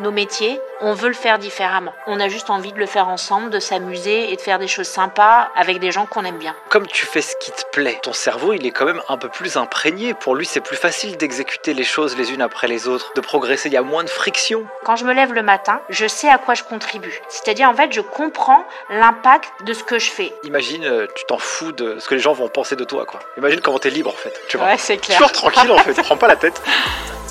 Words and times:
nos 0.00 0.10
métiers, 0.10 0.60
on 0.80 0.94
veut 0.94 1.08
le 1.08 1.14
faire 1.14 1.38
différemment. 1.38 1.92
On 2.06 2.18
a 2.18 2.28
juste 2.28 2.50
envie 2.50 2.72
de 2.72 2.78
le 2.78 2.86
faire 2.86 3.08
ensemble, 3.08 3.50
de 3.50 3.60
s'amuser 3.60 4.32
et 4.32 4.36
de 4.36 4.40
faire 4.40 4.58
des 4.58 4.68
choses 4.68 4.88
sympas 4.88 5.50
avec 5.54 5.78
des 5.78 5.92
gens 5.92 6.06
qu'on 6.06 6.24
aime 6.24 6.38
bien. 6.38 6.54
Comme 6.68 6.86
tu 6.86 7.06
fais 7.06 7.22
ce 7.22 7.36
qui 7.36 7.52
te 7.52 7.62
plaît, 7.72 7.98
ton 8.02 8.12
cerveau 8.12 8.52
il 8.52 8.66
est 8.66 8.70
quand 8.70 8.84
même 8.84 9.02
un 9.08 9.16
peu 9.16 9.28
plus 9.28 9.56
imprégné. 9.56 10.14
Pour 10.14 10.34
lui 10.34 10.46
c'est 10.46 10.60
plus 10.60 10.76
facile 10.76 11.16
d'exécuter 11.16 11.74
les 11.74 11.84
choses 11.84 12.16
les 12.16 12.32
unes 12.32 12.42
après 12.42 12.68
les 12.68 12.88
autres, 12.88 13.12
de 13.14 13.20
progresser, 13.20 13.68
il 13.68 13.72
y 13.72 13.76
a 13.76 13.82
moins 13.82 14.04
de 14.04 14.10
friction. 14.10 14.66
Quand 14.84 14.96
je 14.96 15.04
me 15.04 15.12
lève 15.12 15.32
le 15.32 15.42
matin, 15.42 15.80
je 15.88 16.06
sais 16.06 16.28
à 16.28 16.38
quoi 16.38 16.54
je 16.54 16.64
contribue. 16.64 17.20
C'est-à-dire 17.28 17.68
en 17.68 17.74
fait 17.74 17.92
je 17.92 18.00
comprends 18.00 18.64
l'impact 18.90 19.50
de 19.64 19.72
ce 19.72 19.84
que 19.84 19.98
je 19.98 20.10
fais. 20.10 20.32
Imagine, 20.44 20.84
euh, 20.84 21.06
tu 21.14 21.24
t'en 21.26 21.38
fous 21.38 21.72
de 21.72 21.98
ce 21.98 22.08
que 22.08 22.14
les 22.14 22.20
gens 22.20 22.32
vont 22.32 22.48
penser 22.48 22.76
de 22.76 22.84
toi 22.84 23.04
quoi. 23.04 23.20
Imagine 23.36 23.60
comment 23.60 23.78
t'es 23.78 23.90
libre 23.90 24.10
en 24.10 24.16
fait. 24.16 24.32
Tu 24.48 24.56
vois. 24.56 24.66
Ouais, 24.66 24.78
c'est 24.78 24.96
clair. 24.96 25.18
Toujours 25.18 25.32
tranquille 25.32 25.70
en 25.70 25.78
fait, 25.78 25.94
prends 26.02 26.16
pas 26.16 26.28
la 26.28 26.36
tête. 26.36 26.60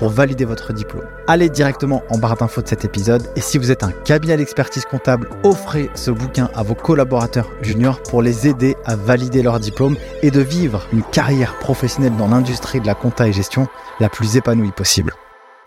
pour 0.00 0.08
valider 0.08 0.46
votre 0.46 0.72
diplôme. 0.72 1.04
Allez 1.28 1.50
directement 1.50 2.02
en 2.08 2.18
barre 2.18 2.36
d'infos 2.36 2.62
de 2.62 2.68
cet 2.68 2.84
épisode 2.84 3.28
et 3.36 3.40
si 3.40 3.58
vous 3.58 3.70
êtes 3.70 3.84
un 3.84 3.92
cabinet 3.92 4.38
d'expertise 4.38 4.86
comptable, 4.86 5.28
offrez 5.44 5.90
ce 5.94 6.10
bouquin 6.10 6.50
à 6.54 6.62
vos 6.62 6.74
collaborateurs 6.74 7.50
juniors 7.60 8.02
pour 8.02 8.22
les 8.22 8.48
aider 8.48 8.76
à 8.86 8.96
valider 8.96 9.42
leur 9.42 9.60
diplôme 9.60 9.96
et 10.22 10.30
de 10.30 10.40
vivre 10.40 10.86
une 10.92 11.02
carrière 11.02 11.58
professionnelle 11.58 12.16
dans 12.16 12.28
l'industrie 12.28 12.80
de 12.80 12.86
la 12.86 12.94
compta 12.94 13.28
et 13.28 13.32
gestion 13.32 13.68
la 14.00 14.08
plus 14.08 14.36
épanouie 14.36 14.72
possible. 14.72 15.12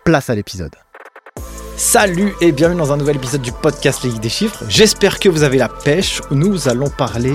Place 0.04 0.32
à 0.32 0.36
l'épisode. 0.36 0.83
Salut 1.76 2.34
et 2.40 2.52
bienvenue 2.52 2.80
dans 2.80 2.94
un 2.94 2.98
nouvel 2.98 3.16
épisode 3.16 3.42
du 3.42 3.52
podcast 3.52 4.04
Ligue 4.04 4.20
des 4.20 4.30
chiffres. 4.30 4.64
J'espère 4.70 5.20
que 5.20 5.28
vous 5.28 5.42
avez 5.42 5.58
la 5.58 5.70
pêche. 5.70 6.22
Nous 6.30 6.68
allons 6.68 6.90
parler 6.90 7.34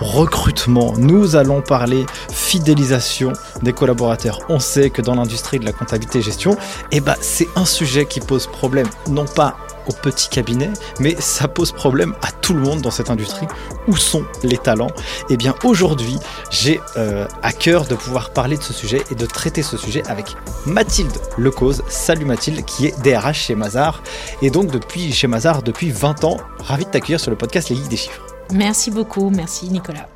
recrutement, 0.00 0.94
nous 0.96 1.36
allons 1.36 1.62
parler 1.62 2.04
fidélisation 2.30 3.32
des 3.62 3.72
collaborateurs. 3.72 4.40
On 4.48 4.58
sait 4.58 4.90
que 4.90 5.02
dans 5.02 5.14
l'industrie 5.14 5.58
de 5.58 5.64
la 5.64 5.72
comptabilité 5.72 6.18
et 6.18 6.22
gestion, 6.22 6.56
eh 6.92 7.00
ben, 7.00 7.14
c'est 7.20 7.48
un 7.56 7.64
sujet 7.64 8.06
qui 8.06 8.20
pose 8.20 8.46
problème, 8.46 8.88
non 9.08 9.24
pas 9.24 9.56
au 9.88 9.92
petit 9.92 10.28
cabinet, 10.28 10.70
mais 11.00 11.16
ça 11.18 11.48
pose 11.48 11.72
problème 11.72 12.14
à 12.22 12.30
tout 12.30 12.54
le 12.54 12.60
monde 12.60 12.80
dans 12.80 12.90
cette 12.90 13.10
industrie. 13.10 13.46
Où 13.86 13.96
sont 13.96 14.24
les 14.42 14.58
talents? 14.58 14.90
Eh 15.30 15.36
bien 15.36 15.54
aujourd'hui, 15.64 16.16
j'ai 16.50 16.80
euh, 16.96 17.26
à 17.42 17.52
cœur 17.52 17.86
de 17.86 17.94
pouvoir 17.94 18.30
parler 18.30 18.56
de 18.56 18.62
ce 18.62 18.72
sujet 18.72 19.02
et 19.10 19.14
de 19.14 19.26
traiter 19.26 19.62
ce 19.62 19.76
sujet 19.76 20.02
avec 20.06 20.36
Mathilde 20.66 21.16
Lecause. 21.36 21.82
Salut 21.88 22.24
Mathilde, 22.24 22.64
qui 22.64 22.86
est 22.86 23.02
DRH 23.02 23.46
chez 23.46 23.54
Mazar, 23.54 24.02
et 24.42 24.50
donc 24.50 24.70
depuis 24.70 25.12
chez 25.12 25.26
Mazar 25.26 25.62
depuis 25.62 25.90
20 25.90 26.24
ans. 26.24 26.38
Ravi 26.60 26.84
de 26.84 26.90
t'accueillir 26.90 27.20
sur 27.20 27.30
le 27.30 27.36
podcast 27.36 27.70
Les 27.70 27.76
Geeks 27.76 27.88
des 27.88 27.96
chiffres. 27.96 28.22
Merci 28.52 28.90
beaucoup, 28.90 29.30
merci 29.30 29.68
Nicolas. 29.68 30.08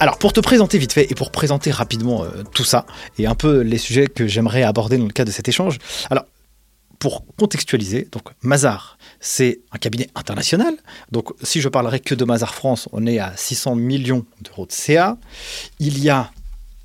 Alors 0.00 0.18
pour 0.18 0.32
te 0.32 0.40
présenter 0.40 0.78
vite 0.78 0.92
fait 0.92 1.10
et 1.10 1.14
pour 1.14 1.32
présenter 1.32 1.70
rapidement 1.72 2.22
euh, 2.22 2.44
tout 2.54 2.64
ça 2.64 2.86
et 3.18 3.26
un 3.26 3.34
peu 3.34 3.60
les 3.60 3.78
sujets 3.78 4.06
que 4.06 4.28
j'aimerais 4.28 4.62
aborder 4.62 4.96
dans 4.96 5.06
le 5.06 5.12
cadre 5.12 5.28
de 5.28 5.34
cet 5.34 5.48
échange. 5.48 5.78
Alors 6.08 6.24
pour 6.98 7.24
contextualiser, 7.36 8.08
donc 8.10 8.24
Mazar, 8.42 8.98
c'est 9.20 9.60
un 9.72 9.78
cabinet 9.78 10.08
international. 10.14 10.74
Donc 11.12 11.32
si 11.42 11.60
je 11.60 11.68
parlerai 11.68 12.00
que 12.00 12.14
de 12.14 12.24
Mazar 12.24 12.54
France, 12.54 12.88
on 12.92 13.06
est 13.06 13.18
à 13.18 13.32
600 13.36 13.76
millions 13.76 14.24
d'euros 14.42 14.66
de 14.66 14.72
CA. 14.72 15.16
Il 15.78 16.02
y 16.02 16.10
a 16.10 16.30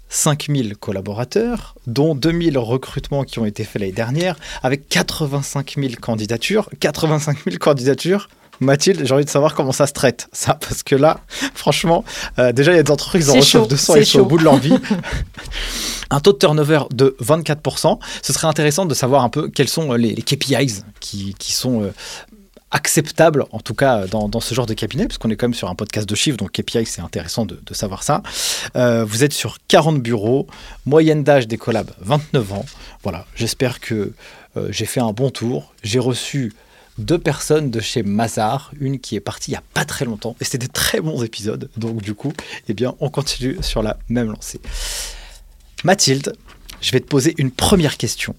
5000 0.09 0.77
collaborateurs, 0.77 1.75
dont 1.87 2.13
2000 2.13 2.57
recrutements 2.59 3.23
qui 3.23 3.39
ont 3.39 3.45
été 3.45 3.63
faits 3.63 3.81
l'année 3.81 3.93
dernière, 3.93 4.37
avec 4.61 4.87
85 4.87 5.75
000 5.77 5.93
candidatures. 5.99 6.69
85 6.79 7.43
000 7.45 7.57
candidatures 7.57 8.29
Mathilde, 8.59 9.05
j'ai 9.05 9.13
envie 9.13 9.25
de 9.25 9.29
savoir 9.29 9.55
comment 9.55 9.71
ça 9.71 9.87
se 9.87 9.93
traite, 9.93 10.27
ça, 10.31 10.55
parce 10.55 10.83
que 10.83 10.95
là, 10.95 11.19
franchement, 11.53 12.03
euh, 12.39 12.51
déjà, 12.51 12.71
il 12.71 12.75
y 12.75 12.79
a 12.79 12.83
des 12.83 12.91
entreprises 12.91 13.25
qui 13.25 13.31
en 13.31 13.35
reçoivent 13.35 13.67
200 13.67 13.95
et 13.95 14.05
sont 14.05 14.19
au 14.19 14.25
bout 14.25 14.37
de 14.37 14.43
leur 14.43 14.57
vie. 14.57 14.77
un 16.09 16.19
taux 16.19 16.33
de 16.33 16.37
turnover 16.37 16.81
de 16.91 17.15
24%. 17.21 17.99
Ce 18.21 18.33
serait 18.33 18.47
intéressant 18.47 18.85
de 18.85 18.93
savoir 18.93 19.23
un 19.23 19.29
peu 19.29 19.49
quels 19.49 19.69
sont 19.69 19.93
les, 19.93 20.13
KPIs 20.15 20.83
qui, 20.99 21.35
sont 21.39 21.83
euh, 21.83 21.93
acceptables, 22.71 23.45
en 23.51 23.59
tout 23.59 23.73
cas 23.73 24.05
dans, 24.07 24.39
ce 24.39 24.53
genre 24.53 24.65
de 24.65 24.73
cabinet, 24.73 25.07
puisqu'on 25.07 25.29
est 25.29 25.35
quand 25.35 25.47
même 25.47 25.53
sur 25.53 25.69
un 25.69 25.75
podcast 25.75 26.07
de 26.07 26.15
chiffres, 26.15 26.37
donc 26.37 26.51
KPI, 26.51 26.85
c'est 26.85 27.01
intéressant 27.01 27.45
de, 27.45 27.59
savoir 27.71 28.03
ça. 28.03 28.21
Euh, 28.75 29.03
vous 29.03 29.23
êtes 29.23 29.33
sur 29.33 29.57
40 29.67 30.01
bureaux, 30.01 30.47
moyenne 30.85 31.23
d'âge 31.23 31.47
des 31.47 31.57
collabs 31.57 31.91
29 32.01 32.53
ans. 32.53 32.65
Voilà, 33.01 33.25
j'espère 33.35 33.79
que 33.79 34.13
j'ai 34.69 34.85
fait 34.85 34.99
un 34.99 35.13
bon 35.13 35.31
tour. 35.31 35.73
J'ai 35.81 35.97
reçu 35.97 36.53
deux 36.97 37.17
personnes 37.17 37.71
de 37.71 37.79
chez 37.79 38.03
Mazar, 38.03 38.71
une 38.79 38.99
qui 38.99 39.15
est 39.15 39.19
partie 39.19 39.51
il 39.51 39.53
n'y 39.53 39.57
a 39.57 39.63
pas 39.73 39.85
très 39.85 40.05
longtemps, 40.05 40.35
et 40.39 40.45
c'était 40.45 40.59
des 40.59 40.67
très 40.67 41.01
bons 41.01 41.23
épisodes, 41.23 41.69
donc 41.77 42.01
du 42.01 42.13
coup, 42.13 42.33
eh 42.67 42.73
bien, 42.73 42.95
on 42.99 43.09
continue 43.09 43.57
sur 43.61 43.81
la 43.83 43.97
même 44.09 44.31
lancée. 44.31 44.61
Mathilde, 45.83 46.35
je 46.81 46.91
vais 46.91 46.99
te 46.99 47.07
poser 47.07 47.33
une 47.37 47.51
première 47.51 47.97
question. 47.97 48.35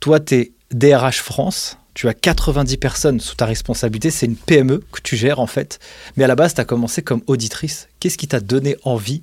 Toi, 0.00 0.20
tu 0.20 0.34
es 0.34 0.52
DRH 0.72 1.22
France, 1.22 1.78
tu 1.94 2.08
as 2.08 2.14
90 2.14 2.76
personnes 2.76 3.20
sous 3.20 3.36
ta 3.36 3.46
responsabilité, 3.46 4.10
c'est 4.10 4.26
une 4.26 4.36
PME 4.36 4.84
que 4.92 5.00
tu 5.00 5.16
gères 5.16 5.40
en 5.40 5.46
fait, 5.46 5.78
mais 6.16 6.24
à 6.24 6.26
la 6.26 6.36
base, 6.36 6.54
tu 6.54 6.60
as 6.60 6.64
commencé 6.64 7.02
comme 7.02 7.22
auditrice. 7.26 7.88
Qu'est-ce 8.00 8.18
qui 8.18 8.28
t'a 8.28 8.40
donné 8.40 8.76
envie 8.84 9.22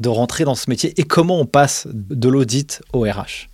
de 0.00 0.08
rentrer 0.08 0.44
dans 0.44 0.54
ce 0.54 0.68
métier 0.70 0.98
et 0.98 1.04
comment 1.04 1.38
on 1.38 1.46
passe 1.46 1.86
de 1.92 2.28
l'audit 2.28 2.82
au 2.92 3.02
RH 3.02 3.49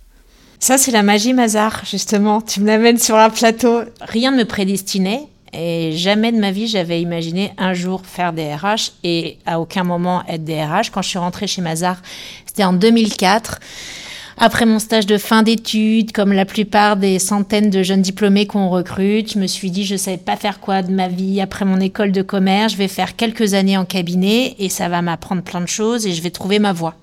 ça, 0.59 0.77
c'est 0.77 0.91
la 0.91 1.03
magie 1.03 1.33
Mazar, 1.33 1.83
justement. 1.85 2.41
Tu 2.41 2.61
me 2.61 2.67
l'amènes 2.67 2.97
sur 2.97 3.15
un 3.15 3.29
plateau. 3.29 3.81
Rien 4.01 4.31
ne 4.31 4.37
me 4.37 4.45
prédestinait. 4.45 5.27
Et 5.53 5.93
jamais 5.93 6.31
de 6.31 6.39
ma 6.39 6.51
vie, 6.51 6.67
j'avais 6.67 7.01
imaginé 7.01 7.53
un 7.57 7.73
jour 7.73 8.01
faire 8.05 8.33
des 8.33 8.53
RH 8.53 8.91
et 9.03 9.37
à 9.45 9.59
aucun 9.59 9.83
moment 9.83 10.23
être 10.27 10.43
des 10.43 10.61
RH. 10.61 10.91
Quand 10.91 11.01
je 11.01 11.09
suis 11.09 11.19
rentrée 11.19 11.47
chez 11.47 11.61
Mazar, 11.61 12.01
c'était 12.45 12.63
en 12.63 12.73
2004. 12.73 13.59
Après 14.39 14.65
mon 14.67 14.77
stage 14.77 15.07
de 15.07 15.17
fin 15.17 15.41
d'études, 15.41 16.11
comme 16.11 16.31
la 16.31 16.45
plupart 16.45 16.95
des 16.95 17.17
centaines 17.17 17.71
de 17.71 17.81
jeunes 17.81 18.03
diplômés 18.03 18.45
qu'on 18.45 18.69
recrute, 18.69 19.33
je 19.33 19.39
me 19.39 19.47
suis 19.47 19.71
dit, 19.71 19.83
je 19.83 19.93
ne 19.93 19.97
savais 19.97 20.17
pas 20.17 20.35
faire 20.35 20.59
quoi 20.59 20.83
de 20.83 20.91
ma 20.91 21.07
vie 21.07 21.41
après 21.41 21.65
mon 21.65 21.79
école 21.79 22.11
de 22.11 22.21
commerce. 22.21 22.73
Je 22.73 22.77
vais 22.77 22.87
faire 22.87 23.15
quelques 23.15 23.55
années 23.55 23.77
en 23.77 23.85
cabinet 23.85 24.55
et 24.59 24.69
ça 24.69 24.89
va 24.89 25.01
m'apprendre 25.01 25.41
plein 25.41 25.61
de 25.61 25.67
choses 25.67 26.05
et 26.05 26.13
je 26.13 26.21
vais 26.21 26.29
trouver 26.29 26.59
ma 26.59 26.71
voie. 26.73 26.95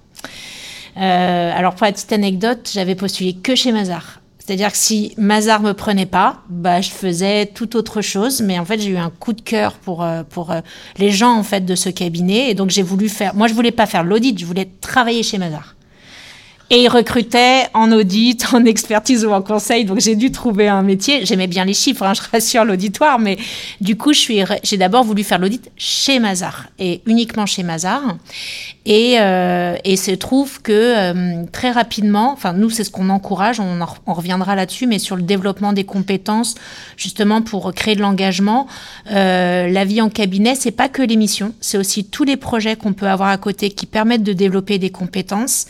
Euh, 0.97 1.53
alors 1.55 1.75
pour 1.75 1.87
la 1.87 1.93
petite 1.93 2.12
anecdote, 2.12 2.71
j'avais 2.72 2.94
postulé 2.94 3.34
que 3.34 3.55
chez 3.55 3.72
Mazar. 3.72 4.21
C'est-à-dire 4.38 4.72
que 4.72 4.77
si 4.77 5.15
Mazar 5.16 5.62
me 5.62 5.72
prenait 5.72 6.06
pas, 6.06 6.43
bah 6.50 6.82
je 6.82 6.91
faisais 6.91 7.47
tout 7.47 7.77
autre 7.77 8.03
chose. 8.03 8.43
Mais 8.43 8.59
en 8.59 8.65
fait, 8.65 8.78
j'ai 8.78 8.91
eu 8.91 8.97
un 8.97 9.10
coup 9.10 9.32
de 9.32 9.41
cœur 9.41 9.72
pour 9.72 10.03
euh, 10.03 10.22
pour 10.22 10.53
euh, 10.53 10.60
les 10.99 11.10
gens 11.10 11.34
en 11.34 11.43
fait 11.43 11.65
de 11.65 11.75
ce 11.75 11.88
cabinet, 11.88 12.50
et 12.50 12.55
donc 12.55 12.71
j'ai 12.71 12.82
voulu 12.82 13.09
faire. 13.09 13.34
Moi, 13.34 13.49
je 13.49 13.55
voulais 13.55 13.72
pas 13.72 13.87
faire 13.87 14.05
l'audit, 14.05 14.38
je 14.38 14.44
voulais 14.44 14.69
travailler 14.81 15.22
chez 15.22 15.38
Mazar. 15.38 15.75
Et 16.71 16.82
ils 16.82 16.88
recrutaient 16.88 17.69
en 17.72 17.91
audit, 17.93 18.47
en 18.53 18.65
expertise 18.66 19.25
ou 19.25 19.31
en 19.32 19.41
conseil. 19.41 19.87
Donc 19.87 20.00
j'ai 20.00 20.15
dû 20.15 20.31
trouver 20.31 20.69
un 20.69 20.82
métier. 20.82 21.25
J'aimais 21.25 21.47
bien 21.47 21.65
les 21.65 21.75
chiffres, 21.75 22.03
hein, 22.03 22.12
je 22.12 22.21
rassure 22.31 22.65
l'auditoire, 22.66 23.19
mais 23.19 23.38
du 23.81 23.97
coup, 23.97 24.12
j'ai 24.12 24.76
d'abord 24.76 25.05
voulu 25.05 25.25
faire 25.25 25.38
l'audit 25.38 25.71
chez 25.76 26.19
Mazar 26.19 26.66
et 26.78 27.00
uniquement 27.06 27.47
chez 27.47 27.62
Mazar. 27.62 28.16
Et, 28.87 29.17
euh, 29.19 29.77
et 29.84 29.97
se 29.97 30.11
trouve 30.11 30.61
que 30.61 30.72
euh, 30.72 31.45
très 31.53 31.71
rapidement, 31.71 32.33
enfin 32.33 32.53
nous 32.53 32.69
c'est 32.69 32.84
ce 32.84 32.91
qu'on 32.91 33.09
encourage, 33.09 33.59
on, 33.59 33.78
on 34.06 34.12
reviendra 34.12 34.55
là-dessus, 34.55 34.87
mais 34.87 34.99
sur 34.99 35.17
le 35.17 35.22
développement 35.22 35.72
des 35.72 35.84
compétences, 35.84 36.55
justement 36.99 37.41
pour 37.41 37.73
créer 37.73 37.94
de 37.97 38.03
l'engagement, 38.03 38.67
euh, 39.11 39.69
la 39.69 39.85
vie 39.87 40.03
en 40.03 40.11
cabinet, 40.11 40.55
c'est 40.55 40.70
pas 40.70 40.91
que 40.91 41.00
l'émission, 41.00 41.55
c'est 41.61 41.79
aussi 41.79 42.05
tous 42.05 42.25
les 42.25 42.37
projets 42.37 42.76
qu'on 42.76 42.93
peut 42.93 43.08
avoir 43.08 43.31
à 43.31 43.38
côté 43.38 43.70
qui 43.70 43.87
permettent 43.87 44.23
de 44.23 44.35
développer 44.35 44.79
des 44.79 44.91
compétences. 44.91 45.64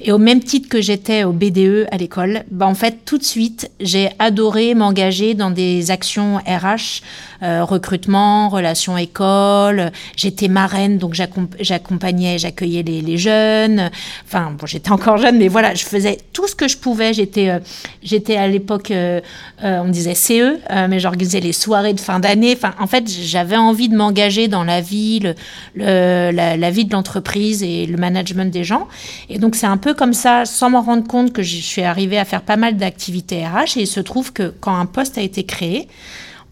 Et 0.00 0.10
au 0.10 0.18
même 0.18 0.42
titre 0.42 0.70
que 0.70 0.80
j'étais 0.80 1.24
au 1.24 1.32
BDE 1.32 1.86
à 1.90 1.98
l'école, 1.98 2.44
bah 2.50 2.66
en 2.66 2.74
fait 2.74 3.04
tout 3.04 3.18
de 3.18 3.24
suite 3.24 3.70
j'ai 3.80 4.08
adoré 4.18 4.74
m'engager 4.74 5.34
dans 5.34 5.50
des 5.50 5.90
actions 5.90 6.38
RH, 6.38 7.02
euh, 7.42 7.62
recrutement, 7.62 8.48
relations 8.48 8.96
école. 8.96 9.92
J'étais 10.16 10.48
marraine 10.48 10.96
donc 10.96 11.12
j'accompagnais, 11.60 12.38
accueillait 12.54 12.82
les, 12.82 13.18
jeunes. 13.18 13.90
Enfin, 14.26 14.54
bon, 14.58 14.66
j'étais 14.66 14.90
encore 14.90 15.18
jeune, 15.18 15.38
mais 15.38 15.48
voilà, 15.48 15.74
je 15.74 15.84
faisais 15.84 16.18
tout 16.32 16.46
ce 16.46 16.54
que 16.54 16.68
je 16.68 16.76
pouvais. 16.76 17.12
J'étais, 17.12 17.50
euh, 17.50 17.58
j'étais 18.02 18.36
à 18.36 18.46
l'époque, 18.46 18.90
euh, 18.90 19.20
euh, 19.64 19.82
on 19.84 19.88
disait 19.88 20.14
CE, 20.14 20.58
mais 20.88 21.00
j'organisais 21.00 21.40
les 21.40 21.52
soirées 21.52 21.92
de 21.92 22.00
fin 22.00 22.20
d'année. 22.20 22.54
Enfin, 22.56 22.74
en 22.80 22.86
fait, 22.86 23.08
j'avais 23.08 23.56
envie 23.56 23.88
de 23.88 23.96
m'engager 23.96 24.48
dans 24.48 24.64
la 24.64 24.80
vie, 24.80 25.20
le, 25.20 26.30
la, 26.30 26.70
vie 26.70 26.84
de 26.84 26.92
l'entreprise 26.92 27.62
et 27.62 27.86
le 27.86 27.96
management 27.96 28.50
des 28.52 28.64
gens. 28.64 28.88
Et 29.28 29.38
donc, 29.38 29.56
c'est 29.56 29.66
un 29.66 29.76
peu 29.76 29.94
comme 29.94 30.14
ça, 30.14 30.44
sans 30.44 30.70
m'en 30.70 30.82
rendre 30.82 31.06
compte, 31.06 31.32
que 31.32 31.42
je 31.42 31.56
suis 31.56 31.82
arrivée 31.82 32.18
à 32.18 32.24
faire 32.24 32.42
pas 32.42 32.56
mal 32.56 32.76
d'activités 32.76 33.44
RH. 33.46 33.76
Et 33.76 33.82
il 33.82 33.86
se 33.86 34.00
trouve 34.00 34.32
que 34.32 34.54
quand 34.60 34.76
un 34.76 34.86
poste 34.86 35.18
a 35.18 35.22
été 35.22 35.44
créé, 35.44 35.88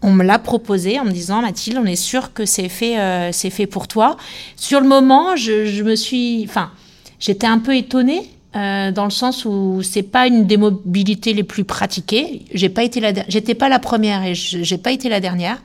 on 0.03 0.11
me 0.11 0.23
l'a 0.23 0.37
proposé 0.37 0.99
en 0.99 1.05
me 1.05 1.11
disant 1.11 1.41
Mathilde, 1.41 1.79
on 1.81 1.85
est 1.85 1.95
sûr 1.95 2.33
que 2.33 2.45
c'est 2.45 2.69
fait, 2.69 2.99
euh, 2.99 3.31
c'est 3.31 3.49
fait 3.49 3.65
pour 3.65 3.87
toi. 3.87 4.17
Sur 4.57 4.81
le 4.81 4.87
moment, 4.87 5.35
je, 5.35 5.81
me 5.81 5.95
suis, 5.95 6.45
enfin, 6.47 6.71
j'étais 7.19 7.47
un 7.47 7.57
peu 7.57 7.75
étonnée 7.75 8.29
euh, 8.55 8.91
dans 8.91 9.05
le 9.05 9.11
sens 9.11 9.45
où 9.45 9.81
c'est 9.81 10.03
pas 10.03 10.27
une 10.27 10.45
des 10.45 10.57
mobilités 10.57 11.33
les 11.33 11.43
plus 11.43 11.63
pratiquées. 11.63 12.43
J'ai 12.53 12.69
pas 12.69 12.83
été 12.83 12.99
la, 12.99 13.13
j'étais 13.29 13.55
pas 13.55 13.69
la 13.69 13.79
première 13.79 14.23
et 14.23 14.35
j'ai 14.35 14.77
pas 14.77 14.91
été 14.91 15.07
la 15.07 15.21
dernière. 15.21 15.63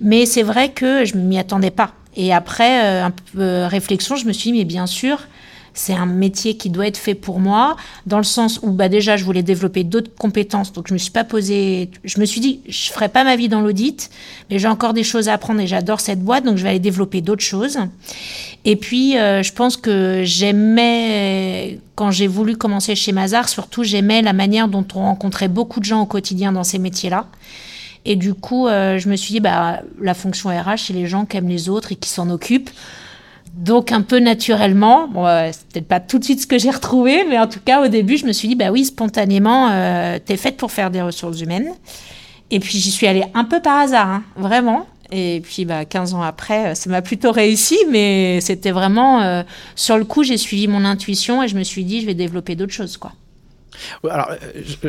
Mais 0.00 0.24
c'est 0.24 0.42
vrai 0.42 0.70
que 0.70 1.04
je 1.04 1.16
m'y 1.16 1.38
attendais 1.38 1.70
pas. 1.70 1.92
Et 2.16 2.32
après 2.32 2.84
euh, 2.84 3.06
un 3.06 3.10
peu 3.10 3.64
réflexion, 3.64 4.14
je 4.14 4.26
me 4.26 4.32
suis 4.32 4.52
dit 4.52 4.58
mais 4.58 4.64
bien 4.64 4.86
sûr, 4.86 5.18
c'est 5.74 5.92
un 5.92 6.06
métier 6.06 6.56
qui 6.56 6.70
doit 6.70 6.86
être 6.86 6.96
fait 6.96 7.14
pour 7.14 7.40
moi, 7.40 7.76
dans 8.06 8.18
le 8.18 8.24
sens 8.24 8.60
où 8.62 8.70
bah, 8.70 8.88
déjà 8.88 9.16
je 9.16 9.24
voulais 9.24 9.42
développer 9.42 9.82
d'autres 9.84 10.14
compétences, 10.16 10.72
donc 10.72 10.88
je 10.88 10.94
me 10.94 10.98
suis 10.98 11.10
pas 11.10 11.24
posé, 11.24 11.90
je 12.04 12.20
me 12.20 12.24
suis 12.24 12.40
dit 12.40 12.60
je 12.68 12.90
ferai 12.90 13.08
pas 13.08 13.24
ma 13.24 13.36
vie 13.36 13.48
dans 13.48 13.60
l'audit, 13.60 14.08
mais 14.50 14.58
j'ai 14.58 14.68
encore 14.68 14.94
des 14.94 15.02
choses 15.02 15.28
à 15.28 15.34
apprendre 15.34 15.60
et 15.60 15.66
j'adore 15.66 16.00
cette 16.00 16.20
boîte, 16.20 16.44
donc 16.44 16.56
je 16.56 16.62
vais 16.62 16.70
aller 16.70 16.78
développer 16.78 17.20
d'autres 17.20 17.42
choses. 17.42 17.78
Et 18.64 18.76
puis 18.76 19.18
euh, 19.18 19.42
je 19.42 19.52
pense 19.52 19.76
que 19.76 20.22
j'aimais 20.24 21.80
quand 21.96 22.10
j'ai 22.10 22.28
voulu 22.28 22.56
commencer 22.56 22.94
chez 22.94 23.12
Mazar, 23.12 23.48
surtout 23.48 23.82
j'aimais 23.82 24.22
la 24.22 24.32
manière 24.32 24.68
dont 24.68 24.86
on 24.94 25.00
rencontrait 25.00 25.48
beaucoup 25.48 25.80
de 25.80 25.84
gens 25.84 26.00
au 26.00 26.06
quotidien 26.06 26.52
dans 26.52 26.64
ces 26.64 26.78
métiers-là. 26.78 27.26
Et 28.06 28.16
du 28.16 28.34
coup, 28.34 28.68
euh, 28.68 28.98
je 28.98 29.08
me 29.08 29.16
suis 29.16 29.32
dit, 29.32 29.40
bah, 29.40 29.80
la 30.00 30.14
fonction 30.14 30.50
RH, 30.50 30.78
c'est 30.86 30.92
les 30.92 31.06
gens 31.06 31.24
qui 31.24 31.38
aiment 31.38 31.48
les 31.48 31.68
autres 31.68 31.92
et 31.92 31.96
qui 31.96 32.10
s'en 32.10 32.28
occupent. 32.28 32.70
Donc 33.56 33.92
un 33.92 34.02
peu 34.02 34.18
naturellement, 34.18 35.06
bon, 35.06 35.26
euh, 35.26 35.50
c'est 35.52 35.68
peut-être 35.68 35.86
pas 35.86 36.00
tout 36.00 36.18
de 36.18 36.24
suite 36.24 36.40
ce 36.40 36.46
que 36.46 36.58
j'ai 36.58 36.70
retrouvé, 36.70 37.24
mais 37.28 37.38
en 37.38 37.46
tout 37.46 37.60
cas 37.64 37.84
au 37.84 37.88
début 37.88 38.16
je 38.16 38.26
me 38.26 38.32
suis 38.32 38.48
dit 38.48 38.56
bah 38.56 38.72
oui 38.72 38.84
spontanément 38.84 39.70
euh, 39.70 40.18
t'es 40.24 40.36
faite 40.36 40.56
pour 40.56 40.72
faire 40.72 40.90
des 40.90 41.00
ressources 41.00 41.40
humaines. 41.40 41.70
Et 42.50 42.58
puis 42.58 42.78
j'y 42.78 42.90
suis 42.90 43.06
allée 43.06 43.24
un 43.32 43.44
peu 43.44 43.60
par 43.60 43.78
hasard, 43.78 44.08
hein, 44.08 44.24
vraiment. 44.36 44.88
Et 45.12 45.40
puis 45.44 45.66
bah, 45.66 45.84
15 45.84 46.14
ans 46.14 46.22
après, 46.22 46.72
euh, 46.72 46.74
ça 46.74 46.90
m'a 46.90 47.00
plutôt 47.00 47.30
réussi, 47.30 47.78
mais 47.90 48.40
c'était 48.40 48.72
vraiment 48.72 49.44
sur 49.76 49.98
le 49.98 50.04
coup 50.04 50.24
j'ai 50.24 50.36
suivi 50.36 50.66
mon 50.66 50.84
intuition 50.84 51.40
et 51.40 51.46
je 51.46 51.56
me 51.56 51.62
suis 51.62 51.84
dit 51.84 52.00
je 52.00 52.06
vais 52.06 52.14
développer 52.14 52.56
d'autres 52.56 52.72
choses 52.72 52.96
quoi. 52.96 53.12
Alors, 54.08 54.30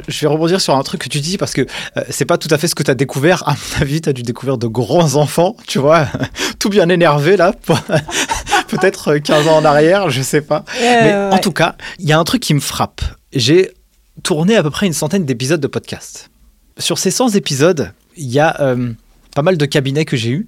je 0.07 0.21
vais 0.21 0.27
rebondir 0.27 0.61
sur 0.61 0.75
un 0.75 0.83
truc 0.83 1.01
que 1.01 1.09
tu 1.09 1.19
dis 1.19 1.37
parce 1.37 1.53
que 1.53 1.65
c'est 2.09 2.25
pas 2.25 2.37
tout 2.37 2.47
à 2.51 2.57
fait 2.57 2.67
ce 2.67 2.75
que 2.75 2.83
tu 2.83 2.91
as 2.91 2.95
découvert. 2.95 3.47
À 3.47 3.53
mon 3.53 3.81
avis, 3.81 4.01
tu 4.01 4.09
as 4.09 4.13
dû 4.13 4.21
découvrir 4.21 4.57
de 4.57 4.67
grands 4.67 5.15
enfants, 5.15 5.55
tu 5.67 5.79
vois, 5.79 6.07
tout 6.59 6.69
bien 6.69 6.89
énervé 6.89 7.35
là, 7.35 7.53
peut-être 8.79 9.17
15 9.17 9.47
ans 9.47 9.57
en 9.57 9.65
arrière, 9.65 10.09
je 10.09 10.21
sais 10.21 10.41
pas. 10.41 10.65
Mais 10.79 11.13
en 11.13 11.37
tout 11.37 11.51
cas, 11.51 11.75
il 11.99 12.07
y 12.07 12.13
a 12.13 12.19
un 12.19 12.23
truc 12.23 12.41
qui 12.41 12.53
me 12.53 12.59
frappe. 12.59 13.01
J'ai 13.33 13.71
tourné 14.23 14.55
à 14.55 14.63
peu 14.63 14.69
près 14.69 14.87
une 14.87 14.93
centaine 14.93 15.25
d'épisodes 15.25 15.61
de 15.61 15.67
podcast. 15.67 16.29
Sur 16.77 16.97
ces 16.97 17.11
100 17.11 17.35
épisodes, 17.35 17.91
il 18.17 18.27
y 18.27 18.39
a 18.39 18.59
euh, 18.61 18.91
pas 19.33 19.41
mal 19.41 19.57
de 19.57 19.65
cabinets 19.65 20.05
que 20.05 20.17
j'ai 20.17 20.31
eus. 20.31 20.47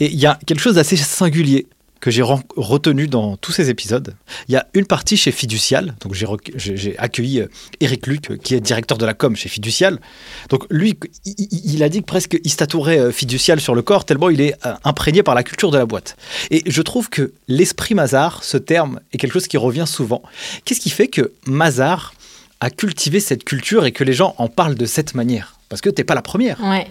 Et 0.00 0.06
il 0.06 0.18
y 0.18 0.26
a 0.26 0.38
quelque 0.46 0.60
chose 0.60 0.76
d'assez 0.76 0.96
singulier 0.96 1.66
que 2.00 2.10
j'ai 2.10 2.22
retenu 2.22 3.08
dans 3.08 3.36
tous 3.36 3.52
ces 3.52 3.70
épisodes. 3.70 4.14
Il 4.48 4.54
y 4.54 4.56
a 4.56 4.66
une 4.74 4.86
partie 4.86 5.16
chez 5.16 5.32
Fiducial, 5.32 5.94
donc 6.00 6.14
j'ai 6.14 6.98
accueilli 6.98 7.44
Eric 7.80 8.06
euh, 8.06 8.10
Luc, 8.10 8.42
qui 8.42 8.54
est 8.54 8.60
directeur 8.60 8.98
de 8.98 9.06
la 9.06 9.14
com 9.14 9.34
chez 9.36 9.48
Fiducial. 9.48 10.00
Donc 10.48 10.64
lui, 10.70 10.98
il, 11.24 11.82
a 11.82 11.88
dit 11.88 12.00
que 12.00 12.06
presque 12.06 12.38
il 12.44 12.50
statourait 12.50 12.98
euh, 12.98 13.12
Fiducial 13.12 13.60
sur 13.60 13.74
le 13.74 13.82
corps, 13.82 14.04
tellement 14.04 14.30
il 14.30 14.40
est 14.40 14.54
euh, 14.66 14.74
imprégné 14.84 15.22
par 15.22 15.34
la 15.34 15.42
culture 15.42 15.70
de 15.70 15.78
la 15.78 15.86
boîte. 15.86 16.16
Et 16.50 16.62
je 16.66 16.82
trouve 16.82 17.10
que 17.10 17.32
l'esprit 17.48 17.94
Mazar, 17.94 18.44
ce 18.44 18.56
terme, 18.56 19.00
est 19.12 19.18
quelque 19.18 19.32
chose 19.32 19.48
qui 19.48 19.56
revient 19.56 19.86
souvent. 19.86 20.22
Qu'est-ce 20.64 20.80
qui 20.80 20.90
fait 20.90 21.08
que 21.08 21.32
Mazar 21.46 22.14
a 22.60 22.70
cultivé 22.70 23.20
cette 23.20 23.44
culture 23.44 23.86
et 23.86 23.92
que 23.92 24.04
les 24.04 24.12
gens 24.12 24.34
en 24.38 24.48
parlent 24.48 24.74
de 24.74 24.86
cette 24.86 25.14
manière? 25.14 25.58
Parce 25.68 25.80
que 25.80 25.90
tu 25.90 26.00
n'es 26.00 26.04
pas 26.04 26.14
la 26.14 26.22
première. 26.22 26.60
Ouais. 26.62 26.86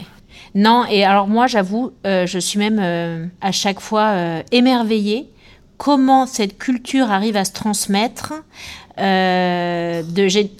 Non, 0.57 0.85
et 0.89 1.03
alors 1.03 1.27
moi, 1.27 1.45
j'avoue, 1.45 1.91
euh, 2.07 2.25
je 2.25 2.39
suis 2.39 2.57
même 2.57 2.79
euh, 2.81 3.27
à 3.41 3.51
chaque 3.51 3.79
fois 3.79 4.07
euh, 4.07 4.41
émerveillée 4.51 5.29
comment 5.77 6.25
cette 6.25 6.57
culture 6.57 7.11
arrive 7.11 7.37
à 7.37 7.45
se 7.45 7.53
transmettre 7.53 8.33
euh, 8.99 10.01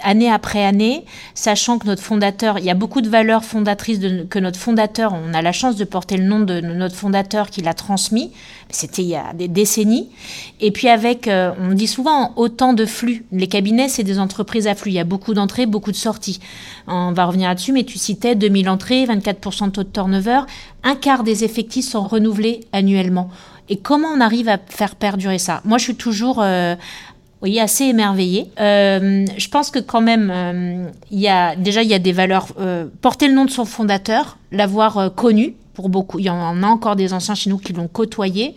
année 0.04 0.32
après 0.32 0.64
année, 0.64 1.06
sachant 1.34 1.80
que 1.80 1.88
notre 1.88 2.04
fondateur, 2.04 2.60
il 2.60 2.66
y 2.66 2.70
a 2.70 2.74
beaucoup 2.74 3.02
de 3.02 3.10
valeurs 3.10 3.44
fondatrices 3.44 4.00
que 4.30 4.40
notre 4.40 4.60
fondateur, 4.60 5.14
on 5.14 5.34
a 5.34 5.42
la 5.42 5.52
chance 5.52 5.76
de 5.76 5.84
porter 5.84 6.18
le 6.18 6.24
nom 6.24 6.40
de 6.40 6.60
notre 6.62 6.96
fondateur 6.96 7.50
qui 7.50 7.62
l'a 7.62 7.74
transmis, 7.74 8.32
c'était 8.70 9.02
il 9.02 9.10
y 9.10 9.16
a 9.16 9.34
des 9.34 9.48
décennies, 9.48 10.10
et 10.60 10.72
puis 10.72 10.88
avec, 10.88 11.28
euh, 11.28 11.52
on 11.60 11.74
dit 11.74 11.88
souvent 11.88 12.34
autant 12.36 12.74
de 12.74 12.86
flux, 12.86 13.26
les 13.32 13.48
cabinets 13.48 13.90
c'est 13.90 14.04
des 14.04 14.20
entreprises 14.20 14.68
à 14.68 14.76
flux, 14.76 14.92
il 14.92 14.96
y 14.96 15.00
a 15.00 15.04
beaucoup 15.04 15.34
d'entrées, 15.34 15.66
beaucoup 15.66 15.92
de 15.92 15.98
sorties, 15.98 16.40
on 16.88 17.12
va 17.14 17.26
revenir 17.26 17.50
là-dessus, 17.50 17.72
mais 17.72 17.84
tu 17.84 17.98
citais 17.98 18.36
2000 18.36 18.70
entrées, 18.70 19.06
24% 19.06 19.66
de 19.66 19.72
taux 19.72 19.84
de 19.84 19.90
turnover, 19.90 20.42
un 20.84 20.96
quart 20.96 21.24
des 21.24 21.44
effectifs 21.44 21.86
sont 21.86 22.04
renouvelés 22.08 22.62
annuellement. 22.72 23.30
Et 23.70 23.78
comment 23.78 24.08
on 24.08 24.22
arrive 24.22 24.48
à 24.48 24.58
faire 24.58 24.96
perdurer 24.96 25.40
ça? 25.40 25.62
Moi, 25.66 25.78
je 25.78 25.84
suis 25.84 25.96
toujours 25.96 26.42
euh, 26.42 26.76
oui, 27.44 27.60
assez 27.60 27.86
émerveillé. 27.86 28.50
Euh, 28.60 29.26
je 29.38 29.48
pense 29.50 29.70
que 29.70 29.80
quand 29.80 30.02
même, 30.02 30.32
euh, 30.34 30.90
y 31.12 31.28
a, 31.28 31.56
déjà, 31.56 31.84
il 31.84 31.90
y 31.90 31.94
a 31.94 32.00
des 32.00 32.12
valeurs. 32.12 32.48
Euh, 32.60 32.86
porter 33.02 33.28
le 33.28 33.36
nom 33.36 33.46
de 33.46 33.52
son 33.52 33.66
fondateur, 33.66 34.38
l'avoir 34.52 35.14
connu 35.14 35.56
pour 35.76 35.90
beaucoup. 35.90 36.18
Il 36.18 36.26
y 36.26 36.30
en 36.32 36.64
a 36.64 36.68
encore 36.68 36.96
des 36.96 37.14
anciens 37.14 37.36
chez 37.36 37.52
nous 37.52 37.60
qui 37.60 37.74
l'ont 37.74 37.88
côtoyé. 37.88 38.56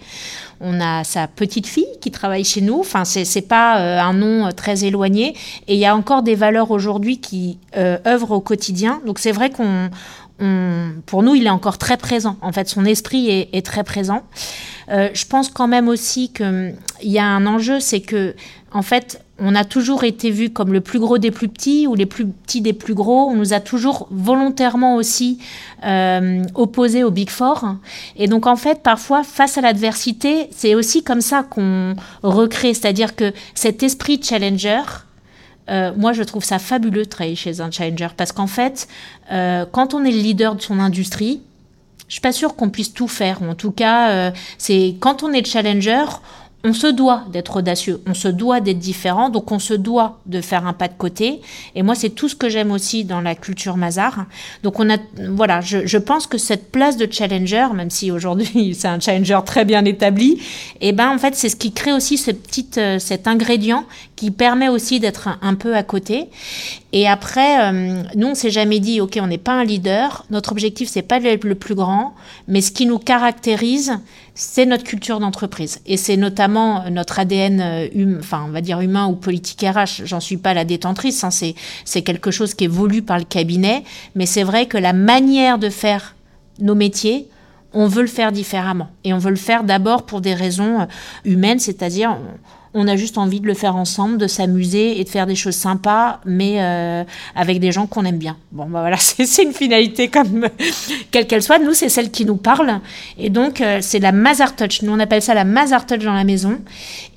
On 0.63 0.81
a 0.81 1.05
sa 1.05 1.27
petite 1.27 1.67
fille 1.67 1.89
qui 2.01 2.11
travaille 2.11 2.45
chez 2.45 2.63
nous. 2.63 2.81
Enfin, 2.81 3.05
c'est, 3.05 3.27
c'est 3.27 3.43
pas 3.43 3.77
un 4.03 4.15
nom 4.15 4.51
très 4.53 4.85
éloigné. 4.85 5.35
Et 5.69 5.75
il 5.75 5.79
y 5.79 5.85
a 5.85 5.95
encore 5.95 6.23
des 6.23 6.35
valeurs 6.35 6.71
aujourd'hui 6.71 7.19
qui 7.19 7.59
œuvrent 7.77 8.31
au 8.31 8.41
quotidien. 8.41 9.03
Donc 9.05 9.19
c'est 9.19 9.33
vrai 9.33 9.51
qu'on, 9.51 9.91
pour 11.05 11.23
nous, 11.23 11.35
il 11.35 11.47
est 11.47 11.51
encore 11.51 11.77
très 11.77 11.99
présent. 11.99 12.37
En 12.41 12.53
fait, 12.53 12.71
son 12.71 12.87
esprit 12.87 13.29
est, 13.29 13.51
est 13.53 13.65
très 13.65 13.85
présent. 13.85 14.23
je 14.89 15.27
pense 15.27 15.51
quand 15.51 15.69
même 15.69 15.89
aussi 15.89 16.33
qu'il 16.33 16.75
y 17.03 17.19
a 17.19 17.27
un 17.27 17.47
enjeu, 17.47 17.81
c'est 17.81 18.01
que 18.01 18.35
en 18.73 18.83
fait, 18.83 19.25
on 19.41 19.55
a 19.55 19.65
toujours 19.65 20.05
été 20.05 20.31
vu 20.31 20.51
comme 20.51 20.73
le 20.73 20.81
plus 20.81 21.01
gros 21.01 21.19
des 21.19 21.31
plus 21.31 21.49
petits 21.49 21.87
ou 21.87 21.95
les 21.95 22.07
plus 22.07 22.27
petits 22.27 22.61
des 22.61 22.73
plus 22.73 22.95
gros. 22.95 23.29
On 23.29 23.35
nous 23.35 23.53
a 23.53 23.61
toujours 23.61 24.07
volontairement 24.11 24.95
aussi 24.95 25.39
euh, 25.85 26.45
opposés 26.55 27.03
au 27.03 27.11
Big 27.11 27.31
Four. 27.31 27.75
Et 28.17 28.29
donc, 28.29 28.47
en 28.47 28.57
fait, 28.57 28.83
parfois, 28.83 29.25
face 29.25 29.59
à 29.59 29.61
l'adversité, 29.61 30.49
c'est 30.53 30.75
aussi 30.75 31.03
comme 31.03 31.21
ça 31.21 31.43
qu'on 31.43 31.97
recrée. 32.23 32.75
C'est-à-dire 32.75 33.17
que 33.17 33.33
cet 33.55 33.83
esprit 33.83 34.21
challenger, 34.23 34.83
euh, 35.69 35.93
moi, 35.97 36.13
je 36.13 36.23
trouve 36.23 36.45
ça 36.45 36.59
fabuleux 36.61 37.05
de 37.05 37.09
travailler 37.09 37.37
chez 37.37 37.61
un 37.61 37.71
challenger 37.71 38.09
parce 38.17 38.31
qu'en 38.31 38.47
fait, 38.47 38.87
euh, 39.33 39.65
quand 39.73 39.95
on 39.95 40.05
est 40.05 40.13
le 40.13 40.19
leader 40.19 40.55
de 40.55 40.63
son 40.63 40.79
industrie, 40.79 41.41
je 42.07 42.15
suis 42.15 42.21
pas 42.21 42.33
sûre 42.33 42.55
qu'on 42.57 42.71
puisse 42.71 42.93
tout 42.93 43.09
faire. 43.09 43.43
En 43.43 43.55
tout 43.55 43.71
cas, 43.71 44.33
c'est 44.59 44.97
quand 44.99 45.23
on 45.23 45.33
est 45.33 45.47
challenger, 45.47 46.03
on 46.63 46.75
se 46.75 46.87
doit 46.87 47.25
d'être 47.33 47.57
audacieux, 47.57 48.03
on 48.07 48.13
se 48.13 48.29
doit 48.29 48.61
d'être 48.61 48.79
différent, 48.79 49.31
donc 49.31 49.51
on 49.51 49.59
se 49.59 49.73
doit 49.73 50.19
de 50.27 50.43
faire 50.43 50.67
un 50.67 50.75
pas 50.75 50.89
de 50.89 50.95
côté. 50.95 51.41
Et 51.75 51.83
moi, 51.83 51.95
c'est 51.95 52.11
tout 52.11 52.29
ce 52.29 52.37
que 52.37 52.51
j'aime 52.51 52.71
aussi 52.71 53.05
dans 53.05 53.23
la 53.23 53.35
culture 53.35 53.79
Mazar. 53.79 54.27
Donc 54.63 54.79
on 54.79 54.91
a, 54.91 54.99
voilà, 55.31 55.63
je, 55.63 55.99
pense 55.99 56.27
que 56.27 56.37
cette 56.37 56.71
place 56.71 56.99
de 56.99 57.11
challenger, 57.11 57.67
même 57.75 57.89
si 57.89 58.11
aujourd'hui 58.11 58.75
c'est 58.79 58.89
un 58.89 59.01
challenger 59.01 59.39
très 59.47 59.65
bien 59.65 59.85
établi, 59.87 60.33
et 60.81 60.89
eh 60.89 60.93
ben 60.93 61.11
en 61.11 61.19
fait 61.19 61.35
c'est 61.35 61.49
ce 61.49 61.57
qui 61.57 61.73
crée 61.73 61.93
aussi 61.93 62.19
ce 62.19 62.31
petit, 62.31 62.69
euh, 62.77 62.99
cet 62.99 63.27
ingrédient 63.27 63.85
qui 64.17 64.31
permet 64.31 64.69
aussi 64.69 65.01
d'être 65.01 65.31
un, 65.41 65.55
peu 65.55 65.75
à 65.75 65.83
côté. 65.83 66.29
Et 66.93 67.09
après, 67.09 67.73
euh, 67.73 68.03
nous 68.17 68.27
on 68.29 68.35
s'est 68.35 68.51
jamais 68.51 68.81
dit, 68.81 69.01
ok, 69.01 69.19
on 69.23 69.29
n'est 69.29 69.39
pas 69.39 69.53
un 69.53 69.65
leader, 69.65 70.27
notre 70.31 70.53
objectif 70.53 70.91
c'est 70.91 71.01
pas 71.01 71.21
d'être 71.21 71.45
le 71.45 71.55
plus 71.55 71.75
grand, 71.75 72.15
mais 72.49 72.61
ce 72.61 72.71
qui 72.71 72.85
nous 72.85 72.99
caractérise, 72.99 73.99
c'est 74.35 74.67
notre 74.67 74.85
culture 74.85 75.21
d'entreprise. 75.21 75.81
Et 75.87 75.97
c'est 75.97 76.17
notamment 76.17 76.50
notre 76.51 77.19
ADN, 77.19 77.61
euh, 77.61 77.89
hum, 77.95 78.19
enfin, 78.21 78.45
on 78.47 78.51
va 78.51 78.61
dire 78.61 78.81
humain 78.81 79.07
ou 79.07 79.15
politique 79.15 79.63
RH. 79.63 80.05
J'en 80.05 80.21
suis 80.21 80.37
pas 80.37 80.55
la 80.55 80.65
détentrice, 80.65 81.25
hein, 81.25 81.31
c'est 81.31 82.03
quelque 82.03 82.31
chose 82.31 82.55
qui 82.55 82.65
est 82.65 82.69
voulu 82.69 83.03
par 83.03 83.19
le 83.19 83.25
cabinet. 83.25 83.85
Mais 84.15 84.27
c'est 84.27 84.43
vrai 84.43 84.67
que 84.67 84.79
la 84.79 84.93
manière 84.93 85.59
de 85.59 85.71
faire 85.71 86.15
nos 86.59 86.75
métiers, 86.75 87.29
on 87.73 87.87
veut 87.87 88.03
le 88.03 88.09
faire 88.09 88.33
différemment. 88.33 88.89
Et 89.05 89.13
on 89.13 89.19
veut 89.19 89.31
le 89.31 89.37
faire 89.37 89.65
d'abord 89.65 90.05
pour 90.05 90.21
des 90.21 90.35
raisons 90.35 90.81
euh, 90.81 90.85
humaines, 91.25 91.61
c'est-à-dire 91.61 92.19
a 92.75 92.97
juste 92.97 93.19
envie 93.19 93.41
de 93.41 93.47
le 93.47 93.55
faire 93.55 93.77
ensemble, 93.77 94.19
de 94.19 94.27
s'amuser 94.27 95.01
et 95.01 95.05
de 95.05 95.09
faire 95.09 95.27
des 95.27 95.35
choses 95.35 95.57
sympas, 95.57 96.21
mais 96.25 96.57
euh, 96.59 97.05
avec 97.35 97.59
des 97.61 97.73
gens 97.73 97.87
qu'on 97.87 98.05
aime 98.05 98.19
bien. 98.19 98.37
Bon, 98.53 98.67
bah 98.67 98.81
voilà, 98.81 98.97
c'est 98.99 99.43
une 99.43 99.53
finalité 99.53 100.09
comme 100.09 100.49
quelle 101.11 101.27
qu'elle 101.27 101.43
soit. 101.43 101.59
Nous, 101.59 101.75
c'est 101.75 101.89
celle 101.89 102.11
qui 102.11 102.25
nous 102.25 102.37
parle. 102.37 102.81
Et 103.19 103.31
donc, 103.31 103.61
euh, 103.61 103.79
c'est 103.81 103.99
la 103.99 104.13
Mazar 104.13 104.55
Touch. 104.55 104.83
Nous, 104.83 104.93
on 104.93 105.01
appelle 105.01 105.23
ça 105.23 105.35
la 105.35 105.45
Mazar 105.45 105.87
Touch 105.87 106.05
dans 106.05 106.15
la 106.15 106.25
maison. 106.25 106.61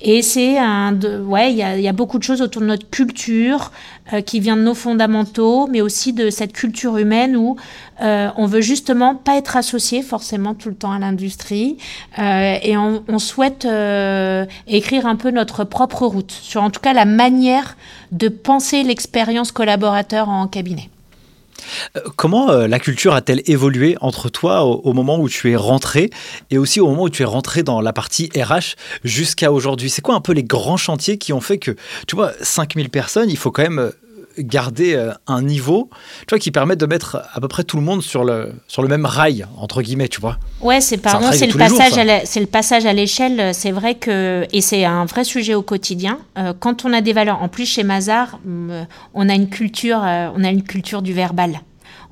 Et 0.00 0.22
c'est 0.22 0.58
un. 0.58 0.92
De, 0.92 1.20
ouais, 1.20 1.52
il 1.52 1.56
y 1.56 1.62
a, 1.62 1.78
y 1.78 1.88
a, 1.88 1.92
beaucoup 1.92 2.18
de 2.18 2.24
choses 2.24 2.42
autour 2.42 2.62
de 2.62 2.66
notre 2.66 2.88
culture 2.90 3.70
euh, 4.12 4.20
qui 4.20 4.40
vient 4.40 4.56
de 4.56 4.62
nos 4.62 4.74
fondamentaux, 4.74 5.66
mais 5.66 5.80
aussi 5.80 6.12
de 6.12 6.30
cette 6.30 6.52
culture 6.52 6.98
humaine 6.98 7.36
où 7.36 7.56
euh, 8.02 8.28
on 8.36 8.46
veut 8.46 8.60
justement 8.60 9.14
pas 9.14 9.36
être 9.36 9.56
associé 9.56 10.02
forcément 10.02 10.54
tout 10.54 10.68
le 10.68 10.74
temps 10.74 10.92
à 10.92 10.98
l'industrie 10.98 11.78
euh, 12.18 12.56
et 12.62 12.76
on, 12.76 13.04
on 13.08 13.18
souhaite 13.18 13.64
euh, 13.64 14.44
écrire 14.66 15.06
un 15.06 15.16
peu 15.16 15.30
notre 15.30 15.64
propre 15.64 16.06
route 16.06 16.32
sur 16.32 16.62
en 16.62 16.70
tout 16.70 16.80
cas 16.80 16.92
la 16.92 17.04
manière 17.04 17.76
de 18.12 18.28
penser 18.28 18.82
l'expérience 18.82 19.52
collaborateur 19.52 20.28
en 20.28 20.48
cabinet. 20.48 20.90
Euh, 21.96 22.00
comment 22.16 22.50
euh, 22.50 22.66
la 22.66 22.78
culture 22.78 23.14
a-t-elle 23.14 23.42
évolué 23.46 23.96
entre 24.00 24.28
toi 24.28 24.64
au, 24.64 24.92
moment 24.92 25.18
où 25.18 25.28
tu 25.28 25.50
es 25.50 25.56
rentré 25.56 26.10
et 26.50 26.58
aussi 26.58 26.80
au 26.80 26.86
moment 26.86 27.04
où 27.04 27.10
tu 27.10 27.22
es 27.22 27.26
rentré 27.26 27.62
dans 27.62 27.80
la 27.80 27.92
partie 27.92 28.30
RH 28.36 28.76
jusqu'à 29.04 29.52
aujourd'hui? 29.52 29.90
C'est 29.90 30.02
quoi 30.02 30.14
un 30.14 30.20
peu 30.20 30.32
les 30.32 30.44
grands 30.44 30.76
chantiers 30.76 31.18
qui 31.18 31.32
ont 31.32 31.40
fait 31.40 31.58
que, 31.58 31.72
tu 32.06 32.16
vois, 32.16 32.32
5000 32.40 32.90
personnes, 32.90 33.30
il 33.30 33.36
faut 33.36 33.50
quand 33.50 33.62
même 33.62 33.92
garder 34.38 34.94
euh, 34.94 35.12
un 35.26 35.42
niveau 35.42 35.88
tu 36.20 36.34
vois, 36.34 36.38
qui 36.38 36.50
permet 36.50 36.76
de 36.76 36.86
mettre 36.86 37.22
à 37.32 37.40
peu 37.40 37.48
près 37.48 37.64
tout 37.64 37.76
le 37.76 37.82
monde 37.82 38.02
sur 38.02 38.24
le, 38.24 38.52
sur 38.68 38.82
le 38.82 38.88
même 38.88 39.06
rail, 39.06 39.46
entre 39.56 39.82
guillemets, 39.82 40.08
tu 40.08 40.20
vois. 40.20 40.38
Ouais, 40.60 40.80
c'est 40.80 40.98
pardon, 40.98 41.28
c'est 41.32 41.46
le, 41.46 41.58
passage 41.58 41.98
à 41.98 42.26
c'est 42.26 42.40
le 42.40 42.46
passage 42.46 42.86
à 42.86 42.92
l'échelle. 42.92 43.54
C'est 43.54 43.72
vrai 43.72 43.94
que, 43.94 44.46
et 44.52 44.60
c'est 44.60 44.84
un 44.84 45.04
vrai 45.04 45.24
sujet 45.24 45.54
au 45.54 45.62
quotidien. 45.62 46.18
Euh, 46.38 46.52
quand 46.58 46.84
on 46.84 46.92
a 46.92 47.00
des 47.00 47.12
valeurs, 47.12 47.42
en 47.42 47.48
plus 47.48 47.66
chez 47.66 47.82
Mazar, 47.82 48.38
euh, 48.46 48.84
on 49.14 49.28
a 49.28 49.34
une 49.34 49.48
culture, 49.48 49.98
on 49.98 50.44
a 50.44 50.50
une 50.50 50.62
culture 50.62 51.02
du 51.02 51.12
verbal. 51.12 51.60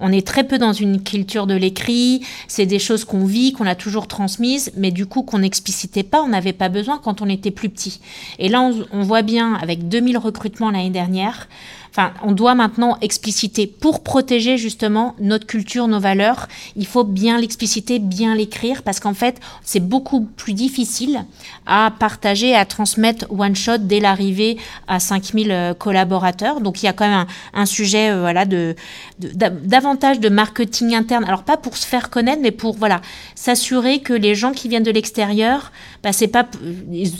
On 0.04 0.10
est 0.10 0.26
très 0.26 0.42
peu 0.42 0.58
dans 0.58 0.72
une 0.72 1.02
culture 1.02 1.46
de 1.46 1.54
l'écrit, 1.54 2.22
c'est 2.48 2.66
des 2.66 2.80
choses 2.80 3.04
qu'on 3.04 3.24
vit, 3.24 3.52
qu'on 3.52 3.66
a 3.66 3.76
toujours 3.76 4.08
transmises, 4.08 4.72
mais 4.76 4.90
du 4.90 5.06
coup 5.06 5.22
qu'on 5.22 5.38
n'explicitait 5.38 6.02
pas, 6.02 6.20
on 6.22 6.28
n'avait 6.28 6.52
pas 6.52 6.68
besoin 6.68 6.98
quand 6.98 7.22
on 7.22 7.28
était 7.28 7.52
plus 7.52 7.68
petit. 7.68 8.00
Et 8.40 8.48
là, 8.48 8.60
on, 8.62 8.84
on 8.90 9.02
voit 9.02 9.22
bien, 9.22 9.54
avec 9.54 9.88
2000 9.88 10.18
recrutements 10.18 10.72
l'année 10.72 10.90
dernière, 10.90 11.48
Enfin, 11.92 12.14
on 12.22 12.32
doit 12.32 12.54
maintenant 12.54 12.96
expliciter 13.02 13.66
pour 13.66 14.02
protéger 14.02 14.56
justement 14.56 15.14
notre 15.20 15.46
culture, 15.46 15.88
nos 15.88 16.00
valeurs. 16.00 16.48
Il 16.74 16.86
faut 16.86 17.04
bien 17.04 17.38
l'expliciter, 17.38 17.98
bien 17.98 18.34
l'écrire 18.34 18.82
parce 18.82 18.98
qu'en 18.98 19.12
fait, 19.12 19.38
c'est 19.62 19.86
beaucoup 19.86 20.22
plus 20.22 20.54
difficile 20.54 21.26
à 21.66 21.92
partager, 21.98 22.56
à 22.56 22.64
transmettre 22.64 23.26
one 23.30 23.54
shot 23.54 23.76
dès 23.76 24.00
l'arrivée 24.00 24.56
à 24.88 25.00
5000 25.00 25.50
euh, 25.50 25.74
collaborateurs. 25.74 26.62
Donc, 26.62 26.82
il 26.82 26.86
y 26.86 26.88
a 26.88 26.94
quand 26.94 27.06
même 27.06 27.26
un, 27.52 27.66
sujet, 27.66 28.10
euh, 28.10 28.20
voilà, 28.20 28.46
de, 28.46 28.74
davantage 29.18 30.18
de 30.18 30.30
marketing 30.30 30.94
interne. 30.94 31.24
Alors, 31.24 31.42
pas 31.42 31.58
pour 31.58 31.76
se 31.76 31.86
faire 31.86 32.08
connaître, 32.08 32.40
mais 32.40 32.52
pour, 32.52 32.74
voilà, 32.74 33.02
s'assurer 33.34 34.00
que 34.00 34.14
les 34.14 34.34
gens 34.34 34.52
qui 34.52 34.70
viennent 34.70 34.82
de 34.82 34.90
l'extérieur, 34.90 35.72
bah, 36.02 36.14
c'est 36.14 36.28
pas, 36.28 36.48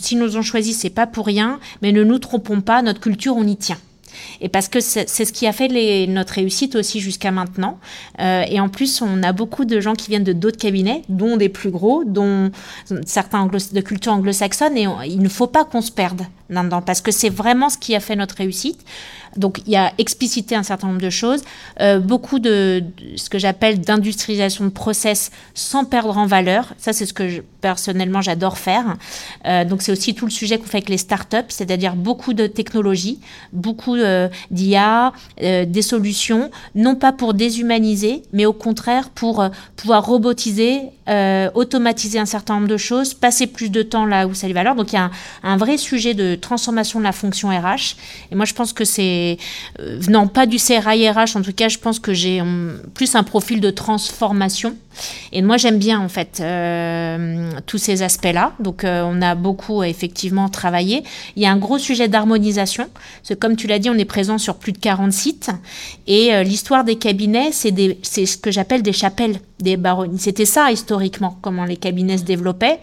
s'ils 0.01 0.19
nous 0.19 0.39
ont 0.39 0.43
choisi, 0.43 0.73
c'est 0.73 0.89
pas 0.89 1.07
pour 1.07 1.27
rien, 1.27 1.61
mais 1.83 1.93
ne 1.93 2.03
nous 2.03 2.19
trompons 2.19 2.63
pas, 2.63 2.81
notre 2.81 3.01
culture, 3.01 3.37
on 3.37 3.47
y 3.47 3.59
tient. 3.59 3.77
Et 4.41 4.49
parce 4.49 4.69
que 4.69 4.81
c'est 4.81 5.07
ce 5.07 5.33
qui 5.33 5.47
a 5.47 5.53
fait 5.53 5.69
notre 6.07 6.35
réussite 6.35 6.77
aussi 6.77 7.01
jusqu'à 7.01 7.31
maintenant. 7.31 7.79
Euh, 8.21 8.45
et 8.49 8.61
en 8.61 8.69
plus, 8.69 9.03
on 9.03 9.23
a 9.23 9.33
beaucoup 9.33 9.65
de 9.65 9.81
gens 9.81 9.95
qui 9.95 10.09
viennent 10.09 10.25
de 10.25 10.33
d'autres 10.33 10.59
cabinets, 10.59 11.03
dont 11.09 11.37
des 11.37 11.49
plus 11.49 11.71
gros, 11.71 12.05
dont 12.05 12.51
certains 13.07 13.47
de 13.47 13.81
culture 13.81 14.13
anglo-saxonne. 14.13 14.77
Et 14.77 14.87
il 15.07 15.21
ne 15.21 15.29
faut 15.29 15.47
pas 15.47 15.65
qu'on 15.65 15.81
se 15.81 15.91
perde 15.91 16.23
là-dedans, 16.53 16.83
parce 16.83 17.01
que 17.01 17.11
c'est 17.11 17.31
vraiment 17.31 17.71
ce 17.71 17.79
qui 17.79 17.95
a 17.95 18.01
fait 18.01 18.17
notre 18.17 18.37
réussite. 18.37 18.85
Donc 19.37 19.63
il 19.67 19.73
y 19.73 19.77
a 19.77 19.93
explicité 19.99 20.55
un 20.55 20.63
certain 20.63 20.89
nombre 20.89 21.01
de 21.01 21.11
choses, 21.11 21.43
euh, 21.81 21.99
beaucoup 21.99 22.39
de, 22.39 22.83
ce 23.17 23.31
que 23.31 23.39
j'appelle 23.39 23.81
d'industrialisation 23.81 24.65
de 24.65 24.71
process 24.71 25.31
sans 25.55 25.85
perdre 25.85 26.17
en 26.19 26.27
valeur. 26.27 26.75
Ça 26.79 26.93
c'est 26.93 27.07
ce 27.07 27.13
que 27.13 27.41
personnellement 27.61 28.21
j'adore 28.21 28.59
faire. 28.59 28.97
Euh, 29.47 29.65
donc 29.65 29.83
c'est 29.83 29.93
aussi 29.93 30.15
tout 30.15 30.27
le 30.27 30.31
sujet 30.31 30.59
qu'on 30.59 30.67
fait 30.67 30.79
avec 30.79 30.89
les 30.89 30.99
startups, 30.99 31.37
c'est-à-dire 31.49 31.97
beaucoup 31.97 32.35
de 32.35 32.47
technologies, 32.47 33.21
beaucoup 33.53 33.97
euh, 33.97 34.29
d'IA, 34.51 35.13
des 35.39 35.83
solutions, 35.83 36.51
non 36.75 36.95
pas 36.95 37.13
pour 37.13 37.35
déshumaniser, 37.35 38.23
mais 38.33 38.45
au 38.47 38.53
contraire 38.53 39.11
pour 39.11 39.45
pouvoir 39.77 40.05
robotiser, 40.05 40.91
automatiser 41.55 42.19
un 42.19 42.27
certain 42.27 42.55
nombre 42.55 42.69
de 42.69 42.77
choses, 42.77 43.15
passer 43.15 43.47
plus 43.47 43.71
de 43.71 43.83
temps 43.83 44.07
là 44.07 44.27
où 44.27 44.35
ça 44.35 44.47
a 44.47 44.49
les 44.49 44.55
valeurs. 44.55 44.75
Donc 44.75 44.93
il 44.93 44.97
y 44.97 44.99
a 44.99 45.11
un, 45.43 45.57
vrai 45.57 45.77
sujet 45.77 46.15
de 46.15 46.35
transformation 46.35 46.99
de 46.99 47.05
la 47.05 47.13
fonction 47.13 47.49
RH. 47.49 47.97
Et 48.31 48.35
moi 48.35 48.45
je 48.45 48.55
pense 48.55 48.73
que 48.73 48.85
c'est 48.85 49.39
venant 49.79 50.25
euh, 50.25 50.29
pas 50.29 50.47
du 50.47 50.59
CRIRH, 50.59 51.37
en 51.37 51.43
tout 51.43 51.53
cas, 51.53 51.69
je 51.69 51.79
pense 51.79 51.99
que 51.99 52.13
j'ai 52.13 52.41
hum, 52.41 52.81
plus 52.95 53.15
un 53.15 53.23
profil 53.23 53.61
de 53.61 53.71
transformation. 53.71 54.77
Et 55.33 55.43
moi, 55.43 55.57
j'aime 55.57 55.79
bien, 55.79 56.01
en 56.01 56.09
fait, 56.09 56.39
euh, 56.41 57.51
tous 57.67 57.79
ces 57.79 58.03
aspects-là. 58.03 58.53
Donc, 58.61 58.85
euh, 58.85 59.03
on 59.05 59.21
a 59.23 59.35
beaucoup, 59.35 59.83
effectivement, 59.83 60.49
travaillé. 60.49 61.05
Il 61.37 61.43
y 61.43 61.47
a 61.47 61.53
un 61.53 61.57
gros 61.57 61.79
sujet 61.79 62.09
d'harmonisation. 62.09 62.89
Comme 63.41 63.57
tu 63.57 63.67
l'as 63.67 63.79
dit, 63.79 63.91
on 63.91 63.99
est 63.99 64.05
présent 64.05 64.39
sur 64.39 64.57
plus 64.57 64.73
de 64.73 64.79
40 64.79 65.13
sites. 65.13 65.51
Et 66.07 66.43
l'histoire 66.45 66.85
des 66.85 66.97
cabinets, 66.97 67.51
c'est 67.53 68.27
ce 68.27 68.37
que 68.37 68.51
j'appelle 68.51 68.83
des 68.83 68.93
chapelles, 68.93 69.41
des 69.61 69.77
baronnies. 69.77 70.19
C'était 70.19 70.45
ça, 70.45 70.71
historiquement, 70.71 71.39
comment 71.43 71.65
les 71.65 71.77
cabinets 71.77 72.19
se 72.19 72.25
développaient. 72.25 72.81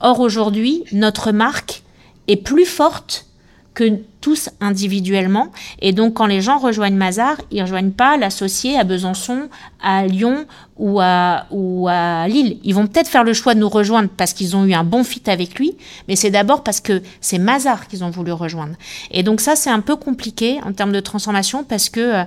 Or, 0.00 0.20
aujourd'hui, 0.20 0.84
notre 0.92 1.32
marque 1.32 1.82
est 2.28 2.36
plus 2.36 2.66
forte 2.66 3.26
que 3.74 4.00
tous 4.20 4.50
individuellement. 4.60 5.48
Et 5.80 5.92
donc, 5.92 6.14
quand 6.14 6.26
les 6.26 6.40
gens 6.40 6.58
rejoignent 6.58 6.96
Mazar, 6.96 7.36
ils 7.50 7.58
ne 7.58 7.62
rejoignent 7.62 7.92
pas 7.92 8.16
l'associé 8.16 8.78
à 8.78 8.84
Besançon, 8.84 9.48
à 9.82 10.06
Lyon 10.06 10.44
ou 10.76 11.00
à, 11.00 11.46
ou 11.50 11.88
à 11.88 12.28
Lille. 12.28 12.58
Ils 12.64 12.74
vont 12.74 12.86
peut-être 12.86 13.08
faire 13.08 13.24
le 13.24 13.32
choix 13.32 13.54
de 13.54 13.60
nous 13.60 13.68
rejoindre 13.68 14.10
parce 14.16 14.32
qu'ils 14.32 14.56
ont 14.56 14.64
eu 14.64 14.74
un 14.74 14.84
bon 14.84 15.04
fit 15.04 15.22
avec 15.26 15.58
lui, 15.58 15.76
mais 16.08 16.16
c'est 16.16 16.30
d'abord 16.30 16.62
parce 16.62 16.80
que 16.80 17.02
c'est 17.20 17.38
Mazar 17.38 17.86
qu'ils 17.88 18.04
ont 18.04 18.10
voulu 18.10 18.32
rejoindre. 18.32 18.74
Et 19.10 19.22
donc, 19.22 19.40
ça, 19.40 19.56
c'est 19.56 19.70
un 19.70 19.80
peu 19.80 19.96
compliqué 19.96 20.60
en 20.66 20.72
termes 20.72 20.92
de 20.92 21.00
transformation 21.00 21.64
parce 21.64 21.88
que 21.88 22.00
euh, 22.00 22.24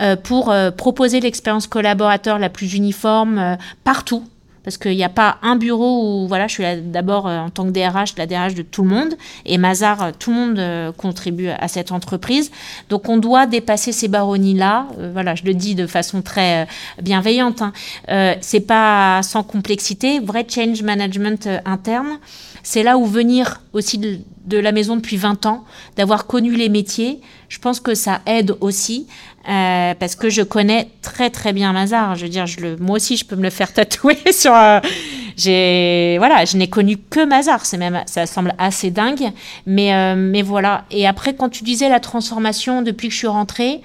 euh, 0.00 0.16
pour 0.16 0.50
euh, 0.50 0.70
proposer 0.70 1.20
l'expérience 1.20 1.66
collaborateur 1.66 2.38
la 2.38 2.48
plus 2.48 2.74
uniforme 2.74 3.58
partout, 3.84 4.24
parce 4.64 4.76
qu'il 4.76 4.96
n'y 4.96 5.04
a 5.04 5.08
pas 5.08 5.38
un 5.42 5.56
bureau 5.56 6.22
où 6.22 6.28
voilà, 6.28 6.46
je 6.46 6.54
suis 6.54 6.64
d'abord 6.82 7.26
euh, 7.26 7.38
en 7.38 7.50
tant 7.50 7.64
que 7.64 7.70
DRH, 7.70 8.16
la 8.16 8.26
DRH 8.26 8.54
de 8.54 8.62
tout 8.62 8.82
le 8.82 8.88
monde, 8.88 9.14
et 9.46 9.58
Mazar, 9.58 10.02
euh, 10.02 10.10
tout 10.18 10.30
le 10.30 10.36
monde 10.36 10.58
euh, 10.58 10.92
contribue 10.92 11.48
à 11.48 11.68
cette 11.68 11.92
entreprise. 11.92 12.50
Donc 12.88 13.08
on 13.08 13.16
doit 13.16 13.46
dépasser 13.46 13.92
ces 13.92 14.08
baronnies-là. 14.08 14.86
voilà, 15.12 15.34
je 15.34 15.44
le 15.44 15.54
dis 15.54 15.74
de 15.74 15.86
façon 15.86 16.22
très 16.22 16.66
bienveillante. 17.02 17.62
Hein. 17.62 17.72
c'est 18.40 18.60
pas 18.60 19.22
sans 19.22 19.42
complexité. 19.42 20.20
Vrai 20.20 20.46
change 20.48 20.82
management 20.82 21.48
interne, 21.64 22.18
c'est 22.62 22.82
là 22.82 22.98
où 22.98 23.06
venir 23.06 23.62
aussi 23.72 23.98
de 23.98 24.58
la 24.58 24.72
maison 24.72 24.96
depuis 24.96 25.16
20 25.16 25.46
ans, 25.46 25.64
d'avoir 25.96 26.26
connu 26.26 26.54
les 26.54 26.68
métiers, 26.68 27.20
je 27.48 27.58
pense 27.58 27.80
que 27.80 27.94
ça 27.94 28.20
aide 28.26 28.54
aussi 28.60 29.06
euh, 29.48 29.94
parce 29.94 30.14
que 30.14 30.28
je 30.28 30.42
connais 30.42 30.88
très 31.00 31.30
très 31.30 31.52
bien 31.52 31.72
Mazar. 31.72 32.16
Je 32.16 32.24
veux 32.24 32.28
dire, 32.28 32.44
le, 32.60 32.76
moi 32.76 32.96
aussi, 32.96 33.16
je 33.16 33.24
peux 33.24 33.36
me 33.36 33.42
le 33.42 33.50
faire 33.50 33.72
tatouer 33.72 34.18
sur. 34.32 34.54
Euh, 34.54 34.80
voilà, 36.18 36.44
je 36.44 36.56
n'ai 36.56 36.68
connu 36.68 36.98
que 36.98 37.24
Mazar. 37.24 37.64
C'est 37.64 37.78
même, 37.78 38.02
ça 38.06 38.26
semble 38.26 38.54
assez 38.58 38.90
dingue, 38.90 39.32
mais 39.66 39.94
euh, 39.94 40.14
mais 40.16 40.42
voilà. 40.42 40.84
Et 40.90 41.06
après, 41.06 41.34
quand 41.34 41.48
tu 41.48 41.64
disais 41.64 41.88
la 41.88 42.00
transformation 42.00 42.82
depuis 42.82 43.08
que 43.08 43.14
je 43.14 43.18
suis 43.18 43.26
rentrée. 43.26 43.80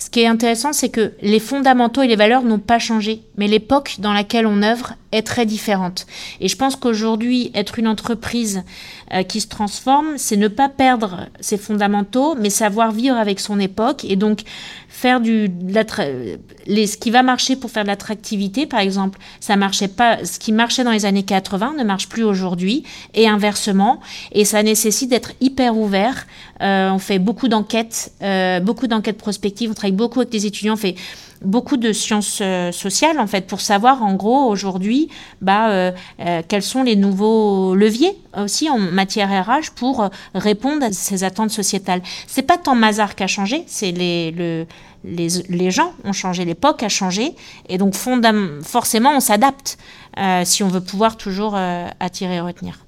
Ce 0.00 0.10
qui 0.10 0.20
est 0.20 0.28
intéressant, 0.28 0.72
c'est 0.72 0.90
que 0.90 1.14
les 1.22 1.40
fondamentaux 1.40 2.02
et 2.02 2.06
les 2.06 2.14
valeurs 2.14 2.44
n'ont 2.44 2.60
pas 2.60 2.78
changé, 2.78 3.20
mais 3.36 3.48
l'époque 3.48 3.96
dans 3.98 4.12
laquelle 4.12 4.46
on 4.46 4.62
œuvre 4.62 4.94
est 5.12 5.26
très 5.26 5.46
différente. 5.46 6.06
Et 6.40 6.48
je 6.48 6.56
pense 6.56 6.76
qu'aujourd'hui, 6.76 7.50
être 7.54 7.78
une 7.78 7.88
entreprise 7.88 8.62
euh, 9.12 9.22
qui 9.22 9.40
se 9.40 9.48
transforme, 9.48 10.16
c'est 10.16 10.36
ne 10.36 10.48
pas 10.48 10.68
perdre 10.68 11.28
ses 11.40 11.56
fondamentaux, 11.56 12.34
mais 12.38 12.50
savoir 12.50 12.92
vivre 12.92 13.16
avec 13.16 13.40
son 13.40 13.58
époque 13.58 14.04
et 14.04 14.16
donc 14.16 14.42
faire 14.88 15.20
du 15.20 15.50
ce 16.66 16.96
qui 16.96 17.10
va 17.10 17.22
marcher 17.22 17.56
pour 17.56 17.70
faire 17.70 17.84
de 17.84 17.88
l'attractivité, 17.88 18.66
par 18.66 18.80
exemple, 18.80 19.18
ça 19.40 19.56
marchait 19.56 19.88
pas. 19.88 20.24
Ce 20.24 20.38
qui 20.38 20.52
marchait 20.52 20.84
dans 20.84 20.90
les 20.90 21.06
années 21.06 21.22
80 21.22 21.74
ne 21.78 21.84
marche 21.84 22.08
plus 22.08 22.24
aujourd'hui 22.24 22.84
et 23.14 23.28
inversement. 23.28 24.00
Et 24.32 24.44
ça 24.44 24.62
nécessite 24.62 25.10
d'être 25.10 25.32
hyper 25.40 25.76
ouvert. 25.76 26.26
Euh, 26.60 26.90
on 26.90 26.98
fait 26.98 27.18
beaucoup 27.18 27.48
d'enquêtes, 27.48 28.12
euh, 28.22 28.60
beaucoup 28.60 28.86
d'enquêtes 28.86 29.18
prospectives. 29.18 29.70
On 29.70 29.74
travaille 29.74 29.92
beaucoup 29.92 30.20
avec 30.20 30.30
des 30.30 30.46
étudiants. 30.46 30.74
On 30.74 30.76
fait 30.76 30.96
beaucoup 31.42 31.76
de 31.76 31.92
sciences 31.92 32.40
euh, 32.42 32.72
sociales 32.72 33.18
en 33.18 33.26
fait 33.26 33.46
pour 33.46 33.60
savoir 33.60 34.02
en 34.02 34.14
gros 34.14 34.48
aujourd'hui 34.48 35.08
bah, 35.40 35.70
euh, 35.70 35.92
euh, 36.20 36.42
quels 36.46 36.62
sont 36.62 36.82
les 36.82 36.96
nouveaux 36.96 37.74
leviers 37.74 38.16
aussi 38.36 38.68
en 38.68 38.78
matière 38.78 39.28
RH 39.28 39.70
pour 39.74 40.08
répondre 40.34 40.84
à 40.84 40.92
ces 40.92 41.24
attentes 41.24 41.50
sociétales. 41.50 42.02
C'est 42.26 42.42
pas 42.42 42.58
tant 42.58 42.74
Mazar 42.74 43.14
qui 43.14 43.22
a 43.22 43.26
changé, 43.26 43.64
c'est 43.66 43.90
les, 43.90 44.30
le, 44.30 44.66
les, 45.04 45.28
les, 45.48 45.70
gens 45.70 45.92
ont 46.04 46.12
changé, 46.12 46.44
l'époque 46.44 46.82
a 46.82 46.88
changé 46.88 47.34
et 47.68 47.78
donc 47.78 47.94
forcément 47.94 49.10
on 49.16 49.20
s'adapte 49.20 49.78
si 50.44 50.62
on 50.62 50.68
veut 50.68 50.82
pouvoir 50.82 51.16
toujours 51.16 51.56
attirer 52.00 52.36
et 52.36 52.40
retenir. 52.40 52.87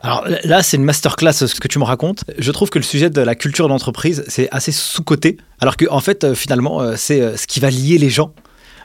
Alors 0.00 0.26
là, 0.44 0.62
c'est 0.62 0.76
une 0.76 0.84
masterclass 0.84 1.32
ce 1.32 1.60
que 1.60 1.68
tu 1.68 1.78
me 1.78 1.84
racontes. 1.84 2.24
Je 2.38 2.52
trouve 2.52 2.68
que 2.68 2.78
le 2.78 2.84
sujet 2.84 3.08
de 3.08 3.20
la 3.20 3.34
culture 3.34 3.68
d'entreprise, 3.68 4.24
c'est 4.28 4.48
assez 4.50 4.72
sous-coté, 4.72 5.38
alors 5.60 5.76
que 5.76 5.86
en 5.90 6.00
fait, 6.00 6.24
euh, 6.24 6.34
finalement, 6.34 6.82
euh, 6.82 6.94
c'est 6.96 7.20
euh, 7.20 7.36
ce 7.36 7.46
qui 7.46 7.58
va 7.58 7.70
lier 7.70 7.96
les 7.96 8.10
gens. 8.10 8.34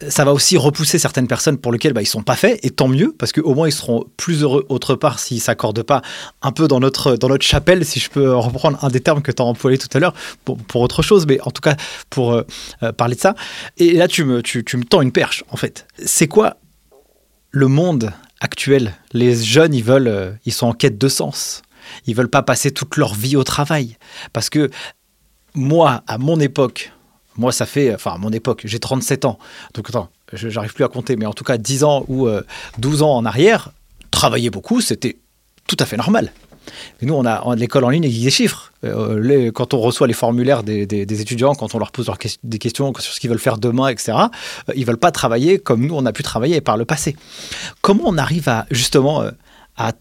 Ça 0.07 0.23
va 0.23 0.31
aussi 0.31 0.55
repousser 0.55 0.97
certaines 0.97 1.27
personnes 1.27 1.57
pour 1.57 1.73
lesquelles 1.73 1.91
bah, 1.91 2.01
ils 2.01 2.05
sont 2.05 2.23
pas 2.23 2.37
faits, 2.37 2.57
et 2.63 2.69
tant 2.69 2.87
mieux, 2.87 3.13
parce 3.19 3.33
qu'au 3.33 3.53
moins 3.53 3.67
ils 3.67 3.73
seront 3.73 4.05
plus 4.15 4.43
heureux 4.43 4.65
autre 4.69 4.95
part 4.95 5.19
s'ils 5.19 5.41
s'accordent 5.41 5.83
pas 5.83 6.01
un 6.41 6.53
peu 6.53 6.69
dans 6.69 6.79
notre, 6.79 7.17
dans 7.17 7.27
notre 7.27 7.45
chapelle, 7.45 7.83
si 7.83 7.99
je 7.99 8.09
peux 8.09 8.33
reprendre 8.33 8.81
un 8.81 8.87
des 8.87 9.01
termes 9.01 9.21
que 9.21 9.33
tu 9.33 9.41
as 9.41 9.45
employé 9.45 9.77
tout 9.77 9.89
à 9.93 9.99
l'heure, 9.99 10.13
pour, 10.45 10.81
autre 10.81 11.01
chose, 11.01 11.27
mais 11.27 11.41
en 11.41 11.51
tout 11.51 11.61
cas 11.61 11.75
pour 12.09 12.41
parler 12.95 13.15
de 13.15 13.19
ça. 13.19 13.35
Et 13.75 13.91
là, 13.91 14.07
tu 14.07 14.23
me, 14.23 14.41
tu 14.41 14.63
me 14.77 14.85
tends 14.85 15.01
une 15.01 15.11
perche, 15.11 15.43
en 15.49 15.57
fait. 15.57 15.85
C'est 16.05 16.29
quoi 16.29 16.55
le 17.51 17.67
monde 17.67 18.13
actuel 18.41 18.93
Les 19.13 19.35
jeunes, 19.35 19.73
ils 19.73 19.83
veulent, 19.83 20.07
euh, 20.07 20.31
ils 20.45 20.53
sont 20.53 20.67
en 20.67 20.73
quête 20.73 20.97
de 20.97 21.07
sens. 21.07 21.61
Ils 22.05 22.15
veulent 22.15 22.29
pas 22.29 22.43
passer 22.43 22.71
toute 22.71 22.97
leur 22.97 23.13
vie 23.13 23.35
au 23.35 23.43
travail. 23.43 23.97
Parce 24.33 24.49
que 24.49 24.69
moi, 25.53 26.03
à 26.07 26.17
mon 26.17 26.39
époque, 26.39 26.91
moi, 27.37 27.51
ça 27.51 27.65
fait, 27.65 27.93
enfin, 27.93 28.13
à 28.13 28.17
mon 28.17 28.31
époque, 28.31 28.61
j'ai 28.65 28.79
37 28.79 29.25
ans. 29.25 29.39
Donc, 29.73 29.89
j'arrive 30.33 30.73
plus 30.73 30.83
à 30.83 30.89
compter, 30.89 31.15
mais 31.15 31.25
en 31.25 31.33
tout 31.33 31.43
cas, 31.43 31.57
10 31.57 31.83
ans 31.83 32.05
ou 32.07 32.27
12 32.77 33.01
ans 33.01 33.15
en 33.15 33.25
arrière, 33.25 33.71
travailler 34.11 34.49
beaucoup, 34.49 34.81
c'était 34.81 35.17
tout 35.67 35.77
à 35.79 35.85
fait 35.85 35.97
normal. 35.97 36.31
Nous, 37.01 37.13
on 37.13 37.25
a, 37.25 37.55
l'école 37.55 37.83
en 37.85 37.89
ligne 37.89 38.05
avec 38.05 38.21
des 38.21 38.29
chiffres. 38.29 38.71
Euh, 38.83 39.51
quand 39.51 39.73
on 39.73 39.79
reçoit 39.79 40.07
les 40.07 40.13
formulaires 40.13 40.63
des, 40.63 41.21
étudiants, 41.21 41.53
quand 41.53 41.75
on 41.75 41.79
leur 41.79 41.91
pose 41.91 42.09
des 42.43 42.57
questions 42.57 42.93
sur 42.99 43.13
ce 43.13 43.19
qu'ils 43.19 43.29
veulent 43.29 43.39
faire 43.39 43.57
demain, 43.57 43.87
etc., 43.89 44.13
euh, 44.17 44.73
ils 44.75 44.85
veulent 44.85 44.97
pas 44.97 45.11
travailler 45.11 45.59
comme 45.59 45.85
nous, 45.85 45.95
on 45.95 46.05
a 46.05 46.13
pu 46.13 46.23
travailler 46.23 46.61
par 46.61 46.77
le 46.77 46.85
passé. 46.85 47.15
Comment 47.81 48.03
on 48.05 48.17
arrive 48.17 48.47
à 48.49 48.65
justement 48.71 49.21
euh, 49.21 49.31
à 49.77 49.93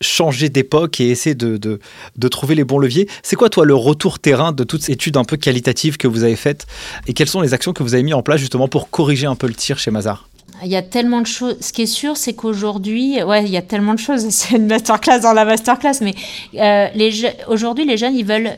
changer 0.00 0.48
d'époque 0.48 1.00
et 1.00 1.08
essayer 1.10 1.34
de, 1.34 1.56
de, 1.56 2.28
trouver 2.28 2.54
les 2.54 2.64
bons 2.64 2.78
leviers? 2.78 3.08
C'est 3.22 3.36
quoi, 3.36 3.48
toi, 3.48 3.64
le 3.64 3.74
retour 3.74 4.18
terrain 4.18 4.52
de 4.52 4.64
toutes 4.64 4.82
ces 4.82 4.92
études 4.92 5.16
un 5.16 5.24
peu 5.24 5.36
qualitatives 5.36 5.96
que 5.96 6.08
vous 6.08 6.24
avez 6.24 6.36
faites? 6.36 6.66
Et 7.06 7.14
quelles 7.14 7.28
sont 7.28 7.40
les 7.40 7.54
actions 7.54 7.72
que 7.72 7.82
vous 7.82 7.94
avez 7.94 8.02
mises 8.02 8.14
en 8.14 8.22
place 8.22 8.40
justement 8.40 8.68
pour 8.68 8.90
corriger 8.90 9.26
un 9.26 9.36
peu 9.36 9.46
le 9.46 9.54
tir 9.54 9.78
chez 9.78 9.90
Mazar? 9.90 10.28
Il 10.62 10.70
y 10.70 10.76
a 10.76 10.82
tellement 10.82 11.20
de 11.20 11.26
choses. 11.26 11.56
Ce 11.60 11.72
qui 11.72 11.82
est 11.82 11.86
sûr, 11.86 12.16
c'est 12.16 12.34
qu'aujourd'hui, 12.34 13.22
ouais, 13.22 13.44
il 13.44 13.50
y 13.50 13.56
a 13.56 13.62
tellement 13.62 13.94
de 13.94 13.98
choses. 13.98 14.26
C'est 14.30 14.56
une 14.56 14.66
masterclass 14.66 15.20
dans 15.20 15.32
la 15.32 15.44
masterclass, 15.44 16.00
mais 16.00 16.14
euh, 16.54 17.30
aujourd'hui, 17.48 17.84
les 17.84 17.96
jeunes, 17.96 18.16
ils 18.16 18.24
veulent 18.24 18.56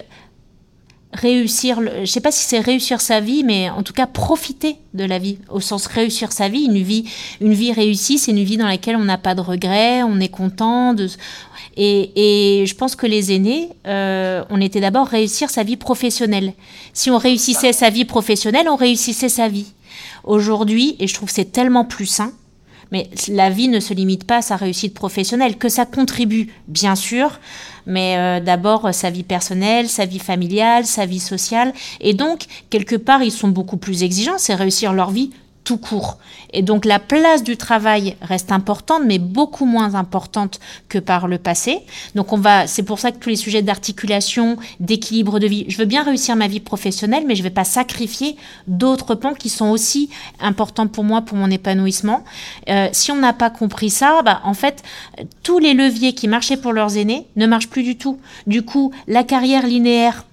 réussir. 1.12 1.80
je 1.80 2.00
ne 2.00 2.06
sais 2.06 2.20
pas 2.20 2.30
si 2.30 2.44
c'est 2.44 2.60
réussir 2.60 3.00
sa 3.00 3.20
vie, 3.20 3.42
mais 3.42 3.70
en 3.70 3.82
tout 3.82 3.92
cas 3.92 4.06
profiter 4.06 4.76
de 4.94 5.04
la 5.04 5.18
vie, 5.18 5.38
au 5.48 5.60
sens 5.60 5.86
réussir 5.86 6.32
sa 6.32 6.48
vie. 6.48 6.64
Une 6.64 6.82
vie, 6.82 7.08
une 7.40 7.54
vie 7.54 7.72
réussie, 7.72 8.18
c'est 8.18 8.32
une 8.32 8.44
vie 8.44 8.56
dans 8.56 8.66
laquelle 8.66 8.96
on 8.96 9.04
n'a 9.04 9.18
pas 9.18 9.34
de 9.34 9.40
regrets, 9.40 10.02
on 10.02 10.20
est 10.20 10.28
content. 10.28 10.94
Et 11.76 12.64
je 12.66 12.74
pense 12.74 12.96
que 12.96 13.06
les 13.06 13.32
aînés, 13.32 13.70
euh, 13.86 14.44
on 14.50 14.60
était 14.60 14.80
d'abord 14.80 15.06
réussir 15.06 15.50
sa 15.50 15.62
vie 15.62 15.76
professionnelle. 15.76 16.52
Si 16.92 17.10
on 17.10 17.18
réussissait 17.18 17.72
sa 17.72 17.90
vie 17.90 18.04
professionnelle, 18.04 18.68
on 18.68 18.76
réussissait 18.76 19.28
sa 19.28 19.48
vie. 19.48 19.66
Aujourd'hui, 20.26 20.96
et 20.98 21.06
je 21.06 21.14
trouve 21.14 21.30
c'est 21.30 21.52
tellement 21.52 21.84
plus 21.84 22.06
sain, 22.06 22.32
mais 22.92 23.08
la 23.28 23.50
vie 23.50 23.68
ne 23.68 23.80
se 23.80 23.94
limite 23.94 24.24
pas 24.24 24.38
à 24.38 24.42
sa 24.42 24.56
réussite 24.56 24.94
professionnelle, 24.94 25.56
que 25.56 25.68
ça 25.68 25.86
contribue, 25.86 26.52
bien 26.68 26.94
sûr, 26.94 27.40
mais 27.86 28.16
euh, 28.16 28.40
d'abord 28.40 28.92
sa 28.92 29.10
vie 29.10 29.22
personnelle, 29.22 29.88
sa 29.88 30.04
vie 30.04 30.18
familiale, 30.18 30.86
sa 30.86 31.06
vie 31.06 31.20
sociale. 31.20 31.72
Et 32.00 32.14
donc, 32.14 32.46
quelque 32.70 32.96
part, 32.96 33.22
ils 33.22 33.32
sont 33.32 33.48
beaucoup 33.48 33.76
plus 33.76 34.02
exigeants, 34.02 34.38
c'est 34.38 34.54
réussir 34.54 34.92
leur 34.92 35.10
vie 35.10 35.30
tout 35.66 35.76
court. 35.78 36.18
Et 36.52 36.62
donc 36.62 36.84
la 36.84 37.00
place 37.00 37.42
du 37.42 37.56
travail 37.56 38.16
reste 38.22 38.52
importante, 38.52 39.02
mais 39.04 39.18
beaucoup 39.18 39.66
moins 39.66 39.94
importante 39.96 40.60
que 40.88 40.98
par 40.98 41.26
le 41.26 41.38
passé. 41.38 41.80
Donc 42.14 42.32
on 42.32 42.38
va, 42.38 42.68
c'est 42.68 42.84
pour 42.84 43.00
ça 43.00 43.10
que 43.10 43.18
tous 43.18 43.28
les 43.28 43.36
sujets 43.36 43.62
d'articulation, 43.62 44.56
d'équilibre 44.78 45.40
de 45.40 45.48
vie, 45.48 45.64
je 45.68 45.76
veux 45.76 45.84
bien 45.84 46.04
réussir 46.04 46.36
ma 46.36 46.46
vie 46.46 46.60
professionnelle, 46.60 47.24
mais 47.26 47.34
je 47.34 47.40
ne 47.40 47.48
vais 47.48 47.54
pas 47.54 47.64
sacrifier 47.64 48.36
d'autres 48.68 49.16
pans 49.16 49.34
qui 49.34 49.48
sont 49.48 49.68
aussi 49.68 50.08
importants 50.40 50.86
pour 50.86 51.02
moi, 51.02 51.22
pour 51.22 51.36
mon 51.36 51.50
épanouissement. 51.50 52.22
Euh, 52.68 52.88
si 52.92 53.10
on 53.10 53.16
n'a 53.16 53.32
pas 53.32 53.50
compris 53.50 53.90
ça, 53.90 54.22
bah, 54.24 54.40
en 54.44 54.54
fait, 54.54 54.84
tous 55.42 55.58
les 55.58 55.74
leviers 55.74 56.14
qui 56.14 56.28
marchaient 56.28 56.56
pour 56.56 56.72
leurs 56.72 56.96
aînés 56.96 57.26
ne 57.34 57.46
marchent 57.46 57.68
plus 57.68 57.82
du 57.82 57.98
tout. 57.98 58.20
Du 58.46 58.62
coup, 58.62 58.92
la 59.08 59.24
carrière 59.24 59.66
linéaire, 59.66 60.24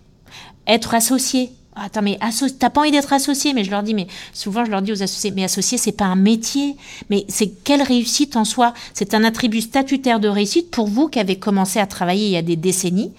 être 0.67 0.93
associé, 0.93 1.51
Attends, 1.75 2.03
mais 2.03 2.19
t'as 2.59 2.69
pas 2.69 2.81
envie 2.81 2.91
d'être 2.91 3.13
associé 3.13 3.53
Mais 3.53 3.63
je 3.63 3.71
leur 3.71 3.81
dis, 3.81 3.95
mais 3.95 4.07
souvent 4.31 4.63
je 4.63 4.69
leur 4.69 4.81
dis 4.81 4.91
aux 4.91 5.01
associés, 5.01 5.31
mais 5.31 5.43
associé, 5.43 5.77
c'est 5.77 5.91
pas 5.91 6.05
un 6.05 6.15
métier, 6.15 6.75
mais 7.09 7.25
c'est 7.27 7.47
quelle 7.47 7.81
réussite 7.81 8.35
en 8.35 8.45
soi? 8.45 8.73
C'est 8.93 9.13
un 9.15 9.23
attribut 9.23 9.61
statutaire 9.61 10.19
de 10.19 10.27
réussite 10.27 10.69
pour 10.69 10.87
vous 10.87 11.07
qui 11.07 11.19
avez 11.19 11.37
commencé 11.37 11.79
à 11.79 11.87
travailler 11.87 12.25
il 12.25 12.31
y 12.31 12.37
a 12.37 12.43
des 12.43 12.55
décennies. 12.55 13.11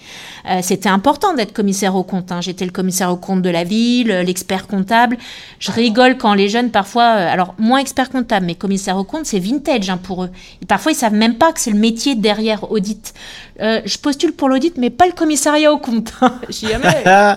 Euh, 0.48 0.60
c'était 0.62 0.88
important 0.88 1.34
d'être 1.34 1.52
commissaire 1.52 1.96
au 1.96 2.04
compte. 2.04 2.30
Hein. 2.30 2.40
J'étais 2.40 2.64
le 2.64 2.70
commissaire 2.70 3.10
au 3.10 3.16
compte 3.16 3.42
de 3.42 3.50
la 3.50 3.64
ville, 3.64 4.08
l'expert 4.08 4.66
comptable. 4.68 5.18
Je 5.58 5.72
rigole 5.72 6.16
quand 6.16 6.34
les 6.34 6.48
jeunes, 6.48 6.70
parfois, 6.70 7.02
euh, 7.16 7.32
alors 7.32 7.54
moins 7.58 7.78
expert 7.78 8.10
comptable, 8.10 8.46
mais 8.46 8.54
commissaire 8.54 8.96
au 8.96 9.04
compte, 9.04 9.26
c'est 9.26 9.40
vintage 9.40 9.90
hein, 9.90 9.98
pour 10.00 10.24
eux. 10.24 10.30
Et 10.62 10.66
parfois, 10.66 10.92
ils 10.92 10.96
savent 10.96 11.14
même 11.14 11.34
pas 11.34 11.52
que 11.52 11.60
c'est 11.60 11.72
le 11.72 11.78
métier 11.78 12.14
derrière 12.14 12.70
audit. 12.70 13.14
Euh, 13.60 13.80
je 13.84 13.98
postule 13.98 14.32
pour 14.32 14.48
l'audit, 14.48 14.76
mais 14.76 14.90
pas 14.90 15.06
le 15.06 15.12
commissariat 15.12 15.72
au 15.72 15.78
compte. 15.78 16.12
ah, 16.20 17.36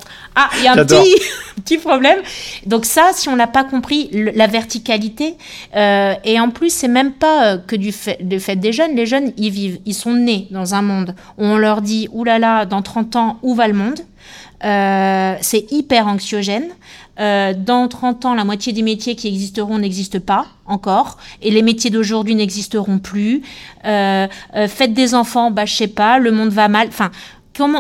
il 0.58 0.64
y 0.64 0.68
a 0.68 0.72
un 0.72 0.86
petit, 0.86 1.16
petit 1.64 1.78
problème. 1.78 2.20
Donc 2.66 2.86
ça, 2.86 3.12
si 3.14 3.30
on 3.30 3.36
n'a 3.36 3.48
pas 3.48 3.64
compris 3.64 4.10
la 4.12 4.48
verticalité, 4.48 5.36
euh, 5.76 6.14
et 6.24 6.40
en 6.40 6.50
plus, 6.50 6.72
c'est 6.72 6.88
même 6.88 7.14
pas 7.14 7.46
euh, 7.46 7.58
que 7.58 7.76
du 7.76 7.92
fait, 7.92 8.18
du 8.22 8.40
fait 8.40 8.56
des 8.56 8.74
jeunes. 8.74 8.96
Les 8.96 9.06
jeunes, 9.06 9.32
ils 9.38 9.52
vivent, 9.52 9.80
ils 9.86 9.94
sont 9.94 10.14
nés 10.14 10.48
dans 10.52 10.74
un 10.74 10.82
monde 10.82 11.16
où 11.38 11.46
on 11.46 11.58
leur 11.58 11.82
dit, 11.82 12.10
oulala, 12.12 12.66
dans 12.66 12.82
30 12.82 13.16
ans, 13.16 13.40
où 13.44 13.54
va 13.54 13.68
le 13.68 13.74
monde? 13.74 14.00
C'est 14.60 15.72
hyper 15.72 16.08
anxiogène. 16.08 16.70
Dans 17.18 17.88
30 17.88 18.26
ans, 18.26 18.36
la 18.36 18.44
moitié 18.44 18.74
des 18.74 18.82
métiers 18.84 19.16
qui 19.16 19.28
existeront 19.28 19.80
n'existent 19.80 20.20
pas 20.20 20.48
encore, 20.68 21.18
et 21.42 21.50
les 21.50 21.62
métiers 21.62 21.90
d'aujourd'hui 21.90 22.36
n'existeront 22.36 23.00
plus. 23.00 23.42
Euh, 23.86 24.28
euh, 24.56 24.68
faites 24.68 24.94
des 24.94 25.16
enfants, 25.16 25.52
bah 25.52 25.66
je 25.66 25.74
sais 25.74 25.88
pas, 25.88 26.20
le 26.20 26.32
monde 26.32 26.50
va 26.50 26.68
mal. 26.68 26.88
Enfin, 26.90 27.12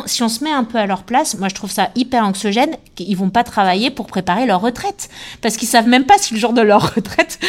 si 0.06 0.24
on 0.24 0.30
se 0.30 0.44
met 0.44 0.52
un 0.52 0.63
peu 0.63 0.78
à 0.78 0.86
leur 0.86 1.04
place, 1.04 1.38
moi 1.38 1.50
je 1.50 1.56
trouve 1.56 1.72
ça 1.72 1.90
hyper 1.96 2.24
anxiogène 2.26 2.76
qu'ils 2.96 3.16
vont 3.16 3.30
pas 3.30 3.44
travailler 3.44 3.92
pour 3.92 4.08
préparer 4.08 4.46
leur 4.46 4.62
retraite, 4.62 5.10
parce 5.42 5.58
qu'ils 5.58 5.68
savent 5.68 5.88
même 5.88 6.06
pas 6.06 6.18
si 6.18 6.34
le 6.34 6.40
jour 6.40 6.54
de 6.54 6.62
leur 6.62 6.94
retraite 6.96 7.40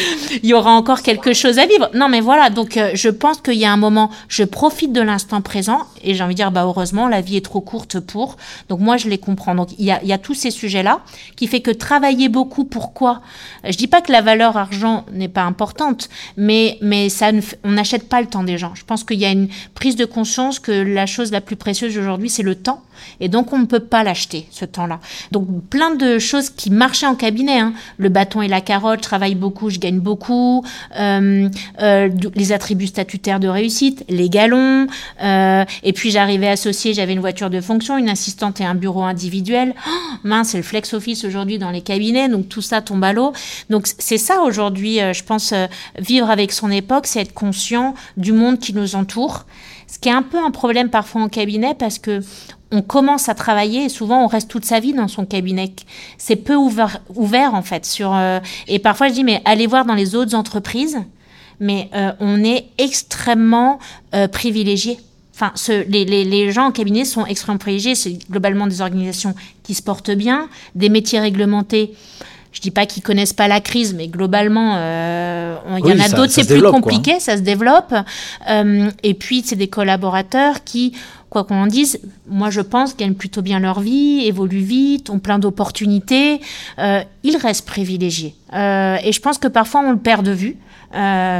il 0.43 0.49
y 0.49 0.53
aura 0.53 0.71
encore 0.71 1.01
quelque 1.01 1.33
chose 1.33 1.59
à 1.59 1.65
vivre. 1.65 1.89
Non 1.93 2.09
mais 2.09 2.21
voilà, 2.21 2.49
donc 2.49 2.77
euh, 2.77 2.91
je 2.93 3.09
pense 3.09 3.41
qu'il 3.41 3.55
y 3.55 3.65
a 3.65 3.71
un 3.71 3.77
moment, 3.77 4.11
je 4.27 4.43
profite 4.43 4.93
de 4.93 5.01
l'instant 5.01 5.41
présent 5.41 5.81
et 6.03 6.13
j'ai 6.13 6.23
envie 6.23 6.35
de 6.35 6.39
dire 6.39 6.51
bah 6.51 6.63
heureusement 6.63 7.07
la 7.07 7.21
vie 7.21 7.37
est 7.37 7.45
trop 7.45 7.61
courte 7.61 7.99
pour. 7.99 8.37
Donc 8.69 8.79
moi 8.79 8.97
je 8.97 9.09
les 9.09 9.17
comprends. 9.17 9.55
Donc 9.55 9.69
il 9.77 9.85
y 9.85 9.91
a, 9.91 10.01
il 10.03 10.07
y 10.07 10.13
a 10.13 10.17
tous 10.17 10.33
ces 10.33 10.51
sujets 10.51 10.83
là 10.83 11.01
qui 11.35 11.47
fait 11.47 11.61
que 11.61 11.71
travailler 11.71 12.29
beaucoup, 12.29 12.63
pourquoi? 12.63 13.21
Je 13.63 13.77
dis 13.77 13.87
pas 13.87 14.01
que 14.01 14.11
la 14.11 14.21
valeur 14.21 14.57
argent 14.57 15.05
n'est 15.11 15.27
pas 15.27 15.43
importante, 15.43 16.09
mais 16.37 16.77
mais 16.81 17.09
ça 17.09 17.31
on 17.63 17.71
n'achète 17.71 18.07
pas 18.07 18.21
le 18.21 18.27
temps 18.27 18.43
des 18.43 18.57
gens. 18.57 18.73
Je 18.75 18.85
pense 18.85 19.03
qu'il 19.03 19.19
y 19.19 19.25
a 19.25 19.31
une 19.31 19.49
prise 19.73 19.95
de 19.95 20.05
conscience 20.05 20.59
que 20.59 20.71
la 20.71 21.05
chose 21.05 21.31
la 21.31 21.41
plus 21.41 21.55
précieuse 21.55 21.97
aujourd'hui 21.97 22.18
c'est 22.27 22.43
le 22.43 22.55
temps. 22.55 22.83
Et 23.19 23.29
donc, 23.29 23.53
on 23.53 23.59
ne 23.59 23.65
peut 23.65 23.79
pas 23.79 24.03
l'acheter, 24.03 24.47
ce 24.51 24.65
temps-là. 24.65 24.99
Donc, 25.31 25.47
plein 25.69 25.95
de 25.95 26.19
choses 26.19 26.49
qui 26.49 26.69
marchaient 26.69 27.05
en 27.05 27.15
cabinet. 27.15 27.59
Hein. 27.59 27.73
Le 27.97 28.09
bâton 28.09 28.41
et 28.41 28.47
la 28.47 28.61
carotte, 28.61 28.99
je 28.99 29.03
travaille 29.03 29.35
beaucoup, 29.35 29.69
je 29.69 29.79
gagne 29.79 29.99
beaucoup. 29.99 30.65
Euh, 30.99 31.49
euh, 31.81 32.09
les 32.35 32.51
attributs 32.51 32.87
statutaires 32.87 33.39
de 33.39 33.47
réussite, 33.47 34.03
les 34.09 34.29
galons. 34.29 34.87
Euh, 35.23 35.65
et 35.83 35.93
puis, 35.93 36.11
j'arrivais 36.11 36.49
associé, 36.49 36.93
j'avais 36.93 37.13
une 37.13 37.19
voiture 37.19 37.49
de 37.49 37.61
fonction, 37.61 37.97
une 37.97 38.09
assistante 38.09 38.59
et 38.61 38.65
un 38.65 38.75
bureau 38.75 39.03
individuel. 39.03 39.73
Oh, 39.87 39.91
mince, 40.23 40.49
c'est 40.49 40.57
le 40.57 40.63
flex 40.63 40.93
office 40.93 41.23
aujourd'hui 41.25 41.57
dans 41.57 41.71
les 41.71 41.81
cabinets. 41.81 42.29
Donc, 42.29 42.49
tout 42.49 42.61
ça 42.61 42.81
tombe 42.81 43.03
à 43.03 43.13
l'eau. 43.13 43.33
Donc, 43.69 43.87
c'est 43.97 44.17
ça 44.17 44.41
aujourd'hui, 44.41 44.99
je 45.13 45.23
pense, 45.23 45.53
vivre 45.97 46.29
avec 46.29 46.51
son 46.51 46.71
époque, 46.71 47.07
c'est 47.07 47.21
être 47.21 47.33
conscient 47.33 47.93
du 48.17 48.33
monde 48.33 48.59
qui 48.59 48.73
nous 48.73 48.95
entoure. 48.95 49.45
Ce 49.89 49.97
qui 49.97 50.09
est 50.09 50.13
un 50.13 50.21
peu 50.21 50.37
un 50.37 50.51
problème 50.51 50.89
parfois 50.89 51.21
en 51.21 51.29
cabinet 51.29 51.73
parce 51.73 51.97
que 51.97 52.21
on 52.71 52.83
commence 52.83 53.29
à 53.29 53.33
travailler 53.33 53.85
et 53.85 53.89
souvent 53.89 54.23
on 54.23 54.27
reste 54.27 54.47
toute 54.47 54.65
sa 54.65 54.79
vie 54.79 54.93
dans 54.93 55.07
son 55.07 55.25
cabinet. 55.25 55.73
C'est 56.19 56.35
peu 56.35 56.55
ouvert, 56.55 57.53
en 57.53 57.63
fait 57.63 57.85
sur 57.85 58.13
euh, 58.13 58.39
et 58.67 58.77
parfois 58.77 59.07
je 59.07 59.13
dis 59.13 59.23
mais 59.23 59.41
allez 59.45 59.65
voir 59.65 59.85
dans 59.85 59.95
les 59.95 60.13
autres 60.13 60.35
entreprises, 60.35 60.99
mais 61.59 61.89
euh, 61.95 62.11
on 62.19 62.43
est 62.43 62.67
extrêmement 62.77 63.79
euh, 64.13 64.27
privilégié. 64.27 64.99
Enfin, 65.33 65.53
les, 65.87 66.51
gens 66.51 66.65
en 66.65 66.71
cabinet 66.71 67.05
sont 67.05 67.25
extrêmement 67.25 67.59
privilégiés. 67.59 67.95
C'est 67.95 68.29
globalement 68.29 68.67
des 68.67 68.81
organisations 68.81 69.33
qui 69.63 69.73
se 69.73 69.81
portent 69.81 70.11
bien, 70.11 70.49
des 70.75 70.89
métiers 70.89 71.21
réglementés 71.21 71.93
je 72.59 72.63
dis 72.63 72.71
pas 72.71 72.85
qu'ils 72.85 73.01
connaissent 73.03 73.31
pas 73.31 73.47
la 73.47 73.61
crise, 73.61 73.93
mais 73.93 74.09
globalement, 74.09 74.75
euh, 74.75 75.55
il 75.77 75.87
y 75.87 75.93
en 75.93 76.03
a 76.03 76.09
d'autres, 76.09 76.33
c'est 76.33 76.45
plus 76.45 76.61
compliqué, 76.61 77.21
ça 77.21 77.37
se 77.37 77.41
développe. 77.41 77.95
Euh, 78.49 78.91
et 79.01 79.13
puis, 79.13 79.43
c'est 79.45 79.55
des 79.55 79.69
collaborateurs 79.69 80.65
qui, 80.65 80.91
quoi 81.29 81.45
qu'on 81.45 81.55
en 81.55 81.67
dise, 81.67 82.01
moi 82.27 82.49
je 82.49 82.59
pense 82.59 82.97
gagnent 82.97 83.13
plutôt 83.13 83.41
bien 83.41 83.61
leur 83.61 83.79
vie, 83.79 84.25
évoluent 84.25 84.59
vite, 84.59 85.09
ont 85.09 85.19
plein 85.19 85.39
d'opportunités. 85.39 86.41
Euh, 86.79 87.01
ils 87.23 87.37
restent 87.37 87.65
privilégiés. 87.65 88.35
et 88.53 89.11
je 89.13 89.19
pense 89.21 89.37
que 89.37 89.47
parfois 89.47 89.79
on 89.79 89.91
le 89.91 89.97
perd 89.97 90.25
de 90.25 90.31
vue. 90.31 90.57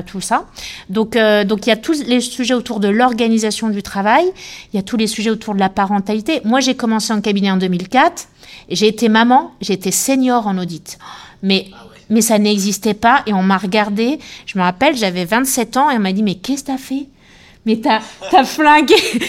tout 0.06 0.22
ça. 0.22 0.46
Donc, 0.90 1.18
donc 1.48 1.66
il 1.66 1.70
y 1.70 1.74
a 1.74 1.76
tous 1.76 2.02
les 2.06 2.22
sujets 2.22 2.54
autour 2.54 2.80
de 2.80 2.88
l'organisation 2.88 3.68
du 3.68 3.84
travail, 3.84 4.24
il 4.72 4.78
y 4.78 4.80
a 4.80 4.84
tous 4.84 4.96
les 4.96 5.08
sujets 5.08 5.32
autour 5.32 5.54
de 5.54 5.60
la 5.60 5.70
parentalité. 5.70 6.40
Moi, 6.46 6.62
j'ai 6.62 6.76
commencé 6.76 7.12
en 7.12 7.20
cabinet 7.20 7.52
en 7.52 7.58
2004. 7.58 8.30
J'ai 8.70 8.88
été 8.88 9.10
maman, 9.10 9.52
été 9.68 9.92
senior 9.92 10.48
en 10.48 10.58
audit. 10.58 10.98
Mais 11.42 11.68
mais 12.10 12.22
ça 12.22 12.40
n'existait 12.40 12.94
pas. 12.94 13.22
Et 13.28 13.34
on 13.34 13.44
m'a 13.44 13.58
regardé. 13.58 14.20
Je 14.46 14.58
me 14.58 14.64
rappelle, 14.64 14.98
j'avais 14.98 15.26
27 15.26 15.78
ans 15.78 15.90
et 15.90 15.98
on 15.98 16.00
m'a 16.00 16.12
dit, 16.12 16.24
mais 16.24 16.36
qu'est-ce 16.36 16.64
que 16.64 16.68
t'as 16.68 16.78
fait? 16.78 17.08
Mais 17.66 17.78
t'as 17.78 18.00
as 18.32 18.44
flingué. 18.44 18.96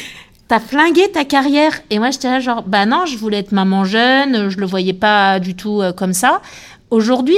T'as 0.48 0.58
flingué 0.58 1.08
ta 1.12 1.24
carrière. 1.24 1.80
Et 1.90 2.00
moi, 2.00 2.10
j'étais 2.10 2.26
là, 2.26 2.40
genre, 2.40 2.64
bah 2.64 2.84
non, 2.84 3.06
je 3.06 3.16
voulais 3.16 3.38
être 3.38 3.52
maman 3.52 3.84
jeune, 3.84 4.48
je 4.48 4.58
le 4.58 4.66
voyais 4.66 4.92
pas 4.92 5.38
du 5.38 5.54
tout 5.54 5.80
euh, 5.80 5.92
comme 5.92 6.12
ça. 6.12 6.42
Aujourd'hui, 6.90 7.36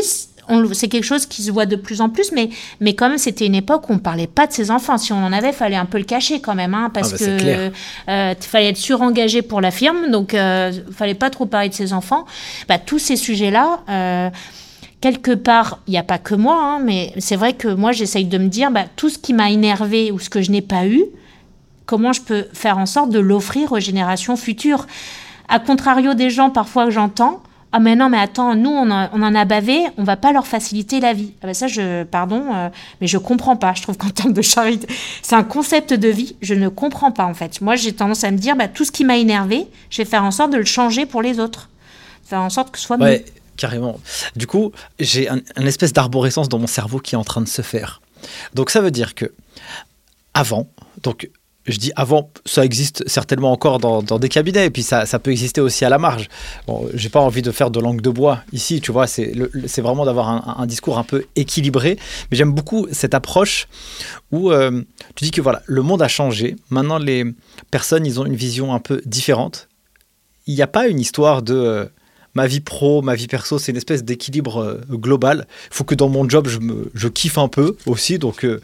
c'est 0.72 0.88
quelque 0.88 1.04
chose 1.04 1.26
qui 1.26 1.42
se 1.42 1.50
voit 1.50 1.66
de 1.66 1.76
plus 1.76 2.00
en 2.00 2.08
plus, 2.08 2.32
mais, 2.32 2.50
mais 2.80 2.94
quand 2.94 3.08
même, 3.08 3.18
c'était 3.18 3.46
une 3.46 3.54
époque 3.54 3.88
où 3.88 3.92
on 3.92 3.98
parlait 3.98 4.26
pas 4.26 4.46
de 4.46 4.52
ses 4.52 4.70
enfants. 4.70 4.98
Si 4.98 5.12
on 5.12 5.24
en 5.24 5.32
avait, 5.32 5.52
fallait 5.52 5.76
un 5.76 5.86
peu 5.86 5.98
le 5.98 6.04
cacher 6.04 6.40
quand 6.40 6.54
même, 6.54 6.74
hein, 6.74 6.90
parce 6.92 7.14
Ah 7.14 7.16
bah, 7.18 7.36
que 7.36 7.70
euh, 8.08 8.34
fallait 8.40 8.68
être 8.70 8.76
surengagé 8.76 9.42
pour 9.42 9.60
la 9.60 9.70
firme, 9.70 10.10
donc 10.10 10.34
euh, 10.34 10.72
fallait 10.92 11.14
pas 11.14 11.30
trop 11.30 11.46
parler 11.46 11.68
de 11.68 11.74
ses 11.74 11.92
enfants. 11.92 12.24
Bah, 12.68 12.78
tous 12.78 12.98
ces 12.98 13.16
sujets-là. 13.16 13.80
euh, 13.88 14.30
Quelque 15.00 15.34
part, 15.34 15.80
il 15.88 15.90
n'y 15.90 15.98
a 15.98 16.04
pas 16.04 16.18
que 16.18 16.36
moi, 16.36 16.60
hein, 16.62 16.78
mais 16.78 17.12
c'est 17.18 17.34
vrai 17.34 17.54
que 17.54 17.66
moi, 17.66 17.90
j'essaye 17.90 18.24
de 18.24 18.38
me 18.38 18.46
dire, 18.46 18.70
bah, 18.70 18.84
tout 18.94 19.08
ce 19.08 19.18
qui 19.18 19.32
m'a 19.34 19.50
énervé 19.50 20.12
ou 20.12 20.20
ce 20.20 20.30
que 20.30 20.42
je 20.42 20.52
n'ai 20.52 20.62
pas 20.62 20.86
eu, 20.86 21.02
comment 21.86 22.12
je 22.12 22.20
peux 22.20 22.46
faire 22.52 22.78
en 22.78 22.86
sorte 22.86 23.10
de 23.10 23.18
l'offrir 23.18 23.72
aux 23.72 23.80
générations 23.80 24.36
futures? 24.36 24.86
À 25.48 25.58
contrario 25.58 26.14
des 26.14 26.30
gens 26.30 26.50
parfois 26.50 26.84
que 26.84 26.92
j'entends, 26.92 27.42
ah 27.72 27.80
mais 27.80 27.96
non 27.96 28.08
mais 28.08 28.18
attends, 28.18 28.54
nous 28.54 28.70
on, 28.70 28.90
on 28.90 29.22
en 29.22 29.34
a 29.34 29.44
bavé, 29.44 29.80
on 29.96 30.04
va 30.04 30.16
pas 30.16 30.32
leur 30.32 30.46
faciliter 30.46 31.00
la 31.00 31.12
vie. 31.12 31.32
Ah 31.42 31.46
ben 31.46 31.54
ça 31.54 31.68
je 31.68 32.04
pardon, 32.04 32.44
euh, 32.54 32.68
mais 33.00 33.06
je 33.06 33.18
comprends 33.18 33.56
pas. 33.56 33.72
Je 33.74 33.82
trouve 33.82 33.96
qu'en 33.96 34.10
termes 34.10 34.32
de 34.32 34.42
charité, 34.42 34.86
c'est 35.22 35.34
un 35.34 35.44
concept 35.44 35.94
de 35.94 36.08
vie, 36.08 36.36
je 36.42 36.54
ne 36.54 36.68
comprends 36.68 37.12
pas 37.12 37.24
en 37.24 37.34
fait. 37.34 37.60
Moi 37.60 37.76
j'ai 37.76 37.92
tendance 37.92 38.24
à 38.24 38.30
me 38.30 38.36
dire 38.38 38.56
bah, 38.56 38.68
tout 38.68 38.84
ce 38.84 38.92
qui 38.92 39.04
m'a 39.04 39.16
énervé, 39.16 39.66
je 39.90 39.98
vais 39.98 40.04
faire 40.04 40.24
en 40.24 40.30
sorte 40.30 40.52
de 40.52 40.58
le 40.58 40.64
changer 40.64 41.06
pour 41.06 41.22
les 41.22 41.40
autres, 41.40 41.70
faire 42.24 42.40
en 42.40 42.50
sorte 42.50 42.70
que 42.70 42.78
ce 42.78 42.84
soit 42.84 42.98
mieux. 42.98 43.04
Ouais, 43.04 43.24
carrément. 43.56 43.98
Du 44.36 44.46
coup, 44.46 44.72
j'ai 44.98 45.28
un, 45.28 45.40
un 45.56 45.66
espèce 45.66 45.92
d'arborescence 45.92 46.48
dans 46.48 46.58
mon 46.58 46.66
cerveau 46.66 46.98
qui 46.98 47.14
est 47.14 47.18
en 47.18 47.24
train 47.24 47.40
de 47.40 47.48
se 47.48 47.62
faire. 47.62 48.00
Donc 48.54 48.70
ça 48.70 48.80
veut 48.80 48.90
dire 48.90 49.14
que 49.14 49.32
avant, 50.34 50.68
donc 51.02 51.28
je 51.66 51.78
dis 51.78 51.92
avant, 51.94 52.30
ça 52.44 52.64
existe 52.64 53.08
certainement 53.08 53.52
encore 53.52 53.78
dans, 53.78 54.02
des 54.02 54.28
cabinets, 54.28 54.66
et 54.66 54.70
puis 54.70 54.82
ça, 54.82 55.06
peut 55.18 55.30
exister 55.30 55.60
aussi 55.60 55.84
à 55.84 55.88
la 55.88 55.98
marge. 55.98 56.28
Bon, 56.66 56.88
j'ai 56.94 57.08
pas 57.08 57.20
envie 57.20 57.42
de 57.42 57.50
faire 57.50 57.70
de 57.70 57.80
langue 57.80 58.00
de 58.00 58.10
bois 58.10 58.40
ici, 58.52 58.80
tu 58.80 58.92
vois, 58.92 59.06
c'est 59.06 59.32
vraiment 59.80 60.04
d'avoir 60.04 60.60
un, 60.60 60.66
discours 60.66 60.98
un 60.98 61.04
peu 61.04 61.24
équilibré, 61.36 61.98
mais 62.30 62.36
j'aime 62.36 62.52
beaucoup 62.52 62.86
cette 62.90 63.14
approche 63.14 63.68
où 64.30 64.50
euh, 64.50 64.82
tu 65.14 65.24
dis 65.24 65.30
que 65.30 65.40
voilà, 65.40 65.62
le 65.66 65.82
monde 65.82 66.02
a 66.02 66.08
changé, 66.08 66.56
maintenant 66.70 66.98
les 66.98 67.24
personnes, 67.70 68.06
ils 68.06 68.20
ont 68.20 68.26
une 68.26 68.36
vision 68.36 68.74
un 68.74 68.80
peu 68.80 69.00
différente. 69.06 69.68
Il 70.46 70.54
n'y 70.54 70.62
a 70.62 70.66
pas 70.66 70.88
une 70.88 70.98
histoire 70.98 71.42
de... 71.42 71.88
ma 72.34 72.46
vie 72.46 72.60
pro, 72.60 73.02
ma 73.02 73.14
vie 73.14 73.26
perso, 73.26 73.58
c'est 73.58 73.72
une 73.72 73.76
espèce 73.76 74.04
d'équilibre 74.04 74.58
euh, 74.58 74.80
global. 74.90 75.46
Il 75.70 75.74
faut 75.74 75.84
que 75.84 75.94
dans 75.94 76.08
mon 76.08 76.28
job, 76.28 76.48
je, 76.48 77.08
kiffe 77.08 77.38
un 77.38 77.48
peu 77.48 77.76
aussi. 77.86 78.18
Donc, 78.18 78.44
euh, 78.44 78.60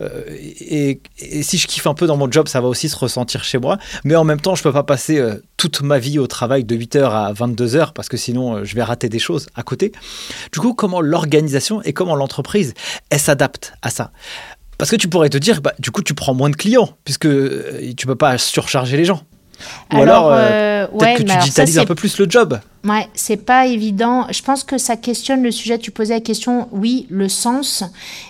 euh, 0.00 0.22
et, 0.60 1.00
si 1.42 1.58
je 1.58 1.66
kiffe 1.66 1.86
un 1.86 1.94
peu 1.94 2.06
dans 2.06 2.16
mon 2.16 2.30
job, 2.30 2.48
ça 2.48 2.60
va 2.60 2.68
aussi 2.68 2.88
se 2.88 2.96
ressentir 2.96 3.44
chez 3.44 3.58
moi. 3.58 3.78
Mais 4.04 4.14
en 4.14 4.24
même 4.24 4.40
temps, 4.40 4.54
je 4.54 4.62
peux 4.62 4.72
pas 4.72 4.84
passer 4.84 5.20
toute 5.56 5.82
ma 5.82 5.98
vie 5.98 6.18
au 6.18 6.26
travail 6.26 6.64
de 6.64 6.76
8h 6.76 7.02
à 7.10 7.32
22h 7.32 7.92
parce 7.92 8.08
que 8.08 8.16
sinon, 8.16 8.64
je 8.64 8.74
vais 8.74 8.82
rater 8.82 9.08
des 9.08 9.18
choses 9.18 9.48
à 9.54 9.62
côté. 9.62 9.92
Du 10.52 10.60
coup, 10.60 10.74
comment 10.74 11.00
l'organisation 11.00 11.82
et 11.82 11.92
comment 11.92 12.14
l'entreprise, 12.14 12.74
elle 13.10 13.20
s'adapte 13.20 13.72
à 13.82 13.90
ça? 13.90 14.12
Parce 14.78 14.92
que 14.92 14.96
tu 14.96 15.08
pourrais 15.08 15.28
te 15.28 15.38
dire, 15.38 15.60
bah, 15.60 15.74
du 15.80 15.90
coup, 15.90 16.02
tu 16.02 16.14
prends 16.14 16.34
moins 16.34 16.50
de 16.50 16.56
clients, 16.56 16.90
puisque 17.04 17.28
tu 17.96 18.06
peux 18.06 18.14
pas 18.14 18.38
surcharger 18.38 18.96
les 18.96 19.04
gens. 19.04 19.24
Ou 19.92 20.02
alors, 20.02 20.28
euh, 20.32 20.36
euh, 20.36 20.86
peut-être 20.86 21.02
ouais, 21.02 21.14
que 21.14 21.22
tu 21.22 21.30
alors 21.30 21.42
ça, 21.42 21.46
digitalises 21.46 21.78
un 21.78 21.84
peu 21.84 21.94
plus 21.94 22.18
le 22.18 22.28
job. 22.28 22.60
Ouais, 22.84 23.08
c'est 23.14 23.44
pas 23.44 23.66
évident. 23.66 24.26
Je 24.30 24.40
pense 24.40 24.62
que 24.62 24.78
ça 24.78 24.96
questionne 24.96 25.42
le 25.42 25.50
sujet. 25.50 25.78
Tu 25.78 25.90
posais 25.90 26.14
la 26.14 26.20
question, 26.20 26.68
oui, 26.70 27.06
le 27.10 27.28
sens. 27.28 27.82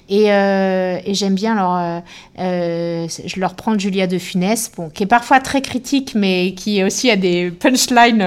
Et, 0.09 0.33
euh, 0.33 0.99
et 1.05 1.13
j'aime 1.13 1.35
bien, 1.35 1.53
alors, 1.53 2.03
euh, 2.39 3.07
je 3.27 3.41
leur 3.41 3.55
prends 3.55 3.79
Julia 3.79 4.07
de 4.07 4.19
Funès, 4.19 4.73
bon, 4.75 4.89
qui 4.89 5.03
est 5.03 5.07
parfois 5.07 5.41
très 5.41 5.61
critique, 5.61 6.15
mais 6.15 6.55
qui 6.55 6.83
aussi 6.83 7.11
a 7.11 7.17
des 7.17 7.51
punchlines, 7.51 8.19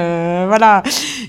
voilà. 0.47 0.83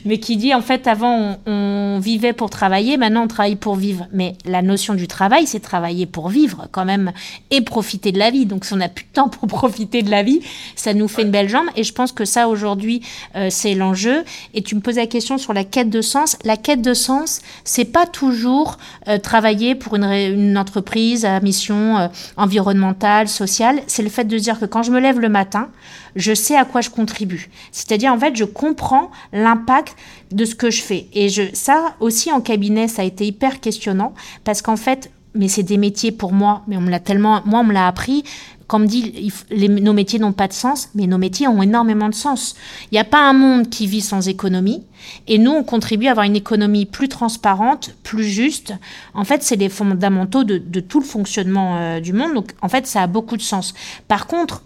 Mais 0.04 0.18
qui 0.18 0.36
dit, 0.36 0.54
en 0.54 0.60
fait, 0.60 0.86
avant, 0.86 1.38
on, 1.46 1.52
on 1.94 1.98
vivait 1.98 2.32
pour 2.32 2.50
travailler, 2.50 2.96
maintenant, 2.96 3.24
on 3.24 3.28
travaille 3.28 3.56
pour 3.56 3.76
vivre. 3.76 4.06
Mais 4.12 4.34
la 4.44 4.62
notion 4.62 4.94
du 4.94 5.08
travail, 5.08 5.46
c'est 5.46 5.60
travailler 5.60 6.06
pour 6.06 6.28
vivre, 6.28 6.68
quand 6.70 6.84
même, 6.84 7.12
et 7.50 7.60
profiter 7.60 8.12
de 8.12 8.18
la 8.18 8.30
vie. 8.30 8.46
Donc, 8.46 8.64
si 8.64 8.72
on 8.72 8.76
n'a 8.76 8.88
plus 8.88 9.04
de 9.04 9.12
temps 9.12 9.28
pour 9.28 9.48
profiter 9.48 10.02
de 10.02 10.10
la 10.10 10.22
vie, 10.22 10.40
ça 10.76 10.94
nous 10.94 11.08
fait 11.08 11.22
une 11.22 11.30
belle 11.30 11.48
jambe. 11.48 11.61
Et 11.76 11.84
je 11.84 11.92
pense 11.92 12.12
que 12.12 12.24
ça, 12.24 12.48
aujourd'hui, 12.48 13.02
euh, 13.36 13.48
c'est 13.50 13.74
l'enjeu. 13.74 14.24
Et 14.54 14.62
tu 14.62 14.74
me 14.74 14.80
poses 14.80 14.96
la 14.96 15.06
question 15.06 15.38
sur 15.38 15.52
la 15.52 15.64
quête 15.64 15.90
de 15.90 16.00
sens. 16.00 16.36
La 16.44 16.56
quête 16.56 16.82
de 16.82 16.94
sens, 16.94 17.40
c'est 17.64 17.84
pas 17.84 18.06
toujours 18.06 18.78
euh, 19.08 19.18
travailler 19.18 19.74
pour 19.74 19.96
une, 19.96 20.56
entreprise 20.58 21.24
à 21.24 21.40
mission 21.40 21.98
euh, 21.98 22.08
environnementale, 22.36 23.28
sociale. 23.28 23.82
C'est 23.86 24.02
le 24.02 24.10
fait 24.10 24.24
de 24.24 24.38
dire 24.38 24.58
que 24.58 24.64
quand 24.64 24.82
je 24.82 24.90
me 24.90 25.00
lève 25.00 25.20
le 25.20 25.28
matin, 25.28 25.68
je 26.16 26.34
sais 26.34 26.56
à 26.56 26.64
quoi 26.64 26.80
je 26.80 26.90
contribue. 26.90 27.50
C'est-à-dire, 27.70 28.12
en 28.12 28.18
fait, 28.18 28.36
je 28.36 28.44
comprends 28.44 29.10
l'impact 29.32 29.96
de 30.30 30.44
ce 30.44 30.54
que 30.54 30.70
je 30.70 30.82
fais. 30.82 31.06
Et 31.12 31.28
ça 31.52 31.94
aussi 32.00 32.32
en 32.32 32.40
cabinet, 32.40 32.88
ça 32.88 33.02
a 33.02 33.04
été 33.04 33.26
hyper 33.26 33.60
questionnant 33.60 34.14
parce 34.44 34.62
qu'en 34.62 34.76
fait, 34.76 35.10
mais 35.34 35.48
c'est 35.48 35.62
des 35.62 35.78
métiers 35.78 36.12
pour 36.12 36.32
moi, 36.32 36.62
mais 36.66 36.76
on 36.76 36.80
me 36.80 36.90
l'a 36.90 37.00
tellement, 37.00 37.42
moi 37.44 37.60
on 37.60 37.64
me 37.64 37.72
l'a 37.72 37.86
appris. 37.86 38.24
Comme 38.72 38.86
dit, 38.86 39.30
nos 39.50 39.92
métiers 39.92 40.18
n'ont 40.18 40.32
pas 40.32 40.48
de 40.48 40.54
sens, 40.54 40.88
mais 40.94 41.06
nos 41.06 41.18
métiers 41.18 41.46
ont 41.46 41.60
énormément 41.60 42.08
de 42.08 42.14
sens. 42.14 42.56
Il 42.90 42.94
n'y 42.94 42.98
a 42.98 43.04
pas 43.04 43.20
un 43.28 43.34
monde 43.34 43.68
qui 43.68 43.86
vit 43.86 44.00
sans 44.00 44.28
économie, 44.28 44.82
et 45.28 45.36
nous 45.36 45.50
on 45.50 45.62
contribue 45.62 46.06
à 46.06 46.12
avoir 46.12 46.24
une 46.24 46.36
économie 46.36 46.86
plus 46.86 47.10
transparente, 47.10 47.90
plus 48.02 48.24
juste. 48.24 48.72
En 49.12 49.24
fait, 49.24 49.42
c'est 49.42 49.56
les 49.56 49.68
fondamentaux 49.68 50.42
de, 50.44 50.56
de 50.56 50.80
tout 50.80 51.00
le 51.00 51.04
fonctionnement 51.04 51.76
euh, 51.76 52.00
du 52.00 52.14
monde. 52.14 52.32
Donc, 52.32 52.52
en 52.62 52.70
fait, 52.70 52.86
ça 52.86 53.02
a 53.02 53.06
beaucoup 53.06 53.36
de 53.36 53.42
sens. 53.42 53.74
Par 54.08 54.26
contre, 54.26 54.62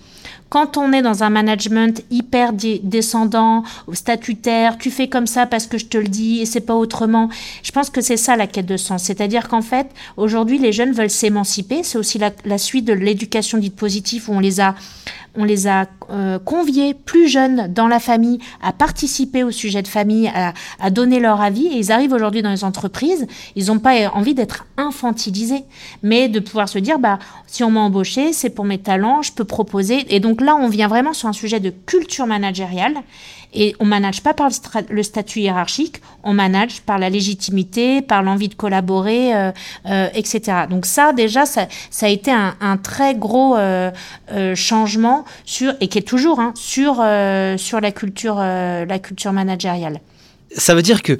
quand 0.48 0.76
on 0.76 0.92
est 0.92 1.02
dans 1.02 1.22
un 1.22 1.30
management 1.30 2.02
hyper 2.10 2.52
descendant, 2.52 3.64
statutaire, 3.92 4.78
tu 4.78 4.90
fais 4.90 5.08
comme 5.08 5.26
ça 5.26 5.46
parce 5.46 5.66
que 5.66 5.78
je 5.78 5.86
te 5.86 5.98
le 5.98 6.08
dis 6.08 6.40
et 6.40 6.46
c'est 6.46 6.60
pas 6.60 6.74
autrement. 6.74 7.28
Je 7.62 7.72
pense 7.72 7.90
que 7.90 8.00
c'est 8.00 8.16
ça 8.16 8.36
la 8.36 8.46
quête 8.46 8.66
de 8.66 8.76
sens. 8.76 9.04
C'est-à-dire 9.04 9.48
qu'en 9.48 9.62
fait, 9.62 9.88
aujourd'hui, 10.16 10.58
les 10.58 10.72
jeunes 10.72 10.92
veulent 10.92 11.10
s'émanciper. 11.10 11.82
C'est 11.82 11.98
aussi 11.98 12.18
la 12.18 12.58
suite 12.58 12.84
de 12.84 12.92
l'éducation 12.92 13.58
dite 13.58 13.76
positive 13.76 14.28
où 14.28 14.34
on 14.34 14.40
les 14.40 14.60
a, 14.60 14.74
on 15.36 15.44
les 15.44 15.66
a 15.66 15.86
euh, 16.10 16.38
conviés 16.38 16.94
plus 16.94 17.28
jeunes 17.28 17.72
dans 17.72 17.88
la 17.88 17.98
famille 17.98 18.38
à 18.62 18.72
participer 18.72 19.42
au 19.42 19.50
sujet 19.50 19.82
de 19.82 19.88
famille, 19.88 20.28
à, 20.28 20.54
à 20.80 20.90
donner 20.90 21.20
leur 21.20 21.40
avis. 21.40 21.66
Et 21.66 21.78
ils 21.78 21.92
arrivent 21.92 22.12
aujourd'hui 22.12 22.42
dans 22.42 22.50
les 22.50 22.64
entreprises. 22.64 23.26
Ils 23.54 23.66
n'ont 23.66 23.78
pas 23.78 24.10
envie 24.12 24.34
d'être 24.34 24.66
infantilisés, 24.76 25.64
mais 26.02 26.28
de 26.28 26.40
pouvoir 26.40 26.68
se 26.68 26.78
dire, 26.78 26.98
bah, 26.98 27.18
si 27.46 27.64
on 27.64 27.70
m'a 27.70 27.80
embauché, 27.80 28.32
c'est 28.32 28.50
pour 28.50 28.64
mes 28.64 28.78
talents, 28.78 29.22
je 29.22 29.32
peux 29.32 29.44
proposer. 29.44 30.06
Et 30.14 30.20
donc 30.20 30.40
là, 30.40 30.56
on 30.56 30.68
vient 30.68 30.88
vraiment 30.88 31.12
sur 31.12 31.28
un 31.28 31.32
sujet 31.32 31.60
de 31.60 31.70
culture 31.70 32.26
managériale. 32.26 32.94
Et 33.54 33.74
on 33.80 33.84
manage 33.84 34.22
pas 34.22 34.34
par 34.34 34.48
le, 34.90 35.02
statut 35.02 35.40
hiérarchique, 35.40 36.00
on 36.22 36.32
manage 36.32 36.82
par 36.82 36.98
la 36.98 37.10
légitimité, 37.10 38.02
par 38.02 38.22
l'envie 38.22 38.48
de 38.48 38.54
collaborer, 38.54 39.34
euh, 39.34 39.52
euh, 39.86 40.08
etc. 40.14 40.64
Donc 40.68 40.86
ça, 40.86 41.12
déjà, 41.12 41.46
ça, 41.46 41.66
a 42.02 42.08
été 42.08 42.30
un, 42.30 42.76
très 42.82 43.14
gros 43.14 43.56
euh, 43.56 43.90
changement 44.54 45.24
sur 45.44 45.74
et 45.80 45.88
qui 45.88 45.98
est 45.98 46.02
toujours 46.02 46.40
hein, 46.40 46.52
sur 46.54 46.96
sur 47.56 47.80
la 47.80 47.92
culture 47.92 48.36
la 48.36 48.98
culture 48.98 49.32
managériale. 49.32 50.00
Ça 50.56 50.74
veut 50.74 50.82
dire 50.82 51.02
que. 51.02 51.18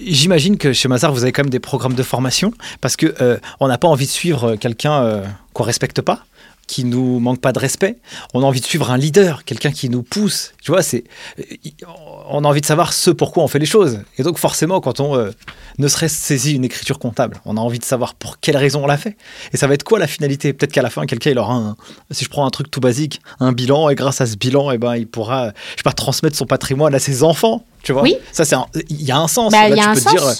J'imagine 0.00 0.58
que 0.58 0.72
chez 0.72 0.88
Mazar, 0.88 1.12
vous 1.12 1.22
avez 1.22 1.30
quand 1.30 1.44
même 1.44 1.50
des 1.50 1.60
programmes 1.60 1.94
de 1.94 2.02
formation 2.02 2.52
parce 2.80 2.96
que 2.96 3.14
euh, 3.20 3.38
on 3.60 3.68
n'a 3.68 3.78
pas 3.78 3.86
envie 3.86 4.06
de 4.06 4.10
suivre 4.10 4.56
quelqu'un 4.56 5.02
euh, 5.02 5.24
qu'on 5.52 5.62
respecte 5.62 6.00
pas, 6.00 6.24
qui 6.70 6.84
nous 6.84 7.18
manque 7.18 7.40
pas 7.40 7.52
de 7.52 7.58
respect. 7.58 7.96
On 8.32 8.42
a 8.42 8.46
envie 8.46 8.60
de 8.60 8.64
suivre 8.64 8.92
un 8.92 8.96
leader, 8.96 9.44
quelqu'un 9.44 9.72
qui 9.72 9.88
nous 9.88 10.04
pousse. 10.04 10.52
Tu 10.62 10.70
vois, 10.70 10.82
c'est 10.84 11.02
on 12.30 12.44
a 12.44 12.48
envie 12.48 12.60
de 12.60 12.66
savoir 12.66 12.92
ce 12.92 13.10
pourquoi 13.10 13.42
on 13.42 13.48
fait 13.48 13.58
les 13.58 13.66
choses. 13.66 14.00
Et 14.18 14.22
donc 14.22 14.38
forcément, 14.38 14.80
quand 14.80 15.00
on 15.00 15.16
euh, 15.16 15.30
ne 15.78 15.88
serait 15.88 16.08
saisi 16.08 16.52
une 16.54 16.64
écriture 16.64 17.00
comptable, 17.00 17.40
on 17.44 17.56
a 17.56 17.60
envie 17.60 17.80
de 17.80 17.84
savoir 17.84 18.14
pour 18.14 18.38
quelle 18.38 18.56
raison 18.56 18.84
on 18.84 18.86
l'a 18.86 18.96
fait. 18.98 19.16
Et 19.52 19.56
ça 19.56 19.66
va 19.66 19.74
être 19.74 19.82
quoi 19.82 19.98
la 19.98 20.06
finalité? 20.06 20.52
Peut-être 20.52 20.70
qu'à 20.72 20.82
la 20.82 20.90
fin, 20.90 21.06
quelqu'un 21.06 21.30
il 21.30 21.38
aura 21.40 21.54
un, 21.54 21.76
si 22.12 22.24
je 22.24 22.30
prends 22.30 22.46
un 22.46 22.50
truc 22.50 22.70
tout 22.70 22.80
basique, 22.80 23.20
un 23.40 23.50
bilan, 23.52 23.88
et 23.88 23.96
grâce 23.96 24.20
à 24.20 24.26
ce 24.26 24.36
bilan, 24.36 24.70
et 24.70 24.78
ben 24.78 24.94
il 24.94 25.08
pourra, 25.08 25.48
je 25.72 25.78
sais 25.78 25.82
pas, 25.82 25.92
transmettre 25.92 26.36
son 26.36 26.46
patrimoine 26.46 26.94
à 26.94 27.00
ses 27.00 27.24
enfants. 27.24 27.64
Tu 27.82 27.92
vois? 27.92 28.02
Oui. 28.02 28.14
Ça 28.30 28.44
c'est, 28.44 28.54
il 28.90 29.02
y 29.02 29.10
a 29.10 29.18
un 29.18 29.26
sens. 29.26 29.50
Bah, 29.50 29.68
Là, 29.68 29.74
y 29.76 29.80
a 29.80 29.82
tu 29.82 29.88
un 29.88 29.94
peux 29.94 30.00
sens. 30.00 30.12
dire, 30.12 30.24
euh, 30.24 30.32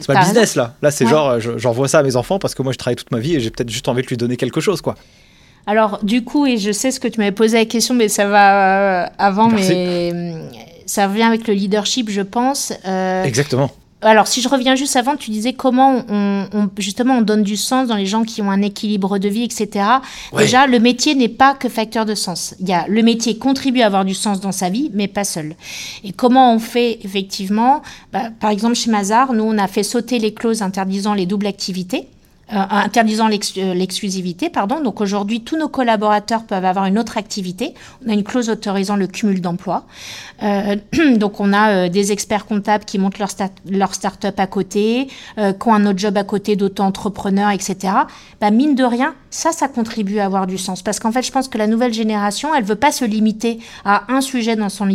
c'est 0.00 0.06
pas, 0.06 0.20
business 0.24 0.56
là. 0.56 0.74
Là 0.82 0.90
c'est 0.90 1.04
Ouais. 1.04 1.10
genre, 1.10 1.28
euh, 1.28 1.38
je- 1.40 1.58
j'envoie 1.58 1.86
ça 1.88 1.98
à 2.00 2.02
mes 2.02 2.16
enfants 2.16 2.38
parce 2.40 2.54
que 2.56 2.62
moi 2.62 2.72
je 2.72 2.78
travaille 2.78 2.96
toute 2.96 3.12
ma 3.12 3.18
vie 3.20 3.36
et 3.36 3.40
j'ai 3.40 3.50
peut-être 3.50 3.70
juste 3.70 3.86
envie 3.86 4.02
de 4.02 4.06
lui 4.08 4.16
donner 4.16 4.36
quelque 4.36 4.60
chose, 4.60 4.80
quoi. 4.80 4.96
Alors, 5.66 6.00
du 6.02 6.24
coup, 6.24 6.46
et 6.46 6.56
je 6.56 6.72
sais 6.72 6.90
ce 6.90 7.00
que 7.00 7.08
tu 7.08 7.20
m'avais 7.20 7.32
posé 7.32 7.58
la 7.58 7.64
question, 7.64 7.94
mais 7.94 8.08
ça 8.08 8.26
va 8.26 9.04
euh, 9.04 9.06
avant, 9.18 9.48
Merci. 9.48 9.72
mais 9.72 10.10
hum, 10.12 10.48
ça 10.86 11.06
revient 11.06 11.22
avec 11.22 11.46
le 11.46 11.54
leadership, 11.54 12.10
je 12.10 12.22
pense. 12.22 12.72
Euh, 12.86 13.22
Exactement. 13.24 13.70
alors, 14.02 14.26
si 14.26 14.40
je 14.40 14.48
reviens 14.48 14.74
juste 14.74 14.96
avant, 14.96 15.14
tu 15.16 15.30
disais 15.30 15.52
comment 15.52 16.02
on, 16.08 16.48
justement 16.78 17.18
on 17.18 17.22
donne 17.22 17.42
du 17.42 17.56
sens 17.56 17.86
dans 17.88 17.96
les 17.96 18.06
gens 18.06 18.24
qui 18.24 18.42
ont 18.42 18.50
un 18.50 18.62
équilibre 18.62 19.18
de 19.18 19.28
vie, 19.28 19.44
etc. 19.44 19.84
Déjà, 20.36 20.66
le 20.66 20.80
métier 20.80 21.14
n'est 21.14 21.28
pas 21.28 21.54
que 21.54 21.68
facteur 21.68 22.06
de 22.06 22.16
sens. 22.16 22.54
Il 22.58 22.68
y 22.68 22.72
a 22.72 22.86
le 22.88 23.02
métier 23.02 23.38
contribue 23.38 23.82
à 23.82 23.86
avoir 23.86 24.04
du 24.04 24.14
sens 24.14 24.40
dans 24.40 24.52
sa 24.52 24.70
vie, 24.70 24.90
mais 24.94 25.06
pas 25.06 25.24
seul. 25.24 25.54
Et 26.02 26.12
comment 26.12 26.52
on 26.54 26.58
fait 26.58 26.98
effectivement 27.04 27.82
bah, 28.12 28.30
Par 28.40 28.50
exemple, 28.50 28.74
chez 28.74 28.90
Mazar, 28.90 29.32
nous 29.34 29.44
on 29.44 29.58
a 29.58 29.68
fait 29.68 29.84
sauter 29.84 30.18
les 30.18 30.34
clauses 30.34 30.62
interdisant 30.62 31.14
les 31.14 31.26
doubles 31.26 31.46
activités. 31.46 32.08
Euh, 32.52 32.56
interdisant 32.70 33.28
euh, 33.28 33.74
l'exclusivité, 33.74 34.50
pardon. 34.50 34.80
Donc 34.80 35.00
aujourd'hui, 35.00 35.42
tous 35.42 35.56
nos 35.56 35.68
collaborateurs 35.68 36.44
peuvent 36.44 36.64
avoir 36.64 36.86
une 36.86 36.98
autre 36.98 37.16
activité. 37.16 37.74
On 38.04 38.10
a 38.10 38.12
une 38.12 38.24
clause 38.24 38.50
autorisant 38.50 38.96
le 38.96 39.06
cumul 39.06 39.40
d'emplois. 39.40 39.84
Euh, 40.42 40.76
donc 41.16 41.38
on 41.38 41.52
a 41.52 41.88
des 41.88 42.10
experts 42.10 42.46
comptables 42.46 42.84
qui 42.84 42.98
montent 42.98 43.20
leur, 43.20 43.30
leur 43.70 43.94
start-up 43.94 44.40
à 44.40 44.46
côté, 44.48 45.08
qui 45.36 45.68
ont 45.68 45.74
un 45.74 45.86
autre 45.86 45.98
job 45.98 46.16
à 46.16 46.24
côté 46.24 46.56
d'auto-entrepreneurs, 46.56 47.50
etc. 47.50 47.94
Bah, 48.40 48.50
mine 48.50 48.74
de 48.74 48.84
rien, 48.84 49.14
ça, 49.30 49.52
ça 49.52 49.68
contribue 49.68 50.18
à 50.18 50.26
avoir 50.26 50.46
du 50.46 50.58
sens. 50.58 50.82
Parce 50.82 50.98
qu'en 50.98 51.12
fait, 51.12 51.22
je 51.22 51.30
pense 51.30 51.48
que 51.48 51.56
la 51.56 51.66
nouvelle 51.66 51.94
génération, 51.94 52.54
elle 52.54 52.64
veut 52.64 52.74
pas 52.74 52.92
se 52.92 53.04
limiter 53.04 53.60
à 53.84 54.12
un 54.12 54.20
sujet 54.20 54.56
dans 54.56 54.68
son, 54.68 54.88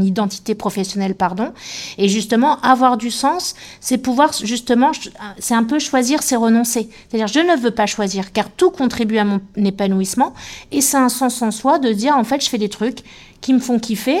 identité 0.00 0.54
professionnelle, 0.54 1.14
pardon. 1.14 1.52
Et 1.98 2.08
justement, 2.08 2.60
avoir 2.60 2.96
du 2.96 3.10
sens, 3.10 3.54
c'est 3.80 3.98
pouvoir 3.98 4.32
justement, 4.42 4.92
c'est 5.38 5.54
un 5.54 5.64
peu 5.64 5.78
choisir 5.78 6.22
ses 6.22 6.36
renoncer. 6.36 6.88
C'est-à-dire, 7.08 7.28
je 7.28 7.40
ne 7.40 7.56
veux 7.56 7.70
pas 7.70 7.86
choisir, 7.86 8.32
car 8.32 8.50
tout 8.50 8.70
contribue 8.70 9.18
à 9.18 9.24
mon 9.24 9.40
épanouissement. 9.56 10.34
Et 10.70 10.80
c'est 10.80 10.98
un 10.98 11.08
sens 11.08 11.40
en 11.42 11.50
soi 11.50 11.78
de 11.78 11.92
dire, 11.92 12.16
en 12.16 12.24
fait, 12.24 12.44
je 12.44 12.48
fais 12.48 12.58
des 12.58 12.68
trucs 12.68 13.02
qui 13.40 13.54
me 13.54 13.58
font 13.58 13.78
kiffer 13.78 14.20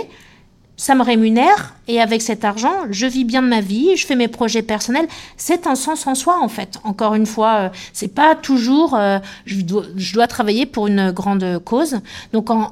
ça 0.80 0.94
me 0.94 1.02
rémunère 1.02 1.74
et 1.88 2.00
avec 2.00 2.22
cet 2.22 2.42
argent, 2.42 2.72
je 2.90 3.04
vis 3.04 3.24
bien 3.24 3.42
de 3.42 3.48
ma 3.48 3.60
vie, 3.60 3.98
je 3.98 4.06
fais 4.06 4.16
mes 4.16 4.28
projets 4.28 4.62
personnels. 4.62 5.06
C'est 5.36 5.66
un 5.66 5.74
sens 5.74 6.06
en 6.06 6.14
soi 6.14 6.38
en 6.40 6.48
fait. 6.48 6.78
Encore 6.84 7.14
une 7.14 7.26
fois, 7.26 7.54
euh, 7.54 7.68
c'est 7.92 8.08
pas 8.08 8.34
toujours 8.34 8.94
euh, 8.94 9.18
je, 9.44 9.60
dois, 9.60 10.26
travailler 10.26 10.64
pour 10.64 10.86
une 10.86 11.10
grande 11.10 11.60
cause. 11.66 12.00
Donc 12.32 12.48
en, 12.48 12.70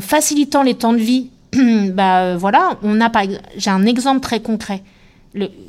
facilitant 0.00 0.62
les 0.62 0.74
temps 0.74 0.92
de 0.92 0.98
vie, 0.98 1.30
bah 1.52 2.20
euh, 2.20 2.36
voilà, 2.38 2.78
on 2.84 3.00
a 3.00 3.10
par 3.10 3.24
j'ai 3.56 3.70
un 3.70 3.84
exemple 3.84 4.20
très 4.20 4.38
concret. 4.38 4.84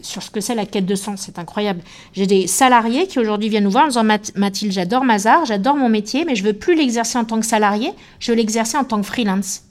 Sur 0.04 0.22
ce 0.22 0.30
que 0.30 0.42
c'est 0.42 0.54
la 0.54 0.68
quête 0.68 0.86
de 0.86 0.94
sens, 0.94 1.22
c'est 1.26 1.40
incroyable. 1.40 1.82
J'ai 2.14 2.28
des 2.28 2.46
salariés 2.46 3.08
qui 3.08 3.18
aujourd'hui 3.18 3.50
viennent 3.50 3.64
nous 3.64 3.72
voir 3.72 3.86
en 3.86 3.88
disant 3.88 4.04
Mathilde, 4.36 4.72
j'adore 4.72 5.06
Mazar, 5.06 5.46
j'adore 5.46 5.76
mon 5.76 5.90
métier, 5.90 6.24
mais 6.24 6.36
je 6.36 6.44
veux 6.44 6.54
plus 6.54 6.76
l'exercer 6.76 7.18
en 7.18 7.26
tant 7.26 7.40
que 7.40 7.48
salarié, 7.48 7.94
je 8.20 8.32
veux 8.32 8.38
l'exercer 8.38 8.78
en 8.78 8.84
tant 8.84 9.02
que 9.02 9.08
freelance. 9.08 9.64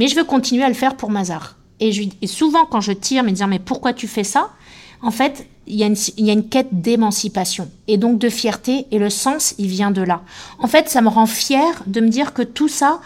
Mais 0.00 0.08
je 0.08 0.16
veux 0.16 0.24
continuer 0.24 0.64
à 0.64 0.68
le 0.68 0.74
faire 0.74 0.96
pour 0.96 1.10
Mazar. 1.10 1.56
Et, 1.78 1.92
souvent, 2.26 2.64
quand 2.64 2.80
je 2.80 2.92
tire, 2.92 3.22
me 3.22 3.32
dire 3.32 3.46
Mais 3.46 3.58
pourquoi 3.58 3.92
tu 3.92 4.08
fais 4.08 4.24
ça? 4.24 4.48
En 5.02 5.10
fait, 5.10 5.46
il 5.66 5.74
y, 5.74 5.82
a 5.82 5.86
une, 5.86 5.96
y 6.16 6.30
a 6.30 6.32
une 6.32 6.48
quête 6.48 6.68
d'émancipation 6.72 7.70
et 7.86 7.98
donc 7.98 8.18
de 8.18 8.30
fierté, 8.30 8.86
et 8.92 8.98
le 8.98 9.10
sens, 9.10 9.54
il 9.58 9.66
vient 9.66 9.90
de 9.90 10.00
là. 10.00 10.22
En 10.58 10.68
fait, 10.68 10.88
ça 10.88 11.02
me 11.02 11.08
rend 11.08 11.26
fière 11.26 11.82
de 11.86 12.00
me 12.00 12.08
dire 12.08 12.32
que 12.32 12.40
tout 12.40 12.66
ça, 12.66 13.02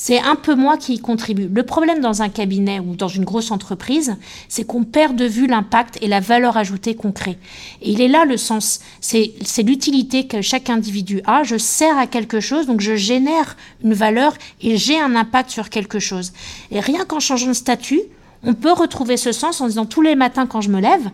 c'est 0.00 0.20
un 0.20 0.36
peu 0.36 0.54
moi 0.54 0.76
qui 0.76 0.94
y 0.94 0.98
contribue. 1.00 1.50
Le 1.52 1.64
problème 1.64 2.00
dans 2.00 2.22
un 2.22 2.28
cabinet 2.28 2.78
ou 2.78 2.94
dans 2.94 3.08
une 3.08 3.24
grosse 3.24 3.50
entreprise, 3.50 4.14
c'est 4.48 4.62
qu'on 4.62 4.84
perd 4.84 5.16
de 5.16 5.24
vue 5.24 5.48
l'impact 5.48 5.98
et 6.00 6.06
la 6.06 6.20
valeur 6.20 6.56
ajoutée 6.56 6.94
qu'on 6.94 7.10
crée. 7.10 7.36
Et 7.82 7.90
il 7.90 8.00
est 8.00 8.06
là 8.06 8.24
le 8.24 8.36
sens. 8.36 8.78
C'est 9.00 9.32
l'utilité 9.64 10.28
que 10.28 10.40
chaque 10.40 10.70
individu 10.70 11.20
a. 11.26 11.42
Je 11.42 11.58
sers 11.58 11.98
à 11.98 12.06
quelque 12.06 12.38
chose, 12.38 12.66
donc 12.66 12.80
je 12.80 12.94
génère 12.94 13.56
une 13.82 13.92
valeur 13.92 14.34
et 14.62 14.76
j'ai 14.76 15.00
un 15.00 15.16
impact 15.16 15.50
sur 15.50 15.68
quelque 15.68 15.98
chose. 15.98 16.32
Et 16.70 16.78
rien 16.78 17.04
qu'en 17.04 17.18
changeant 17.18 17.48
de 17.48 17.52
statut, 17.52 18.02
on 18.44 18.54
peut 18.54 18.72
retrouver 18.72 19.16
ce 19.16 19.32
sens 19.32 19.60
en 19.60 19.66
disant 19.66 19.84
tous 19.84 20.02
les 20.02 20.14
matins 20.14 20.46
quand 20.46 20.60
je 20.60 20.70
me 20.70 20.80
lève, 20.80 21.10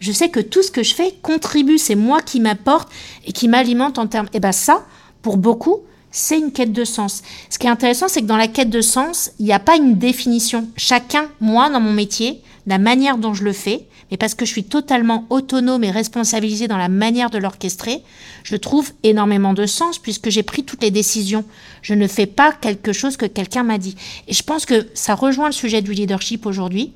je 0.00 0.10
sais 0.10 0.28
que 0.28 0.40
tout 0.40 0.64
ce 0.64 0.72
que 0.72 0.82
je 0.82 0.92
fais 0.92 1.14
contribue, 1.22 1.78
c'est 1.78 1.94
moi 1.94 2.20
qui 2.20 2.40
m'apporte 2.40 2.88
et 3.26 3.32
qui 3.32 3.46
m'alimente 3.46 3.96
en 3.96 4.08
termes. 4.08 4.28
Et 4.32 4.40
bien 4.40 4.50
ça, 4.50 4.84
pour 5.22 5.36
beaucoup, 5.36 5.82
c'est 6.10 6.38
une 6.38 6.52
quête 6.52 6.72
de 6.72 6.84
sens. 6.84 7.22
Ce 7.50 7.58
qui 7.58 7.66
est 7.66 7.70
intéressant, 7.70 8.08
c'est 8.08 8.22
que 8.22 8.26
dans 8.26 8.36
la 8.36 8.48
quête 8.48 8.70
de 8.70 8.80
sens, 8.80 9.30
il 9.38 9.44
n'y 9.44 9.52
a 9.52 9.58
pas 9.58 9.76
une 9.76 9.98
définition. 9.98 10.68
Chacun, 10.76 11.26
moi, 11.40 11.68
dans 11.70 11.80
mon 11.80 11.92
métier, 11.92 12.42
la 12.66 12.78
manière 12.78 13.18
dont 13.18 13.34
je 13.34 13.44
le 13.44 13.52
fais, 13.52 13.86
mais 14.10 14.16
parce 14.16 14.34
que 14.34 14.46
je 14.46 14.50
suis 14.50 14.64
totalement 14.64 15.26
autonome 15.28 15.84
et 15.84 15.90
responsabilisée 15.90 16.68
dans 16.68 16.78
la 16.78 16.88
manière 16.88 17.30
de 17.30 17.38
l'orchestrer, 17.38 18.02
je 18.42 18.56
trouve 18.56 18.92
énormément 19.02 19.52
de 19.52 19.66
sens 19.66 19.98
puisque 19.98 20.30
j'ai 20.30 20.42
pris 20.42 20.64
toutes 20.64 20.82
les 20.82 20.90
décisions. 20.90 21.44
Je 21.82 21.94
ne 21.94 22.06
fais 22.06 22.26
pas 22.26 22.52
quelque 22.52 22.92
chose 22.92 23.16
que 23.16 23.26
quelqu'un 23.26 23.62
m'a 23.62 23.78
dit. 23.78 23.96
Et 24.26 24.32
je 24.32 24.42
pense 24.42 24.64
que 24.64 24.88
ça 24.94 25.14
rejoint 25.14 25.48
le 25.48 25.52
sujet 25.52 25.82
du 25.82 25.92
leadership 25.92 26.46
aujourd'hui. 26.46 26.92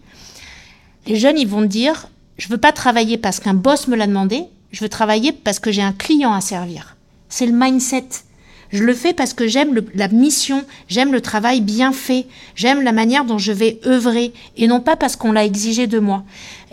Les 1.07 1.17
jeunes, 1.17 1.39
ils 1.39 1.49
vont 1.49 1.63
dire, 1.63 2.09
je 2.39 2.49
veux 2.49 2.59
pas 2.59 2.73
travailler 2.73 3.19
parce 3.19 3.41
qu'un 3.41 3.55
boss 3.55 3.89
me 3.89 3.97
l'a 3.97 4.07
demandé, 4.07 4.45
je 4.71 4.81
veux 4.81 4.89
travailler 4.89 5.33
parce 5.33 5.59
que 5.59 5.71
j'ai 5.71 5.83
un 5.83 5.93
client 5.93 6.33
à 6.33 6.41
servir. 6.41 6.97
C'est 7.29 7.47
le 7.47 7.53
mindset. 7.53 8.09
Je 8.73 8.85
le 8.85 8.95
fais 8.95 9.13
parce 9.13 9.35
que 9.35 9.47
j'aime 9.47 9.81
la 9.95 10.09
mission, 10.09 10.65
j'aime 10.89 11.13
le 11.13 11.21
travail 11.21 11.61
bien 11.61 11.93
fait, 11.93 12.27
j'aime 12.55 12.83
la 12.83 12.93
manière 12.93 13.25
dont 13.25 13.39
je 13.39 13.53
vais 13.53 13.79
œuvrer, 13.87 14.33
et 14.57 14.67
non 14.67 14.81
pas 14.81 14.97
parce 14.97 15.15
qu'on 15.15 15.33
l'a 15.33 15.45
exigé 15.45 15.87
de 15.87 15.99
moi. 15.99 16.25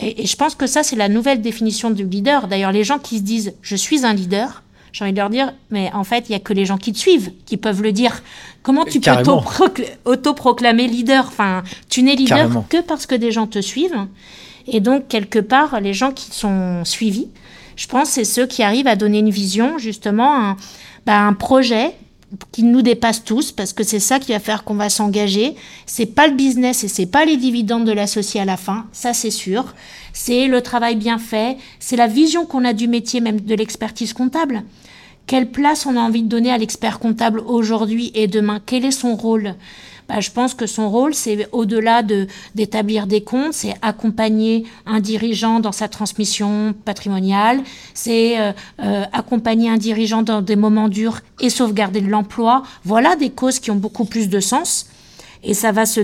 Et, 0.01 0.25
je 0.25 0.35
pense 0.37 0.55
que 0.55 0.65
ça, 0.65 0.81
c'est 0.81 0.95
la 0.95 1.09
nouvelle 1.09 1.41
définition 1.41 1.89
du 1.89 2.05
leader. 2.05 2.47
D'ailleurs, 2.47 2.71
les 2.71 2.85
gens 2.85 2.99
qui 2.99 3.17
se 3.17 3.23
disent 3.23 3.53
je 3.61 3.75
suis 3.75 4.05
un 4.05 4.13
leader, 4.13 4.63
j'ai 4.93 5.03
envie 5.03 5.13
de 5.13 5.17
leur 5.17 5.29
dire, 5.29 5.53
mais 5.71 5.91
en 5.93 6.05
fait, 6.05 6.29
il 6.29 6.31
n'y 6.31 6.35
a 6.35 6.39
que 6.39 6.53
les 6.53 6.65
gens 6.65 6.77
qui 6.77 6.93
te 6.93 6.97
suivent 6.97 7.31
qui 7.45 7.57
peuvent 7.57 7.83
le 7.83 7.91
dire. 7.91 8.23
Comment 8.63 8.85
tu 8.85 9.01
peux 9.01 9.11
auto-proclamer 10.05 10.87
leader? 10.87 11.25
Enfin, 11.27 11.63
tu 11.89 12.01
n'es 12.01 12.15
leader 12.15 12.63
que 12.69 12.81
parce 12.81 13.05
que 13.05 13.15
des 13.15 13.31
gens 13.31 13.45
te 13.45 13.59
suivent. 13.59 14.07
Et 14.67 14.79
donc, 14.79 15.07
quelque 15.07 15.39
part, 15.39 15.79
les 15.81 15.93
gens 15.93 16.11
qui 16.11 16.31
sont 16.31 16.83
suivis, 16.85 17.27
je 17.75 17.87
pense, 17.87 18.09
c'est 18.09 18.25
ceux 18.25 18.45
qui 18.45 18.61
arrivent 18.61 18.87
à 18.87 18.95
donner 18.95 19.19
une 19.19 19.29
vision, 19.29 19.77
justement, 19.77 20.35
un, 20.35 20.57
bah, 21.09 21.21
un 21.21 21.33
projet 21.33 21.95
qui 22.51 22.61
nous 22.61 22.83
dépasse 22.83 23.23
tous 23.23 23.51
parce 23.51 23.73
que 23.73 23.83
c'est 23.83 23.99
ça 23.99 24.19
qui 24.19 24.31
va 24.31 24.39
faire 24.39 24.63
qu'on 24.63 24.75
va 24.75 24.89
s'engager. 24.89 25.55
C'est 25.87 26.05
pas 26.05 26.27
le 26.27 26.35
business 26.35 26.83
et 26.83 26.87
c'est 26.87 27.07
pas 27.07 27.25
les 27.25 27.35
dividendes 27.35 27.85
de 27.85 27.91
l'associé 27.91 28.39
à 28.41 28.45
la 28.45 28.57
fin, 28.57 28.85
ça 28.91 29.15
c'est 29.15 29.31
sûr. 29.31 29.73
C'est 30.13 30.45
le 30.45 30.61
travail 30.61 30.97
bien 30.97 31.17
fait, 31.17 31.57
c'est 31.79 31.95
la 31.95 32.05
vision 32.05 32.45
qu'on 32.45 32.63
a 32.63 32.73
du 32.73 32.87
métier 32.87 33.21
même 33.21 33.41
de 33.41 33.55
l'expertise 33.55 34.13
comptable. 34.13 34.61
Quelle 35.25 35.49
place 35.49 35.87
on 35.87 35.97
a 35.97 35.99
envie 35.99 36.21
de 36.21 36.27
donner 36.27 36.51
à 36.51 36.59
l'expert 36.59 36.99
comptable 36.99 37.39
aujourd'hui 37.39 38.11
et 38.13 38.27
demain? 38.27 38.59
Quel 38.63 38.85
est 38.85 38.91
son 38.91 39.15
rôle? 39.15 39.55
Bah, 40.09 40.21
je 40.21 40.31
pense 40.31 40.55
que 40.55 40.65
son 40.65 40.89
rôle, 40.89 41.13
c'est 41.13 41.47
au-delà 41.51 42.01
de, 42.01 42.25
d'établir 42.55 43.05
des 43.05 43.21
comptes, 43.21 43.53
c'est 43.53 43.75
accompagner 43.83 44.65
un 44.87 44.99
dirigeant 44.99 45.59
dans 45.59 45.71
sa 45.71 45.87
transmission 45.87 46.73
patrimoniale, 46.83 47.61
c'est 47.93 48.39
euh, 48.39 48.51
euh, 48.81 49.03
accompagner 49.13 49.69
un 49.69 49.77
dirigeant 49.77 50.23
dans 50.23 50.41
des 50.41 50.55
moments 50.55 50.89
durs 50.89 51.19
et 51.39 51.51
sauvegarder 51.51 52.01
de 52.01 52.09
l'emploi. 52.09 52.63
Voilà 52.83 53.15
des 53.15 53.29
causes 53.29 53.59
qui 53.59 53.69
ont 53.69 53.75
beaucoup 53.75 54.05
plus 54.05 54.29
de 54.29 54.39
sens. 54.39 54.87
Et 55.43 55.53
ça 55.53 55.71
va 55.71 55.85
se, 55.85 56.01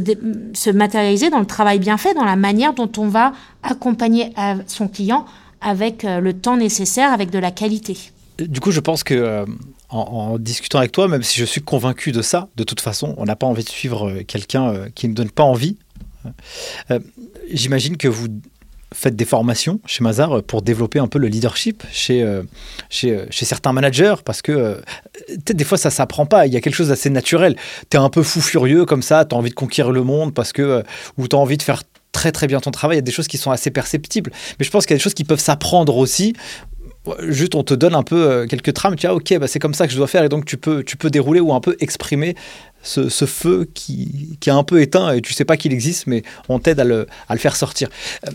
se 0.53 0.69
matérialiser 0.69 1.31
dans 1.31 1.39
le 1.39 1.47
travail 1.47 1.79
bien 1.79 1.97
fait, 1.97 2.13
dans 2.13 2.23
la 2.23 2.35
manière 2.35 2.73
dont 2.73 2.91
on 2.97 3.07
va 3.07 3.33
accompagner 3.63 4.33
son 4.67 4.87
client 4.87 5.25
avec 5.61 6.05
euh, 6.05 6.19
le 6.19 6.33
temps 6.33 6.57
nécessaire, 6.57 7.11
avec 7.11 7.31
de 7.31 7.39
la 7.39 7.49
qualité. 7.49 7.97
Du 8.37 8.59
coup, 8.59 8.71
je 8.71 8.79
pense 8.81 9.03
que 9.03 9.45
en, 9.95 10.37
discutant 10.37 10.79
avec 10.79 10.91
toi, 10.91 11.07
même 11.07 11.23
si 11.23 11.39
je 11.39 11.45
suis 11.45 11.61
convaincu 11.61 12.11
de 12.11 12.21
ça, 12.21 12.49
de 12.55 12.63
toute 12.63 12.81
façon, 12.81 13.15
on 13.17 13.25
n'a 13.25 13.35
pas 13.35 13.47
envie 13.47 13.63
de 13.63 13.69
suivre 13.69 14.09
euh, 14.09 14.23
quelqu'un 14.23 14.69
euh, 14.69 14.89
qui 14.93 15.07
ne 15.07 15.13
donne 15.13 15.29
pas 15.29 15.43
envie. 15.43 15.77
Euh, 16.91 16.99
j'imagine 17.51 17.97
que 17.97 18.07
vous 18.07 18.27
faites 18.93 19.15
des 19.15 19.25
formations 19.25 19.79
chez 19.85 20.03
Mazar 20.03 20.41
pour 20.43 20.61
développer 20.61 20.99
un 20.99 21.07
peu 21.07 21.19
le 21.19 21.27
leadership 21.27 21.83
chez, 21.91 22.25
chez, 22.89 23.27
certains 23.29 23.73
managers 23.73 24.15
parce 24.23 24.41
que 24.41 24.81
peut-être 25.27 25.57
des 25.57 25.65
fois 25.65 25.77
ça 25.77 25.89
s'apprend 25.89 26.25
pas, 26.25 26.47
il 26.47 26.53
y 26.53 26.57
a 26.57 26.61
quelque 26.61 26.75
chose 26.75 26.87
d'assez 26.87 27.09
naturel. 27.09 27.57
Tu 27.89 27.97
es 27.97 27.99
un 27.99 28.09
peu 28.09 28.23
fou 28.23 28.41
furieux 28.41 28.85
comme 28.85 29.01
ça, 29.01 29.25
tu 29.25 29.35
as 29.35 29.37
envie 29.37 29.49
de 29.49 29.55
conquérir 29.55 29.91
le 29.91 30.03
monde 30.03 30.33
parce 30.33 30.53
que 30.53 30.83
ou 31.17 31.27
tu 31.27 31.35
as 31.35 31.39
envie 31.39 31.57
de 31.57 31.63
faire 31.63 31.83
très 32.13 32.31
très 32.31 32.47
bien 32.47 32.61
ton 32.61 32.71
travail, 32.71 32.95
il 32.95 32.99
y 32.99 33.03
a 33.03 33.03
des 33.03 33.11
choses 33.11 33.27
qui 33.27 33.37
sont 33.37 33.51
assez 33.51 33.69
perceptibles. 33.69 34.31
Mais 34.57 34.65
je 34.65 34.71
pense 34.71 34.85
qu'il 34.85 34.93
y 34.93 34.95
a 34.95 34.97
des 34.97 35.03
choses 35.03 35.13
qui 35.13 35.25
peuvent 35.25 35.39
s'apprendre 35.39 35.97
aussi 35.97 36.33
juste 37.27 37.55
on 37.55 37.63
te 37.63 37.73
donne 37.73 37.95
un 37.95 38.03
peu 38.03 38.15
euh, 38.15 38.47
quelques 38.47 38.73
trames, 38.73 38.95
tu 38.95 39.07
vois, 39.07 39.15
ok, 39.15 39.37
bah, 39.39 39.47
c'est 39.47 39.59
comme 39.59 39.73
ça 39.73 39.87
que 39.87 39.93
je 39.93 39.97
dois 39.97 40.07
faire, 40.07 40.23
et 40.23 40.29
donc 40.29 40.45
tu 40.45 40.57
peux, 40.57 40.83
tu 40.83 40.97
peux 40.97 41.09
dérouler 41.09 41.39
ou 41.39 41.53
un 41.53 41.59
peu 41.59 41.75
exprimer 41.79 42.35
ce, 42.83 43.09
feu 43.25 43.67
qui, 43.73 44.37
est 44.45 44.49
un 44.49 44.63
peu 44.63 44.81
éteint, 44.81 45.13
et 45.13 45.21
tu 45.21 45.33
sais 45.33 45.45
pas 45.45 45.57
qu'il 45.57 45.73
existe, 45.73 46.07
mais 46.07 46.23
on 46.49 46.59
t'aide 46.59 46.79
à 46.79 46.83
le, 46.83 47.07
faire 47.37 47.55
sortir. 47.55 47.89
Euh, 48.27 48.31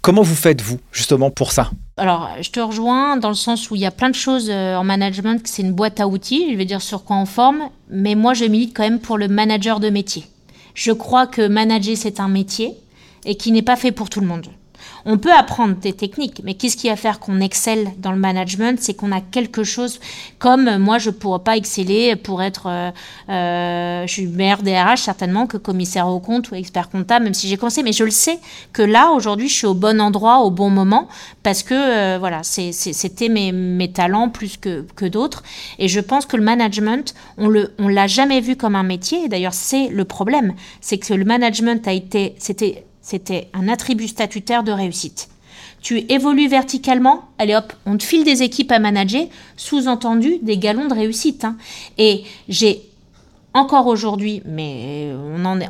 comment 0.00 0.22
vous 0.22 0.34
faites, 0.34 0.62
vous, 0.62 0.78
justement, 0.92 1.30
pour 1.30 1.52
ça? 1.52 1.70
Alors, 1.96 2.30
je 2.40 2.50
te 2.50 2.60
rejoins 2.60 3.16
dans 3.16 3.28
le 3.28 3.34
sens 3.34 3.70
où 3.70 3.76
il 3.76 3.82
y 3.82 3.86
a 3.86 3.90
plein 3.90 4.10
de 4.10 4.14
choses 4.14 4.48
euh, 4.50 4.76
en 4.76 4.84
management, 4.84 5.46
c'est 5.46 5.62
une 5.62 5.72
boîte 5.72 6.00
à 6.00 6.08
outils, 6.08 6.50
je 6.52 6.56
vais 6.56 6.64
dire 6.64 6.82
sur 6.82 7.04
quoi 7.04 7.16
on 7.16 7.26
forme, 7.26 7.68
mais 7.90 8.14
moi, 8.14 8.34
je 8.34 8.44
milite 8.44 8.74
quand 8.74 8.84
même 8.84 9.00
pour 9.00 9.18
le 9.18 9.28
manager 9.28 9.80
de 9.80 9.90
métier. 9.90 10.24
Je 10.74 10.92
crois 10.92 11.26
que 11.26 11.46
manager, 11.46 11.96
c'est 11.96 12.20
un 12.20 12.28
métier, 12.28 12.74
et 13.24 13.36
qui 13.36 13.52
n'est 13.52 13.62
pas 13.62 13.76
fait 13.76 13.92
pour 13.92 14.10
tout 14.10 14.20
le 14.20 14.26
monde. 14.26 14.46
On 15.06 15.18
peut 15.18 15.32
apprendre 15.32 15.74
des 15.76 15.92
techniques, 15.92 16.40
mais 16.44 16.54
qu'est-ce 16.54 16.78
qui 16.78 16.88
va 16.88 16.96
faire 16.96 17.20
qu'on 17.20 17.40
excelle 17.40 17.88
dans 17.98 18.12
le 18.12 18.18
management? 18.18 18.78
C'est 18.80 18.94
qu'on 18.94 19.12
a 19.12 19.20
quelque 19.20 19.62
chose 19.62 20.00
comme 20.38 20.78
moi, 20.78 20.96
je 20.98 21.10
ne 21.10 21.14
pourrais 21.14 21.40
pas 21.40 21.56
exceller 21.56 22.16
pour 22.16 22.42
être. 22.42 22.66
Euh, 22.68 22.90
euh, 23.28 24.06
je 24.06 24.12
suis 24.12 24.26
meilleur 24.26 24.62
DRH 24.62 25.02
certainement 25.02 25.46
que 25.46 25.58
commissaire 25.58 26.08
au 26.08 26.20
compte 26.20 26.50
ou 26.50 26.54
expert 26.54 26.88
comptable, 26.88 27.24
même 27.24 27.34
si 27.34 27.48
j'ai 27.48 27.58
commencé. 27.58 27.82
Mais 27.82 27.92
je 27.92 28.04
le 28.04 28.10
sais 28.10 28.38
que 28.72 28.80
là, 28.82 29.10
aujourd'hui, 29.10 29.48
je 29.48 29.54
suis 29.54 29.66
au 29.66 29.74
bon 29.74 30.00
endroit, 30.00 30.38
au 30.38 30.50
bon 30.50 30.70
moment, 30.70 31.08
parce 31.42 31.62
que 31.62 31.74
euh, 31.74 32.18
voilà, 32.18 32.42
c'était 32.42 33.28
mes, 33.28 33.92
talents 33.92 34.30
plus 34.30 34.56
que, 34.56 34.86
que 34.96 35.04
d'autres. 35.04 35.42
Et 35.78 35.88
je 35.88 36.00
pense 36.00 36.24
que 36.24 36.36
le 36.36 36.42
management, 36.42 37.14
on 37.36 37.50
ne 37.50 37.92
l'a 37.92 38.06
jamais 38.06 38.40
vu 38.40 38.56
comme 38.56 38.74
un 38.74 38.82
métier. 38.82 39.28
D'ailleurs, 39.28 39.54
c'est 39.54 39.88
le 39.88 40.04
problème. 40.04 40.54
C'est 40.80 40.96
que 40.96 41.12
le 41.12 41.24
management 41.24 41.86
a 41.86 41.92
été. 41.92 42.34
C'était 42.38 42.84
c'était 43.04 43.48
un 43.52 43.68
attribut 43.68 44.08
statutaire 44.08 44.64
de 44.64 44.72
réussite. 44.72 45.28
Tu 45.82 45.98
évolues 46.08 46.48
verticalement, 46.48 47.24
allez 47.38 47.54
hop, 47.54 47.74
on 47.84 47.98
te 47.98 48.02
file 48.02 48.24
des 48.24 48.42
équipes 48.42 48.72
à 48.72 48.78
manager, 48.78 49.26
sous-entendu 49.58 50.38
des 50.40 50.56
galons 50.56 50.88
de 50.88 50.94
réussite. 50.94 51.44
Hein. 51.44 51.58
Et 51.98 52.24
j'ai 52.48 52.80
encore 53.52 53.88
aujourd'hui, 53.88 54.40
mais 54.46 55.12
on 55.34 55.44
en, 55.44 55.60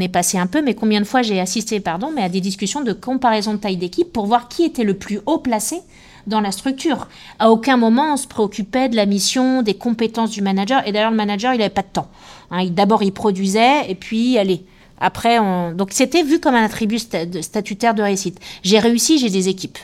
est, 0.00 0.08
passé 0.08 0.38
un 0.38 0.46
peu, 0.46 0.62
mais 0.62 0.74
combien 0.74 1.00
de 1.00 1.04
fois 1.04 1.22
j'ai 1.22 1.40
assisté 1.40 1.80
pardon, 1.80 2.12
mais 2.14 2.22
à 2.22 2.28
des 2.28 2.40
discussions 2.40 2.82
de 2.82 2.92
comparaison 2.92 3.54
de 3.54 3.58
taille 3.58 3.76
d'équipe 3.76 4.12
pour 4.12 4.26
voir 4.26 4.46
qui 4.46 4.62
était 4.62 4.84
le 4.84 4.94
plus 4.94 5.18
haut 5.26 5.38
placé 5.38 5.80
dans 6.28 6.40
la 6.40 6.52
structure. 6.52 7.08
À 7.40 7.50
aucun 7.50 7.76
moment 7.76 8.12
on 8.12 8.16
se 8.16 8.28
préoccupait 8.28 8.88
de 8.88 8.94
la 8.94 9.06
mission, 9.06 9.62
des 9.62 9.74
compétences 9.74 10.30
du 10.30 10.42
manager. 10.42 10.86
Et 10.86 10.92
d'ailleurs, 10.92 11.10
le 11.10 11.16
manager, 11.16 11.54
il 11.54 11.58
n'avait 11.58 11.70
pas 11.70 11.82
de 11.82 11.88
temps. 11.92 12.08
Hein. 12.52 12.66
D'abord, 12.70 13.02
il 13.02 13.12
produisait, 13.12 13.90
et 13.90 13.96
puis, 13.96 14.38
allez, 14.38 14.64
après, 15.00 15.38
on... 15.38 15.72
donc 15.72 15.90
c'était 15.92 16.22
vu 16.22 16.38
comme 16.40 16.54
un 16.54 16.64
attribut 16.64 16.98
statutaire 16.98 17.94
de 17.94 18.02
réussite. 18.02 18.38
J'ai 18.62 18.78
réussi, 18.78 19.18
j'ai 19.18 19.30
des 19.30 19.48
équipes. 19.48 19.78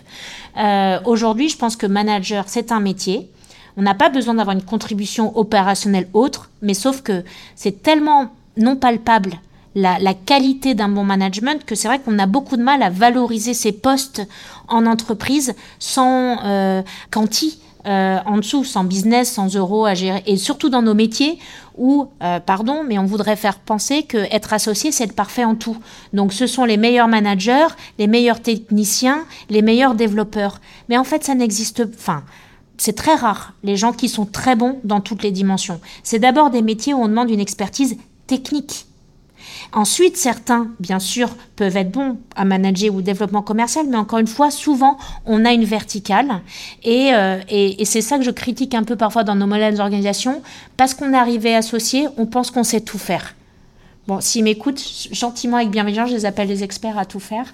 Euh, 0.58 0.98
aujourd'hui, 1.04 1.48
je 1.48 1.56
pense 1.56 1.76
que 1.76 1.86
manager, 1.86 2.44
c'est 2.46 2.70
un 2.70 2.80
métier. 2.80 3.28
On 3.76 3.82
n'a 3.82 3.94
pas 3.94 4.08
besoin 4.08 4.34
d'avoir 4.34 4.56
une 4.56 4.62
contribution 4.62 5.36
opérationnelle 5.36 6.08
autre, 6.12 6.50
mais 6.62 6.74
sauf 6.74 7.02
que 7.02 7.24
c'est 7.54 7.82
tellement 7.82 8.32
non 8.56 8.76
palpable 8.76 9.32
la, 9.76 10.14
qualité 10.14 10.74
d'un 10.74 10.88
bon 10.88 11.04
management 11.04 11.64
que 11.64 11.74
c'est 11.74 11.88
vrai 11.88 11.98
qu'on 11.98 12.18
a 12.18 12.26
beaucoup 12.26 12.56
de 12.56 12.62
mal 12.62 12.82
à 12.82 12.88
valoriser 12.88 13.52
ces 13.52 13.72
postes 13.72 14.22
en 14.68 14.86
entreprise 14.86 15.54
sans 15.78 16.38
euh, 16.44 16.82
quanti. 17.10 17.60
Euh, 17.86 18.18
en 18.26 18.38
dessous, 18.38 18.64
sans 18.64 18.82
business, 18.82 19.30
sans 19.30 19.54
euros 19.54 19.86
à 19.86 19.94
gérer, 19.94 20.20
et 20.26 20.36
surtout 20.36 20.70
dans 20.70 20.82
nos 20.82 20.94
métiers 20.94 21.38
où, 21.76 22.08
euh, 22.20 22.40
pardon, 22.40 22.82
mais 22.84 22.98
on 22.98 23.04
voudrait 23.04 23.36
faire 23.36 23.60
penser 23.60 24.02
que 24.02 24.18
être 24.34 24.52
associé, 24.52 24.90
c'est 24.90 25.04
être 25.04 25.14
parfait 25.14 25.44
en 25.44 25.54
tout. 25.54 25.76
Donc 26.12 26.32
ce 26.32 26.48
sont 26.48 26.64
les 26.64 26.78
meilleurs 26.78 27.06
managers, 27.06 27.68
les 28.00 28.08
meilleurs 28.08 28.40
techniciens, 28.40 29.24
les 29.50 29.62
meilleurs 29.62 29.94
développeurs. 29.94 30.60
Mais 30.88 30.98
en 30.98 31.04
fait, 31.04 31.22
ça 31.22 31.36
n'existe, 31.36 31.84
enfin, 31.94 32.24
c'est 32.76 32.96
très 32.96 33.14
rare, 33.14 33.52
les 33.62 33.76
gens 33.76 33.92
qui 33.92 34.08
sont 34.08 34.26
très 34.26 34.56
bons 34.56 34.80
dans 34.82 35.00
toutes 35.00 35.22
les 35.22 35.30
dimensions. 35.30 35.80
C'est 36.02 36.18
d'abord 36.18 36.50
des 36.50 36.62
métiers 36.62 36.92
où 36.92 37.00
on 37.00 37.08
demande 37.08 37.30
une 37.30 37.38
expertise 37.38 37.96
technique. 38.26 38.85
Ensuite, 39.72 40.16
certains, 40.16 40.68
bien 40.80 40.98
sûr, 40.98 41.30
peuvent 41.56 41.76
être 41.76 41.90
bons 41.90 42.18
à 42.34 42.44
manager 42.44 42.94
ou 42.94 43.02
développement 43.02 43.42
commercial, 43.42 43.86
mais 43.88 43.96
encore 43.96 44.18
une 44.18 44.26
fois, 44.26 44.50
souvent, 44.50 44.98
on 45.24 45.44
a 45.44 45.52
une 45.52 45.64
verticale. 45.64 46.40
Euh, 46.86 47.40
et, 47.48 47.80
et, 47.80 47.84
c'est 47.84 48.00
ça 48.00 48.18
que 48.18 48.24
je 48.24 48.30
critique 48.30 48.74
un 48.74 48.82
peu 48.82 48.96
parfois 48.96 49.24
dans 49.24 49.34
nos 49.34 49.46
modèles 49.46 49.76
d'organisation. 49.76 50.42
Parce 50.76 50.94
qu'on 50.94 51.12
est 51.12 51.16
arrivé 51.16 51.54
associé, 51.54 52.08
on 52.16 52.26
pense 52.26 52.50
qu'on 52.50 52.64
sait 52.64 52.80
tout 52.80 52.98
faire. 52.98 53.35
Bon, 54.06 54.20
s'ils 54.20 54.44
m'écoutent 54.44 54.80
gentiment 55.10 55.56
avec 55.56 55.70
bienveillance, 55.70 56.10
je 56.10 56.14
les 56.14 56.26
appelle 56.26 56.46
des 56.46 56.62
experts 56.62 56.96
à 56.96 57.04
tout 57.04 57.18
faire. 57.18 57.50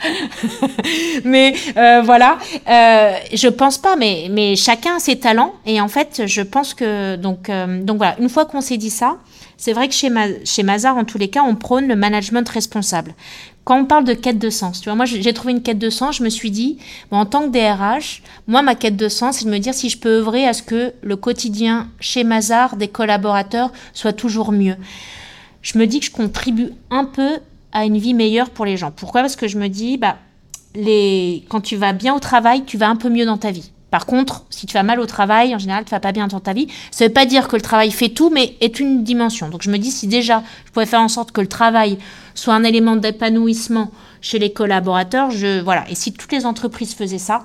mais 1.24 1.54
euh, 1.78 2.02
voilà, 2.04 2.36
euh, 2.68 3.14
je 3.32 3.48
pense 3.48 3.78
pas, 3.78 3.96
mais, 3.96 4.26
mais 4.30 4.54
chacun 4.54 4.96
a 4.96 4.98
ses 4.98 5.18
talents. 5.18 5.54
Et 5.64 5.80
en 5.80 5.88
fait, 5.88 6.24
je 6.26 6.42
pense 6.42 6.74
que. 6.74 7.16
Donc, 7.16 7.48
euh, 7.48 7.82
donc 7.82 7.96
voilà, 7.96 8.16
une 8.20 8.28
fois 8.28 8.44
qu'on 8.44 8.60
s'est 8.60 8.76
dit 8.76 8.90
ça, 8.90 9.16
c'est 9.56 9.72
vrai 9.72 9.88
que 9.88 9.94
chez, 9.94 10.10
chez 10.44 10.62
Mazar, 10.62 10.98
en 10.98 11.04
tous 11.04 11.16
les 11.16 11.28
cas, 11.28 11.42
on 11.42 11.54
prône 11.54 11.88
le 11.88 11.96
management 11.96 12.46
responsable. 12.46 13.14
Quand 13.64 13.80
on 13.80 13.84
parle 13.86 14.04
de 14.04 14.12
quête 14.12 14.38
de 14.38 14.50
sens, 14.50 14.80
tu 14.80 14.90
vois, 14.90 14.96
moi 14.96 15.06
j'ai 15.06 15.32
trouvé 15.32 15.52
une 15.52 15.62
quête 15.62 15.78
de 15.78 15.88
sens, 15.88 16.16
je 16.16 16.24
me 16.24 16.28
suis 16.28 16.50
dit, 16.50 16.78
en 17.12 17.26
tant 17.26 17.48
que 17.48 17.50
DRH, 17.50 18.22
moi 18.48 18.60
ma 18.60 18.74
quête 18.74 18.96
de 18.96 19.08
sens, 19.08 19.38
c'est 19.38 19.44
de 19.44 19.50
me 19.50 19.58
dire 19.58 19.72
si 19.72 19.88
je 19.88 19.98
peux 19.98 20.08
œuvrer 20.08 20.48
à 20.48 20.52
ce 20.52 20.64
que 20.64 20.92
le 21.00 21.14
quotidien 21.14 21.88
chez 22.00 22.24
Mazar 22.24 22.76
des 22.76 22.88
collaborateurs 22.88 23.70
soit 23.94 24.12
toujours 24.12 24.50
mieux. 24.50 24.74
Je 25.62 25.78
me 25.78 25.86
dis 25.86 26.00
que 26.00 26.06
je 26.06 26.10
contribue 26.10 26.70
un 26.90 27.04
peu 27.04 27.38
à 27.72 27.84
une 27.84 27.98
vie 27.98 28.14
meilleure 28.14 28.50
pour 28.50 28.64
les 28.64 28.76
gens. 28.76 28.90
Pourquoi? 28.90 29.22
Parce 29.22 29.36
que 29.36 29.48
je 29.48 29.58
me 29.58 29.68
dis, 29.68 29.96
bah, 29.96 30.16
les... 30.74 31.44
quand 31.48 31.60
tu 31.60 31.76
vas 31.76 31.92
bien 31.92 32.14
au 32.14 32.20
travail, 32.20 32.64
tu 32.64 32.76
vas 32.76 32.88
un 32.88 32.96
peu 32.96 33.08
mieux 33.08 33.24
dans 33.24 33.38
ta 33.38 33.50
vie. 33.50 33.70
Par 33.92 34.06
contre, 34.06 34.46
si 34.48 34.64
tu 34.64 34.72
vas 34.72 34.82
mal 34.82 35.00
au 35.00 35.06
travail, 35.06 35.54
en 35.54 35.58
général, 35.58 35.84
tu 35.84 35.90
vas 35.90 36.00
pas 36.00 36.12
bien 36.12 36.26
dans 36.26 36.40
ta 36.40 36.54
vie. 36.54 36.66
Ça 36.90 37.06
veut 37.06 37.12
pas 37.12 37.26
dire 37.26 37.46
que 37.46 37.56
le 37.56 37.62
travail 37.62 37.90
fait 37.90 38.08
tout, 38.08 38.30
mais 38.30 38.56
est 38.62 38.80
une 38.80 39.04
dimension. 39.04 39.50
Donc 39.50 39.60
je 39.60 39.70
me 39.70 39.76
dis, 39.76 39.90
si 39.90 40.06
déjà 40.06 40.42
je 40.64 40.72
pouvais 40.72 40.86
faire 40.86 41.02
en 41.02 41.08
sorte 41.08 41.30
que 41.30 41.42
le 41.42 41.46
travail 41.46 41.98
soit 42.34 42.54
un 42.54 42.64
élément 42.64 42.96
d'épanouissement 42.96 43.90
chez 44.22 44.38
les 44.38 44.50
collaborateurs, 44.50 45.30
je 45.30 45.60
voilà. 45.60 45.84
Et 45.90 45.94
si 45.94 46.14
toutes 46.14 46.32
les 46.32 46.46
entreprises 46.46 46.94
faisaient 46.94 47.18
ça, 47.18 47.44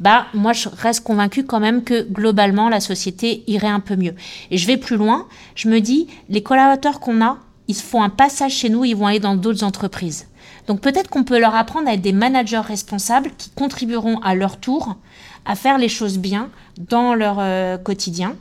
bah 0.00 0.26
moi 0.34 0.52
je 0.52 0.68
reste 0.68 1.04
convaincue 1.04 1.44
quand 1.44 1.60
même 1.60 1.84
que 1.84 2.02
globalement 2.02 2.68
la 2.68 2.80
société 2.80 3.44
irait 3.46 3.68
un 3.68 3.78
peu 3.78 3.94
mieux. 3.94 4.16
Et 4.50 4.58
je 4.58 4.66
vais 4.66 4.78
plus 4.78 4.96
loin. 4.96 5.28
Je 5.54 5.68
me 5.68 5.80
dis, 5.80 6.08
les 6.28 6.42
collaborateurs 6.42 6.98
qu'on 6.98 7.24
a, 7.24 7.38
ils 7.68 7.74
font 7.74 8.02
un 8.02 8.08
passage 8.08 8.52
chez 8.52 8.68
nous, 8.68 8.84
ils 8.84 8.96
vont 8.96 9.06
aller 9.06 9.20
dans 9.20 9.36
d'autres 9.36 9.64
entreprises. 9.64 10.26
Donc 10.66 10.80
peut-être 10.80 11.08
qu'on 11.08 11.24
peut 11.24 11.38
leur 11.38 11.54
apprendre 11.54 11.88
à 11.88 11.94
être 11.94 12.02
des 12.02 12.12
managers 12.12 12.58
responsables 12.58 13.30
qui 13.36 13.50
contribueront 13.50 14.18
à 14.20 14.34
leur 14.34 14.58
tour 14.58 14.96
à 15.46 15.54
faire 15.54 15.78
les 15.78 15.88
choses 15.88 16.18
bien 16.18 16.50
dans 16.76 17.14
leur 17.14 17.36
euh, 17.38 17.78
quotidien. 17.78 18.34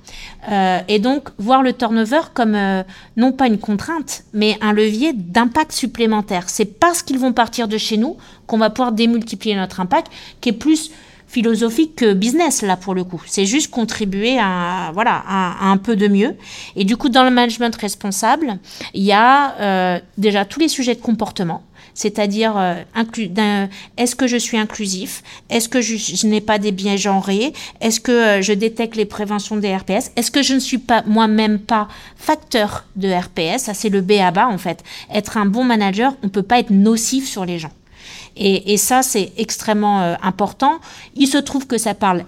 Euh, 0.52 0.80
et 0.88 1.00
donc, 1.00 1.30
voir 1.38 1.62
le 1.62 1.72
turnover 1.72 2.22
comme 2.34 2.56
euh, 2.56 2.84
non 3.16 3.32
pas 3.32 3.48
une 3.48 3.60
contrainte, 3.60 4.24
mais 4.34 4.58
un 4.62 4.74
levier 4.74 5.14
d'impact 5.14 5.72
supplémentaire. 5.72 6.50
C'est 6.50 6.66
parce 6.66 7.04
qu'ils 7.04 7.20
vont 7.20 7.32
partir 7.32 7.68
de 7.68 7.78
chez 7.78 7.98
nous 7.98 8.18
qu'on 8.48 8.58
va 8.58 8.70
pouvoir 8.72 8.92
démultiplier 8.92 9.56
notre 9.56 9.80
impact, 9.80 10.12
qui 10.42 10.50
est 10.50 10.54
plus 10.54 10.92
philosophique 11.36 11.96
que 11.98 12.14
business 12.14 12.62
là 12.62 12.78
pour 12.78 12.96
le 12.96 13.04
coup. 13.04 13.22
C'est 13.26 13.46
juste 13.46 13.70
contribuer 13.70 14.38
à 14.40 14.92
voilà 14.94 15.22
à, 15.28 15.70
un 15.70 15.78
peu 15.78 15.96
de 15.96 16.08
mieux. 16.08 16.36
Et 16.78 16.86
du 16.86 16.96
coup, 16.96 17.10
dans 17.10 17.24
le 17.24 17.32
management 17.32 17.76
responsable, 17.76 18.58
il 18.94 19.04
y 19.04 19.12
a 19.12 20.02
déjà 20.18 20.46
tous 20.46 20.60
les 20.60 20.70
sujets 20.70 20.96
de 20.96 21.02
comportement 21.02 21.62
c'est-à-dire 21.96 22.54
euh, 22.58 23.66
est-ce 23.98 24.16
que 24.16 24.28
je 24.28 24.38
suis 24.38 24.58
inclusif, 24.58 25.24
est-ce 25.50 25.68
que 25.68 25.82
je, 25.82 26.28
n'ai 26.28 26.42
pas 26.42 26.60
des 26.60 26.72
biens 26.72 26.98
genrés, 26.98 27.54
est-ce 27.82 28.00
que 28.00 28.12
euh, 28.12 28.42
je 28.42 28.54
détecte 28.54 28.96
les 28.96 29.06
préventions 29.06 29.56
des 29.56 29.76
RPS, 29.76 30.12
est-ce 30.16 30.30
que 30.30 30.44
je 30.44 30.54
ne 30.54 30.60
suis 30.60 30.78
pas 30.78 31.04
moi-même 31.08 31.58
pas 31.58 31.88
facteur 32.18 32.86
de 32.96 33.10
RPS, 33.10 33.64
ça 33.64 33.74
c'est 33.74 33.90
le 33.90 34.02
B 34.02 34.14
à 34.22 34.30
bas 34.32 34.48
en 34.48 34.60
fait. 34.60 34.84
Être 35.12 35.38
un 35.38 35.46
bon 35.46 35.64
manager, 35.64 36.14
on 36.22 36.28
ne 36.28 36.32
peut 36.32 36.44
pas 36.44 36.60
être 36.60 36.70
nocif 36.70 37.28
sur 37.28 37.46
les 37.46 37.58
gens. 37.58 37.72
Et, 38.38 38.78
ça, 38.78 39.02
c'est 39.02 39.32
extrêmement 39.38 40.02
euh, 40.02 40.16
important. 40.22 40.80
Il 41.16 41.28
se 41.28 41.38
trouve 41.38 41.68
que 41.68 41.78
ça 41.78 41.94
parle 41.94 42.26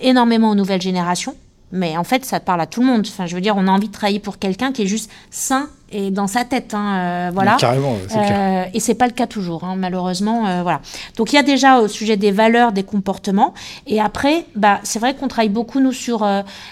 énormément 0.00 0.50
aux 0.50 0.54
nouvelles 0.54 0.80
générations. 0.80 1.34
Mais 1.72 1.96
en 1.96 2.04
fait, 2.04 2.24
ça 2.24 2.40
parle 2.40 2.60
à 2.60 2.66
tout 2.66 2.80
le 2.80 2.86
monde. 2.86 3.06
Enfin, 3.06 3.26
je 3.26 3.34
veux 3.34 3.40
dire, 3.40 3.54
on 3.56 3.68
a 3.68 3.70
envie 3.70 3.86
de 3.86 3.92
travailler 3.92 4.18
pour 4.18 4.38
quelqu'un 4.38 4.72
qui 4.72 4.82
est 4.82 4.86
juste 4.86 5.10
sain 5.30 5.68
et 5.92 6.10
dans 6.10 6.26
sa 6.26 6.44
tête. 6.44 6.74
Hein, 6.74 6.96
euh, 6.96 7.30
voilà. 7.32 7.56
carrément, 7.60 7.96
c'est 8.08 8.18
euh, 8.18 8.64
Et 8.74 8.80
c'est 8.80 8.94
pas 8.94 9.06
le 9.06 9.12
cas 9.12 9.26
toujours, 9.26 9.62
hein, 9.64 9.76
malheureusement. 9.76 10.46
Euh, 10.46 10.62
voilà. 10.62 10.80
Donc 11.16 11.32
il 11.32 11.36
y 11.36 11.38
a 11.38 11.44
déjà 11.44 11.80
au 11.80 11.86
sujet 11.86 12.16
des 12.16 12.32
valeurs, 12.32 12.72
des 12.72 12.82
comportements. 12.82 13.54
Et 13.86 14.00
après, 14.00 14.46
bah, 14.56 14.80
c'est 14.82 14.98
vrai 14.98 15.14
qu'on 15.14 15.28
travaille 15.28 15.48
beaucoup, 15.48 15.80
nous, 15.80 15.92
sur 15.92 16.26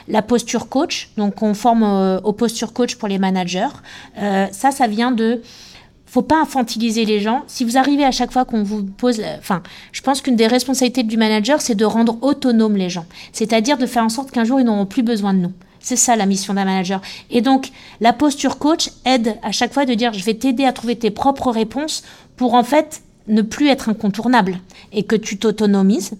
la 0.08 0.22
posture 0.22 0.68
coach. 0.68 1.10
Donc 1.16 1.42
on 1.42 1.54
forme 1.54 2.20
au 2.24 2.32
posture 2.32 2.72
coach 2.72 2.96
pour 2.96 3.08
les 3.08 3.18
managers. 3.18 3.68
ça, 4.16 4.70
ça 4.70 4.86
vient 4.86 5.12
de 5.12 5.42
faut 6.08 6.22
pas 6.22 6.40
infantiliser 6.40 7.04
les 7.04 7.20
gens. 7.20 7.44
Si 7.46 7.64
vous 7.64 7.76
arrivez 7.76 8.04
à 8.04 8.10
chaque 8.10 8.32
fois 8.32 8.44
qu'on 8.44 8.62
vous 8.62 8.82
pose, 8.82 9.22
enfin, 9.38 9.62
je 9.92 10.00
pense 10.00 10.22
qu'une 10.22 10.36
des 10.36 10.46
responsabilités 10.46 11.02
du 11.02 11.16
manager, 11.16 11.60
c'est 11.60 11.74
de 11.74 11.84
rendre 11.84 12.18
autonomes 12.22 12.76
les 12.76 12.88
gens. 12.88 13.04
C'est-à-dire 13.32 13.76
de 13.76 13.86
faire 13.86 14.04
en 14.04 14.08
sorte 14.08 14.30
qu'un 14.30 14.44
jour, 14.44 14.58
ils 14.58 14.64
n'auront 14.64 14.86
plus 14.86 15.02
besoin 15.02 15.34
de 15.34 15.40
nous. 15.40 15.52
C'est 15.80 15.96
ça 15.96 16.16
la 16.16 16.26
mission 16.26 16.54
d'un 16.54 16.64
manager. 16.64 17.00
Et 17.30 17.40
donc, 17.40 17.70
la 18.00 18.12
posture 18.12 18.58
coach 18.58 18.90
aide 19.04 19.36
à 19.42 19.52
chaque 19.52 19.72
fois 19.72 19.84
de 19.84 19.94
dire, 19.94 20.12
je 20.12 20.24
vais 20.24 20.34
t'aider 20.34 20.64
à 20.64 20.72
trouver 20.72 20.96
tes 20.96 21.10
propres 21.10 21.50
réponses 21.50 22.02
pour 22.36 22.54
en 22.54 22.64
fait 22.64 23.02
ne 23.28 23.42
plus 23.42 23.68
être 23.68 23.88
incontournable 23.88 24.58
et 24.92 25.04
que 25.04 25.16
tu 25.16 25.38
t'autonomises. 25.38 26.12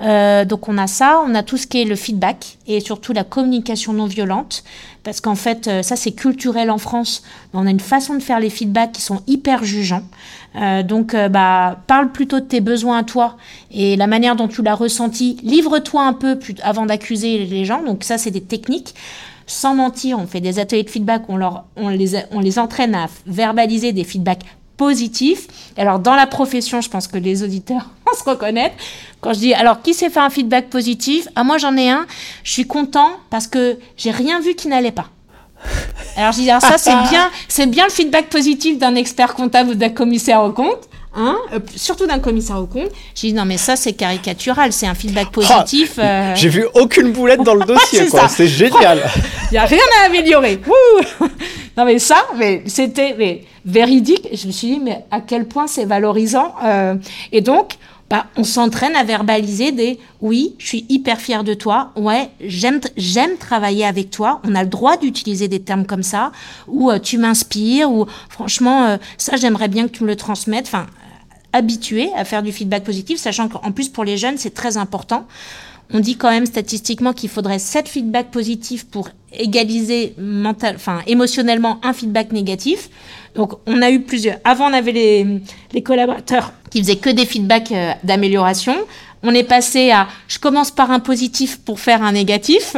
Euh, 0.00 0.44
donc 0.44 0.68
on 0.68 0.78
a 0.78 0.86
ça, 0.86 1.22
on 1.26 1.34
a 1.34 1.42
tout 1.42 1.56
ce 1.56 1.66
qui 1.66 1.82
est 1.82 1.84
le 1.84 1.96
feedback 1.96 2.58
et 2.66 2.80
surtout 2.80 3.12
la 3.12 3.24
communication 3.24 3.92
non 3.92 4.06
violente, 4.06 4.64
parce 5.02 5.20
qu'en 5.20 5.34
fait 5.34 5.68
euh, 5.68 5.82
ça 5.82 5.96
c'est 5.96 6.12
culturel 6.12 6.70
en 6.70 6.78
France. 6.78 7.22
On 7.52 7.66
a 7.66 7.70
une 7.70 7.80
façon 7.80 8.14
de 8.14 8.20
faire 8.20 8.40
les 8.40 8.50
feedbacks 8.50 8.92
qui 8.92 9.02
sont 9.02 9.22
hyper 9.26 9.64
jugeants. 9.64 10.04
Euh, 10.56 10.82
donc 10.82 11.14
bah 11.30 11.80
parle 11.86 12.10
plutôt 12.10 12.40
de 12.40 12.44
tes 12.44 12.60
besoins 12.60 12.98
à 12.98 13.04
toi 13.04 13.36
et 13.70 13.94
la 13.96 14.08
manière 14.08 14.34
dont 14.34 14.48
tu 14.48 14.62
l'as 14.62 14.74
ressenti. 14.74 15.38
Livre-toi 15.42 16.02
un 16.02 16.12
peu 16.12 16.38
avant 16.62 16.86
d'accuser 16.86 17.44
les 17.44 17.64
gens. 17.64 17.82
Donc 17.82 18.02
ça 18.02 18.18
c'est 18.18 18.32
des 18.32 18.42
techniques 18.42 18.94
sans 19.50 19.74
mentir, 19.74 20.18
on 20.18 20.26
fait 20.26 20.40
des 20.40 20.60
ateliers 20.60 20.84
de 20.84 20.90
feedback, 20.90 21.24
on, 21.28 21.88
les 21.88 22.58
entraîne 22.60 22.94
à 22.94 23.08
verbaliser 23.26 23.92
des 23.92 24.04
feedbacks 24.04 24.44
positif. 24.80 25.46
Alors, 25.76 25.98
dans 25.98 26.14
la 26.14 26.26
profession, 26.26 26.80
je 26.80 26.88
pense 26.88 27.06
que 27.06 27.18
les 27.18 27.42
auditeurs 27.42 27.90
vont 28.06 28.16
se 28.18 28.24
reconnaître. 28.24 28.74
Quand 29.20 29.34
je 29.34 29.40
dis, 29.40 29.52
alors, 29.52 29.82
qui 29.82 29.92
s'est 29.92 30.08
fait 30.08 30.20
un 30.20 30.30
feedback 30.30 30.70
positif? 30.70 31.28
Ah, 31.36 31.44
moi, 31.44 31.58
j'en 31.58 31.76
ai 31.76 31.90
un. 31.90 32.06
Je 32.44 32.52
suis 32.52 32.66
content 32.66 33.10
parce 33.28 33.46
que 33.46 33.78
j'ai 33.98 34.10
rien 34.10 34.40
vu 34.40 34.54
qui 34.54 34.68
n'allait 34.68 34.90
pas. 34.90 35.08
Alors, 36.16 36.32
je 36.32 36.38
dis, 36.38 36.50
alors 36.50 36.62
ça, 36.62 36.78
c'est 36.78 36.96
bien, 37.10 37.30
c'est 37.46 37.66
bien 37.66 37.84
le 37.84 37.90
feedback 37.90 38.30
positif 38.30 38.78
d'un 38.78 38.94
expert 38.94 39.34
comptable 39.34 39.72
ou 39.72 39.74
d'un 39.74 39.90
commissaire 39.90 40.42
au 40.42 40.52
compte. 40.52 40.88
Hein, 41.12 41.36
euh, 41.52 41.58
surtout 41.74 42.06
d'un 42.06 42.20
commissaire 42.20 42.58
au 42.58 42.66
compte. 42.66 42.90
J'ai 43.16 43.28
dit 43.28 43.34
non 43.34 43.44
mais 43.44 43.56
ça 43.56 43.74
c'est 43.74 43.94
caricatural, 43.94 44.72
c'est 44.72 44.86
un 44.86 44.94
feedback 44.94 45.32
positif. 45.32 45.94
Oh, 45.98 46.02
euh. 46.02 46.34
J'ai 46.36 46.48
vu 46.48 46.66
aucune 46.74 47.10
boulette 47.10 47.42
dans 47.42 47.54
le 47.54 47.64
dossier, 47.66 48.06
quoi. 48.06 48.28
C'est 48.28 48.46
génial. 48.46 49.02
Il 49.50 49.54
n'y 49.54 49.58
a 49.58 49.64
rien 49.64 49.82
à 50.00 50.06
améliorer. 50.06 50.60
non 51.76 51.84
mais 51.84 51.98
ça, 51.98 52.24
mais 52.36 52.62
c'était 52.66 53.16
mais 53.18 53.44
véridique. 53.64 54.28
Je 54.32 54.46
me 54.46 54.52
suis 54.52 54.68
dit 54.68 54.80
mais 54.80 55.04
à 55.10 55.20
quel 55.20 55.48
point 55.48 55.66
c'est 55.66 55.84
valorisant. 55.84 56.54
Euh. 56.64 56.94
et 57.32 57.40
donc 57.40 57.74
bah, 58.08 58.26
on 58.36 58.44
s'entraîne 58.44 58.94
à 58.94 59.02
verbaliser 59.02 59.72
des 59.72 59.98
oui, 60.20 60.54
je 60.58 60.66
suis 60.66 60.86
hyper 60.88 61.20
fier 61.20 61.44
de 61.44 61.54
toi, 61.54 61.92
ouais, 61.96 62.28
j'aime 62.40 62.80
j'aime 62.96 63.36
travailler 63.36 63.84
avec 63.84 64.10
toi. 64.10 64.40
On 64.44 64.54
a 64.54 64.62
le 64.62 64.68
droit 64.68 64.96
d'utiliser 64.96 65.48
des 65.48 65.60
termes 65.60 65.86
comme 65.86 66.02
ça, 66.04 66.30
ou 66.68 66.92
tu 67.02 67.18
m'inspires, 67.18 67.90
ou 67.90 68.06
franchement 68.28 68.96
ça 69.16 69.36
j'aimerais 69.36 69.68
bien 69.68 69.86
que 69.88 69.92
tu 69.92 70.04
me 70.04 70.08
le 70.08 70.16
transmettes. 70.16 70.66
Enfin, 70.66 70.86
habitués 71.52 72.10
à 72.16 72.24
faire 72.24 72.42
du 72.42 72.52
feedback 72.52 72.84
positif, 72.84 73.18
sachant 73.18 73.48
qu'en 73.48 73.72
plus 73.72 73.88
pour 73.88 74.04
les 74.04 74.16
jeunes, 74.16 74.38
c'est 74.38 74.54
très 74.54 74.76
important. 74.76 75.26
On 75.92 76.00
dit 76.00 76.16
quand 76.16 76.30
même 76.30 76.46
statistiquement 76.46 77.12
qu'il 77.12 77.28
faudrait 77.28 77.58
7 77.58 77.88
feedbacks 77.88 78.30
positifs 78.30 78.86
pour 78.86 79.08
égaliser 79.32 80.14
mental, 80.18 80.76
enfin, 80.76 81.00
émotionnellement 81.06 81.80
un 81.82 81.92
feedback 81.92 82.32
négatif. 82.32 82.90
Donc 83.34 83.54
on 83.66 83.82
a 83.82 83.90
eu 83.90 84.00
plusieurs. 84.00 84.38
Avant, 84.44 84.70
on 84.70 84.72
avait 84.72 84.92
les, 84.92 85.40
les 85.72 85.82
collaborateurs 85.82 86.52
qui 86.70 86.80
faisaient 86.80 86.96
que 86.96 87.10
des 87.10 87.26
feedbacks 87.26 87.72
euh, 87.72 87.92
d'amélioration. 88.04 88.74
On 89.22 89.34
est 89.34 89.44
passé 89.44 89.90
à 89.90 90.08
je 90.28 90.38
commence 90.38 90.70
par 90.70 90.90
un 90.90 91.00
positif 91.00 91.58
pour 91.58 91.80
faire 91.80 92.02
un 92.02 92.12
négatif. 92.12 92.76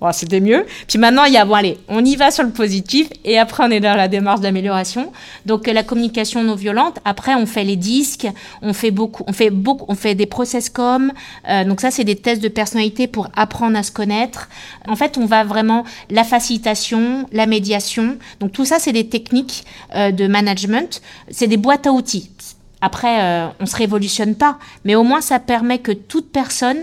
Bon, 0.00 0.12
c'était 0.12 0.40
mieux. 0.40 0.64
Puis 0.88 0.98
maintenant, 0.98 1.24
il 1.24 1.34
y 1.34 1.36
a, 1.36 1.44
bon, 1.44 1.54
allez, 1.54 1.76
on 1.88 2.02
y 2.02 2.16
va 2.16 2.30
sur 2.30 2.42
le 2.42 2.50
positif 2.50 3.08
et 3.24 3.38
après, 3.38 3.64
on 3.66 3.70
est 3.70 3.80
dans 3.80 3.94
la 3.94 4.08
démarche 4.08 4.40
d'amélioration. 4.40 5.12
Donc, 5.44 5.66
la 5.66 5.82
communication 5.82 6.42
non 6.42 6.54
violente. 6.54 6.98
Après, 7.04 7.34
on 7.34 7.44
fait 7.44 7.64
les 7.64 7.76
disques, 7.76 8.26
on 8.62 8.72
fait 8.72 8.90
beaucoup, 8.90 9.24
on 9.26 9.34
fait 9.34 9.50
beaucoup, 9.50 9.84
on 9.88 9.94
fait 9.94 10.14
des 10.14 10.24
process 10.24 10.70
com. 10.70 11.12
Euh, 11.48 11.64
donc, 11.64 11.82
ça, 11.82 11.90
c'est 11.90 12.04
des 12.04 12.16
tests 12.16 12.42
de 12.42 12.48
personnalité 12.48 13.08
pour 13.08 13.28
apprendre 13.36 13.76
à 13.76 13.82
se 13.82 13.92
connaître. 13.92 14.48
En 14.88 14.96
fait, 14.96 15.18
on 15.18 15.26
va 15.26 15.44
vraiment 15.44 15.84
la 16.08 16.24
facilitation, 16.24 17.26
la 17.32 17.44
médiation. 17.44 18.16
Donc, 18.40 18.52
tout 18.52 18.64
ça, 18.64 18.78
c'est 18.78 18.92
des 18.92 19.08
techniques 19.08 19.64
euh, 19.94 20.12
de 20.12 20.26
management. 20.26 21.02
C'est 21.30 21.46
des 21.46 21.58
boîtes 21.58 21.86
à 21.86 21.92
outils. 21.92 22.30
Après, 22.82 23.22
euh, 23.22 23.48
on 23.58 23.64
ne 23.64 23.68
se 23.68 23.76
révolutionne 23.76 24.34
pas, 24.34 24.58
mais 24.84 24.94
au 24.94 25.02
moins 25.02 25.20
ça 25.20 25.38
permet 25.38 25.78
que 25.78 25.92
toute 25.92 26.32
personne 26.32 26.78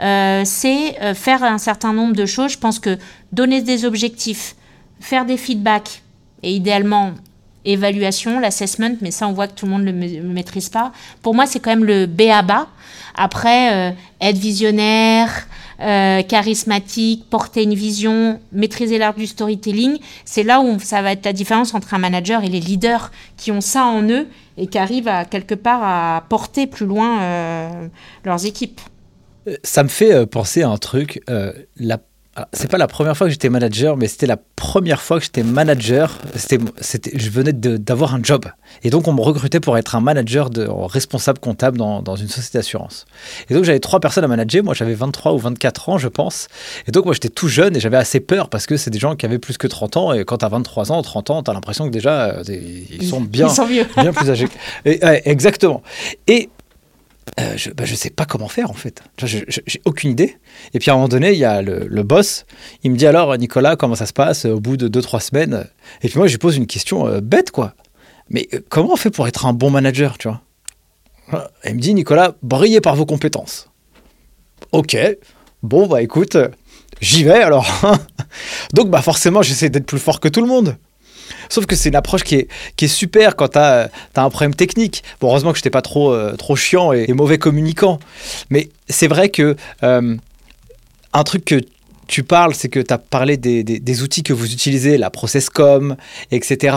euh, 0.00 0.44
sait 0.44 0.96
euh, 1.02 1.14
faire 1.14 1.42
un 1.42 1.58
certain 1.58 1.92
nombre 1.92 2.14
de 2.14 2.24
choses. 2.24 2.52
Je 2.52 2.58
pense 2.58 2.78
que 2.78 2.98
donner 3.32 3.60
des 3.60 3.84
objectifs, 3.84 4.54
faire 5.00 5.24
des 5.24 5.36
feedbacks 5.36 6.02
et 6.42 6.52
idéalement 6.52 7.12
évaluation, 7.64 8.38
l'assessment, 8.38 8.96
mais 9.00 9.10
ça 9.10 9.26
on 9.26 9.32
voit 9.32 9.48
que 9.48 9.54
tout 9.54 9.66
le 9.66 9.72
monde 9.72 9.84
ne 9.84 9.90
le, 9.90 10.22
maîtrise 10.22 10.68
pas. 10.68 10.92
Pour 11.20 11.34
moi, 11.34 11.46
c'est 11.46 11.58
quand 11.58 11.70
même 11.70 11.84
le 11.84 12.06
B 12.06 12.22
à 12.32 12.42
bas. 12.42 12.68
Après, 13.14 13.94
être 14.20 14.38
visionnaire, 14.38 15.46
charismatique, 15.80 17.24
porter 17.30 17.62
une 17.62 17.74
vision, 17.74 18.38
maîtriser 18.52 18.98
l'art 18.98 19.14
du 19.14 19.26
storytelling, 19.26 19.98
c'est 20.24 20.42
là 20.42 20.60
où 20.60 20.78
ça 20.78 21.00
va 21.00 21.12
être 21.12 21.24
la 21.24 21.32
différence 21.32 21.74
entre 21.74 21.94
un 21.94 21.98
manager 21.98 22.44
et 22.44 22.48
les 22.48 22.60
leaders 22.60 23.10
qui 23.36 23.50
ont 23.50 23.60
ça 23.60 23.84
en 23.84 24.02
eux 24.08 24.26
et 24.60 24.66
qui 24.66 24.78
arrivent 24.78 25.08
à 25.08 25.24
quelque 25.24 25.54
part 25.54 25.80
à 25.82 26.24
porter 26.28 26.66
plus 26.66 26.86
loin 26.86 27.22
euh, 27.22 27.88
leurs 28.24 28.44
équipes. 28.46 28.80
Euh, 29.48 29.56
ça 29.64 29.82
me 29.82 29.88
fait 29.88 30.12
euh, 30.12 30.26
penser 30.26 30.62
à 30.62 30.68
un 30.68 30.76
truc. 30.76 31.20
la 31.76 31.98
c'est 32.52 32.70
pas 32.70 32.78
la 32.78 32.86
première 32.86 33.16
fois 33.16 33.26
que 33.26 33.32
j'étais 33.32 33.48
manager, 33.48 33.96
mais 33.96 34.06
c'était 34.06 34.26
la 34.26 34.36
première 34.36 35.02
fois 35.02 35.18
que 35.18 35.24
j'étais 35.24 35.42
manager. 35.42 36.16
C'était, 36.36 36.58
je 37.12 37.28
venais 37.28 37.52
d'avoir 37.52 38.14
un 38.14 38.22
job. 38.22 38.44
Et 38.84 38.90
donc, 38.90 39.08
on 39.08 39.12
me 39.12 39.20
recrutait 39.20 39.58
pour 39.58 39.76
être 39.76 39.96
un 39.96 40.00
manager 40.00 40.48
de, 40.48 40.64
responsable 40.64 41.40
comptable 41.40 41.76
dans, 41.76 42.02
dans 42.02 42.14
une 42.14 42.28
société 42.28 42.58
d'assurance. 42.58 43.04
Et 43.48 43.54
donc, 43.54 43.64
j'avais 43.64 43.80
trois 43.80 43.98
personnes 43.98 44.24
à 44.24 44.28
manager. 44.28 44.62
Moi, 44.62 44.74
j'avais 44.74 44.94
23 44.94 45.32
ou 45.32 45.38
24 45.38 45.88
ans, 45.88 45.98
je 45.98 46.06
pense. 46.06 46.46
Et 46.86 46.92
donc, 46.92 47.04
moi, 47.04 47.14
j'étais 47.14 47.28
tout 47.30 47.48
jeune 47.48 47.76
et 47.76 47.80
j'avais 47.80 47.96
assez 47.96 48.20
peur 48.20 48.48
parce 48.48 48.66
que 48.66 48.76
c'est 48.76 48.90
des 48.90 49.00
gens 49.00 49.16
qui 49.16 49.26
avaient 49.26 49.40
plus 49.40 49.58
que 49.58 49.66
30 49.66 49.96
ans. 49.96 50.12
Et 50.12 50.24
quand 50.24 50.38
tu 50.38 50.44
as 50.44 50.48
23 50.48 50.92
ans, 50.92 51.02
30 51.02 51.30
ans, 51.30 51.42
tu 51.42 51.50
as 51.50 51.54
l'impression 51.54 51.86
que 51.86 51.92
déjà, 51.92 52.36
ils 52.48 53.08
sont 53.08 53.20
bien, 53.20 53.48
bien 53.96 54.12
plus 54.12 54.30
âgés. 54.30 54.48
Et, 54.84 55.00
exactement. 55.24 55.82
Et 56.28 56.48
euh, 57.40 57.56
je, 57.56 57.70
bah, 57.70 57.84
je 57.84 57.94
sais 57.94 58.10
pas 58.10 58.26
comment 58.26 58.48
faire 58.48 58.70
en 58.70 58.74
fait. 58.74 59.02
J'ai 59.24 59.80
aucune 59.84 60.10
idée. 60.10 60.36
Et 60.74 60.78
puis 60.78 60.90
à 60.90 60.94
un 60.94 60.96
moment 60.96 61.08
donné, 61.08 61.32
il 61.32 61.38
y 61.38 61.44
a 61.44 61.62
le, 61.62 62.02
boss. 62.02 62.44
Il 62.82 62.90
me 62.90 62.96
dit 62.96 63.06
alors, 63.06 63.36
Nicolas, 63.38 63.76
comment 63.76 63.94
ça 63.94 64.06
se 64.06 64.12
passe 64.12 64.44
au 64.44 64.60
bout 64.60 64.76
de 64.76 64.88
2-3 64.88 65.20
semaines? 65.20 65.66
Et 66.02 66.08
puis 66.08 66.18
moi, 66.18 66.26
je 66.26 66.32
lui 66.32 66.38
pose 66.38 66.56
une 66.56 66.66
question 66.66 67.06
euh, 67.06 67.20
bête 67.20 67.50
quoi. 67.50 67.74
Mais 68.28 68.48
euh, 68.54 68.60
comment 68.68 68.92
on 68.92 68.96
fait 68.96 69.10
pour 69.10 69.26
être 69.26 69.46
un 69.46 69.52
bon 69.52 69.70
manager, 69.70 70.18
tu 70.18 70.28
vois? 70.28 70.42
Il 71.64 71.76
me 71.76 71.80
dit, 71.80 71.94
Nicolas, 71.94 72.34
brillez 72.42 72.80
par 72.80 72.96
vos 72.96 73.06
compétences. 73.06 73.70
Ok. 74.72 74.96
Bon, 75.62 75.86
bah 75.86 76.02
écoute, 76.02 76.36
j'y 77.00 77.22
vais 77.24 77.42
alors. 77.42 77.66
Donc 78.74 78.88
bah 78.90 79.02
forcément, 79.02 79.42
j'essaie 79.42 79.70
d'être 79.70 79.86
plus 79.86 79.98
fort 79.98 80.20
que 80.20 80.28
tout 80.28 80.40
le 80.40 80.48
monde. 80.48 80.76
Sauf 81.48 81.66
que 81.66 81.76
c'est 81.76 81.88
une 81.88 81.96
approche 81.96 82.22
qui 82.22 82.36
est, 82.36 82.48
qui 82.76 82.86
est 82.86 82.88
super 82.88 83.36
quand 83.36 83.48
tu 83.48 83.58
as, 83.58 83.90
un 84.16 84.30
problème 84.30 84.54
technique. 84.54 85.02
Bon, 85.20 85.28
heureusement 85.28 85.52
que 85.52 85.58
je 85.58 85.60
n'étais 85.60 85.70
pas 85.70 85.82
trop, 85.82 86.12
euh, 86.12 86.36
trop 86.36 86.56
chiant 86.56 86.92
et, 86.92 87.12
mauvais 87.12 87.38
communicant. 87.38 87.98
Mais 88.50 88.68
c'est 88.88 89.08
vrai 89.08 89.28
que 89.28 89.56
euh, 89.82 90.16
un 91.12 91.24
truc 91.24 91.44
que 91.44 91.60
tu 92.06 92.22
parles, 92.22 92.54
c'est 92.54 92.68
que 92.68 92.80
tu 92.80 92.92
as 92.92 92.98
parlé 92.98 93.36
des, 93.36 93.62
des, 93.62 94.02
outils 94.02 94.22
que 94.22 94.32
vous 94.32 94.52
utilisez, 94.52 94.98
la 94.98 95.10
ProcessCom, 95.10 95.96
etc. 96.30 96.76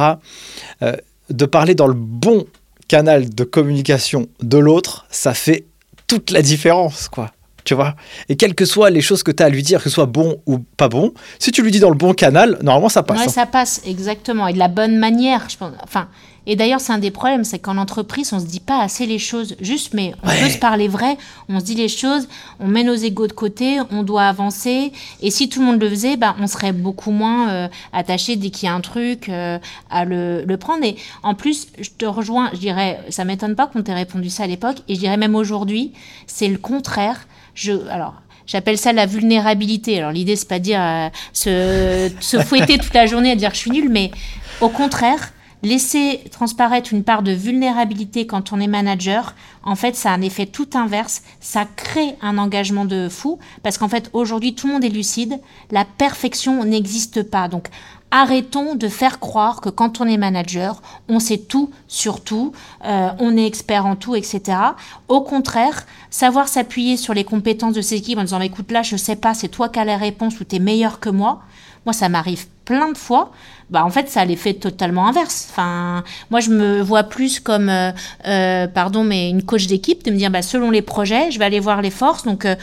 Euh, 0.82 0.96
de 1.30 1.46
parler 1.46 1.76
dans 1.76 1.88
le 1.88 1.96
bon 1.96 2.46
canal 2.88 3.34
de 3.34 3.44
communication 3.44 4.28
de 4.42 4.58
l'autre, 4.58 5.06
ça 5.10 5.34
fait 5.34 5.66
toute 6.08 6.32
la 6.32 6.42
différence, 6.42 7.08
quoi 7.08 7.32
tu 7.64 7.74
vois. 7.74 7.96
Et 8.30 8.36
quelles 8.36 8.56
que 8.56 8.66
soient 8.66 8.90
les 8.90 9.02
choses 9.02 9.24
que 9.24 9.32
tu 9.32 9.44
as 9.44 9.48
à 9.48 9.50
lui 9.50 9.64
dire, 9.64 9.80
que 9.80 9.90
ce 9.90 9.96
soit 9.96 10.06
bon 10.06 10.38
ou 10.46 10.60
pas 10.60 10.90
bon, 10.90 11.14
si 11.40 11.52
tu 11.52 11.62
lui 11.62 11.72
dis 11.72 11.80
dans 11.80 11.90
le 11.90 11.96
bon 11.96 12.14
canal, 12.14 12.58
normalement 12.62 12.90
ça 12.90 13.04
passe. 13.04 13.20
Oui, 13.20 13.26
hein. 13.28 13.32
ça 13.32 13.46
passe, 13.46 13.82
exactement. 13.86 14.48
Et 14.48 14.54
de 14.54 14.60
la 14.60 14.68
bonne 14.68 14.98
manière, 14.98 15.48
je 15.50 15.58
pense. 15.58 15.72
Enfin, 15.84 16.08
et 16.46 16.56
d'ailleurs, 16.56 16.82
c'est 16.82 16.92
un 16.92 16.98
des 16.98 17.12
problèmes, 17.12 17.46
c'est 17.46 17.60
qu'en 17.60 17.78
entreprise, 17.78 18.34
on 18.34 18.40
se 18.40 18.46
dit 18.46 18.60
pas 18.60 18.82
assez 18.82 19.06
les 19.06 19.20
choses. 19.20 19.56
Juste, 19.62 19.94
mais 19.94 20.14
on 20.24 20.28
peut 20.28 20.50
se 20.50 20.58
parler 20.58 20.90
vrai, 20.90 21.18
on 21.48 21.60
se 21.60 21.66
dit 21.66 21.76
les 21.76 21.88
choses, 21.88 22.28
on 22.60 22.68
met 22.68 22.84
nos 22.84 22.96
égaux 22.96 23.28
de 23.28 23.34
côté, 23.34 23.80
on 23.92 24.04
doit 24.04 24.24
avancer. 24.24 24.92
Et 25.22 25.32
si 25.32 25.48
tout 25.48 25.62
le 25.62 25.68
monde 25.68 25.82
le 25.82 25.90
faisait, 25.90 26.18
bah, 26.18 26.36
on 26.40 26.48
serait 26.48 26.74
beaucoup 26.74 27.12
moins 27.12 27.50
euh, 27.50 27.68
attaché 27.94 28.36
dès 28.36 28.50
qu'il 28.50 28.68
y 28.68 28.70
a 28.70 28.76
un 28.76 28.82
truc 28.82 29.30
euh, 29.30 29.58
à 29.90 30.04
le, 30.04 30.44
le, 30.46 30.58
prendre. 30.58 30.84
Et 30.84 30.98
en 31.24 31.34
plus, 31.34 31.68
je 31.80 31.90
te 31.98 32.06
rejoins, 32.06 32.50
je 32.54 32.60
dirais, 32.60 33.00
ça 33.10 33.24
m'étonne 33.24 33.56
pas 33.56 33.68
qu'on 33.68 33.82
t'ait 33.82 33.94
répondu 33.94 34.30
ça 34.30 34.44
à 34.44 34.48
l'époque. 34.48 34.78
Et 34.90 34.96
je 34.96 35.00
dirais 35.00 35.18
même 35.18 35.36
aujourd'hui, 35.36 35.94
c'est 36.28 36.50
le 36.50 36.58
contraire 36.58 37.26
je, 37.56 37.74
alors, 37.90 38.16
J'appelle 38.46 38.78
ça 38.78 38.92
la 38.92 39.06
vulnérabilité. 39.06 40.00
Alors 40.00 40.12
l'idée 40.12 40.36
c'est 40.36 40.48
pas 40.50 40.60
de 40.60 40.66
dire 40.66 40.82
euh, 40.82 41.10
se, 41.32 42.12
se, 42.20 42.40
fouetter 42.40 42.78
toute 42.78 42.94
la 42.94 43.06
journée 43.06 43.32
à 43.32 43.36
dire 43.36 43.52
je 43.52 43.58
suis 43.60 43.72
nul, 43.72 43.88
mais 43.90 44.12
au 44.60 44.68
contraire, 44.68 45.32
laisser 45.64 46.22
transparaître 46.30 46.94
une 46.94 47.04
part 47.04 47.24
de 47.24 47.32
vulnérabilité 47.32 48.28
quand 48.28 48.52
on 48.52 48.60
est 48.60 48.68
manager, 48.68 49.34
en 49.64 49.76
fait, 49.76 49.96
ça 49.96 50.12
a 50.12 50.14
un 50.14 50.22
effet 50.22 50.46
tout 50.46 50.70
inverse. 50.74 51.24
Ça 51.40 51.66
crée 51.76 52.16
un 52.22 52.38
engagement 52.38 52.86
de 52.86 53.08
fou 53.10 53.40
parce 53.64 53.78
qu'en 53.78 53.88
fait, 53.88 54.10
aujourd'hui, 54.14 54.54
tout 54.56 54.68
le 54.68 54.74
monde 54.74 54.84
est 54.84 54.90
lucide. 54.90 55.40
La 55.72 55.86
perfection 55.86 56.66
n'existe 56.66 57.24
pas. 57.24 57.48
Donc, 57.48 57.70
arrêtons 58.14 58.76
de 58.76 58.88
faire 58.90 59.20
croire 59.20 59.60
que 59.60 59.70
quand 59.70 60.00
on 60.00 60.06
est 60.06 60.18
manager, 60.18 60.84
on 61.10 61.20
sait 61.20 61.40
tout 61.40 61.72
sur 61.88 62.24
tout, 62.24 62.52
euh, 62.86 63.10
on 63.18 63.36
est 63.36 63.48
expert 63.48 63.88
en 63.88 63.96
tout, 63.96 64.16
etc. 64.16 64.56
Au 65.08 65.22
contraire, 65.22 65.88
savoir 66.12 66.48
s'appuyer 66.48 66.96
sur 66.96 67.16
les 67.16 67.24
compétences 67.24 67.74
de 67.74 67.82
ses 67.82 67.96
équipes 67.96 68.20
en 68.20 68.24
disant 68.24 68.40
écoute 68.40 68.72
là, 68.72 68.84
je 68.84 68.98
sais 68.98 69.16
pas, 69.16 69.34
c'est 69.34 69.48
toi 69.48 69.68
qui 69.68 69.80
as 69.80 69.86
la 69.86 69.98
réponse 69.98 70.40
ou 70.40 70.44
tu 70.44 70.58
es 70.58 70.60
meilleur 70.60 71.00
que 71.00 71.10
moi. 71.10 71.42
Moi, 71.88 71.94
ça 71.94 72.08
m'arrive 72.08 72.46
plein 72.66 72.92
de 72.92 72.98
fois 72.98 73.32
bah, 73.70 73.86
en 73.86 73.90
fait, 73.90 74.10
ça 74.10 74.22
a 74.22 74.26
l'effet 74.26 74.54
totalement 74.54 75.08
inverse. 75.08 75.48
Enfin, 75.50 76.04
moi, 76.30 76.40
je 76.40 76.50
me 76.50 76.82
vois 76.82 77.04
plus 77.04 77.40
comme, 77.40 77.70
euh, 77.70 77.92
euh, 78.28 78.68
pardon, 78.68 79.04
mais 79.04 79.30
une 79.30 79.44
coach 79.44 79.68
d'équipe, 79.68 80.04
de 80.04 80.12
me 80.12 80.18
dire, 80.18 80.30
bah, 80.30 80.42
selon 80.42 80.70
les 80.70 80.82
projets, 80.82 81.32
je 81.32 81.40
vais 81.40 81.46
aller 81.46 81.60
voir 81.60 81.82
les 81.82 81.90
forces. 81.90 82.24
Donc, 82.24 82.46
euh, 82.46 82.56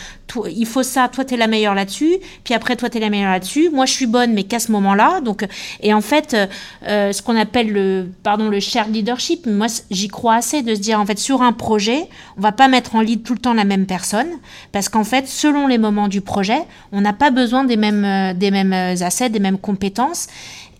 il 0.48 0.66
faut 0.66 0.82
ça, 0.82 1.08
toi, 1.08 1.24
tu 1.24 1.34
es 1.34 1.36
la 1.36 1.46
meilleure 1.46 1.74
là-dessus. 1.74 2.18
Puis 2.44 2.54
après, 2.54 2.76
toi, 2.76 2.88
tu 2.88 2.98
es 2.98 3.00
la 3.00 3.10
meilleure 3.10 3.32
là-dessus. 3.32 3.70
Moi, 3.70 3.86
je 3.86 3.92
suis 3.92 4.06
bonne, 4.06 4.32
mais 4.32 4.44
qu'à 4.44 4.60
ce 4.60 4.70
moment-là. 4.72 5.20
Donc, 5.20 5.46
et 5.80 5.92
en 5.92 6.00
fait, 6.00 6.36
ce 6.82 7.22
qu'on 7.22 7.36
appelle 7.36 7.72
le, 7.72 8.06
pardon, 8.22 8.48
le 8.48 8.60
shared 8.60 8.94
leadership, 8.94 9.46
moi, 9.46 9.66
j'y 9.90 10.08
crois 10.08 10.36
assez 10.36 10.62
de 10.62 10.74
se 10.74 10.80
dire, 10.80 11.00
en 11.00 11.06
fait, 11.06 11.18
sur 11.18 11.42
un 11.42 11.52
projet, 11.52 12.08
on 12.38 12.40
va 12.42 12.52
pas 12.52 12.68
mettre 12.68 12.94
en 12.94 13.00
lead 13.00 13.24
tout 13.24 13.34
le 13.34 13.40
temps 13.40 13.54
la 13.54 13.64
même 13.64 13.86
personne. 13.86 14.28
Parce 14.70 14.88
qu'en 14.88 15.04
fait, 15.04 15.26
selon 15.26 15.66
les 15.66 15.78
moments 15.78 16.06
du 16.06 16.20
projet, 16.20 16.62
on 16.92 17.00
n'a 17.00 17.12
pas 17.12 17.30
besoin 17.30 17.64
des 17.64 17.76
mêmes, 17.76 18.38
des 18.38 18.52
mêmes 18.52 18.72
assets, 18.72 19.30
des 19.30 19.40
mêmes 19.40 19.58
compétences. 19.58 20.28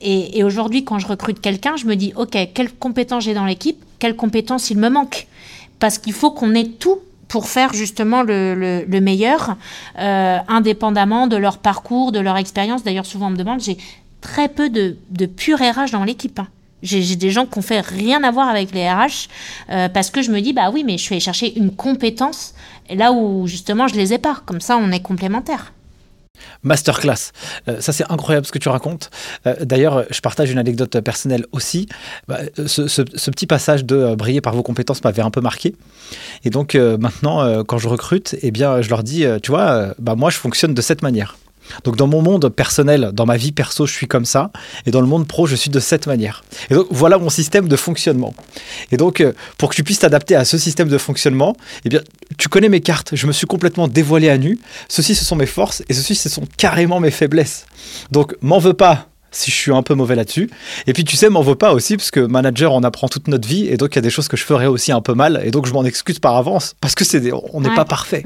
Et, 0.03 0.43
aujourd'hui, 0.45 0.85
quand 0.85 0.99
je 0.99 1.07
recrute 1.07 1.41
quelqu'un, 1.41 1.77
je 1.77 1.87
me 1.87 1.95
dis, 1.95 2.13
OK, 2.17 2.37
quelles 2.55 2.73
compétences 2.73 3.25
j'ai 3.25 3.35
dans 3.35 3.45
l'équipe 3.45 3.77
quelles 4.01 4.17
compétences 4.17 4.71
il 4.71 4.79
me 4.79 4.89
manque. 4.89 5.29
Parce 5.79 5.99
qu'il 5.99 6.13
faut 6.13 6.33
qu'on 6.33 6.55
ait 6.55 6.67
tout 6.67 6.99
pour 7.29 7.49
faire 7.49 7.73
justement 7.73 8.23
le, 8.25 8.85
le, 8.85 9.01
meilleur, 9.01 9.57
euh, 10.01 10.39
indépendamment 10.49 11.29
de 11.29 11.37
leur 11.37 11.59
parcours, 11.59 12.11
de 12.11 12.19
leur 12.19 12.37
expérience. 12.37 12.83
D'ailleurs, 12.83 13.07
souvent 13.07 13.29
on 13.29 13.31
me 13.31 13.37
demande, 13.37 13.61
j'ai 13.61 13.77
très 14.21 14.49
peu 14.49 14.69
de, 14.69 14.97
pur 15.27 15.59
RH 15.59 15.93
dans 15.93 16.03
l'équipe. 16.03 16.41
Hein. 16.41 16.49
J'ai 16.83 17.15
des 17.15 17.31
gens 17.31 17.47
qui 17.47 17.59
ont 17.59 17.63
fait 17.63 17.81
rien 17.81 18.25
à 18.25 18.31
voir 18.33 18.49
avec 18.49 18.73
les 18.73 18.91
RH 18.91 19.29
euh, 19.69 19.89
parce 19.91 20.11
que 20.11 20.23
je 20.23 20.31
me 20.33 20.41
dis 20.41 20.55
bah 20.55 20.71
oui 20.73 20.83
mais 20.83 20.97
je 20.97 21.07
allée 21.13 21.21
chercher 21.21 21.55
une 21.59 21.73
compétence 21.73 22.55
là 22.89 23.13
où 23.13 23.47
justement 23.47 23.87
je 23.87 23.97
les 23.97 24.15
ai 24.15 24.19
pas 24.19 24.41
comme 24.47 24.63
ça 24.63 24.79
on 24.79 24.91
est 24.91 25.01
complémentaires. 25.01 25.75
Masterclass. 26.63 27.33
Euh, 27.69 27.81
ça, 27.81 27.93
c'est 27.93 28.11
incroyable 28.11 28.47
ce 28.47 28.53
que 28.53 28.59
tu 28.59 28.69
racontes. 28.69 29.11
Euh, 29.47 29.55
d'ailleurs, 29.63 30.05
je 30.11 30.21
partage 30.21 30.51
une 30.51 30.59
anecdote 30.59 31.01
personnelle 31.01 31.47
aussi. 31.53 31.89
Bah, 32.29 32.41
ce, 32.67 33.31
petit 33.31 33.47
passage 33.47 33.85
de 33.85 34.15
briller 34.15 34.41
par 34.41 34.55
vos 34.55 34.63
compétences 34.63 35.03
m'avait 35.05 35.23
un 35.23 35.31
peu 35.31 35.41
marqué. 35.41 35.75
Et 36.45 36.51
donc, 36.51 36.75
maintenant, 36.75 37.65
quand 37.65 37.79
je 37.79 37.89
recrute, 37.89 38.37
eh 38.43 38.51
bien, 38.51 38.83
je 38.83 38.91
leur 38.91 39.03
dis, 39.03 39.25
tu 39.43 39.51
vois, 39.51 39.95
bah, 39.99 40.15
moi, 40.17 40.31
je 40.31 40.37
fonctionne 40.37 40.75
de 40.75 40.83
cette 40.83 41.03
manière. 41.03 41.37
Donc 41.85 41.97
dans 41.97 42.07
mon 42.07 42.23
monde 42.23 42.49
personnel, 42.49 43.11
dans 43.13 43.27
ma 43.27 43.37
vie 43.37 43.53
perso, 43.53 43.87
je 43.87 43.93
suis 43.93 44.07
comme 44.07 44.25
ça, 44.25 44.51
et 44.87 44.91
dans 44.91 45.01
le 45.01 45.07
monde 45.07 45.27
pro, 45.27 45.47
je 45.47 45.57
suis 45.57 45.71
de 45.71 45.81
cette 45.81 46.07
manière. 46.07 46.43
Et 46.71 46.75
donc 46.75 46.87
voilà 46.91 47.19
mon 47.19 47.31
système 47.31 47.69
de 47.69 47.77
fonctionnement. 47.77 48.35
Et 48.93 48.97
donc 48.97 49.21
euh, 49.21 49.33
pour 49.59 49.71
que 49.71 49.75
tu 49.75 49.85
puisses 49.85 50.01
t'adapter 50.01 50.35
à 50.35 50.45
ce 50.45 50.59
système 50.59 50.89
de 50.89 50.99
fonctionnement, 50.99 51.57
eh 51.85 51.89
bien 51.89 52.01
tu 52.39 52.49
connais 52.49 52.69
mes 52.69 52.81
cartes, 52.81 53.15
je 53.15 53.27
me 53.27 53.33
suis 53.33 53.47
complètement 53.47 53.89
dévoilé 53.89 54.31
à 54.31 54.39
nu. 54.39 54.59
Ceci 54.89 55.15
ce 55.15 55.25
sont 55.25 55.37
mes 55.37 55.47
forces 55.47 55.83
et 55.89 55.95
ceci 55.95 56.15
ce 56.15 56.29
sont 56.29 56.45
carrément 56.57 57.01
mes 57.01 57.11
faiblesses. 57.11 57.67
Donc 58.11 58.35
m'en 58.41 58.59
veux 58.59 58.75
pas 58.75 59.10
si 59.31 59.51
je 59.51 59.57
suis 59.57 59.73
un 59.73 59.83
peu 59.83 59.95
mauvais 59.95 60.15
là-dessus. 60.15 60.51
Et 60.87 60.93
puis 60.93 61.05
tu 61.05 61.17
sais, 61.17 61.29
m'en 61.29 61.43
veux 61.43 61.55
pas 61.55 61.73
aussi, 61.73 61.97
parce 61.97 62.11
que 62.11 62.21
manager, 62.21 62.73
on 62.73 62.83
apprend 62.83 63.09
toute 63.09 63.29
notre 63.29 63.47
vie, 63.47 63.67
et 63.67 63.77
donc 63.77 63.91
il 63.93 63.97
y 63.97 63.99
a 63.99 64.03
des 64.03 64.11
choses 64.11 64.29
que 64.29 64.37
je 64.37 64.45
ferais 64.45 64.67
aussi 64.67 64.93
un 64.93 65.01
peu 65.01 65.15
mal, 65.15 65.41
et 65.45 65.51
donc 65.51 65.67
je 65.67 65.73
m'en 65.73 65.85
excuse 65.85 66.19
par 66.19 66.37
avance, 66.37 66.75
parce 66.81 66.95
que 66.95 67.05
c'est 67.05 67.21
on 67.53 67.61
n'est 67.61 67.75
pas 67.75 67.85
parfait. 67.85 68.25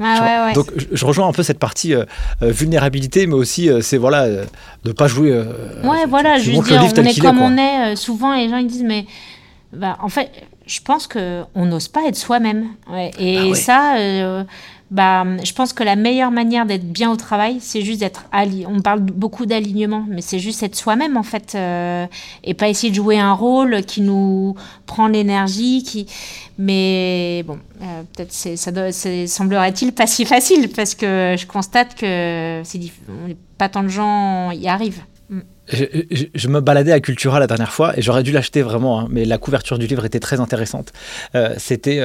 donc 0.53 0.71
je, 0.91 1.05
rejoins 1.05 1.27
un 1.27 1.33
peu 1.33 1.43
cette 1.43 1.59
partie 1.59 1.93
euh, 1.93 2.05
euh, 2.41 2.51
vulnérabilité, 2.51 3.27
mais 3.27 3.35
aussi 3.35 3.69
euh, 3.69 3.81
c'est 3.81 3.97
voilà 3.97 4.27
de 4.83 4.91
pas 4.91 5.07
jouer. 5.07 5.31
ouais, 5.83 6.05
voilà, 6.07 6.37
je 6.39 6.51
veux 6.51 6.63
dire, 6.63 6.81
on 6.81 7.03
est 7.03 7.19
comme 7.19 7.39
on 7.39 7.57
est. 7.57 7.95
souvent, 7.95 8.35
les 8.35 8.49
gens 8.49 8.57
ils 8.57 8.67
disent 8.67 8.83
mais 8.83 9.05
bah, 9.73 9.97
en 10.01 10.09
fait, 10.09 10.31
je 10.65 10.79
pense 10.79 11.05
que 11.05 11.43
on 11.53 11.65
n'ose 11.65 11.87
pas 11.87 12.07
être 12.07 12.15
soi-même. 12.15 12.67
Et 13.19 13.49
bah 13.49 13.55
ça 13.55 13.95
bah, 14.91 15.25
je 15.43 15.51
pense 15.51 15.73
que 15.73 15.83
la 15.83 15.95
meilleure 15.95 16.29
manière 16.29 16.67
d'être 16.67 16.85
bien 16.85 17.09
au 17.09 17.15
travail, 17.15 17.57
c'est 17.59 17.81
juste 17.81 18.01
d'être 18.01 18.25
aligné. 18.31 18.67
On 18.67 18.81
parle 18.81 18.99
beaucoup 18.99 19.47
d'alignement, 19.47 20.05
mais 20.07 20.21
c'est 20.21 20.37
juste 20.37 20.61
être 20.61 20.75
soi-même 20.75 21.17
en 21.17 21.23
fait, 21.23 21.53
euh, 21.55 22.05
et 22.43 22.53
pas 22.53 22.69
essayer 22.69 22.91
de 22.91 22.95
jouer 22.95 23.17
un 23.17 23.33
rôle 23.33 23.83
qui 23.83 24.01
nous 24.01 24.55
prend 24.85 25.07
l'énergie. 25.07 26.05
Mais 26.59 27.43
bon, 27.47 27.57
euh, 27.81 28.03
peut-être 28.13 28.31
ça 28.31 28.71
semblerait-il 29.27 29.91
pas 29.91 30.05
si 30.05 30.23
facile 30.23 30.69
parce 30.69 30.93
que 30.93 31.35
je 31.37 31.47
constate 31.47 31.95
que 31.95 32.61
c'est 32.63 32.79
pas 33.57 33.69
tant 33.69 33.81
de 33.81 33.89
gens 33.89 34.51
y 34.51 34.67
arrivent. 34.67 35.01
Je, 35.67 36.47
me 36.47 36.59
baladais 36.59 36.91
à 36.91 36.99
Cultura 36.99 37.39
la 37.39 37.47
dernière 37.47 37.73
fois 37.73 37.97
et 37.97 38.03
j'aurais 38.03 38.21
dû 38.21 38.31
l'acheter 38.31 38.61
vraiment, 38.61 38.99
hein, 38.99 39.07
mais 39.09 39.25
la 39.25 39.39
couverture 39.39 39.79
du 39.79 39.87
livre 39.87 40.05
était 40.05 40.19
très 40.19 40.39
intéressante. 40.39 40.93
Euh, 41.33 41.55
c'était 41.57 41.99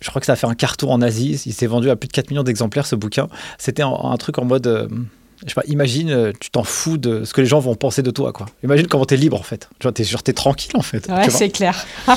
je 0.00 0.08
crois 0.08 0.20
que 0.20 0.26
ça 0.26 0.34
a 0.34 0.36
fait 0.36 0.46
un 0.46 0.54
carton 0.54 0.92
en 0.92 1.02
Asie. 1.02 1.40
Il 1.46 1.52
s'est 1.52 1.66
vendu 1.66 1.90
à 1.90 1.96
plus 1.96 2.08
de 2.08 2.12
4 2.12 2.30
millions 2.30 2.42
d'exemplaires, 2.42 2.86
ce 2.86 2.94
bouquin. 2.94 3.28
C'était 3.58 3.82
un, 3.82 4.16
truc 4.18 4.38
en 4.38 4.44
mode. 4.44 4.66
Euh, 4.66 4.88
je 5.42 5.48
sais 5.48 5.54
pas, 5.54 5.64
imagine, 5.66 6.10
euh, 6.10 6.32
tu 6.38 6.50
t'en 6.50 6.64
fous 6.64 6.98
de 6.98 7.24
ce 7.24 7.32
que 7.32 7.40
les 7.40 7.46
gens 7.46 7.60
vont 7.60 7.74
penser 7.74 8.02
de 8.02 8.10
toi, 8.10 8.32
quoi. 8.32 8.46
Imagine 8.64 8.86
comment 8.86 9.04
t'es 9.04 9.16
libre, 9.16 9.38
en 9.38 9.42
fait. 9.42 9.68
Genre, 9.80 9.92
t'es, 9.92 10.04
genre, 10.04 10.22
tranquille, 10.22 10.72
en 10.74 10.82
fait. 10.82 11.08
Ouais, 11.08 11.30
c'est 11.30 11.50
clair. 11.50 11.86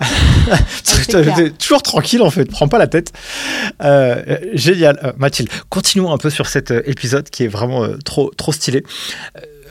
toujours 1.58 1.82
tranquille, 1.82 2.22
en 2.22 2.30
fait. 2.30 2.46
Prends 2.46 2.68
pas 2.68 2.78
la 2.78 2.86
tête. 2.86 3.12
Euh, 3.82 4.38
génial. 4.54 5.14
Mathilde, 5.18 5.48
continuons 5.68 6.12
un 6.12 6.18
peu 6.18 6.30
sur 6.30 6.46
cet 6.46 6.70
épisode 6.70 7.30
qui 7.30 7.44
est 7.44 7.48
vraiment 7.48 7.86
trop, 8.04 8.30
trop 8.36 8.52
stylé. 8.52 8.84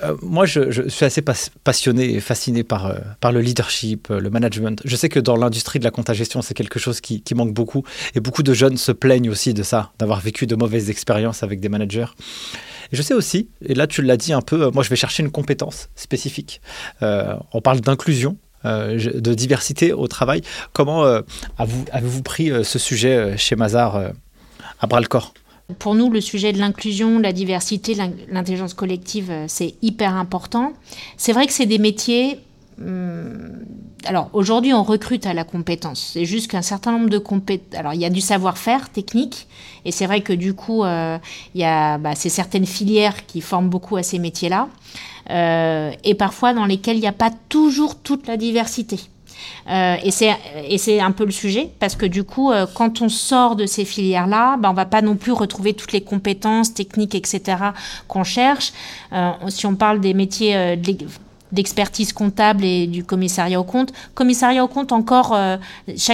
Euh, 0.03 0.15
moi, 0.21 0.45
je, 0.45 0.87
suis 0.89 1.05
assez 1.05 1.21
passionné 1.21 2.13
et 2.13 2.19
fasciné 2.19 2.63
par, 2.63 2.87
euh, 2.87 2.95
par 3.19 3.31
le 3.31 3.41
leadership, 3.41 4.09
euh, 4.09 4.19
le 4.19 4.29
management. 4.29 4.81
Je 4.85 4.95
sais 4.95 5.09
que 5.09 5.19
dans 5.19 5.35
l'industrie 5.35 5.79
de 5.79 5.83
la 5.83 5.91
compta-gestion, 5.91 6.41
c'est 6.41 6.53
quelque 6.53 6.79
chose 6.79 7.01
qui, 7.01 7.23
manque 7.35 7.53
beaucoup. 7.53 7.83
Et 8.15 8.19
beaucoup 8.19 8.43
de 8.43 8.53
jeunes 8.53 8.77
se 8.77 8.91
plaignent 8.91 9.29
aussi 9.29 9.53
de 9.53 9.63
ça, 9.63 9.91
d'avoir 9.99 10.19
vécu 10.19 10.47
de 10.47 10.55
mauvaises 10.55 10.89
expériences 10.89 11.43
avec 11.43 11.59
des 11.59 11.69
managers. 11.69 12.07
Et 12.91 12.97
je 12.97 13.01
sais 13.01 13.13
aussi, 13.13 13.49
et 13.63 13.75
là 13.75 13.85
tu 13.85 14.01
l'as 14.01 14.17
dit 14.17 14.33
un 14.33 14.41
peu, 14.41 14.71
moi 14.71 14.83
je 14.83 14.89
vais 14.89 14.95
chercher 14.95 15.21
une 15.21 15.29
compétence 15.29 15.89
spécifique. 15.95 16.59
on 17.01 17.61
parle 17.61 17.81
d'inclusion, 17.81 18.37
de 18.65 19.33
diversité 19.35 19.93
au 19.93 20.07
travail. 20.07 20.41
Comment 20.73 21.03
avez-vous 21.57 22.23
pris 22.23 22.51
ce 22.63 22.79
sujet 22.79 23.37
chez 23.37 23.55
Mazar 23.55 24.11
à 24.79 24.87
bras 24.87 24.99
le 24.99 25.07
corps? 25.07 25.33
Pour 25.77 25.93
nous, 25.93 26.09
le 26.09 26.21
sujet 26.21 26.51
de 26.51 26.57
l'inclusion, 26.57 27.19
la 27.19 27.31
diversité, 27.31 27.95
l'intelligence 28.29 28.73
collective, 28.73 29.29
euh, 29.29 29.45
c'est 29.47 29.75
hyper 29.81 30.15
important. 30.15 30.73
C'est 31.17 31.33
vrai 31.33 31.45
que 31.45 31.53
c'est 31.53 31.67
des 31.67 31.77
métiers... 31.77 32.39
Hum, 32.81 33.65
alors 34.05 34.29
aujourd'hui, 34.31 34.73
on 34.73 34.83
recrute 34.83 35.25
à 35.25 35.33
la 35.33 35.43
compétence. 35.43 36.11
C'est 36.13 36.25
juste 36.25 36.49
qu'un 36.49 36.61
certain 36.61 36.93
nombre 36.93 37.09
de 37.09 37.17
compétences... 37.17 37.77
Alors 37.77 37.93
il 37.93 37.99
y 37.99 38.05
a 38.05 38.09
du 38.09 38.21
savoir-faire 38.21 38.89
technique, 38.89 39.47
et 39.83 39.91
c'est 39.91 40.05
vrai 40.05 40.21
que 40.21 40.31
du 40.31 40.53
coup, 40.53 40.85
euh, 40.85 41.17
il 41.53 41.61
y 41.61 41.65
a 41.65 41.97
bah, 41.97 42.15
c'est 42.15 42.29
certaines 42.29 42.65
filières 42.65 43.25
qui 43.25 43.41
forment 43.41 43.69
beaucoup 43.69 43.97
à 43.97 44.03
ces 44.03 44.17
métiers-là, 44.17 44.69
euh, 45.29 45.91
et 46.05 46.15
parfois 46.15 46.53
dans 46.53 46.65
lesquelles 46.65 46.95
il 46.95 47.01
n'y 47.01 47.07
a 47.07 47.11
pas 47.11 47.31
toujours 47.49 47.97
toute 47.97 48.25
la 48.27 48.37
diversité. 48.37 48.99
Euh, 49.69 49.95
et 50.03 50.77
c'est 50.77 50.99
un 50.99 51.11
peu 51.11 51.25
le 51.25 51.31
sujet, 51.31 51.69
parce 51.79 51.95
que 51.95 52.05
du 52.05 52.23
coup, 52.23 52.51
euh, 52.51 52.65
quand 52.73 53.01
on 53.01 53.09
sort 53.09 53.55
de 53.55 53.65
ces 53.65 53.85
filières-là, 53.85 54.57
ben, 54.57 54.71
on 54.71 54.73
va 54.73 54.85
pas 54.85 55.01
non 55.01 55.15
plus 55.15 55.31
retrouver 55.31 55.73
toutes 55.73 55.91
les 55.91 56.01
compétences 56.01 56.73
techniques, 56.73 57.15
etc., 57.15 57.57
qu'on 58.07 58.23
cherche. 58.23 58.73
Euh, 59.13 59.31
si 59.49 59.65
on 59.65 59.75
parle 59.75 59.99
des 59.99 60.13
métiers 60.13 60.77
d'expertise 61.51 62.13
comptable 62.13 62.63
et 62.63 62.85
du 62.85 63.03
commissariat 63.03 63.59
au 63.59 63.63
compte. 63.63 63.91
Commissariat 64.13 64.63
au 64.63 64.67
compte, 64.67 64.91
encore, 64.91 65.37
c'est 65.95 66.13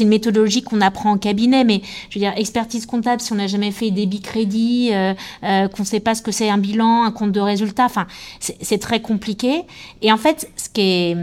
une 0.00 0.08
méthodologie 0.08 0.62
qu'on 0.62 0.80
apprend 0.80 1.12
en 1.12 1.18
cabinet, 1.18 1.64
mais 1.64 1.82
je 2.10 2.18
veux 2.18 2.24
dire, 2.24 2.32
expertise 2.36 2.86
comptable, 2.86 3.20
si 3.20 3.32
on 3.32 3.36
n'a 3.36 3.48
jamais 3.48 3.72
fait 3.72 3.90
débit 3.90 4.20
crédit, 4.20 4.90
qu'on 5.42 5.82
ne 5.82 5.84
sait 5.84 6.00
pas 6.00 6.14
ce 6.14 6.22
que 6.22 6.30
c'est 6.30 6.48
un 6.48 6.58
bilan, 6.58 7.04
un 7.04 7.10
compte 7.10 7.32
de 7.32 7.40
résultat, 7.40 7.88
c'est 8.40 8.78
très 8.78 9.00
compliqué. 9.00 9.64
Et 10.02 10.12
en 10.12 10.16
fait, 10.18 10.48
ce 10.56 10.68
qui 10.68 10.80
est 10.80 11.16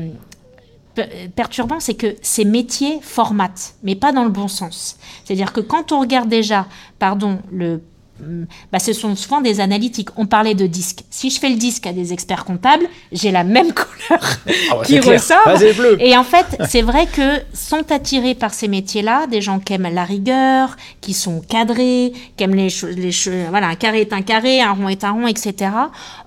perturbant, 1.36 1.80
c'est 1.80 1.96
que 1.96 2.16
ces 2.22 2.46
métiers 2.46 3.00
formatent, 3.02 3.76
mais 3.84 3.96
pas 3.96 4.12
dans 4.12 4.24
le 4.24 4.30
bon 4.30 4.48
sens. 4.48 4.98
C'est-à-dire 5.24 5.54
que 5.54 5.62
quand 5.62 5.91
on 5.91 6.00
regarde 6.00 6.30
déjà, 6.30 6.68
pardon, 7.00 7.39
le. 7.52 7.82
Bah, 8.72 8.80
ce 8.80 8.93
sont 8.93 9.16
souvent 9.16 9.41
des 9.41 9.59
analytiques. 9.59 10.09
On 10.16 10.26
parlait 10.26 10.55
de 10.55 10.68
disques. 10.68 11.03
Si 11.09 11.30
je 11.30 11.39
fais 11.39 11.49
le 11.49 11.57
disque 11.57 11.86
à 11.86 11.93
des 11.93 12.13
experts 12.13 12.45
comptables, 12.45 12.86
j'ai 13.11 13.32
la 13.32 13.43
même 13.43 13.74
couleur 13.74 14.22
ah 14.72 14.82
qui 14.86 14.99
ressort. 14.99 15.38
Et 15.99 16.16
en 16.16 16.24
fait, 16.24 16.57
c'est 16.70 16.82
vrai 16.82 17.07
que 17.07 17.41
sont 17.53 17.91
attirés 17.91 18.36
par 18.36 18.53
ces 18.53 18.68
métiers-là 18.68 19.28
des 19.28 19.41
gens 19.41 19.59
qui 19.59 19.74
aiment 19.74 19.93
la 19.93 20.05
rigueur, 20.05 20.78
qui 21.01 21.13
sont 21.13 21.41
cadrés, 21.41 22.13
qui 22.38 22.43
aiment 22.43 22.55
les 22.55 22.70
choses. 22.70 22.95
Les 22.95 23.11
voilà, 23.49 23.68
un 23.68 23.76
carré 23.76 24.01
est 24.01 24.13
un 24.13 24.22
carré, 24.22 24.61
un 24.61 24.72
rond 24.72 24.89
est 24.89 25.03
un 25.03 25.11
rond, 25.11 25.28
etc. 25.28 25.72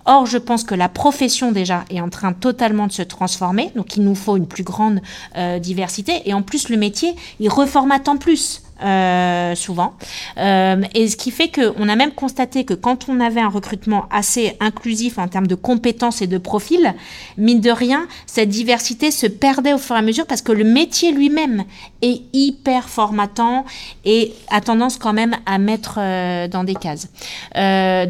Or, 0.04 0.26
je 0.26 0.38
pense 0.38 0.64
que 0.64 0.74
la 0.74 0.88
profession 0.88 1.52
déjà 1.52 1.84
est 1.90 2.00
en 2.00 2.08
train 2.08 2.32
totalement 2.32 2.86
de 2.86 2.92
se 2.92 3.02
transformer. 3.02 3.72
Donc, 3.76 3.96
il 3.96 4.02
nous 4.02 4.14
faut 4.14 4.36
une 4.36 4.46
plus 4.46 4.64
grande 4.64 5.00
euh, 5.36 5.58
diversité. 5.58 6.22
Et 6.26 6.34
en 6.34 6.42
plus, 6.42 6.68
le 6.68 6.76
métier, 6.76 7.14
il 7.40 7.48
reformate 7.48 8.08
en 8.08 8.16
plus. 8.16 8.62
Euh, 8.80 9.56
souvent. 9.56 9.94
Euh, 10.36 10.82
et 10.94 11.08
ce 11.08 11.16
qui 11.16 11.32
fait 11.32 11.50
qu'on 11.50 11.88
a 11.88 11.96
même 11.96 12.12
constaté 12.12 12.64
que 12.64 12.74
quand 12.74 13.08
on 13.08 13.18
avait 13.18 13.40
un 13.40 13.48
recrutement 13.48 14.04
assez 14.08 14.56
inclusif 14.60 15.18
en 15.18 15.26
termes 15.26 15.48
de 15.48 15.56
compétences 15.56 16.22
et 16.22 16.28
de 16.28 16.38
profils, 16.38 16.94
mine 17.36 17.60
de 17.60 17.72
rien, 17.72 18.06
cette 18.26 18.50
diversité 18.50 19.10
se 19.10 19.26
perdait 19.26 19.72
au 19.72 19.78
fur 19.78 19.96
et 19.96 19.98
à 19.98 20.02
mesure 20.02 20.26
parce 20.26 20.42
que 20.42 20.52
le 20.52 20.62
métier 20.62 21.10
lui-même 21.10 21.64
est 22.02 22.22
hyper 22.32 22.88
formatant 22.88 23.64
et 24.04 24.32
a 24.48 24.60
tendance 24.60 24.96
quand 24.96 25.12
même 25.12 25.34
à 25.44 25.58
mettre 25.58 25.98
euh, 25.98 26.46
dans 26.46 26.62
des 26.62 26.76
cases. 26.76 27.08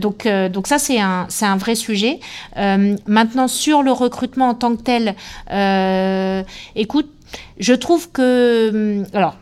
donc, 0.03 0.29
donc 0.53 0.67
ça, 0.67 0.79
c'est 0.79 1.01
un, 1.01 1.25
c'est 1.31 1.47
un 1.47 1.57
vrai 1.57 1.77
sujet. 1.77 2.21
maintenant, 3.07 3.49
sur 3.49 3.83
le 3.83 3.93
recrutement 3.93 4.51
en 4.51 4.55
tant 4.55 4.77
que 4.77 4.83
tel, 4.83 5.15
écoute, 6.77 7.09
je 7.59 7.73
trouve 7.73 8.11
que... 8.11 9.03
Alors, 9.15 9.35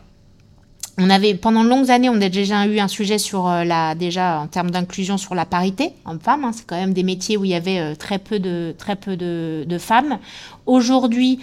on 0.99 1.09
avait 1.11 1.35
pendant 1.35 1.63
de 1.63 1.69
longues 1.69 1.91
années, 1.91 2.09
on 2.09 2.19
a 2.21 2.29
déjà 2.29 2.65
eu 2.65 2.79
un 2.79 2.87
sujet 2.87 3.19
sur 3.19 3.47
euh, 3.47 3.63
la 3.63 3.93
déjà 3.93 4.39
en 4.39 4.47
termes 4.47 4.71
d'inclusion 4.71 5.17
sur 5.17 5.35
la 5.35 5.45
parité 5.45 5.91
homme-femme. 6.05 6.43
Hein. 6.43 6.51
c'est 6.53 6.65
quand 6.65 6.75
même 6.75 6.93
des 6.93 7.03
métiers 7.03 7.37
où 7.37 7.45
il 7.45 7.51
y 7.51 7.55
avait 7.55 7.79
euh, 7.79 7.95
très 7.95 8.17
peu 8.17 8.39
de 8.39 8.73
très 8.77 8.95
peu 8.95 9.15
de, 9.15 9.77
femmes. 9.77 10.17
Aujourd'hui, 10.65 11.39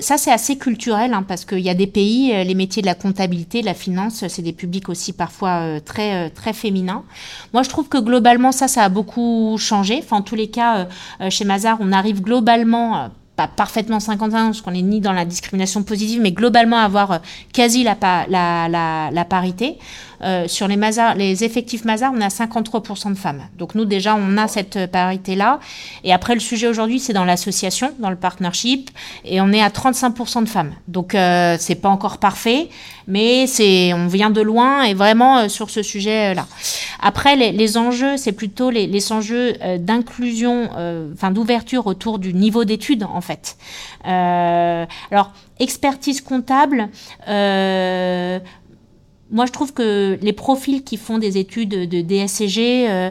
ça 0.00 0.18
c'est 0.18 0.30
assez 0.30 0.58
culturel 0.58 1.14
hein, 1.14 1.24
parce 1.26 1.46
qu'il 1.46 1.60
y 1.60 1.70
a 1.70 1.74
des 1.74 1.86
pays, 1.86 2.34
euh, 2.34 2.44
les 2.44 2.54
métiers 2.54 2.82
de 2.82 2.86
la 2.86 2.94
comptabilité, 2.94 3.62
de 3.62 3.66
la 3.66 3.74
finance, 3.74 4.26
c'est 4.28 4.42
des 4.42 4.52
publics 4.52 4.90
aussi 4.90 5.14
parfois 5.14 5.80
très 5.80 6.28
très 6.30 6.52
féminins. 6.52 7.02
Moi, 7.54 7.62
je 7.62 7.70
trouve 7.70 7.88
que 7.88 7.98
globalement 7.98 8.52
ça, 8.52 8.68
ça 8.68 8.84
a 8.84 8.88
beaucoup 8.90 9.56
changé. 9.58 10.00
Enfin, 10.02 10.18
en 10.18 10.22
tous 10.22 10.34
les 10.34 10.48
cas, 10.48 10.86
chez 11.30 11.44
Mazar, 11.44 11.78
on 11.80 11.92
arrive 11.92 12.20
globalement 12.20 13.10
pas 13.38 13.46
parfaitement 13.46 14.00
50 14.00 14.34
ans, 14.34 14.46
parce 14.46 14.62
qu'on 14.62 14.74
est 14.74 14.82
ni 14.82 15.00
dans 15.00 15.12
la 15.12 15.24
discrimination 15.24 15.84
positive, 15.84 16.20
mais 16.20 16.32
globalement 16.32 16.78
avoir 16.78 17.12
euh, 17.12 17.18
quasi 17.52 17.84
la, 17.84 17.94
parité. 19.30 19.78
Euh, 20.22 20.48
sur 20.48 20.66
les, 20.66 20.76
Mazars, 20.76 21.14
les 21.14 21.44
effectifs 21.44 21.84
Mazars, 21.84 22.12
on 22.14 22.20
a 22.20 22.28
53% 22.28 23.12
de 23.12 23.18
femmes. 23.18 23.42
Donc 23.56 23.74
nous, 23.74 23.84
déjà, 23.84 24.16
on 24.16 24.36
a 24.36 24.48
cette 24.48 24.90
parité-là. 24.90 25.60
Et 26.02 26.12
après, 26.12 26.34
le 26.34 26.40
sujet 26.40 26.66
aujourd'hui, 26.66 26.98
c'est 26.98 27.12
dans 27.12 27.24
l'association, 27.24 27.92
dans 28.00 28.10
le 28.10 28.16
partnership, 28.16 28.90
et 29.24 29.40
on 29.40 29.52
est 29.52 29.62
à 29.62 29.68
35% 29.68 30.42
de 30.42 30.48
femmes. 30.48 30.72
Donc, 30.88 31.14
euh, 31.14 31.56
c'est 31.60 31.76
pas 31.76 31.88
encore 31.88 32.18
parfait, 32.18 32.68
mais 33.06 33.46
on 33.94 34.08
vient 34.08 34.30
de 34.30 34.40
loin, 34.40 34.82
et 34.82 34.94
vraiment 34.94 35.38
euh, 35.38 35.48
sur 35.48 35.70
ce 35.70 35.82
sujet-là. 35.82 36.46
Après, 37.00 37.36
les, 37.36 37.78
enjeux, 37.78 38.16
c'est 38.16 38.32
plutôt 38.32 38.70
les, 38.70 38.86
les 38.88 39.12
enjeux 39.12 39.52
d'inclusion, 39.78 40.70
enfin 41.12 41.30
d'ouverture 41.30 41.86
autour 41.86 42.18
du 42.18 42.34
niveau 42.34 42.64
d'études, 42.64 43.04
en 43.04 43.20
fait. 43.28 43.56
alors, 45.10 45.32
expertise 45.58 46.20
comptable, 46.20 46.88
euh, 47.28 48.38
moi, 49.30 49.44
je 49.46 49.52
trouve 49.52 49.74
que 49.74 50.18
les 50.22 50.32
profils 50.32 50.82
qui 50.82 50.96
font 50.96 51.18
des 51.18 51.36
études 51.36 51.88
de 51.88 52.00
DSCG, 52.00 52.88
euh, 52.88 53.10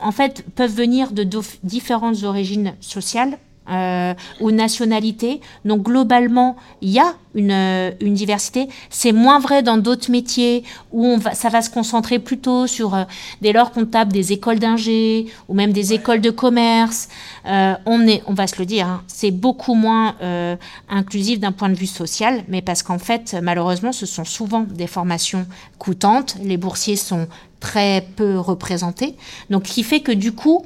en 0.00 0.12
fait, 0.12 0.44
peuvent 0.54 0.74
venir 0.74 1.12
de 1.12 1.28
différentes 1.62 2.22
origines 2.22 2.74
sociales 2.80 3.38
euh, 3.70 4.14
ou 4.40 4.50
nationalités. 4.50 5.40
Donc, 5.64 5.82
globalement, 5.82 6.56
il 6.82 6.90
y 6.90 6.98
a 6.98 7.14
une, 7.34 7.50
euh, 7.50 7.90
une 8.00 8.14
diversité. 8.14 8.68
C'est 8.90 9.12
moins 9.12 9.38
vrai 9.38 9.62
dans 9.62 9.76
d'autres 9.76 10.10
métiers 10.10 10.64
où 10.92 11.06
on 11.06 11.18
va, 11.18 11.34
ça 11.34 11.48
va 11.48 11.62
se 11.62 11.70
concentrer 11.70 12.18
plutôt 12.18 12.66
sur 12.66 12.94
euh, 12.94 13.04
des 13.40 13.52
leurs 13.52 13.72
comptables 13.72 14.12
des 14.12 14.32
écoles 14.32 14.58
d'ingé 14.58 15.26
ou 15.48 15.54
même 15.54 15.72
des 15.72 15.92
écoles 15.92 16.20
de 16.20 16.30
commerce. 16.30 17.08
Euh, 17.46 17.74
on, 17.86 18.06
est, 18.06 18.22
on 18.26 18.34
va 18.34 18.46
se 18.46 18.56
le 18.58 18.66
dire, 18.66 18.86
hein, 18.86 19.02
c'est 19.06 19.30
beaucoup 19.30 19.74
moins 19.74 20.14
euh, 20.22 20.56
inclusif 20.88 21.40
d'un 21.40 21.52
point 21.52 21.68
de 21.68 21.74
vue 21.74 21.86
social, 21.86 22.44
mais 22.48 22.62
parce 22.62 22.82
qu'en 22.82 22.98
fait, 22.98 23.36
malheureusement, 23.42 23.92
ce 23.92 24.06
sont 24.06 24.24
souvent 24.24 24.60
des 24.60 24.86
formations 24.86 25.46
coûtantes. 25.78 26.36
Les 26.42 26.56
boursiers 26.56 26.96
sont 26.96 27.26
très 27.60 28.06
peu 28.16 28.38
représentés. 28.38 29.16
Donc, 29.48 29.66
ce 29.66 29.72
qui 29.72 29.82
fait 29.82 30.00
que 30.00 30.12
du 30.12 30.32
coup, 30.32 30.64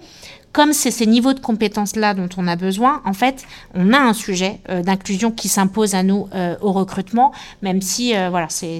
comme 0.53 0.73
c'est 0.73 0.91
ces 0.91 1.07
niveaux 1.07 1.35
de 1.35 1.41
compétences-là 1.41 2.15
dont 2.15 2.29
on 2.37 2.47
a 2.49 2.57
besoin, 2.57 3.03
en 3.05 3.13
fait, 3.13 3.45
on 3.75 3.93
a 3.93 3.99
un 3.99 4.13
sujet 4.13 4.61
euh, 4.69 4.83
d'inclusion 4.83 5.31
qui 5.31 5.49
s'impose 5.49 5.95
à 5.95 6.03
nous 6.03 6.29
euh, 6.35 6.57
au 6.61 6.73
recrutement, 6.73 7.33
même 7.63 7.83
si, 7.83 8.17
euh, 8.17 8.31
voilà, 8.31 8.47
c'est, 8.49 8.79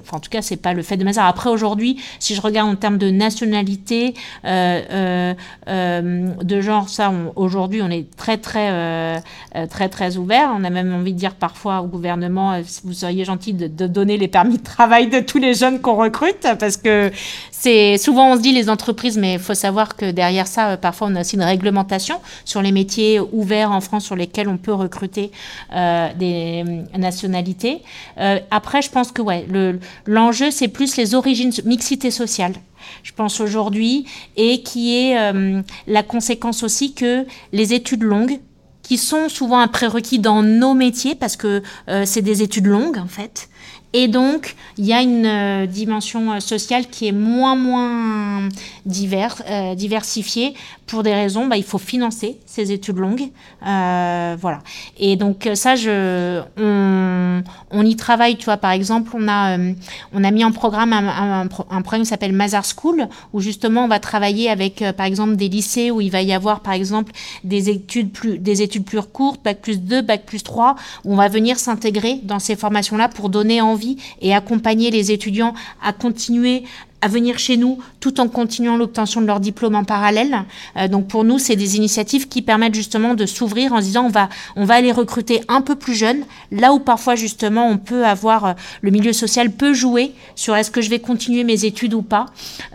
enfin, 0.00 0.16
en 0.16 0.20
tout 0.20 0.30
cas, 0.30 0.42
c'est 0.42 0.56
pas 0.56 0.74
le 0.74 0.82
fait 0.82 0.96
de 0.96 1.06
hasard. 1.06 1.26
Après, 1.26 1.50
aujourd'hui, 1.50 2.00
si 2.18 2.34
je 2.34 2.40
regarde 2.40 2.68
en 2.68 2.76
termes 2.76 2.98
de 2.98 3.10
nationalité, 3.10 4.14
de 4.44 5.34
genre, 6.60 6.88
ça, 6.88 7.12
aujourd'hui, 7.36 7.82
on 7.82 7.90
est 7.90 8.14
très, 8.16 8.38
très, 8.38 9.22
très, 9.70 9.88
très 9.88 10.16
ouvert. 10.16 10.52
On 10.56 10.64
a 10.64 10.70
même 10.70 10.94
envie 10.94 11.12
de 11.12 11.18
dire 11.18 11.34
parfois 11.34 11.80
au 11.80 11.86
gouvernement, 11.86 12.60
vous 12.84 12.92
seriez 12.92 13.24
gentil 13.24 13.52
de 13.54 13.86
donner 13.86 14.16
les 14.16 14.28
permis 14.28 14.58
de 14.58 14.62
travail 14.62 15.08
de 15.08 15.20
tous 15.20 15.38
les 15.38 15.54
jeunes 15.54 15.80
qu'on 15.80 15.96
recrute, 15.96 16.46
parce 16.58 16.76
que 16.76 17.10
c'est 17.62 17.96
souvent 17.96 18.32
on 18.32 18.36
se 18.36 18.40
dit 18.40 18.50
les 18.50 18.68
entreprises, 18.68 19.16
mais 19.16 19.34
il 19.34 19.38
faut 19.38 19.54
savoir 19.54 19.94
que 19.94 20.10
derrière 20.10 20.48
ça, 20.48 20.76
parfois 20.76 21.06
on 21.08 21.14
a 21.14 21.20
aussi 21.20 21.36
une 21.36 21.44
réglementation 21.44 22.16
sur 22.44 22.60
les 22.60 22.72
métiers 22.72 23.20
ouverts 23.20 23.70
en 23.70 23.80
France 23.80 24.04
sur 24.04 24.16
lesquels 24.16 24.48
on 24.48 24.56
peut 24.56 24.72
recruter 24.72 25.30
euh, 25.72 26.08
des 26.18 26.64
euh, 26.66 26.98
nationalités. 26.98 27.82
Euh, 28.18 28.40
après, 28.50 28.82
je 28.82 28.90
pense 28.90 29.12
que 29.12 29.22
ouais, 29.22 29.46
l'enjeu 30.06 30.50
c'est 30.50 30.66
plus 30.66 30.96
les 30.96 31.14
origines, 31.14 31.52
mixité 31.64 32.10
sociale 32.10 32.54
je 33.04 33.12
pense 33.12 33.40
aujourd'hui, 33.40 34.06
et 34.36 34.62
qui 34.62 34.96
est 34.96 35.32
la 35.86 36.02
conséquence 36.02 36.64
aussi 36.64 36.94
que 36.94 37.24
les 37.52 37.74
études 37.74 38.02
longues, 38.02 38.40
qui 38.82 38.98
sont 38.98 39.28
souvent 39.28 39.60
un 39.60 39.68
prérequis 39.68 40.18
dans 40.18 40.42
nos 40.42 40.74
métiers, 40.74 41.14
parce 41.14 41.36
que 41.36 41.62
c'est 42.04 42.22
des 42.22 42.42
études 42.42 42.66
longues 42.66 42.98
en 42.98 43.06
fait, 43.06 43.48
et 43.92 44.08
donc, 44.08 44.56
il 44.78 44.86
y 44.86 44.92
a 44.92 45.02
une 45.02 45.26
euh, 45.26 45.66
dimension 45.66 46.32
euh, 46.32 46.40
sociale 46.40 46.86
qui 46.86 47.08
est 47.08 47.12
moins, 47.12 47.54
moins 47.54 48.48
euh, 48.48 49.74
diversifiée 49.74 50.54
pour 50.92 51.02
des 51.02 51.14
raisons, 51.14 51.46
bah, 51.46 51.56
il 51.56 51.64
faut 51.64 51.78
financer 51.78 52.38
ces 52.44 52.70
études 52.70 52.98
longues. 52.98 53.30
voilà. 53.62 54.58
Et 54.98 55.16
donc, 55.16 55.48
ça, 55.54 55.74
je, 55.74 56.42
on, 56.58 57.42
on, 57.70 57.86
y 57.86 57.96
travaille, 57.96 58.36
tu 58.36 58.44
vois, 58.44 58.58
par 58.58 58.72
exemple, 58.72 59.10
on 59.14 59.26
a, 59.26 59.56
on 60.12 60.22
a 60.22 60.30
mis 60.30 60.44
en 60.44 60.52
programme 60.52 60.92
un, 60.92 61.48
un, 61.70 61.82
programme 61.82 62.02
qui 62.02 62.08
s'appelle 62.08 62.34
Mazar 62.34 62.64
School, 62.66 63.08
où 63.32 63.40
justement, 63.40 63.86
on 63.86 63.88
va 63.88 64.00
travailler 64.00 64.50
avec, 64.50 64.84
par 64.94 65.06
exemple, 65.06 65.36
des 65.36 65.48
lycées 65.48 65.90
où 65.90 66.02
il 66.02 66.10
va 66.10 66.20
y 66.20 66.34
avoir, 66.34 66.60
par 66.60 66.74
exemple, 66.74 67.12
des 67.42 67.70
études 67.70 68.12
plus, 68.12 68.38
des 68.38 68.60
études 68.60 68.84
plus 68.84 69.00
courtes, 69.00 69.40
Bac 69.42 69.62
plus 69.62 69.80
2, 69.80 70.02
Bac 70.02 70.26
plus 70.26 70.42
3, 70.42 70.74
où 71.04 71.14
on 71.14 71.16
va 71.16 71.28
venir 71.28 71.58
s'intégrer 71.58 72.20
dans 72.22 72.38
ces 72.38 72.54
formations-là 72.54 73.08
pour 73.08 73.30
donner 73.30 73.62
envie 73.62 73.96
et 74.20 74.34
accompagner 74.34 74.90
les 74.90 75.10
étudiants 75.10 75.54
à 75.82 75.94
continuer 75.94 76.64
à 77.02 77.08
venir 77.08 77.38
chez 77.38 77.56
nous 77.56 77.78
tout 78.00 78.20
en 78.20 78.28
continuant 78.28 78.76
l'obtention 78.76 79.20
de 79.20 79.26
leur 79.26 79.40
diplôme 79.40 79.74
en 79.74 79.84
parallèle. 79.84 80.44
Euh, 80.76 80.88
donc 80.88 81.08
pour 81.08 81.24
nous, 81.24 81.38
c'est 81.38 81.56
des 81.56 81.76
initiatives 81.76 82.28
qui 82.28 82.42
permettent 82.42 82.74
justement 82.74 83.14
de 83.14 83.26
s'ouvrir 83.26 83.72
en 83.72 83.80
disant 83.80 84.04
on 84.04 84.08
va, 84.08 84.28
on 84.56 84.64
va 84.64 84.74
aller 84.74 84.92
recruter 84.92 85.42
un 85.48 85.60
peu 85.60 85.74
plus 85.74 85.94
jeunes, 85.94 86.24
là 86.50 86.72
où 86.72 86.78
parfois 86.78 87.16
justement 87.16 87.68
on 87.68 87.76
peut 87.76 88.06
avoir, 88.06 88.44
euh, 88.44 88.52
le 88.80 88.90
milieu 88.90 89.12
social 89.12 89.50
peut 89.50 89.74
jouer 89.74 90.12
sur 90.36 90.56
est-ce 90.56 90.70
que 90.70 90.80
je 90.80 90.88
vais 90.88 91.00
continuer 91.00 91.44
mes 91.44 91.64
études 91.64 91.92
ou 91.92 92.02
pas, 92.02 92.26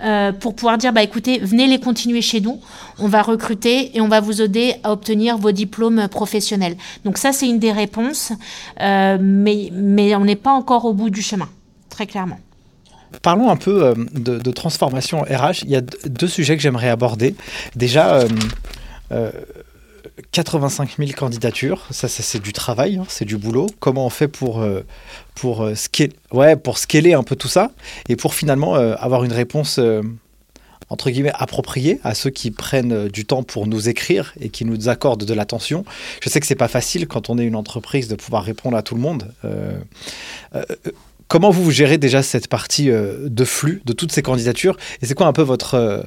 euh, 0.03 0.33
pour 0.33 0.55
pouvoir 0.55 0.77
dire 0.77 0.91
bah 0.91 1.03
écoutez, 1.03 1.39
venez 1.39 1.67
les 1.67 1.79
continuer 1.79 2.21
chez 2.21 2.41
nous, 2.41 2.59
on 2.99 3.07
va 3.07 3.21
recruter 3.21 3.95
et 3.95 4.01
on 4.01 4.09
va 4.09 4.19
vous 4.19 4.41
aider 4.41 4.75
à 4.83 4.91
obtenir 4.91 5.37
vos 5.37 5.53
diplômes 5.53 6.09
professionnels. 6.09 6.75
Donc 7.05 7.17
ça 7.17 7.31
c'est 7.31 7.47
une 7.47 7.59
des 7.59 7.71
réponses, 7.71 8.33
mais, 8.79 9.69
mais 9.71 10.15
on 10.15 10.25
n'est 10.25 10.35
pas 10.35 10.51
encore 10.51 10.83
au 10.85 10.93
bout 10.93 11.09
du 11.09 11.21
chemin, 11.21 11.47
très 11.89 12.05
clairement. 12.05 12.39
Parlons 13.21 13.49
un 13.49 13.55
peu 13.55 13.83
euh, 13.83 13.93
de, 14.13 14.51
transformation 14.51 15.21
RH. 15.21 15.63
Il 15.63 15.69
y 15.69 15.75
a 15.75 15.81
deux 15.81 16.27
sujets 16.27 16.55
que 16.55 16.61
j'aimerais 16.61 16.89
aborder. 16.89 17.35
Déjà, 17.75 18.25
85 20.31 20.83
euh, 20.89 20.93
000 20.97 21.09
euh, 21.09 21.13
candidatures, 21.13 21.85
ça, 21.91 22.07
c'est 22.07 22.41
du 22.41 22.53
travail, 22.53 22.97
hein, 22.97 23.05
c'est 23.07 23.25
du 23.25 23.37
boulot. 23.37 23.67
Comment 23.79 24.05
on 24.05 24.09
fait 24.09 24.27
pour, 24.27 24.65
pour, 25.35 25.69
scaler, 25.75 26.13
ouais, 26.31 26.55
pour 26.55 26.77
scaler 26.77 27.13
un 27.13 27.23
peu 27.23 27.35
tout 27.35 27.47
ça 27.47 27.71
et 28.09 28.15
pour 28.15 28.33
finalement 28.33 28.75
avoir 28.75 29.23
une 29.23 29.33
réponse 29.33 29.79
entre 30.89 31.09
guillemets 31.09 31.33
appropriée 31.33 31.99
à 32.05 32.15
ceux 32.15 32.29
qui 32.29 32.49
prennent 32.49 33.09
du 33.09 33.25
temps 33.25 33.43
pour 33.43 33.67
nous 33.67 33.89
écrire 33.89 34.33
et 34.39 34.47
qui 34.47 34.63
nous 34.63 34.87
accordent 34.87 35.25
de 35.25 35.33
l'attention. 35.33 35.83
Je 36.21 36.29
sais 36.29 36.39
que 36.39 36.47
c'est 36.47 36.55
pas 36.55 36.69
facile 36.69 37.07
quand 37.07 37.29
on 37.29 37.37
est 37.37 37.43
une 37.43 37.57
entreprise 37.57 38.07
de 38.07 38.15
pouvoir 38.15 38.43
répondre 38.43 38.77
à 38.77 38.83
tout 38.83 38.95
le 38.95 39.01
monde. 39.01 39.33
Comment 41.27 41.49
vous 41.49 41.71
gérez 41.71 41.97
déjà 41.97 42.23
cette 42.23 42.47
partie 42.47 42.89
euh, 42.89 43.27
de 43.27 43.43
flux 43.43 43.81
de 43.85 43.93
toutes 43.93 44.11
ces 44.11 44.21
candidatures 44.21 44.77
Et 45.01 45.05
c'est 45.05 45.13
quoi 45.13 45.27
un 45.27 45.33
peu 45.33 45.41
votre 45.41 45.73
euh, 45.73 46.01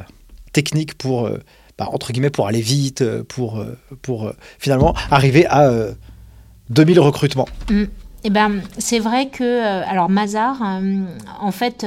technique 0.53 0.95
pour, 0.95 1.27
euh, 1.27 1.39
bah, 1.79 1.89
entre 1.93 2.13
guillemets, 2.13 2.31
pour 2.31 2.47
aller 2.47 2.63
vite, 2.63 3.05
pour, 3.25 3.65
pour 4.01 4.33
finalement 4.59 4.95
arriver 5.11 5.47
à 5.47 5.71
2000 6.71 7.01
recrutements? 7.01 7.49
Mm. 7.71 7.85
Eh 8.23 8.29
ben, 8.29 8.61
c'est 8.77 8.99
vrai 8.99 9.31
que, 9.31 9.63
alors 9.63 10.11
Mazar, 10.11 10.61
en 11.41 11.51
fait, 11.53 11.87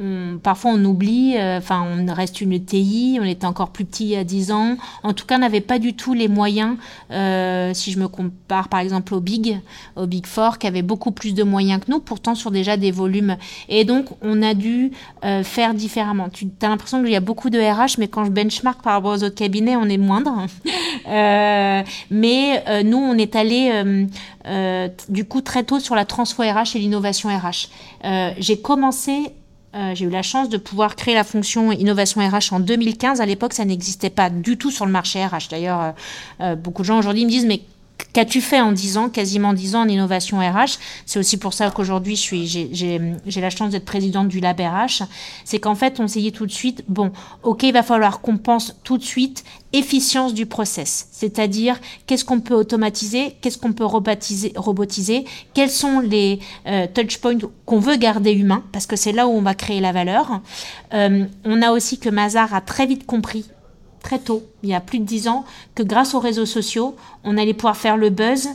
euh, 0.00 0.36
parfois 0.42 0.72
on 0.72 0.84
oublie, 0.84 1.36
enfin, 1.38 1.86
on 1.86 2.12
reste 2.12 2.40
une 2.40 2.62
TI, 2.64 3.18
on 3.20 3.24
était 3.24 3.46
encore 3.46 3.70
plus 3.70 3.84
petit 3.84 4.04
il 4.04 4.10
y 4.10 4.16
a 4.16 4.24
10 4.24 4.52
ans. 4.52 4.76
En 5.02 5.12
tout 5.12 5.26
cas, 5.26 5.36
on 5.36 5.40
n'avait 5.40 5.60
pas 5.60 5.78
du 5.78 5.94
tout 5.94 6.14
les 6.14 6.28
moyens, 6.28 6.76
si 7.10 7.92
je 7.92 7.98
me 7.98 8.06
compare 8.06 8.68
par 8.68 8.80
exemple 8.80 9.14
au 9.14 9.20
Big, 9.20 9.60
au 9.96 10.06
Big 10.06 10.26
Four, 10.26 10.58
qui 10.58 10.66
avait 10.66 10.82
beaucoup 10.82 11.10
plus 11.10 11.34
de 11.34 11.42
moyens 11.42 11.80
que 11.84 11.90
nous, 11.90 12.00
pourtant 12.00 12.34
sur 12.34 12.50
déjà 12.50 12.76
des 12.76 12.90
volumes. 12.90 13.36
Et 13.68 13.84
donc, 13.84 14.06
on 14.22 14.42
a 14.42 14.54
dû 14.54 14.92
faire 15.42 15.74
différemment. 15.74 16.28
Tu 16.28 16.48
as 16.62 16.68
l'impression 16.68 17.02
qu'il 17.02 17.12
y 17.12 17.16
a 17.16 17.20
beaucoup 17.20 17.50
de 17.50 17.58
RH, 17.58 17.98
mais 17.98 18.08
quand 18.08 18.24
je 18.24 18.30
benchmark 18.30 18.82
par 18.82 18.94
rapport 18.94 19.12
aux 19.12 19.22
autres 19.22 19.34
cabinets, 19.34 19.76
on 19.76 19.88
est 19.88 19.98
moindre. 19.98 20.46
mais 22.10 22.82
nous, 22.84 22.98
on 22.98 23.16
est 23.16 23.36
allé 23.36 24.06
euh, 24.46 24.88
du 25.08 25.24
coup 25.24 25.40
très 25.40 25.64
tôt 25.64 25.80
sur 25.80 25.94
la 25.94 26.04
transfo 26.04 26.42
RH 26.42 26.76
et 26.76 26.78
l'innovation 26.78 27.30
RH. 27.30 27.68
Euh, 28.04 28.30
j'ai 28.38 28.58
commencé 28.58 29.30
euh, 29.74 29.94
j'ai 29.94 30.04
eu 30.04 30.10
la 30.10 30.22
chance 30.22 30.48
de 30.48 30.56
pouvoir 30.56 30.96
créer 30.96 31.14
la 31.14 31.24
fonction 31.24 31.72
innovation 31.72 32.20
RH 32.20 32.52
en 32.52 32.60
2015. 32.60 33.20
À 33.20 33.26
l'époque, 33.26 33.52
ça 33.52 33.64
n'existait 33.64 34.10
pas 34.10 34.30
du 34.30 34.56
tout 34.56 34.70
sur 34.70 34.86
le 34.86 34.92
marché 34.92 35.24
RH. 35.24 35.48
D'ailleurs, 35.50 35.94
beaucoup 36.58 36.82
de 36.82 36.86
gens 36.86 36.98
aujourd'hui 36.98 37.24
me 37.24 37.30
disent 37.30 37.46
mais 37.46 37.60
Qu'as-tu 38.14 38.40
fait 38.40 38.60
en 38.60 38.70
10 38.70 38.96
ans, 38.96 39.08
quasiment 39.08 39.52
10 39.52 39.74
ans 39.74 39.82
en 39.82 39.88
innovation 39.88 40.38
RH 40.38 40.78
C'est 41.04 41.18
aussi 41.18 41.36
pour 41.36 41.52
ça 41.52 41.72
qu'aujourd'hui, 41.72 42.14
j'ai 42.14 43.40
la 43.40 43.50
chance 43.50 43.70
d'être 43.70 43.84
présidente 43.84 44.28
du 44.28 44.38
Lab 44.38 44.60
RH. 44.60 45.02
C'est 45.44 45.58
qu'en 45.58 45.74
fait, 45.74 45.98
on 45.98 46.06
s'est 46.06 46.20
dit 46.20 46.30
tout 46.30 46.46
de 46.46 46.52
suite, 46.52 46.84
bon, 46.86 47.10
ok, 47.42 47.64
il 47.64 47.72
va 47.72 47.82
falloir 47.82 48.20
qu'on 48.20 48.36
pense 48.36 48.76
tout 48.84 48.98
de 48.98 49.02
suite 49.02 49.42
efficience 49.72 50.32
du 50.32 50.46
process, 50.46 51.08
c'est-à-dire 51.10 51.80
qu'est-ce 52.06 52.24
qu'on 52.24 52.38
peut 52.38 52.54
automatiser, 52.54 53.36
qu'est-ce 53.40 53.58
qu'on 53.58 53.72
peut 53.72 53.84
robotiser, 53.84 55.24
quels 55.52 55.70
sont 55.70 55.98
les 55.98 56.38
euh, 56.68 56.86
touch 56.94 57.18
points 57.18 57.36
qu'on 57.66 57.80
veut 57.80 57.96
garder 57.96 58.30
humains, 58.30 58.62
parce 58.70 58.86
que 58.86 58.94
c'est 58.94 59.10
là 59.10 59.26
où 59.26 59.32
on 59.32 59.42
va 59.42 59.54
créer 59.54 59.80
la 59.80 59.90
valeur. 59.90 60.40
Euh, 60.92 61.24
on 61.44 61.60
a 61.60 61.72
aussi 61.72 61.98
que 61.98 62.08
Mazar 62.08 62.54
a 62.54 62.60
très 62.60 62.86
vite 62.86 63.04
compris 63.04 63.46
très 64.04 64.20
tôt, 64.20 64.44
il 64.62 64.68
y 64.68 64.74
a 64.74 64.80
plus 64.80 65.00
de 65.00 65.04
dix 65.04 65.26
ans, 65.26 65.44
que 65.74 65.82
grâce 65.82 66.14
aux 66.14 66.20
réseaux 66.20 66.46
sociaux, 66.46 66.94
on 67.24 67.36
allait 67.36 67.54
pouvoir 67.54 67.76
faire 67.76 67.96
le 67.96 68.10
buzz 68.10 68.48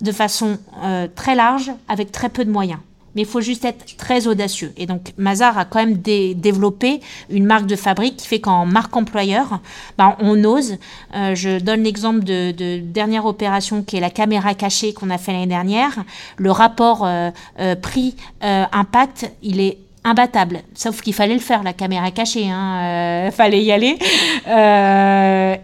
de 0.00 0.12
façon 0.12 0.58
euh, 0.84 1.08
très 1.14 1.34
large 1.34 1.72
avec 1.88 2.12
très 2.12 2.30
peu 2.30 2.44
de 2.44 2.50
moyens 2.50 2.78
mais 3.16 3.22
il 3.22 3.28
faut 3.28 3.40
juste 3.40 3.64
être 3.64 3.96
très 3.96 4.26
audacieux. 4.26 4.74
Et 4.76 4.84
donc, 4.84 5.14
Mazar 5.16 5.56
a 5.56 5.64
quand 5.64 5.78
même 5.78 5.96
développé 5.96 7.00
une 7.30 7.46
marque 7.46 7.64
de 7.64 7.74
fabrique 7.74 8.18
qui 8.18 8.26
fait 8.26 8.40
qu'en 8.40 8.66
marque 8.66 8.94
employeur, 8.94 9.60
ben, 9.96 10.14
on 10.20 10.44
ose. 10.44 10.76
Euh, 11.14 11.34
je 11.34 11.58
donne 11.58 11.82
l'exemple 11.82 12.22
de, 12.22 12.78
dernière 12.78 13.24
opération 13.24 13.82
qui 13.82 13.96
est 13.96 14.00
la 14.00 14.10
caméra 14.10 14.52
cachée 14.52 14.92
qu'on 14.92 15.08
a 15.08 15.16
fait 15.16 15.32
l'année 15.32 15.46
dernière. 15.46 16.04
Le 16.36 16.50
rapport 16.50 17.06
euh, 17.06 17.30
prix-impact, 17.80 19.32
il 19.42 19.60
est 19.60 19.78
imbattable. 20.06 20.60
Sauf 20.74 21.02
qu'il 21.02 21.12
fallait 21.12 21.34
le 21.34 21.40
faire, 21.40 21.62
la 21.62 21.72
caméra 21.72 22.10
cachée. 22.10 22.48
Hein, 22.48 23.30
fallait 23.36 23.62
y 23.62 23.72
aller. 23.72 23.98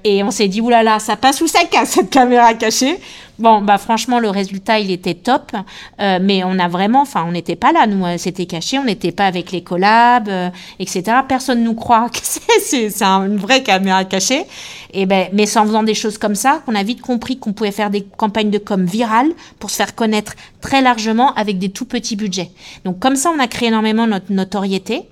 et 0.04 0.22
on 0.22 0.30
s'est 0.30 0.48
dit, 0.48 0.60
oulala, 0.60 0.98
ça 0.98 1.16
passe 1.16 1.40
ou 1.40 1.46
ça 1.46 1.64
casse 1.64 1.90
cette 1.90 2.10
caméra 2.10 2.52
cachée? 2.54 2.98
Bon, 3.38 3.62
bah 3.62 3.78
franchement, 3.78 4.18
le 4.20 4.28
résultat, 4.28 4.78
il 4.78 4.90
était 4.90 5.14
top, 5.14 5.52
euh, 6.00 6.18
mais 6.20 6.44
on 6.44 6.58
a 6.58 6.68
vraiment, 6.68 7.00
enfin, 7.00 7.24
on 7.26 7.32
n'était 7.32 7.56
pas 7.56 7.72
là, 7.72 7.86
nous, 7.86 8.04
euh, 8.04 8.16
c'était 8.18 8.44
caché, 8.44 8.78
on 8.78 8.84
n'était 8.84 9.10
pas 9.10 9.26
avec 9.26 9.52
les 9.52 9.62
collabs, 9.62 10.28
euh, 10.28 10.50
etc. 10.78 11.02
Personne 11.26 11.64
nous 11.64 11.74
croit 11.74 12.10
que 12.10 12.18
c'est 12.60 13.02
une 13.02 13.38
vraie 13.38 13.62
caméra 13.62 14.04
cachée. 14.04 14.44
Et 14.92 15.06
ben, 15.06 15.28
mais 15.32 15.46
c'est 15.46 15.58
en 15.58 15.64
faisant 15.64 15.82
des 15.82 15.94
choses 15.94 16.18
comme 16.18 16.34
ça 16.34 16.62
qu'on 16.66 16.74
a 16.74 16.82
vite 16.82 17.00
compris 17.00 17.38
qu'on 17.38 17.54
pouvait 17.54 17.72
faire 17.72 17.88
des 17.88 18.02
campagnes 18.02 18.50
de 18.50 18.58
com 18.58 18.84
virales 18.84 19.32
pour 19.58 19.70
se 19.70 19.76
faire 19.76 19.94
connaître 19.94 20.34
très 20.60 20.82
largement 20.82 21.32
avec 21.34 21.58
des 21.58 21.70
tout 21.70 21.86
petits 21.86 22.16
budgets. 22.16 22.50
Donc 22.84 22.98
comme 22.98 23.16
ça, 23.16 23.30
on 23.34 23.40
a 23.40 23.46
créé 23.46 23.68
énormément 23.68 24.06
notre 24.06 24.30
notoriété, 24.30 25.02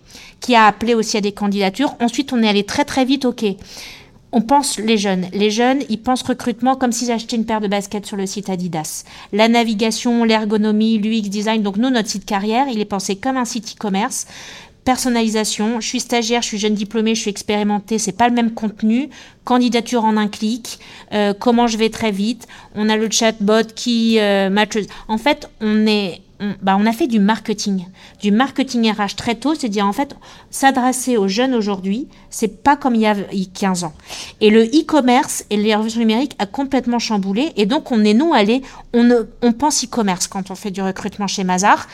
qui 0.40 0.54
a 0.54 0.66
appelé 0.66 0.94
aussi 0.94 1.16
à 1.16 1.20
des 1.22 1.32
candidatures. 1.32 1.94
Ensuite, 2.00 2.32
on 2.32 2.42
est 2.42 2.48
allé 2.48 2.64
très 2.64 2.84
très 2.84 3.06
vite, 3.06 3.24
ok 3.24 3.44
on 4.32 4.40
pense 4.40 4.78
les 4.78 4.96
jeunes. 4.96 5.26
Les 5.32 5.50
jeunes, 5.50 5.80
ils 5.88 6.00
pensent 6.00 6.22
recrutement 6.22 6.76
comme 6.76 6.92
s'ils 6.92 7.10
achetaient 7.10 7.36
une 7.36 7.46
paire 7.46 7.60
de 7.60 7.68
baskets 7.68 8.06
sur 8.06 8.16
le 8.16 8.26
site 8.26 8.48
Adidas. 8.48 9.04
La 9.32 9.48
navigation, 9.48 10.24
l'ergonomie, 10.24 10.98
l'UX 10.98 11.28
design. 11.28 11.62
Donc 11.62 11.76
nous, 11.76 11.90
notre 11.90 12.08
site 12.08 12.24
carrière, 12.24 12.66
il 12.68 12.80
est 12.80 12.84
pensé 12.84 13.16
comme 13.16 13.36
un 13.36 13.44
site 13.44 13.74
e-commerce. 13.76 14.26
Personnalisation, 14.84 15.80
je 15.80 15.86
suis 15.86 16.00
stagiaire, 16.00 16.42
je 16.42 16.48
suis 16.48 16.58
jeune 16.58 16.74
diplômé, 16.74 17.14
je 17.14 17.20
suis 17.20 17.30
expérimenté, 17.30 17.98
c'est 17.98 18.12
pas 18.12 18.28
le 18.28 18.34
même 18.34 18.52
contenu. 18.52 19.10
Candidature 19.44 20.04
en 20.04 20.16
un 20.16 20.28
clic, 20.28 20.78
euh, 21.12 21.34
comment 21.38 21.66
je 21.66 21.76
vais 21.76 21.90
très 21.90 22.10
vite. 22.10 22.46
On 22.74 22.88
a 22.88 22.96
le 22.96 23.10
chatbot 23.10 23.66
qui 23.74 24.18
euh. 24.20 24.48
En 25.08 25.18
fait, 25.18 25.50
on 25.60 25.86
est 25.86 26.22
on, 26.40 26.54
bah, 26.62 26.76
on 26.78 26.86
a 26.86 26.92
fait 26.92 27.06
du 27.06 27.20
marketing, 27.20 27.86
du 28.20 28.32
marketing 28.32 28.90
RH 28.90 29.14
très 29.16 29.34
tôt, 29.34 29.54
c'est-à-dire 29.54 29.86
en 29.86 29.92
fait 29.92 30.16
s'adresser 30.50 31.16
aux 31.16 31.28
jeunes 31.28 31.54
aujourd'hui, 31.54 32.08
c'est 32.30 32.62
pas 32.62 32.76
comme 32.76 32.94
il 32.94 33.02
y 33.02 33.06
a 33.06 33.14
15 33.14 33.84
ans. 33.84 33.92
Et 34.40 34.50
le 34.50 34.64
e-commerce 34.64 35.44
et 35.50 35.56
les 35.56 35.74
revues 35.74 35.98
numériques 35.98 36.34
a 36.38 36.46
complètement 36.46 36.98
chamboulé 36.98 37.52
et 37.56 37.66
donc 37.66 37.92
on 37.92 38.04
est 38.04 38.14
nous 38.14 38.32
allés, 38.32 38.62
on, 38.94 39.52
pense 39.52 39.84
e-commerce 39.84 40.26
quand 40.26 40.50
on 40.50 40.54
fait 40.54 40.70
du 40.70 40.82
recrutement 40.82 41.26
chez 41.26 41.44
Mazar. 41.44 41.86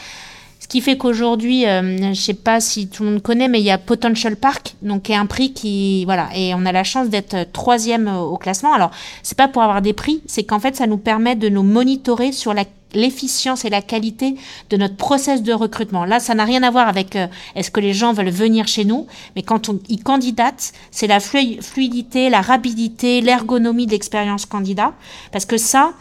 Ce 0.58 0.68
qui 0.68 0.80
fait 0.80 0.96
qu'aujourd'hui, 0.96 1.66
euh, 1.66 1.96
je 1.98 2.04
ne 2.04 2.14
sais 2.14 2.34
pas 2.34 2.60
si 2.60 2.88
tout 2.88 3.04
le 3.04 3.10
monde 3.10 3.22
connaît, 3.22 3.46
mais 3.46 3.60
il 3.60 3.64
y 3.64 3.70
a 3.70 3.78
Potential 3.78 4.36
Park, 4.36 4.74
donc 4.82 5.02
qui 5.02 5.12
est 5.12 5.16
un 5.16 5.26
prix 5.26 5.52
qui, 5.52 6.04
voilà, 6.06 6.28
et 6.34 6.54
on 6.54 6.64
a 6.66 6.72
la 6.72 6.82
chance 6.82 7.08
d'être 7.08 7.52
troisième 7.52 8.08
au 8.08 8.36
classement. 8.36 8.72
Alors, 8.72 8.90
c'est 9.22 9.36
pas 9.36 9.48
pour 9.48 9.62
avoir 9.62 9.80
des 9.82 9.92
prix, 9.92 10.22
c'est 10.26 10.42
qu'en 10.44 10.58
fait, 10.58 10.74
ça 10.74 10.86
nous 10.86 10.96
permet 10.96 11.36
de 11.36 11.48
nous 11.48 11.62
monitorer 11.62 12.32
sur 12.32 12.52
la 12.52 12.64
l'efficience 12.94 13.64
et 13.64 13.70
la 13.70 13.82
qualité 13.82 14.36
de 14.70 14.76
notre 14.76 14.96
process 14.96 15.42
de 15.42 15.52
recrutement. 15.52 16.04
Là, 16.04 16.20
ça 16.20 16.34
n'a 16.34 16.44
rien 16.44 16.62
à 16.62 16.70
voir 16.70 16.88
avec 16.88 17.16
euh, 17.16 17.26
est-ce 17.54 17.70
que 17.70 17.80
les 17.80 17.92
gens 17.92 18.12
veulent 18.12 18.30
venir 18.30 18.68
chez 18.68 18.84
nous, 18.84 19.06
mais 19.34 19.42
quand 19.42 19.68
on, 19.68 19.78
ils 19.88 20.02
candidatent, 20.02 20.72
c'est 20.90 21.06
la 21.06 21.20
fluidité, 21.20 22.30
la 22.30 22.40
rapidité, 22.40 23.20
l'ergonomie 23.20 23.86
de 23.86 23.92
l'expérience 23.92 24.46
candidat, 24.46 24.94
parce 25.32 25.44
que 25.44 25.56
ça, 25.56 25.92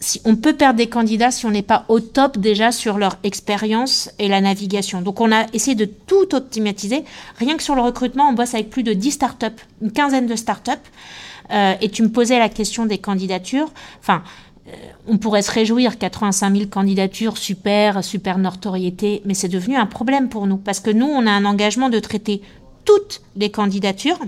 si 0.00 0.20
on 0.24 0.34
peut 0.34 0.54
perdre 0.54 0.78
des 0.78 0.88
candidats 0.88 1.30
si 1.30 1.44
on 1.44 1.50
n'est 1.50 1.62
pas 1.62 1.84
au 1.88 2.00
top 2.00 2.38
déjà 2.38 2.72
sur 2.72 2.96
leur 2.96 3.18
expérience 3.22 4.10
et 4.18 4.28
la 4.28 4.40
navigation. 4.40 5.02
Donc 5.02 5.20
on 5.20 5.30
a 5.30 5.46
essayé 5.52 5.74
de 5.74 5.84
tout 5.84 6.34
optimiser. 6.34 7.04
Rien 7.38 7.56
que 7.56 7.62
sur 7.62 7.74
le 7.74 7.82
recrutement, 7.82 8.28
on 8.30 8.32
bosse 8.32 8.54
avec 8.54 8.70
plus 8.70 8.82
de 8.82 8.94
10 8.94 9.10
startups, 9.10 9.46
une 9.82 9.92
quinzaine 9.92 10.26
de 10.26 10.36
startups. 10.36 10.70
Euh, 11.50 11.74
et 11.80 11.90
tu 11.90 12.02
me 12.02 12.08
posais 12.08 12.38
la 12.38 12.48
question 12.48 12.86
des 12.86 12.98
candidatures. 12.98 13.70
Enfin, 14.00 14.22
on 15.06 15.18
pourrait 15.18 15.42
se 15.42 15.50
réjouir, 15.50 15.98
85 15.98 16.54
000 16.54 16.66
candidatures, 16.68 17.36
super, 17.36 18.04
super 18.04 18.38
notoriété, 18.38 19.22
mais 19.24 19.34
c'est 19.34 19.48
devenu 19.48 19.76
un 19.76 19.86
problème 19.86 20.28
pour 20.28 20.46
nous 20.46 20.56
parce 20.56 20.80
que 20.80 20.90
nous, 20.90 21.06
on 21.06 21.26
a 21.26 21.30
un 21.30 21.44
engagement 21.44 21.88
de 21.88 21.98
traiter 21.98 22.42
toutes 22.84 23.22
les 23.36 23.50
candidatures. 23.50 24.18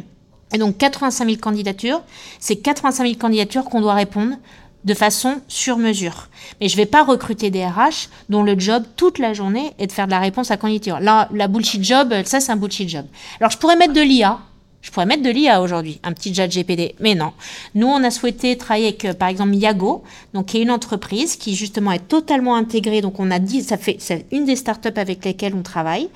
Et 0.52 0.58
donc 0.58 0.76
85 0.76 1.24
000 1.24 1.36
candidatures, 1.38 2.02
c'est 2.38 2.56
85 2.56 3.04
000 3.04 3.18
candidatures 3.18 3.64
qu'on 3.64 3.80
doit 3.80 3.94
répondre 3.94 4.36
de 4.84 4.94
façon 4.94 5.40
sur 5.48 5.78
mesure. 5.78 6.28
Mais 6.60 6.68
je 6.68 6.74
ne 6.74 6.82
vais 6.82 6.86
pas 6.86 7.04
recruter 7.04 7.50
des 7.50 7.64
RH 7.64 8.08
dont 8.28 8.42
le 8.42 8.58
job 8.58 8.82
toute 8.96 9.18
la 9.18 9.32
journée 9.32 9.72
est 9.78 9.86
de 9.86 9.92
faire 9.92 10.06
de 10.06 10.10
la 10.10 10.18
réponse 10.18 10.50
à 10.50 10.56
candidature. 10.56 11.00
Là, 11.00 11.28
la 11.32 11.48
bullshit 11.48 11.82
job, 11.84 12.12
ça 12.24 12.40
c'est 12.40 12.52
un 12.52 12.56
bullshit 12.56 12.88
job. 12.88 13.06
Alors 13.40 13.50
je 13.50 13.58
pourrais 13.58 13.76
mettre 13.76 13.92
de 13.92 14.00
l'IA, 14.00 14.40
je 14.82 14.90
pourrais 14.90 15.06
mettre 15.06 15.22
de 15.22 15.30
l'IA 15.30 15.62
aujourd'hui, 15.62 16.00
un 16.02 16.12
petit 16.12 16.34
chat 16.34 16.48
GPD, 16.48 16.96
mais 16.98 17.14
non. 17.14 17.32
Nous, 17.76 17.86
on 17.86 18.02
a 18.02 18.10
souhaité 18.10 18.58
travailler 18.58 18.88
avec, 18.88 19.04
euh, 19.04 19.14
par 19.14 19.28
exemple, 19.28 19.54
Yago, 19.54 20.02
donc 20.34 20.46
qui 20.46 20.58
est 20.58 20.62
une 20.62 20.72
entreprise 20.72 21.36
qui 21.36 21.54
justement 21.54 21.92
est 21.92 22.08
totalement 22.08 22.56
intégrée. 22.56 23.00
Donc, 23.00 23.20
on 23.20 23.30
a 23.30 23.38
dit, 23.38 23.62
ça 23.62 23.76
fait, 23.76 23.96
c'est 24.00 24.26
une 24.32 24.44
des 24.44 24.56
startups 24.56 24.88
avec 24.96 25.24
lesquelles 25.24 25.54
on 25.54 25.62
travaille, 25.62 26.08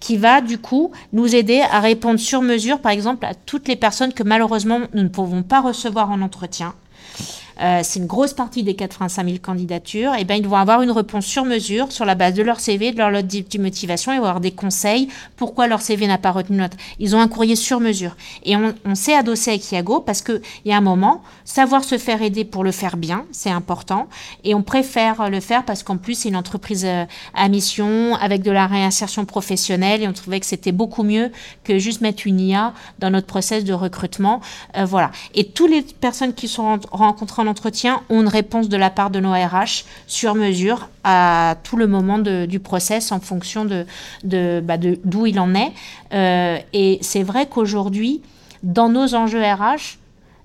qui 0.00 0.16
va 0.16 0.40
du 0.40 0.58
coup 0.58 0.90
nous 1.12 1.34
aider 1.34 1.60
à 1.70 1.80
répondre 1.80 2.18
sur 2.18 2.40
mesure, 2.40 2.80
par 2.80 2.92
exemple, 2.92 3.26
à 3.26 3.34
toutes 3.34 3.68
les 3.68 3.76
personnes 3.76 4.14
que 4.14 4.22
malheureusement 4.22 4.80
nous 4.94 5.02
ne 5.02 5.08
pouvons 5.08 5.42
pas 5.42 5.60
recevoir 5.60 6.10
en 6.10 6.22
entretien. 6.22 6.74
Euh, 7.60 7.80
c'est 7.82 8.00
une 8.00 8.06
grosse 8.06 8.32
partie 8.32 8.62
des 8.62 8.74
85 8.74 9.24
000 9.24 9.38
candidatures, 9.42 10.14
et 10.14 10.18
eh 10.20 10.24
bien 10.24 10.36
ils 10.36 10.46
vont 10.46 10.56
avoir 10.56 10.82
une 10.82 10.90
réponse 10.90 11.26
sur 11.26 11.44
mesure 11.44 11.92
sur 11.92 12.04
la 12.04 12.14
base 12.14 12.34
de 12.34 12.42
leur 12.42 12.60
CV, 12.60 12.92
de 12.92 12.98
leur 12.98 13.10
note 13.10 13.26
de 13.26 13.58
motivation, 13.58 14.12
ils 14.12 14.18
vont 14.18 14.24
avoir 14.24 14.40
des 14.40 14.50
conseils, 14.50 15.08
pourquoi 15.36 15.66
leur 15.66 15.80
CV 15.80 16.06
n'a 16.06 16.18
pas 16.18 16.32
retenu 16.32 16.56
note. 16.56 16.72
Ils 16.98 17.14
ont 17.14 17.20
un 17.20 17.28
courrier 17.28 17.56
sur 17.56 17.80
mesure. 17.80 18.16
Et 18.44 18.56
on, 18.56 18.74
on 18.84 18.94
s'est 18.94 19.14
adossé 19.14 19.50
avec 19.50 19.70
Iago 19.70 20.00
parce 20.00 20.22
qu'il 20.22 20.40
y 20.64 20.72
a 20.72 20.76
un 20.76 20.80
moment, 20.80 21.22
savoir 21.44 21.84
se 21.84 21.98
faire 21.98 22.22
aider 22.22 22.44
pour 22.44 22.64
le 22.64 22.72
faire 22.72 22.96
bien, 22.96 23.24
c'est 23.32 23.50
important, 23.50 24.08
et 24.42 24.54
on 24.54 24.62
préfère 24.62 25.30
le 25.30 25.40
faire 25.40 25.64
parce 25.64 25.82
qu'en 25.82 25.96
plus 25.96 26.14
c'est 26.14 26.28
une 26.28 26.36
entreprise 26.36 26.84
euh, 26.84 27.04
à 27.34 27.48
mission, 27.48 28.16
avec 28.16 28.42
de 28.42 28.50
la 28.50 28.66
réinsertion 28.66 29.24
professionnelle, 29.24 30.02
et 30.02 30.08
on 30.08 30.12
trouvait 30.12 30.40
que 30.40 30.46
c'était 30.46 30.72
beaucoup 30.72 31.02
mieux 31.02 31.30
que 31.62 31.78
juste 31.78 32.00
mettre 32.00 32.26
une 32.26 32.40
IA 32.40 32.72
dans 32.98 33.10
notre 33.10 33.26
process 33.26 33.64
de 33.64 33.72
recrutement. 33.72 34.40
Euh, 34.76 34.84
voilà. 34.84 35.10
Et 35.34 35.44
toutes 35.44 35.70
les 35.70 35.82
personnes 35.82 36.34
qui 36.34 36.48
sont 36.48 36.80
rencontrées 36.90 37.43
entretien 37.46 38.02
ont 38.08 38.22
une 38.22 38.28
réponse 38.28 38.68
de 38.68 38.76
la 38.76 38.90
part 38.90 39.10
de 39.10 39.20
nos 39.20 39.32
RH 39.32 39.84
sur 40.06 40.34
mesure 40.34 40.88
à 41.04 41.56
tout 41.62 41.76
le 41.76 41.86
moment 41.86 42.18
du 42.18 42.60
process 42.60 43.12
en 43.12 43.20
fonction 43.20 43.64
de, 43.64 43.86
de, 44.24 44.60
bah, 44.64 44.76
d'où 44.78 45.26
il 45.26 45.38
en 45.40 45.54
est. 45.54 45.72
Euh, 46.12 46.58
et 46.72 46.98
c'est 47.02 47.22
vrai 47.22 47.46
qu'aujourd'hui, 47.46 48.22
dans 48.62 48.88
nos 48.88 49.14
enjeux 49.14 49.42
RH, 49.42 49.98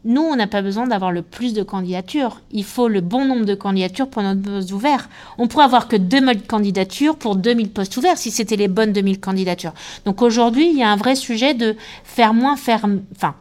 nous, 0.06 0.22
on 0.22 0.36
n'a 0.36 0.48
pas 0.48 0.62
besoin 0.62 0.88
d'avoir 0.88 1.12
le 1.12 1.22
plus 1.22 1.54
de 1.54 1.62
candidatures. 1.62 2.42
Il 2.52 2.64
faut 2.64 2.88
le 2.88 3.02
bon 3.02 3.26
nombre 3.26 3.46
de 3.46 3.54
candidatures 3.54 4.10
pour 4.10 4.24
notre 4.24 4.42
poste 4.42 4.72
ouvert. 4.72 5.10
On 5.38 5.48
pourrait 5.48 5.66
avoir 5.66 5.90
que 5.90 5.98
2000 5.98 6.44
candidatures 6.44 7.18
pour 7.18 7.36
2000 7.36 7.70
postes 7.70 7.98
ouverts 7.98 8.18
si 8.18 8.32
c'était 8.32 8.56
les 8.56 8.70
bonnes 8.70 8.94
2000 8.94 9.20
candidatures. 9.20 9.74
Donc 10.06 10.22
aujourd'hui, 10.22 10.70
il 10.70 10.78
y 10.78 10.84
a 10.84 10.90
un 10.90 10.96
vrai 10.96 11.16
sujet 11.16 11.54
de 11.54 11.76
faire 12.06 12.34
moins, 12.34 12.56
faire, 12.56 12.86
enfin, 13.16 13.36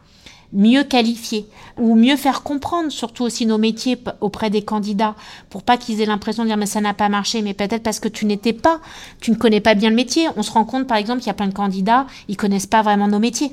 mieux 0.53 0.83
qualifier 0.83 1.47
ou 1.77 1.95
mieux 1.95 2.17
faire 2.17 2.41
comprendre 2.43 2.91
surtout 2.91 3.23
aussi 3.23 3.45
nos 3.45 3.57
métiers 3.57 3.97
auprès 4.21 4.49
des 4.49 4.63
candidats 4.63 5.15
pour 5.49 5.63
pas 5.63 5.77
qu'ils 5.77 6.01
aient 6.01 6.05
l'impression 6.05 6.43
de 6.43 6.47
dire 6.47 6.57
mais 6.57 6.65
ça 6.65 6.81
n'a 6.81 6.93
pas 6.93 7.09
marché 7.09 7.41
mais 7.41 7.53
peut-être 7.53 7.83
parce 7.83 7.99
que 7.99 8.07
tu 8.07 8.25
n'étais 8.25 8.53
pas 8.53 8.79
tu 9.21 9.31
ne 9.31 9.35
connais 9.35 9.61
pas 9.61 9.75
bien 9.75 9.89
le 9.89 9.95
métier. 9.95 10.27
On 10.37 10.43
se 10.43 10.51
rend 10.51 10.65
compte 10.65 10.87
par 10.87 10.97
exemple 10.97 11.19
qu'il 11.19 11.27
y 11.27 11.31
a 11.31 11.35
plein 11.35 11.47
de 11.47 11.53
candidats 11.53 12.07
ils 12.27 12.37
connaissent 12.37 12.67
pas 12.67 12.81
vraiment 12.81 13.07
nos 13.07 13.19
métiers. 13.19 13.51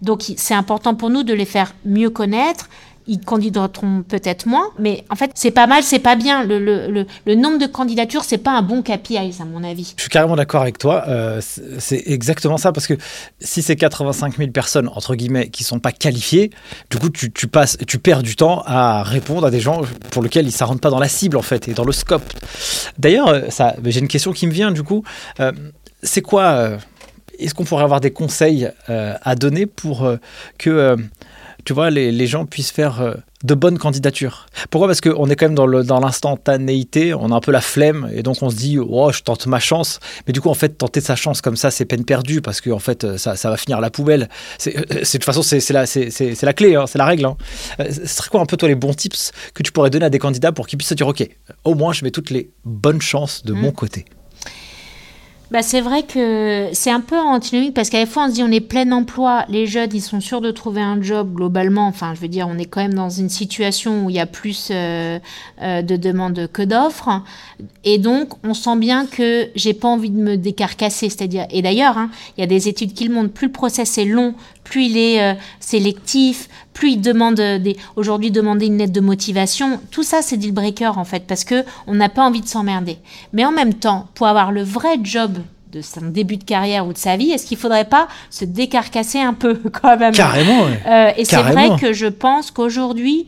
Donc 0.00 0.22
c'est 0.36 0.54
important 0.54 0.94
pour 0.94 1.10
nous 1.10 1.22
de 1.22 1.32
les 1.32 1.44
faire 1.44 1.74
mieux 1.84 2.10
connaître 2.10 2.68
ils 3.06 3.20
candidateront 3.20 4.04
peut-être 4.06 4.46
moins, 4.46 4.70
mais 4.78 5.04
en 5.10 5.16
fait, 5.16 5.32
c'est 5.34 5.50
pas 5.50 5.66
mal, 5.66 5.82
c'est 5.82 5.98
pas 5.98 6.16
bien. 6.16 6.44
Le, 6.44 7.34
nombre 7.34 7.58
de 7.58 7.66
candidatures, 7.66 8.24
c'est 8.24 8.38
pas 8.38 8.52
un 8.52 8.62
bon 8.62 8.82
KPI, 8.82 9.16
à 9.16 9.44
mon 9.44 9.64
avis. 9.64 9.94
Je 9.96 10.02
suis 10.02 10.10
carrément 10.10 10.36
d'accord 10.36 10.62
avec 10.62 10.78
toi. 10.78 11.04
Euh, 11.08 11.40
c'est 11.78 12.02
exactement 12.06 12.58
ça, 12.58 12.72
parce 12.72 12.86
que 12.86 12.94
si 13.40 13.62
c'est 13.62 13.76
85 13.76 14.36
000 14.36 14.50
personnes, 14.50 14.88
entre 14.88 15.14
guillemets, 15.14 15.48
qui 15.48 15.64
sont 15.64 15.80
pas 15.80 15.92
qualifiées, 15.92 16.50
du 16.90 16.98
coup, 16.98 17.10
tu, 17.10 17.32
tu, 17.32 17.48
passes, 17.48 17.76
tu 17.86 17.98
perds 17.98 18.22
du 18.22 18.36
temps 18.36 18.62
à 18.66 19.02
répondre 19.02 19.46
à 19.46 19.50
des 19.50 19.60
gens 19.60 19.82
pour 20.10 20.22
lesquels 20.22 20.46
ne 20.46 20.64
rentrent 20.64 20.80
pas 20.80 20.90
dans 20.90 21.00
la 21.00 21.08
cible, 21.08 21.36
en 21.36 21.42
fait, 21.42 21.68
et 21.68 21.74
dans 21.74 21.84
le 21.84 21.92
scope. 21.92 22.32
D'ailleurs, 22.98 23.28
euh, 23.28 23.40
ça, 23.48 23.74
j'ai 23.84 24.00
une 24.00 24.08
question 24.08 24.32
qui 24.32 24.46
me 24.46 24.52
vient, 24.52 24.70
du 24.70 24.82
coup. 24.82 25.02
Euh, 25.40 25.52
c'est 26.02 26.22
quoi 26.22 26.78
Est-ce 27.38 27.54
qu'on 27.54 27.64
pourrait 27.64 27.84
avoir 27.84 28.00
des 28.00 28.10
conseils 28.10 28.68
à 28.88 29.34
donner 29.36 29.66
pour 29.66 30.10
que 30.58 30.96
tu 31.64 31.72
vois, 31.72 31.90
les, 31.90 32.10
les 32.12 32.26
gens 32.26 32.44
puissent 32.46 32.70
faire 32.72 33.00
euh, 33.00 33.14
de 33.44 33.54
bonnes 33.54 33.78
candidatures. 33.78 34.46
Pourquoi? 34.70 34.88
Parce 34.88 35.00
qu'on 35.00 35.28
est 35.28 35.36
quand 35.36 35.46
même 35.46 35.54
dans 35.54 35.66
le- 35.66 35.84
dans 35.84 36.00
l'instantanéité, 36.00 37.14
on 37.14 37.30
a 37.32 37.34
un 37.36 37.40
peu 37.40 37.52
la 37.52 37.60
flemme, 37.60 38.10
et 38.14 38.22
donc 38.22 38.42
on 38.42 38.50
se 38.50 38.56
dit, 38.56 38.78
oh, 38.78 39.12
je 39.12 39.20
tente 39.22 39.46
ma 39.46 39.58
chance. 39.58 40.00
Mais 40.26 40.32
du 40.32 40.40
coup, 40.40 40.48
en 40.48 40.54
fait, 40.54 40.70
tenter 40.78 41.00
sa 41.00 41.16
chance 41.16 41.40
comme 41.40 41.56
ça, 41.56 41.70
c'est 41.70 41.84
peine 41.84 42.04
perdue, 42.04 42.40
parce 42.40 42.60
que 42.60 42.70
en 42.70 42.78
fait, 42.78 43.04
euh, 43.04 43.18
ça, 43.18 43.36
ça 43.36 43.50
va 43.50 43.56
finir 43.56 43.78
à 43.78 43.80
la 43.80 43.90
poubelle. 43.90 44.28
C'est, 44.58 44.76
euh, 44.76 44.82
c'est- 45.02 45.18
de 45.18 45.22
toute 45.22 45.24
façon, 45.24 45.42
c'est 45.42 45.60
c'est 45.60 45.72
la, 45.72 45.86
c'est- 45.86 46.10
c'est- 46.10 46.34
c'est 46.34 46.46
la 46.46 46.52
clé, 46.52 46.74
hein, 46.76 46.86
c'est 46.86 46.98
la 46.98 47.06
règle. 47.06 47.24
hein. 47.26 47.36
Ce 47.78 48.06
serait 48.06 48.28
quoi 48.30 48.40
un 48.40 48.46
peu, 48.46 48.56
toi, 48.56 48.68
les 48.68 48.74
bons 48.74 48.94
tips 48.94 49.32
que 49.54 49.62
tu 49.62 49.72
pourrais 49.72 49.90
donner 49.90 50.06
à 50.06 50.10
des 50.10 50.18
candidats 50.18 50.52
pour 50.52 50.66
qu'ils 50.66 50.78
puissent 50.78 50.88
se 50.90 50.94
dire, 50.94 51.06
ok, 51.08 51.28
au 51.64 51.74
moins, 51.74 51.92
je 51.92 52.04
mets 52.04 52.10
toutes 52.10 52.30
les 52.30 52.50
bonnes 52.64 53.00
chances 53.02 53.44
de 53.44 53.52
mon 53.52 53.72
côté? 53.72 54.04
Bah, 55.52 55.60
c'est 55.62 55.82
vrai 55.82 56.02
que 56.02 56.70
c'est 56.72 56.90
un 56.90 57.02
peu 57.02 57.18
antinomique 57.18 57.74
parce 57.74 57.90
qu'à 57.90 57.98
la 57.98 58.06
fois 58.06 58.24
on 58.24 58.28
se 58.28 58.32
dit 58.32 58.42
on 58.42 58.50
est 58.50 58.62
plein 58.62 58.90
emploi, 58.90 59.44
les 59.50 59.66
jeunes 59.66 59.90
ils 59.92 60.00
sont 60.00 60.22
sûrs 60.22 60.40
de 60.40 60.50
trouver 60.50 60.80
un 60.80 61.02
job 61.02 61.34
globalement. 61.34 61.86
Enfin, 61.88 62.14
je 62.14 62.20
veux 62.20 62.28
dire, 62.28 62.48
on 62.48 62.56
est 62.56 62.64
quand 62.64 62.80
même 62.80 62.94
dans 62.94 63.10
une 63.10 63.28
situation 63.28 64.06
où 64.06 64.08
il 64.08 64.16
y 64.16 64.18
a 64.20 64.24
plus 64.24 64.68
euh, 64.70 65.18
euh, 65.60 65.82
de 65.82 65.96
demandes 65.96 66.48
que 66.50 66.62
d'offres. 66.62 67.20
Et 67.84 67.98
donc, 67.98 68.30
on 68.44 68.54
sent 68.54 68.76
bien 68.76 69.04
que 69.04 69.50
j'ai 69.54 69.74
pas 69.74 69.88
envie 69.88 70.08
de 70.08 70.16
me 70.16 70.38
décarcasser. 70.38 71.10
C'est-à-dire, 71.10 71.44
et 71.50 71.60
d'ailleurs, 71.60 71.98
hein, 71.98 72.10
il 72.38 72.40
y 72.40 72.44
a 72.44 72.46
des 72.46 72.68
études 72.68 72.94
qui 72.94 73.06
le 73.06 73.12
montrent, 73.12 73.34
plus 73.34 73.48
le 73.48 73.52
process 73.52 73.98
est 73.98 74.06
long, 74.06 74.34
plus 74.72 74.86
il 74.86 74.96
est 74.96 75.22
euh, 75.22 75.34
sélectif, 75.60 76.48
plus 76.72 76.92
il 76.92 77.00
demande 77.02 77.38
euh, 77.40 77.58
des. 77.58 77.76
Aujourd'hui, 77.96 78.30
demander 78.30 78.66
une 78.66 78.78
lettre 78.78 78.92
de 78.92 79.00
motivation, 79.00 79.78
tout 79.90 80.02
ça, 80.02 80.22
c'est 80.22 80.38
deal 80.38 80.52
breaker 80.52 80.92
en 80.96 81.04
fait, 81.04 81.26
parce 81.26 81.44
que 81.44 81.62
on 81.86 81.94
n'a 81.94 82.08
pas 82.08 82.22
envie 82.22 82.40
de 82.40 82.48
s'emmerder. 82.48 82.96
Mais 83.34 83.44
en 83.44 83.52
même 83.52 83.74
temps, 83.74 84.08
pour 84.14 84.28
avoir 84.28 84.50
le 84.50 84.62
vrai 84.62 84.96
job 85.02 85.36
de 85.72 85.82
son 85.82 86.06
début 86.06 86.38
de 86.38 86.44
carrière 86.44 86.86
ou 86.86 86.94
de 86.94 86.98
sa 86.98 87.18
vie, 87.18 87.32
est-ce 87.32 87.44
qu'il 87.44 87.58
faudrait 87.58 87.84
pas 87.84 88.08
se 88.30 88.46
décarcasser 88.46 89.20
un 89.20 89.34
peu 89.34 89.60
quand 89.82 89.98
même? 89.98 90.14
Carrément, 90.14 90.62
ouais. 90.62 90.80
euh, 90.86 91.10
et 91.18 91.26
c'est 91.26 91.42
vrai 91.42 91.76
que 91.78 91.92
je 91.92 92.06
pense 92.06 92.50
qu'aujourd'hui, 92.50 93.26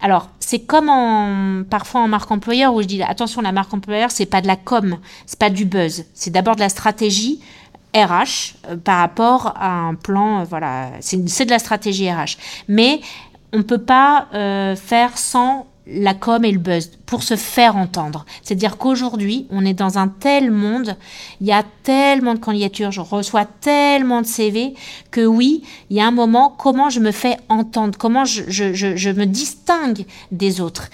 alors 0.00 0.28
c'est 0.38 0.60
comme 0.60 0.88
en, 0.88 1.64
parfois 1.68 2.02
en 2.02 2.08
marque 2.08 2.30
employeur 2.30 2.72
où 2.72 2.82
je 2.82 2.86
dis 2.86 3.02
attention, 3.02 3.42
la 3.42 3.50
marque 3.50 3.74
employeur, 3.74 4.12
c'est 4.12 4.26
pas 4.26 4.42
de 4.42 4.46
la 4.46 4.54
com, 4.54 4.98
c'est 5.26 5.40
pas 5.40 5.50
du 5.50 5.64
buzz, 5.64 6.04
c'est 6.14 6.30
d'abord 6.30 6.54
de 6.54 6.60
la 6.60 6.68
stratégie. 6.68 7.40
RH 7.94 8.54
euh, 8.68 8.76
par 8.76 8.98
rapport 8.98 9.52
à 9.56 9.70
un 9.70 9.94
plan, 9.94 10.40
euh, 10.40 10.44
voilà, 10.44 10.90
c'est 11.00 11.44
de 11.44 11.50
la 11.50 11.58
stratégie 11.58 12.10
RH. 12.10 12.36
Mais 12.68 13.00
on 13.52 13.58
ne 13.58 13.62
peut 13.62 13.78
pas 13.78 14.28
euh, 14.34 14.76
faire 14.76 15.16
sans 15.16 15.66
la 15.90 16.12
com 16.12 16.44
et 16.44 16.52
le 16.52 16.58
buzz 16.58 16.90
pour 17.06 17.22
se 17.22 17.34
faire 17.34 17.76
entendre. 17.76 18.26
C'est-à-dire 18.42 18.76
qu'aujourd'hui, 18.76 19.46
on 19.48 19.64
est 19.64 19.72
dans 19.72 19.96
un 19.96 20.08
tel 20.08 20.50
monde, 20.50 20.96
il 21.40 21.46
y 21.46 21.52
a 21.52 21.64
tellement 21.82 22.34
de 22.34 22.38
candidatures, 22.38 22.92
je 22.92 23.00
reçois 23.00 23.46
tellement 23.46 24.20
de 24.20 24.26
CV 24.26 24.74
que 25.10 25.24
oui, 25.24 25.62
il 25.88 25.96
y 25.96 26.00
a 26.00 26.06
un 26.06 26.10
moment, 26.10 26.54
comment 26.56 26.90
je 26.90 27.00
me 27.00 27.10
fais 27.10 27.38
entendre, 27.48 27.96
comment 27.96 28.26
je, 28.26 28.42
je, 28.48 28.74
je, 28.74 28.96
je 28.96 29.10
me 29.10 29.24
distingue 29.24 30.04
des 30.30 30.60
autres. 30.60 30.90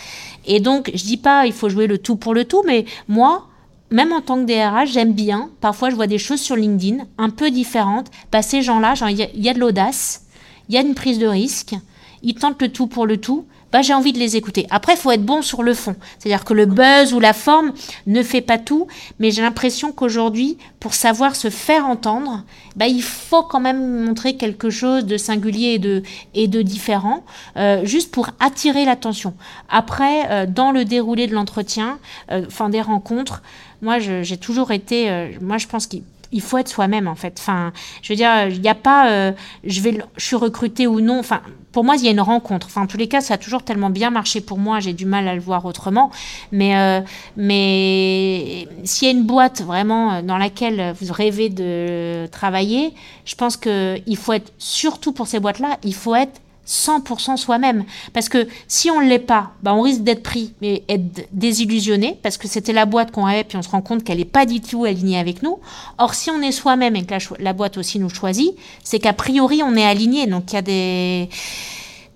Et 0.46 0.60
donc, 0.60 0.92
je 0.94 1.02
dis 1.02 1.16
pas, 1.16 1.46
il 1.46 1.52
faut 1.52 1.68
jouer 1.68 1.88
le 1.88 1.98
tout 1.98 2.14
pour 2.14 2.32
le 2.32 2.44
tout, 2.44 2.62
mais 2.64 2.84
moi, 3.08 3.48
même 3.90 4.12
en 4.12 4.20
tant 4.20 4.36
que 4.36 4.46
DRH, 4.46 4.92
j'aime 4.92 5.12
bien. 5.12 5.50
Parfois, 5.60 5.90
je 5.90 5.94
vois 5.94 6.06
des 6.06 6.18
choses 6.18 6.40
sur 6.40 6.56
LinkedIn 6.56 7.04
un 7.18 7.30
peu 7.30 7.50
différentes. 7.50 8.10
Bah, 8.32 8.42
ces 8.42 8.62
gens-là, 8.62 8.94
il 9.10 9.42
y 9.42 9.48
a 9.48 9.54
de 9.54 9.60
l'audace, 9.60 10.24
il 10.68 10.74
y 10.74 10.78
a 10.78 10.80
une 10.80 10.94
prise 10.94 11.18
de 11.18 11.26
risque, 11.26 11.74
ils 12.22 12.34
tentent 12.34 12.60
le 12.60 12.72
tout 12.72 12.86
pour 12.86 13.06
le 13.06 13.18
tout. 13.18 13.46
Bah, 13.74 13.82
j'ai 13.82 13.92
envie 13.92 14.12
de 14.12 14.20
les 14.20 14.36
écouter. 14.36 14.68
Après, 14.70 14.92
il 14.92 14.96
faut 14.96 15.10
être 15.10 15.24
bon 15.24 15.42
sur 15.42 15.64
le 15.64 15.74
fond. 15.74 15.96
C'est-à-dire 16.20 16.44
que 16.44 16.54
le 16.54 16.64
buzz 16.64 17.12
ou 17.12 17.18
la 17.18 17.32
forme 17.32 17.72
ne 18.06 18.22
fait 18.22 18.40
pas 18.40 18.56
tout, 18.56 18.86
mais 19.18 19.32
j'ai 19.32 19.42
l'impression 19.42 19.90
qu'aujourd'hui, 19.90 20.58
pour 20.78 20.94
savoir 20.94 21.34
se 21.34 21.50
faire 21.50 21.84
entendre, 21.84 22.44
bah, 22.76 22.86
il 22.86 23.02
faut 23.02 23.42
quand 23.42 23.58
même 23.58 24.04
montrer 24.04 24.36
quelque 24.36 24.70
chose 24.70 25.06
de 25.06 25.16
singulier 25.16 25.70
et 25.70 25.78
de, 25.80 26.04
et 26.34 26.46
de 26.46 26.62
différent, 26.62 27.24
euh, 27.56 27.84
juste 27.84 28.12
pour 28.12 28.30
attirer 28.38 28.84
l'attention. 28.84 29.34
Après, 29.68 30.30
euh, 30.30 30.46
dans 30.46 30.70
le 30.70 30.84
déroulé 30.84 31.26
de 31.26 31.34
l'entretien, 31.34 31.98
euh, 32.30 32.44
enfin 32.46 32.68
des 32.68 32.80
rencontres, 32.80 33.42
moi, 33.84 33.98
j'ai 33.98 34.36
toujours 34.38 34.72
été, 34.72 35.10
euh, 35.10 35.28
moi, 35.40 35.58
je 35.58 35.66
pense 35.66 35.86
qu'il 35.86 36.02
il 36.32 36.40
faut 36.40 36.58
être 36.58 36.68
soi-même 36.68 37.06
en 37.06 37.14
fait. 37.14 37.36
Enfin, 37.38 37.72
je 38.02 38.12
veux 38.12 38.16
dire, 38.16 38.48
il 38.48 38.60
n'y 38.60 38.68
a 38.68 38.74
pas, 38.74 39.08
euh, 39.08 39.30
je 39.62 39.80
vais, 39.80 40.02
je 40.16 40.24
suis 40.24 40.34
recrutée 40.34 40.88
ou 40.88 41.00
non. 41.00 41.20
Enfin, 41.20 41.42
pour 41.70 41.84
moi, 41.84 41.94
il 41.94 42.04
y 42.04 42.08
a 42.08 42.10
une 42.10 42.20
rencontre. 42.20 42.66
Enfin, 42.66 42.82
en 42.82 42.86
tous 42.88 42.96
les 42.96 43.06
cas, 43.06 43.20
ça 43.20 43.34
a 43.34 43.38
toujours 43.38 43.62
tellement 43.62 43.88
bien 43.88 44.10
marché 44.10 44.40
pour 44.40 44.58
moi. 44.58 44.80
J'ai 44.80 44.94
du 44.94 45.06
mal 45.06 45.28
à 45.28 45.34
le 45.36 45.40
voir 45.40 45.64
autrement. 45.64 46.10
Mais, 46.50 46.76
euh, 46.76 47.00
mais 47.36 48.66
s'il 48.82 49.06
y 49.06 49.10
a 49.12 49.14
une 49.14 49.22
boîte 49.22 49.62
vraiment 49.62 50.22
dans 50.22 50.38
laquelle 50.38 50.92
vous 51.00 51.12
rêvez 51.12 51.50
de 51.50 52.26
travailler, 52.32 52.94
je 53.24 53.36
pense 53.36 53.56
que 53.56 53.96
il 54.06 54.16
faut 54.16 54.32
être 54.32 54.52
surtout 54.58 55.12
pour 55.12 55.28
ces 55.28 55.38
boîtes-là, 55.38 55.78
il 55.84 55.94
faut 55.94 56.16
être 56.16 56.40
100% 56.66 57.36
soi-même. 57.36 57.84
Parce 58.12 58.28
que 58.28 58.48
si 58.68 58.90
on 58.90 59.00
ne 59.00 59.08
l'est 59.08 59.18
pas, 59.18 59.52
bah 59.62 59.74
on 59.74 59.82
risque 59.82 60.02
d'être 60.02 60.22
pris 60.22 60.54
et 60.62 60.82
être 60.88 61.28
désillusionné 61.32 62.18
parce 62.22 62.38
que 62.38 62.48
c'était 62.48 62.72
la 62.72 62.86
boîte 62.86 63.10
qu'on 63.10 63.24
rêvait 63.24 63.44
puis 63.44 63.56
on 63.56 63.62
se 63.62 63.68
rend 63.68 63.82
compte 63.82 64.04
qu'elle 64.04 64.18
n'est 64.18 64.24
pas 64.24 64.46
du 64.46 64.60
tout 64.60 64.84
alignée 64.84 65.18
avec 65.18 65.42
nous. 65.42 65.58
Or, 65.98 66.14
si 66.14 66.30
on 66.30 66.40
est 66.40 66.52
soi-même 66.52 66.96
et 66.96 67.04
que 67.04 67.14
la, 67.38 67.52
boîte 67.52 67.76
aussi 67.78 67.98
nous 67.98 68.08
choisit, 68.08 68.52
c'est 68.82 68.98
qu'a 68.98 69.12
priori 69.12 69.62
on 69.62 69.74
est 69.76 69.84
aligné. 69.84 70.26
Donc, 70.26 70.52
il 70.52 70.54
y 70.54 70.58
a 70.58 70.62
des. 70.62 71.28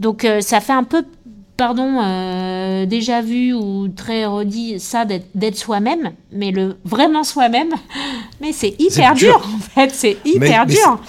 Donc, 0.00 0.24
euh, 0.24 0.40
ça 0.40 0.60
fait 0.60 0.72
un 0.72 0.84
peu, 0.84 1.04
pardon, 1.56 2.00
euh, 2.02 2.86
déjà 2.86 3.20
vu 3.20 3.52
ou 3.52 3.88
très 3.88 4.26
redit 4.26 4.78
ça 4.80 5.04
d'être 5.04 5.56
soi-même, 5.56 6.12
mais 6.32 6.50
le 6.50 6.78
vraiment 6.84 7.24
soi-même, 7.24 7.74
mais 8.40 8.52
c'est 8.52 8.74
hyper 8.78 9.14
dur. 9.14 9.38
dur. 9.38 9.48
en 9.54 9.58
fait, 9.58 9.90
c'est 9.92 10.18
hyper 10.24 10.66
mais 10.66 10.74
dur. 10.74 11.00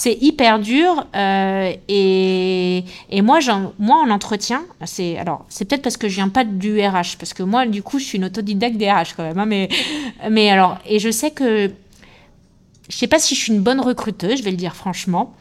C'est 0.00 0.16
hyper 0.20 0.60
dur 0.60 1.06
euh, 1.16 1.72
et, 1.88 2.84
et 3.10 3.20
moi, 3.22 3.40
j'en- 3.40 3.72
moi 3.80 3.96
en 4.04 4.10
entretien, 4.10 4.60
c'est 4.84 5.18
alors 5.18 5.44
c'est 5.48 5.64
peut-être 5.64 5.82
parce 5.82 5.96
que 5.96 6.08
je 6.08 6.14
viens 6.14 6.28
pas 6.28 6.44
du 6.44 6.80
RH 6.80 7.16
parce 7.18 7.34
que 7.34 7.42
moi 7.42 7.66
du 7.66 7.82
coup 7.82 7.98
je 7.98 8.04
suis 8.04 8.18
une 8.18 8.24
autodidacte 8.26 8.76
des 8.76 8.88
RH 8.88 9.14
quand 9.16 9.24
même, 9.24 9.38
hein, 9.40 9.46
mais 9.46 9.68
mais 10.30 10.50
alors 10.50 10.78
et 10.86 11.00
je 11.00 11.10
sais 11.10 11.32
que 11.32 11.72
je 12.88 12.96
sais 12.96 13.08
pas 13.08 13.18
si 13.18 13.34
je 13.34 13.40
suis 13.40 13.52
une 13.52 13.60
bonne 13.60 13.80
recruteuse, 13.80 14.38
je 14.38 14.44
vais 14.44 14.52
le 14.52 14.56
dire 14.56 14.76
franchement. 14.76 15.34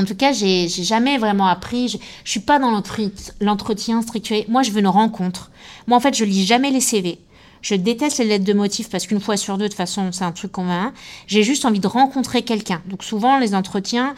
En 0.00 0.04
tout 0.04 0.14
cas, 0.14 0.32
j'ai 0.32 0.68
jamais 0.68 1.18
vraiment 1.18 1.46
appris. 1.46 1.88
Je, 1.88 1.98
je 2.24 2.30
suis 2.30 2.40
pas 2.40 2.58
dans 2.58 2.70
l'entretien- 2.70 4.02
structuré. 4.02 4.46
Moi, 4.48 4.62
je 4.62 4.70
veux 4.70 4.80
une 4.80 4.86
rencontre. 4.88 5.50
Moi, 5.86 5.96
en 5.96 6.00
fait, 6.00 6.14
je 6.16 6.24
lis 6.24 6.46
jamais 6.46 6.70
les 6.70 6.80
CV. 6.80 7.18
Je 7.62 7.74
déteste 7.74 8.18
les 8.18 8.24
lettres 8.26 8.44
de 8.44 8.52
motifs 8.52 8.90
parce 8.90 9.06
qu'une 9.06 9.20
fois 9.20 9.36
sur 9.36 9.56
deux, 9.56 9.68
de 9.68 9.74
façon, 9.74 10.10
c'est 10.12 10.24
un 10.24 10.32
truc 10.32 10.52
qu'on 10.52 10.64
va. 10.64 10.74
hein. 10.74 10.92
J'ai 11.26 11.42
juste 11.42 11.64
envie 11.64 11.80
de 11.80 11.86
rencontrer 11.86 12.42
quelqu'un. 12.42 12.82
Donc 12.86 13.04
souvent, 13.04 13.38
les 13.38 13.54
entretiens, 13.54 14.14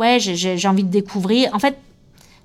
ouais, 0.00 0.18
j'ai- 0.20 0.66
envie 0.66 0.84
de 0.84 0.90
découvrir. 0.90 1.54
En 1.54 1.58
fait, 1.58 1.78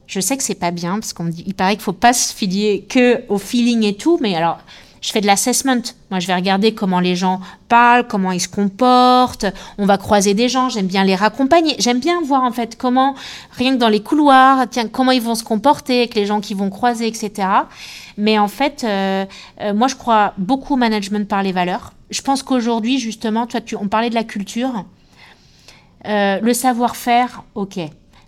je 0.08 0.20
sais 0.20 0.38
que 0.38 0.43
c'est 0.43 0.54
pas 0.56 0.72
bien 0.72 0.93
parce 1.00 1.14
qu'on 1.14 1.26
dit, 1.26 1.43
il 1.48 1.56
paraît 1.56 1.74
qu'il 1.74 1.82
faut 1.84 1.91
pas 1.93 2.14
se 2.14 2.32
fier 2.34 2.86
que 2.88 3.24
au 3.28 3.39
feeling 3.39 3.84
et 3.84 3.96
tout, 3.96 4.20
mais 4.22 4.36
alors 4.36 4.60
je 5.02 5.12
fais 5.12 5.22
de 5.22 5.28
l'assessment. 5.28 5.82
Moi, 6.10 6.20
je 6.20 6.26
vais 6.28 6.34
regarder 6.36 6.74
comment 6.74 7.00
les 7.00 7.16
gens 7.16 7.39
parlent, 7.70 8.08
comment 8.08 8.32
ils 8.32 8.39
se 8.39 8.48
comportent. 8.48 9.46
On 9.78 9.86
va 9.86 9.98
croiser 9.98 10.34
des 10.34 10.50
gens. 10.50 10.70
J'aime 10.70 10.88
bien 10.88 11.04
les 11.04 11.16
raccompagner. 11.16 11.76
J'aime 11.80 12.00
bien 12.00 12.22
voir 12.24 12.43
en 12.43 12.52
fait 12.52 12.76
comment, 12.76 13.14
rien 13.52 13.74
que 13.74 13.80
dans 13.80 13.89
les 13.89 14.02
couloirs, 14.02 14.66
tiens, 14.70 14.88
comment 14.88 15.12
ils 15.12 15.22
vont 15.22 15.36
se 15.36 15.43
comporter 15.43 16.00
avec 16.00 16.16
les 16.16 16.26
gens 16.26 16.39
qui 16.41 16.54
vont 16.56 16.70
croiser, 16.72 17.06
etc. 17.08 17.48
Mais 18.18 18.39
en 18.39 18.47
fait, 18.47 18.84
euh, 18.84 19.26
euh, 19.61 19.74
moi, 19.74 19.88
je 19.88 19.95
crois 19.95 20.34
beaucoup 20.38 20.74
au 20.74 20.78
management 20.78 21.28
par 21.28 21.43
les 21.43 21.51
valeurs. 21.51 21.93
Je 22.09 22.22
pense 22.22 22.43
qu'aujourd'hui, 22.43 22.99
justement, 22.99 23.45
toi, 23.47 23.61
tu, 23.61 23.76
on 23.76 23.88
parlait 23.88 24.09
de 24.09 24.16
la 24.16 24.24
culture. 24.24 24.86
Euh, 26.07 26.39
le 26.39 26.53
savoir-faire, 26.53 27.43
ok. 27.55 27.80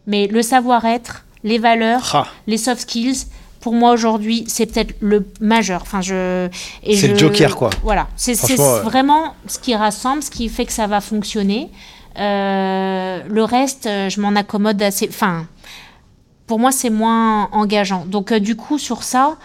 Mais 0.07 0.27
le 0.27 0.41
savoir-être, 0.41 1.25
les 1.43 1.57
valeurs, 1.57 2.09
Ah, 2.13 2.27
les 2.47 2.57
soft 2.57 2.81
skills, 2.81 3.27
pour 3.59 3.73
moi 3.73 3.91
aujourd'hui, 3.91 4.45
c'est 4.47 4.65
peut-être 4.65 4.95
le 4.99 5.27
majeur. 5.39 5.81
Enfin, 5.83 6.01
je, 6.01 6.49
C'est 6.83 7.07
le 7.07 7.17
joker, 7.17 7.55
quoi. 7.55 7.69
Voilà, 7.83 8.07
c'est 8.15 8.33
vraiment 8.83 9.35
ce 9.47 9.59
qui 9.59 9.75
rassemble, 9.75 10.23
ce 10.23 10.31
qui 10.31 10.49
fait 10.49 10.65
que 10.65 10.73
ça 10.73 10.88
va 10.88 11.01
fonctionner. 11.01 11.69
Euh, 12.17 13.21
le 13.27 13.43
reste, 13.43 13.83
je 13.83 14.21
m'en 14.21 14.35
accommode 14.35 14.81
assez. 14.81 15.07
Enfin, 15.07 15.45
pour 16.47 16.59
moi, 16.59 16.71
c'est 16.71 16.89
moins 16.89 17.49
engageant. 17.51 18.05
Donc, 18.05 18.31
euh, 18.31 18.39
du 18.39 18.55
coup, 18.55 18.79
sur 18.79 19.03
ça, 19.03 19.35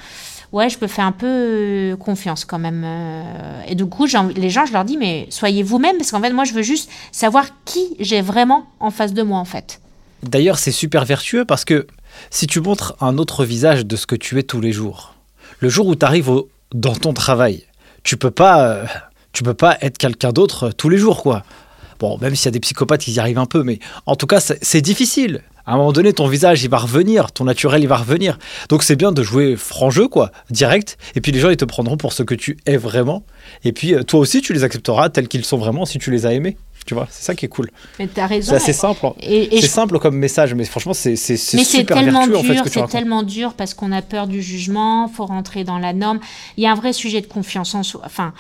ouais, 0.53 0.69
je 0.69 0.79
peux 0.79 0.87
faire 0.87 1.07
un 1.07 1.13
peu 1.13 1.27
euh, 1.27 1.97
confiance 1.97 2.45
quand 2.45 2.59
même. 2.59 2.83
euh, 2.85 3.63
et 3.67 3.75
du 3.75 3.87
coup, 3.87 4.07
les 4.37 4.51
gens, 4.51 4.67
je 4.67 4.73
leur 4.73 4.85
dis, 4.85 4.97
mais 4.97 5.27
soyez 5.31 5.63
vous-même, 5.63 5.97
parce 5.97 6.11
qu'en 6.11 6.21
fait, 6.21 6.33
moi, 6.33 6.45
je 6.45 6.53
veux 6.53 6.63
juste 6.63 6.91
savoir 7.11 7.47
qui 7.65 7.97
j'ai 7.99 8.21
vraiment 8.21 8.67
en 8.81 8.91
face 8.91 9.15
de 9.15 9.23
moi, 9.23 9.39
en 9.39 9.45
fait. 9.45 9.81
D'ailleurs, 10.23 10.59
c'est 10.59 10.73
super 10.73 11.05
vertueux 11.05 11.45
parce 11.45 11.65
que 11.65 11.87
si 12.31 12.47
tu 12.47 12.61
montres 12.61 12.95
un 13.01 13.19
autre 13.19 13.45
visage 13.45 13.85
de 13.85 13.97
ce 13.97 14.07
que 14.07 14.15
tu 14.15 14.39
es 14.39 14.45
tous 14.45 14.61
les 14.61 14.71
jours, 14.71 15.15
le 15.59 15.69
jour 15.69 15.87
où 15.89 15.97
tu 15.97 16.07
arrives 16.07 16.31
dans 16.73 16.95
ton 16.95 17.13
travail, 17.13 17.65
tu 18.05 18.17
peux 18.17 18.31
pas, 18.31 18.69
euh, 18.69 18.87
tu 19.33 19.43
peux 19.43 19.55
pas 19.55 19.79
être 19.81 19.99
quelqu'un 19.99 20.33
d'autre 20.33 20.71
tous 20.71 20.89
les 20.89 20.99
jours, 20.99 21.23
quoi. 21.23 21.43
Bon, 21.99 22.19
même 22.19 22.35
s'il 22.35 22.47
y 22.47 22.49
a 22.49 22.53
des 22.53 22.61
psychopathes 22.61 23.03
qui 23.03 23.13
y 23.13 23.21
arrivent 23.21 23.39
un 23.39 23.47
peu, 23.47 23.63
mais 23.63 23.79
en 24.07 24.17
tout 24.17 24.27
cas, 24.27 24.41
c'est 24.41 24.81
difficile. 24.81 25.43
À 25.67 25.75
un 25.75 25.77
moment 25.77 25.93
donné, 25.93 26.13
ton 26.13 26.27
visage, 26.27 26.63
il 26.65 26.71
va 26.71 26.79
revenir, 26.79 27.31
ton 27.33 27.45
naturel, 27.45 27.83
il 27.83 27.89
va 27.89 27.97
revenir. 27.97 28.39
Donc 28.69 28.83
c'est 28.83 28.97
bien 28.97 29.13
de 29.13 29.23
jouer 29.23 29.55
franc 29.57 29.91
jeu, 29.91 30.09
quoi, 30.09 30.33
direct. 30.51 30.99
Et 31.15 31.21
puis 31.21 31.31
les 31.33 31.39
gens, 31.41 31.51
ils 31.51 31.57
te 31.57 31.65
prendront 31.65 31.97
pour 31.97 32.13
ce 32.13 32.23
que 32.25 32.35
tu 32.35 32.57
es 32.67 32.77
vraiment. 32.77 33.23
Et 33.65 33.73
puis 33.73 33.95
euh, 33.95 34.03
toi 34.03 34.21
aussi, 34.21 34.41
tu 34.43 34.53
les 34.53 34.65
accepteras 34.65 35.09
tels 35.11 35.29
qu'ils 35.29 35.45
sont 35.45 35.59
vraiment 35.59 35.85
si 35.87 35.99
tu 35.99 36.11
les 36.11 36.27
as 36.27 36.33
aimés. 36.33 36.57
Tu 36.85 36.95
vois, 36.95 37.07
c'est 37.11 37.23
ça 37.25 37.37
qui 37.37 37.45
est 37.45 37.49
cool. 37.49 37.71
Mais 38.01 38.09
t'as 38.09 38.27
raison. 38.27 38.51
C'est 38.51 38.57
assez 38.57 38.73
simple. 38.73 39.07
hein. 39.07 39.13
Et, 39.21 39.57
et 39.57 39.61
C'est 39.61 39.69
je- 39.69 39.73
simple 39.73 40.01
comme 40.01 40.17
message, 40.17 40.53
mais 40.55 40.65
franchement, 40.65 40.95
c'est 40.95 41.15
super 41.15 41.97
tellement 41.97 42.27
vertueux 42.27 42.37
en 42.39 42.43
fait 42.43 42.49
ce 42.49 42.53
dur, 42.55 42.63
que 42.65 42.69
tu 42.71 42.79
c'est 42.81 42.87
tellement 42.89 43.23
dur 43.23 43.55
parce 43.55 43.73
qu'on 43.75 43.93
a 43.93 44.03
peur 44.03 44.27
du 44.27 44.43
jugement, 44.43 45.07
faut 45.07 45.27
rentrer 45.27 45.63
dans 45.63 45.79
la 45.79 45.93
norme. 45.93 46.19
Il 46.57 46.65
y 46.65 46.67
a 46.67 46.73
un 46.73 46.75
vrai 46.75 46.93
sujet 46.93 47.21
de 47.21 47.27
confiance 47.29 47.77
en 47.77 47.85
soi, 47.85 48.03
enfin 48.05 48.33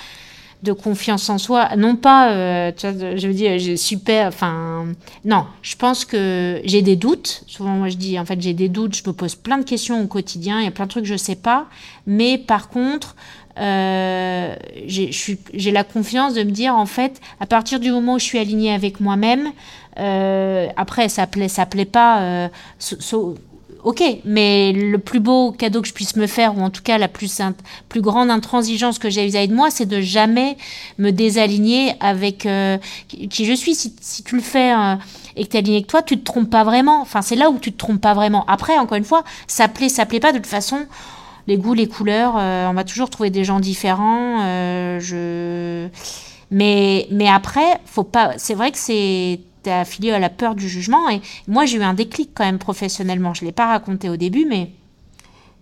de 0.62 0.72
confiance 0.72 1.28
en 1.28 1.38
soi, 1.38 1.74
non 1.76 1.96
pas, 1.96 2.30
euh, 2.32 2.70
tu 2.76 2.88
vois, 2.88 3.16
je 3.16 3.26
veux 3.26 3.34
dire, 3.34 3.58
j'ai 3.58 3.76
super, 3.76 4.28
enfin, 4.28 4.86
non, 5.24 5.44
je 5.62 5.74
pense 5.76 6.04
que 6.04 6.60
j'ai 6.64 6.82
des 6.82 6.94
doutes. 6.96 7.42
Souvent, 7.48 7.70
moi, 7.70 7.88
je 7.88 7.96
dis, 7.96 8.18
en 8.18 8.24
fait, 8.24 8.40
j'ai 8.40 8.52
des 8.54 8.68
doutes, 8.68 8.94
je 8.96 9.02
me 9.06 9.12
pose 9.12 9.34
plein 9.34 9.58
de 9.58 9.64
questions 9.64 10.00
au 10.00 10.06
quotidien, 10.06 10.60
il 10.60 10.64
y 10.64 10.68
a 10.68 10.70
plein 10.70 10.84
de 10.84 10.90
trucs 10.90 11.02
que 11.04 11.08
je 11.08 11.16
sais 11.16 11.34
pas, 11.34 11.66
mais 12.06 12.38
par 12.38 12.68
contre, 12.68 13.16
euh, 13.58 14.54
j'ai 14.86 15.12
je 15.12 15.18
suis- 15.18 15.38
la 15.72 15.84
confiance 15.84 16.34
de 16.34 16.42
me 16.44 16.50
dire, 16.52 16.74
en 16.76 16.86
fait, 16.86 17.20
à 17.40 17.46
partir 17.46 17.80
du 17.80 17.90
moment 17.90 18.14
où 18.14 18.18
je 18.18 18.24
suis 18.24 18.38
alignée 18.38 18.72
avec 18.72 19.00
moi-même, 19.00 19.50
euh, 19.98 20.68
après, 20.76 21.08
ça 21.08 21.26
plaît, 21.26 21.48
ça 21.48 21.66
plaît 21.66 21.84
pas. 21.84 22.48
Ok, 23.84 24.02
mais 24.24 24.72
le 24.72 24.98
plus 24.98 25.20
beau 25.20 25.52
cadeau 25.52 25.82
que 25.82 25.88
je 25.88 25.92
puisse 25.92 26.16
me 26.16 26.26
faire, 26.26 26.56
ou 26.56 26.60
en 26.60 26.70
tout 26.70 26.82
cas 26.82 26.98
la 26.98 27.08
plus, 27.08 27.40
plus 27.88 28.00
grande 28.00 28.30
intransigeance 28.30 28.98
que 28.98 29.10
j'ai 29.10 29.24
vis-à-vis 29.24 29.48
de 29.48 29.54
moi, 29.54 29.70
c'est 29.70 29.86
de 29.86 30.00
jamais 30.00 30.56
me 30.98 31.10
désaligner 31.10 31.94
avec 32.00 32.46
euh, 32.46 32.78
qui, 33.08 33.44
je 33.44 33.52
suis. 33.52 33.74
Si, 33.74 34.22
tu 34.24 34.36
le 34.36 34.42
fais 34.42 34.72
euh, 34.72 34.94
et 35.36 35.44
que 35.44 35.50
tu 35.50 35.56
es 35.56 35.58
aligné 35.58 35.76
avec 35.78 35.88
toi, 35.88 36.02
tu 36.02 36.18
te 36.18 36.24
trompes 36.24 36.50
pas 36.50 36.64
vraiment. 36.64 37.00
Enfin, 37.00 37.22
c'est 37.22 37.36
là 37.36 37.50
où 37.50 37.58
tu 37.58 37.72
te 37.72 37.78
trompes 37.78 38.00
pas 38.00 38.14
vraiment. 38.14 38.44
Après, 38.46 38.78
encore 38.78 38.96
une 38.96 39.04
fois, 39.04 39.24
ça 39.46 39.68
plaît, 39.68 39.88
ça 39.88 40.06
plaît 40.06 40.20
pas. 40.20 40.32
De 40.32 40.38
toute 40.38 40.46
façon, 40.46 40.86
les 41.48 41.56
goûts, 41.56 41.74
les 41.74 41.88
couleurs, 41.88 42.34
euh, 42.38 42.68
on 42.68 42.74
va 42.74 42.84
toujours 42.84 43.10
trouver 43.10 43.30
des 43.30 43.44
gens 43.44 43.58
différents. 43.58 44.38
je... 45.00 45.88
mais, 46.50 47.08
mais 47.10 47.28
après, 47.28 47.80
faut 47.84 48.04
pas. 48.04 48.34
C'est 48.36 48.54
vrai 48.54 48.70
que 48.70 48.78
c'est 48.78 49.40
t'es 49.62 49.70
affilié 49.70 50.12
à 50.12 50.18
la 50.18 50.30
peur 50.30 50.54
du 50.54 50.68
jugement. 50.68 51.08
Et 51.08 51.20
moi, 51.48 51.64
j'ai 51.64 51.78
eu 51.78 51.82
un 51.82 51.94
déclic 51.94 52.30
quand 52.34 52.44
même 52.44 52.58
professionnellement. 52.58 53.34
Je 53.34 53.44
l'ai 53.44 53.52
pas 53.52 53.66
raconté 53.66 54.08
au 54.08 54.16
début, 54.16 54.44
mais 54.44 54.70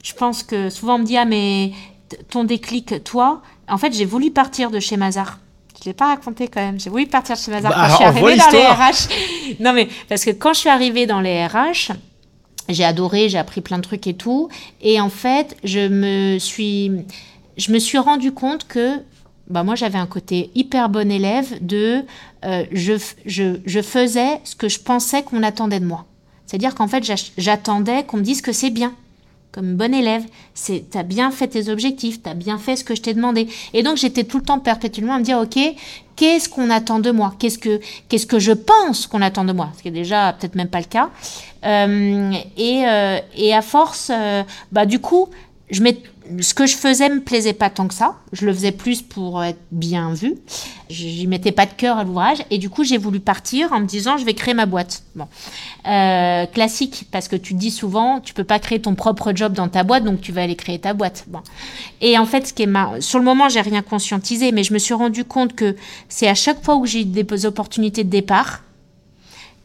je 0.03 0.14
pense 0.14 0.42
que 0.42 0.70
souvent 0.70 0.96
on 0.96 0.98
me 0.98 1.05
dit 1.05 1.16
ah 1.16 1.24
mais 1.24 1.72
ton 2.30 2.44
déclic, 2.44 3.05
toi, 3.05 3.42
en 3.68 3.78
fait, 3.78 3.92
j'ai 3.92 4.05
voulu 4.05 4.30
partir 4.30 4.70
de 4.70 4.80
chez 4.80 4.96
Mazar. 4.96 5.38
Je 5.80 5.86
l'ai 5.86 5.94
pas 5.94 6.09
raconté 6.09 6.48
quand 6.48 6.61
même. 6.61 6.78
J'ai 6.78 6.90
voulu 6.90 7.07
partir 7.07 7.36
de 7.36 7.40
chez 7.40 7.51
Mazar 7.51 7.70
Bah, 7.70 7.78
quand 7.84 7.90
je 7.90 7.96
suis 7.96 8.05
arrivée 8.05 8.36
dans 8.36 8.51
les. 8.51 8.66
RH. 8.66 9.57
Non 9.61 9.72
mais 9.72 9.88
parce 10.09 10.24
que 10.24 10.30
quand 10.30 10.53
je 10.53 10.61
suis 10.61 10.68
arrivée 10.68 11.07
dans 11.07 11.20
les 11.20 11.46
RH, 11.46 11.92
j'ai 12.68 12.84
adoré, 12.84 13.28
j'ai 13.28 13.38
appris 13.38 13.61
plein 13.61 13.78
de 13.78 13.82
trucs 13.82 14.07
et 14.07 14.14
tout. 14.14 14.48
Et 14.80 15.01
en 15.01 15.09
fait, 15.09 15.57
je 15.64 15.88
me 15.88 16.38
suis, 16.38 16.92
je 17.57 17.72
me 17.72 17.78
suis 17.78 17.98
rendu 17.98 18.32
compte 18.32 18.66
que 18.66 18.98
bah 19.51 19.64
moi, 19.64 19.74
j'avais 19.74 19.98
un 19.98 20.07
côté 20.07 20.51
hyper 20.55 20.88
bon 20.88 21.11
élève 21.11 21.59
de 21.61 22.03
euh, 22.44 22.64
je, 22.72 22.94
je, 23.26 23.59
je 23.66 23.82
faisais 23.82 24.40
ce 24.44 24.55
que 24.55 24.68
je 24.68 24.78
pensais 24.78 25.22
qu'on 25.24 25.42
attendait 25.42 25.80
de 25.80 25.86
moi. 25.86 26.07
C'est-à-dire 26.46 26.74
qu'en 26.74 26.88
fait, 26.88 27.05
j'attendais 27.36 28.05
qu'on 28.05 28.18
me 28.18 28.22
dise 28.22 28.42
que 28.42 28.53
c'est 28.53 28.70
bien. 28.70 28.94
Comme 29.53 29.74
bon 29.74 29.92
élève, 29.92 30.22
c'est 30.55 30.84
t'as 30.88 31.03
bien 31.03 31.32
fait 31.32 31.48
tes 31.48 31.68
objectifs, 31.68 32.22
t'as 32.22 32.34
bien 32.34 32.57
fait 32.57 32.76
ce 32.76 32.84
que 32.84 32.94
je 32.94 33.03
t'ai 33.03 33.14
demandé. 33.14 33.48
Et 33.74 33.82
donc 33.82 33.96
j'étais 33.96 34.22
tout 34.22 34.38
le 34.38 34.44
temps 34.44 34.61
perpétuellement 34.61 35.14
à 35.14 35.18
me 35.18 35.24
dire 35.24 35.38
ok, 35.38 35.59
qu'est-ce 36.14 36.48
qu'on 36.48 36.70
attend 36.70 37.01
de 37.01 37.11
moi? 37.11 37.34
Qu'est-ce 37.36 37.59
que 37.59 37.80
qu'est-ce 38.09 38.28
que 38.28 38.38
je 38.38 38.53
pense 38.53 39.09
qu'on 39.09 39.20
attend 39.20 39.44
de 39.44 39.53
moi? 39.53 39.70
Ce 39.76 39.82
qui 39.82 39.88
est 39.88 39.90
déjà 39.90 40.32
peut-être 40.34 40.55
même 40.55 40.68
pas 40.68 40.78
le 40.78 40.84
cas. 40.84 41.11
Euh, 41.64 42.32
et, 42.57 42.84
euh, 42.86 43.18
et 43.36 43.53
à 43.53 43.61
force, 43.61 44.12
bah 44.70 44.86
du 44.86 45.01
coup, 45.01 45.28
je 45.71 45.83
ce 46.41 46.55
que 46.55 46.66
je 46.66 46.77
faisais 46.77 47.09
me 47.09 47.21
plaisait 47.21 47.53
pas 47.53 47.71
tant 47.71 47.89
que 47.89 47.95
ça. 47.95 48.16
Je 48.33 48.47
le 48.47 48.53
faisais 48.53 48.73
plus 48.73 49.03
pour 49.03 49.43
être 49.43 49.59
bien 49.73 50.14
vu. 50.14 50.37
J'y 50.89 51.27
mettais 51.27 51.53
pas 51.53 51.66
de 51.66 51.73
cœur 51.73 51.99
à 51.99 52.05
l'ouvrage. 52.05 52.39
Et 52.51 52.59
du 52.59 52.71
coup, 52.71 52.85
j'ai 52.85 52.99
voulu 52.99 53.21
partir 53.21 53.73
en 53.73 53.81
me 53.81 53.87
disant, 53.87 54.16
je 54.16 54.25
vais 54.25 54.35
créer 54.35 54.55
ma 54.55 54.66
boîte. 54.66 55.03
Bon. 55.14 55.27
Euh, 55.89 56.47
classique, 56.47 57.07
parce 57.11 57.27
que 57.27 57.37
tu 57.37 57.55
dis 57.55 57.71
souvent, 57.71 58.21
tu 58.21 58.35
peux 58.35 58.45
pas 58.45 58.59
créer 58.59 58.81
ton 58.81 58.95
propre 58.95 59.33
job 59.35 59.55
dans 59.55 59.68
ta 59.68 59.83
boîte, 59.83 60.05
donc 60.05 60.21
tu 60.21 60.33
vas 60.33 60.43
aller 60.43 60.57
créer 60.57 60.79
ta 60.79 60.95
boîte. 60.95 61.25
Bon. 61.29 61.41
Et 62.01 62.16
en 62.18 62.27
fait, 62.27 62.47
ce 62.47 62.53
qui 62.53 62.62
est 62.62 63.01
sur 63.01 63.18
le 63.18 63.25
moment, 63.25 63.49
j'ai 63.49 63.61
rien 63.61 63.83
conscientisé, 63.83 64.53
mais 64.53 64.62
je 64.62 64.73
me 64.73 64.79
suis 64.79 64.95
rendu 64.95 65.25
compte 65.25 65.55
que 65.55 65.77
c'est 66.09 66.29
à 66.29 66.35
chaque 66.35 66.62
fois 66.62 66.77
où 66.77 66.87
j'ai 66.87 67.03
eu 67.03 67.05
des 67.05 67.47
opportunités 67.47 68.05
de 68.05 68.11
départ, 68.11 68.62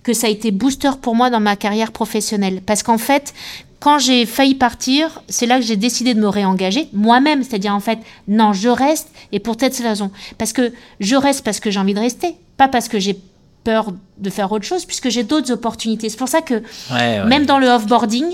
que 0.05 0.13
ça 0.13 0.27
a 0.27 0.29
été 0.29 0.51
booster 0.51 0.91
pour 1.01 1.15
moi 1.15 1.31
dans 1.31 1.39
ma 1.39 1.55
carrière 1.55 1.91
professionnelle. 1.91 2.61
Parce 2.63 2.83
qu'en 2.83 2.99
fait, 2.99 3.33
quand 3.79 3.99
j'ai 3.99 4.25
failli 4.25 4.55
partir, 4.55 5.21
c'est 5.29 5.45
là 5.45 5.59
que 5.59 5.65
j'ai 5.65 5.75
décidé 5.75 6.13
de 6.13 6.19
me 6.19 6.27
réengager 6.27 6.87
moi-même. 6.93 7.43
C'est-à-dire, 7.43 7.73
en 7.73 7.79
fait, 7.79 7.99
non, 8.27 8.53
je 8.53 8.69
reste 8.69 9.09
et 9.31 9.39
pour 9.39 9.55
seule 9.59 9.71
raison. 9.87 10.11
Parce 10.37 10.53
que 10.53 10.73
je 10.99 11.15
reste 11.15 11.43
parce 11.43 11.59
que 11.59 11.69
j'ai 11.69 11.79
envie 11.79 11.93
de 11.93 11.99
rester, 11.99 12.35
pas 12.57 12.67
parce 12.67 12.87
que 12.87 12.99
j'ai 12.99 13.19
peur 13.63 13.91
de 14.17 14.29
faire 14.29 14.51
autre 14.51 14.65
chose, 14.65 14.85
puisque 14.85 15.09
j'ai 15.09 15.23
d'autres 15.23 15.51
opportunités. 15.51 16.09
C'est 16.09 16.17
pour 16.17 16.27
ça 16.29 16.41
que, 16.41 16.55
Ouais, 16.55 16.61
ouais. 16.91 17.25
même 17.25 17.45
dans 17.45 17.57
le 17.59 17.67
offboarding, 17.67 18.25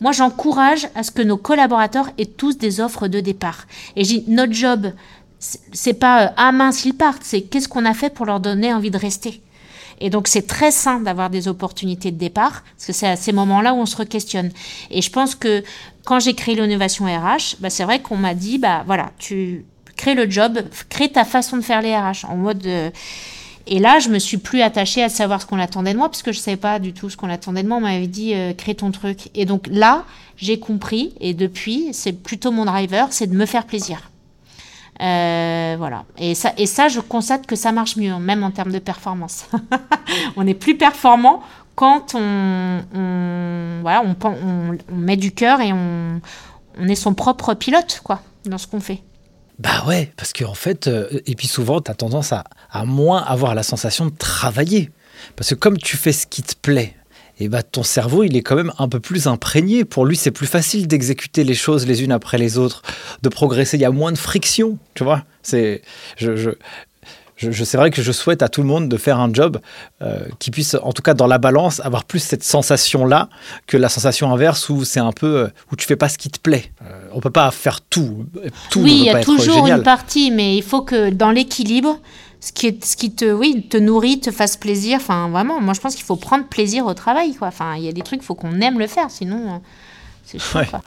moi, 0.00 0.12
j'encourage 0.12 0.88
à 0.94 1.02
ce 1.02 1.10
que 1.10 1.22
nos 1.22 1.36
collaborateurs 1.36 2.08
aient 2.18 2.26
tous 2.26 2.56
des 2.58 2.80
offres 2.80 3.06
de 3.06 3.20
départ. 3.20 3.66
Et 3.96 4.04
j'ai 4.04 4.24
notre 4.28 4.52
job, 4.52 4.92
c'est 5.38 5.60
c'est 5.72 5.94
pas 5.94 6.24
euh, 6.24 6.28
ah 6.36 6.52
mince 6.52 6.84
ils 6.84 6.94
partent, 6.94 7.22
c'est 7.24 7.42
qu'est-ce 7.42 7.68
qu'on 7.68 7.84
a 7.84 7.94
fait 7.94 8.10
pour 8.10 8.26
leur 8.26 8.40
donner 8.40 8.72
envie 8.74 8.90
de 8.90 8.98
rester? 8.98 9.40
Et 10.00 10.10
donc 10.10 10.28
c'est 10.28 10.46
très 10.46 10.70
sain 10.70 11.00
d'avoir 11.00 11.30
des 11.30 11.48
opportunités 11.48 12.10
de 12.10 12.16
départ, 12.16 12.62
parce 12.76 12.86
que 12.86 12.92
c'est 12.92 13.06
à 13.06 13.16
ces 13.16 13.32
moments-là 13.32 13.74
où 13.74 13.78
on 13.78 13.86
se 13.86 13.96
re-questionne. 13.96 14.50
Et 14.90 15.02
je 15.02 15.10
pense 15.10 15.34
que 15.34 15.62
quand 16.04 16.20
j'ai 16.20 16.34
créé 16.34 16.54
l'innovation 16.54 17.04
RH, 17.04 17.56
bah, 17.60 17.70
c'est 17.70 17.84
vrai 17.84 18.00
qu'on 18.00 18.16
m'a 18.16 18.34
dit, 18.34 18.58
bah 18.58 18.82
voilà, 18.86 19.12
tu 19.18 19.64
crées 19.96 20.14
le 20.14 20.30
job, 20.30 20.58
crée 20.88 21.10
ta 21.10 21.24
façon 21.24 21.56
de 21.56 21.62
faire 21.62 21.82
les 21.82 21.94
RH, 21.94 22.24
en 22.28 22.36
mode... 22.36 22.66
euh, 22.66 22.90
et 23.66 23.78
là, 23.78 23.98
je 24.00 24.08
me 24.08 24.18
suis 24.18 24.38
plus 24.38 24.62
attachée 24.62 25.02
à 25.02 25.08
savoir 25.08 25.40
ce 25.40 25.46
qu'on 25.46 25.58
attendait 25.60 25.92
de 25.92 25.98
moi, 25.98 26.08
parce 26.08 26.22
que 26.22 26.32
je 26.32 26.38
savais 26.40 26.56
pas 26.56 26.78
du 26.78 26.92
tout 26.92 27.08
ce 27.08 27.16
qu'on 27.16 27.28
attendait 27.28 27.62
de 27.62 27.68
moi. 27.68 27.76
On 27.76 27.82
m'avait 27.82 28.08
dit, 28.08 28.34
euh, 28.34 28.52
crée 28.52 28.74
ton 28.74 28.90
truc. 28.90 29.28
Et 29.34 29.44
donc 29.44 29.66
là, 29.70 30.04
j'ai 30.36 30.58
compris, 30.58 31.14
et 31.20 31.34
depuis, 31.34 31.90
c'est 31.92 32.12
plutôt 32.12 32.50
mon 32.50 32.64
driver, 32.64 33.08
c'est 33.10 33.28
de 33.28 33.36
me 33.36 33.46
faire 33.46 33.66
plaisir. 33.66 34.09
Euh, 35.00 35.76
voilà. 35.78 36.04
Et 36.18 36.34
ça, 36.34 36.52
et 36.58 36.66
ça, 36.66 36.88
je 36.88 37.00
constate 37.00 37.46
que 37.46 37.56
ça 37.56 37.72
marche 37.72 37.96
mieux, 37.96 38.14
même 38.18 38.42
en 38.44 38.50
termes 38.50 38.72
de 38.72 38.78
performance. 38.78 39.46
on 40.36 40.46
est 40.46 40.54
plus 40.54 40.76
performant 40.76 41.42
quand 41.74 42.14
on, 42.14 42.82
on- 42.94 43.78
voilà, 43.80 44.02
on, 44.04 44.76
met 44.94 45.16
du 45.16 45.32
cœur 45.32 45.60
et 45.60 45.72
on, 45.72 46.20
on 46.78 46.88
est 46.88 46.94
son 46.94 47.14
propre 47.14 47.54
pilote, 47.54 48.00
quoi, 48.04 48.20
dans 48.44 48.58
ce 48.58 48.66
qu'on 48.66 48.80
fait. 48.80 49.02
Bah 49.58 49.84
ouais, 49.86 50.12
parce 50.16 50.32
qu'en 50.32 50.54
fait, 50.54 50.86
euh, 50.86 51.08
et 51.26 51.34
puis 51.34 51.46
souvent, 51.46 51.80
tu 51.80 51.90
as 51.90 51.94
tendance 51.94 52.32
à, 52.32 52.44
à 52.70 52.84
moins 52.84 53.22
avoir 53.22 53.54
la 53.54 53.62
sensation 53.62 54.06
de 54.06 54.10
travailler. 54.16 54.90
Parce 55.36 55.50
que 55.50 55.54
comme 55.54 55.76
tu 55.78 55.96
fais 55.96 56.12
ce 56.12 56.26
qui 56.26 56.42
te 56.42 56.54
plaît, 56.54 56.94
et 57.40 57.48
bah 57.48 57.62
ton 57.62 57.82
cerveau, 57.82 58.22
il 58.22 58.36
est 58.36 58.42
quand 58.42 58.54
même 58.54 58.72
un 58.78 58.88
peu 58.88 59.00
plus 59.00 59.26
imprégné. 59.26 59.84
Pour 59.86 60.04
lui, 60.04 60.16
c'est 60.16 60.30
plus 60.30 60.46
facile 60.46 60.86
d'exécuter 60.86 61.42
les 61.42 61.54
choses 61.54 61.86
les 61.86 62.04
unes 62.04 62.12
après 62.12 62.36
les 62.36 62.58
autres, 62.58 62.82
de 63.22 63.28
progresser. 63.30 63.78
Il 63.78 63.80
y 63.80 63.86
a 63.86 63.90
moins 63.90 64.12
de 64.12 64.18
friction, 64.18 64.76
tu 64.94 65.04
vois. 65.04 65.24
C'est, 65.42 65.80
je, 66.18 66.36
je, 66.36 66.50
je, 67.38 67.64
c'est 67.64 67.78
vrai 67.78 67.90
que 67.90 68.02
je 68.02 68.12
souhaite 68.12 68.42
à 68.42 68.48
tout 68.48 68.60
le 68.60 68.68
monde 68.68 68.90
de 68.90 68.96
faire 68.98 69.18
un 69.18 69.32
job 69.32 69.58
euh, 70.02 70.18
qui 70.38 70.50
puisse, 70.50 70.76
en 70.82 70.92
tout 70.92 71.00
cas 71.00 71.14
dans 71.14 71.26
la 71.26 71.38
balance, 71.38 71.80
avoir 71.80 72.04
plus 72.04 72.18
cette 72.18 72.44
sensation-là 72.44 73.30
que 73.66 73.78
la 73.78 73.88
sensation 73.88 74.30
inverse 74.30 74.68
où 74.68 74.84
c'est 74.84 75.00
un 75.00 75.12
peu 75.12 75.38
euh, 75.38 75.48
où 75.72 75.76
tu 75.76 75.86
fais 75.86 75.96
pas 75.96 76.10
ce 76.10 76.18
qui 76.18 76.28
te 76.28 76.38
plaît. 76.38 76.70
Euh, 76.82 77.08
on 77.14 77.20
peut 77.20 77.30
pas 77.30 77.50
faire 77.50 77.80
tout. 77.80 78.26
Tout 78.70 78.80
oui, 78.80 78.98
il 78.98 79.04
y 79.04 79.10
a 79.10 79.24
toujours 79.24 79.66
une 79.66 79.82
partie, 79.82 80.30
mais 80.30 80.56
il 80.56 80.62
faut 80.62 80.82
que 80.82 81.08
dans 81.08 81.30
l'équilibre, 81.30 81.98
ce 82.40 82.52
qui, 82.52 82.66
est, 82.68 82.84
ce 82.84 82.96
qui 82.96 83.12
te, 83.12 83.30
oui, 83.30 83.66
te 83.68 83.76
nourrit, 83.76 84.20
te 84.20 84.30
fasse 84.30 84.56
plaisir. 84.56 84.98
Enfin, 85.00 85.28
vraiment, 85.28 85.60
moi 85.60 85.74
je 85.74 85.80
pense 85.80 85.94
qu'il 85.94 86.04
faut 86.04 86.16
prendre 86.16 86.46
plaisir 86.46 86.86
au 86.86 86.94
travail. 86.94 87.34
Quoi. 87.34 87.48
Enfin, 87.48 87.74
il 87.76 87.82
y 87.84 87.88
a 87.88 87.92
des 87.92 88.02
trucs, 88.02 88.22
il 88.22 88.24
faut 88.24 88.34
qu'on 88.34 88.60
aime 88.60 88.78
le 88.78 88.86
faire, 88.86 89.10
sinon 89.10 89.54
euh, 89.54 89.58
c'est 90.24 90.38
chaud. 90.38 90.58
Ouais. 90.60 90.66
quoi. 90.66 90.82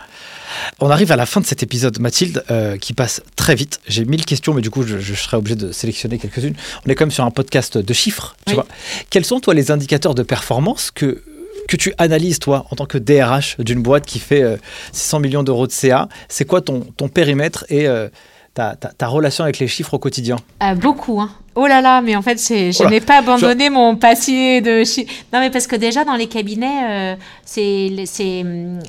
On 0.79 0.89
arrive 0.89 1.11
à 1.11 1.15
la 1.15 1.25
fin 1.25 1.41
de 1.41 1.45
cet 1.45 1.63
épisode, 1.63 1.99
Mathilde, 1.99 2.43
euh, 2.51 2.77
qui 2.77 2.93
passe 2.93 3.21
très 3.35 3.55
vite. 3.55 3.79
J'ai 3.87 4.05
mille 4.05 4.25
questions, 4.25 4.53
mais 4.53 4.61
du 4.61 4.69
coup, 4.69 4.83
je, 4.83 4.99
je 4.99 5.13
serai 5.15 5.37
obligé 5.37 5.55
de 5.55 5.71
sélectionner 5.71 6.17
quelques-unes. 6.19 6.55
On 6.85 6.89
est 6.89 6.95
quand 6.95 7.05
même 7.05 7.11
sur 7.11 7.23
un 7.25 7.31
podcast 7.31 7.77
de 7.77 7.93
chiffres, 7.93 8.35
tu 8.45 8.51
Oui. 8.51 8.55
vois. 8.55 8.67
Quels 9.09 9.25
sont, 9.25 9.39
toi, 9.39 9.53
les 9.53 9.71
indicateurs 9.71 10.13
de 10.15 10.21
performance 10.23 10.91
que, 10.91 11.23
que 11.67 11.75
tu 11.75 11.93
analyses, 11.97 12.39
toi, 12.39 12.65
en 12.71 12.75
tant 12.75 12.85
que 12.85 12.97
DRH 12.99 13.57
d'une 13.59 13.81
boîte 13.81 14.05
qui 14.05 14.19
fait 14.19 14.43
euh, 14.43 14.57
600 14.91 15.19
millions 15.19 15.43
d'euros 15.43 15.65
de 15.67 15.71
CA 15.71 16.07
C'est 16.29 16.45
quoi 16.45 16.61
ton, 16.61 16.81
ton 16.97 17.09
périmètre 17.09 17.65
et 17.69 17.87
euh, 17.87 18.09
ta, 18.53 18.75
ta- 18.75 18.89
ta 18.89 19.07
relation 19.07 19.43
avec 19.43 19.59
les 19.59 19.67
chiffres 19.67 19.93
au 19.95 19.99
quotidien 19.99 20.35
Ah, 20.59 20.75
beaucoup, 20.75 21.19
hein. 21.21 21.29
Oh 21.55 21.67
là 21.67 21.81
là, 21.81 22.01
mais 22.01 22.15
en 22.15 22.21
fait, 22.23 22.37
je 22.39 22.89
n'ai 22.89 22.99
pas 22.99 23.19
abandonné 23.19 23.69
mon 23.69 23.95
papier 23.95 24.59
de 24.61 24.83
chi- 24.83 25.05
Non, 25.31 25.39
mais 25.39 25.51
parce 25.51 25.67
que 25.67 25.75
déjà, 25.75 26.03
dans 26.03 26.15
les 26.15 26.27
cabinets, 26.27 27.13
euh, 27.15 27.15
c'est, 27.45 28.41
hum, 28.41 28.79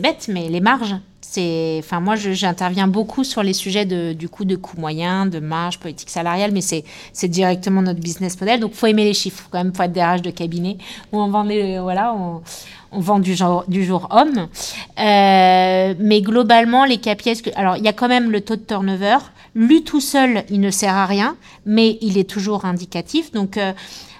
bête, 0.00 0.26
mais 0.28 0.48
les 0.48 0.60
marges, 0.60 0.96
C'est, 1.30 1.76
enfin, 1.80 2.00
moi, 2.00 2.16
j'interviens 2.16 2.88
beaucoup 2.88 3.22
sur 3.22 3.42
les 3.42 3.52
sujets 3.52 3.84
de, 3.84 4.14
du 4.14 4.30
coup 4.30 4.46
de 4.46 4.56
coût 4.56 4.80
moyen, 4.80 5.26
de 5.26 5.40
marge, 5.40 5.78
politique 5.78 6.08
salariale, 6.08 6.52
mais 6.54 6.62
c'est, 6.62 6.84
c'est 7.12 7.28
directement 7.28 7.82
notre 7.82 8.00
business 8.00 8.40
model. 8.40 8.60
Donc, 8.60 8.72
faut 8.72 8.86
aimer 8.86 9.04
les 9.04 9.12
chiffres 9.12 9.46
quand 9.50 9.58
même. 9.62 9.74
Faut 9.74 9.82
être 9.82 9.92
DRH 9.92 10.22
de 10.22 10.30
cabinet 10.30 10.78
où 11.12 11.20
on 11.20 11.28
vend 11.28 11.42
les, 11.42 11.78
voilà, 11.80 12.14
on, 12.14 12.40
on 12.92 13.00
vend 13.00 13.18
du 13.18 13.34
genre 13.34 13.64
du 13.68 13.84
jour 13.84 14.08
homme. 14.10 14.48
Euh, 14.98 15.94
mais 15.98 16.20
globalement, 16.22 16.84
les 16.84 16.98
KPIs, 16.98 17.42
que- 17.42 17.50
alors 17.56 17.76
il 17.76 17.84
y 17.84 17.88
a 17.88 17.92
quand 17.92 18.08
même 18.08 18.30
le 18.30 18.40
taux 18.40 18.56
de 18.56 18.62
turnover. 18.62 19.18
Lui 19.54 19.82
tout 19.84 20.00
seul, 20.00 20.44
il 20.50 20.60
ne 20.60 20.70
sert 20.70 20.94
à 20.94 21.06
rien, 21.06 21.36
mais 21.66 21.98
il 22.00 22.18
est 22.18 22.28
toujours 22.28 22.64
indicatif. 22.64 23.32
Donc, 23.32 23.56
euh, 23.56 23.72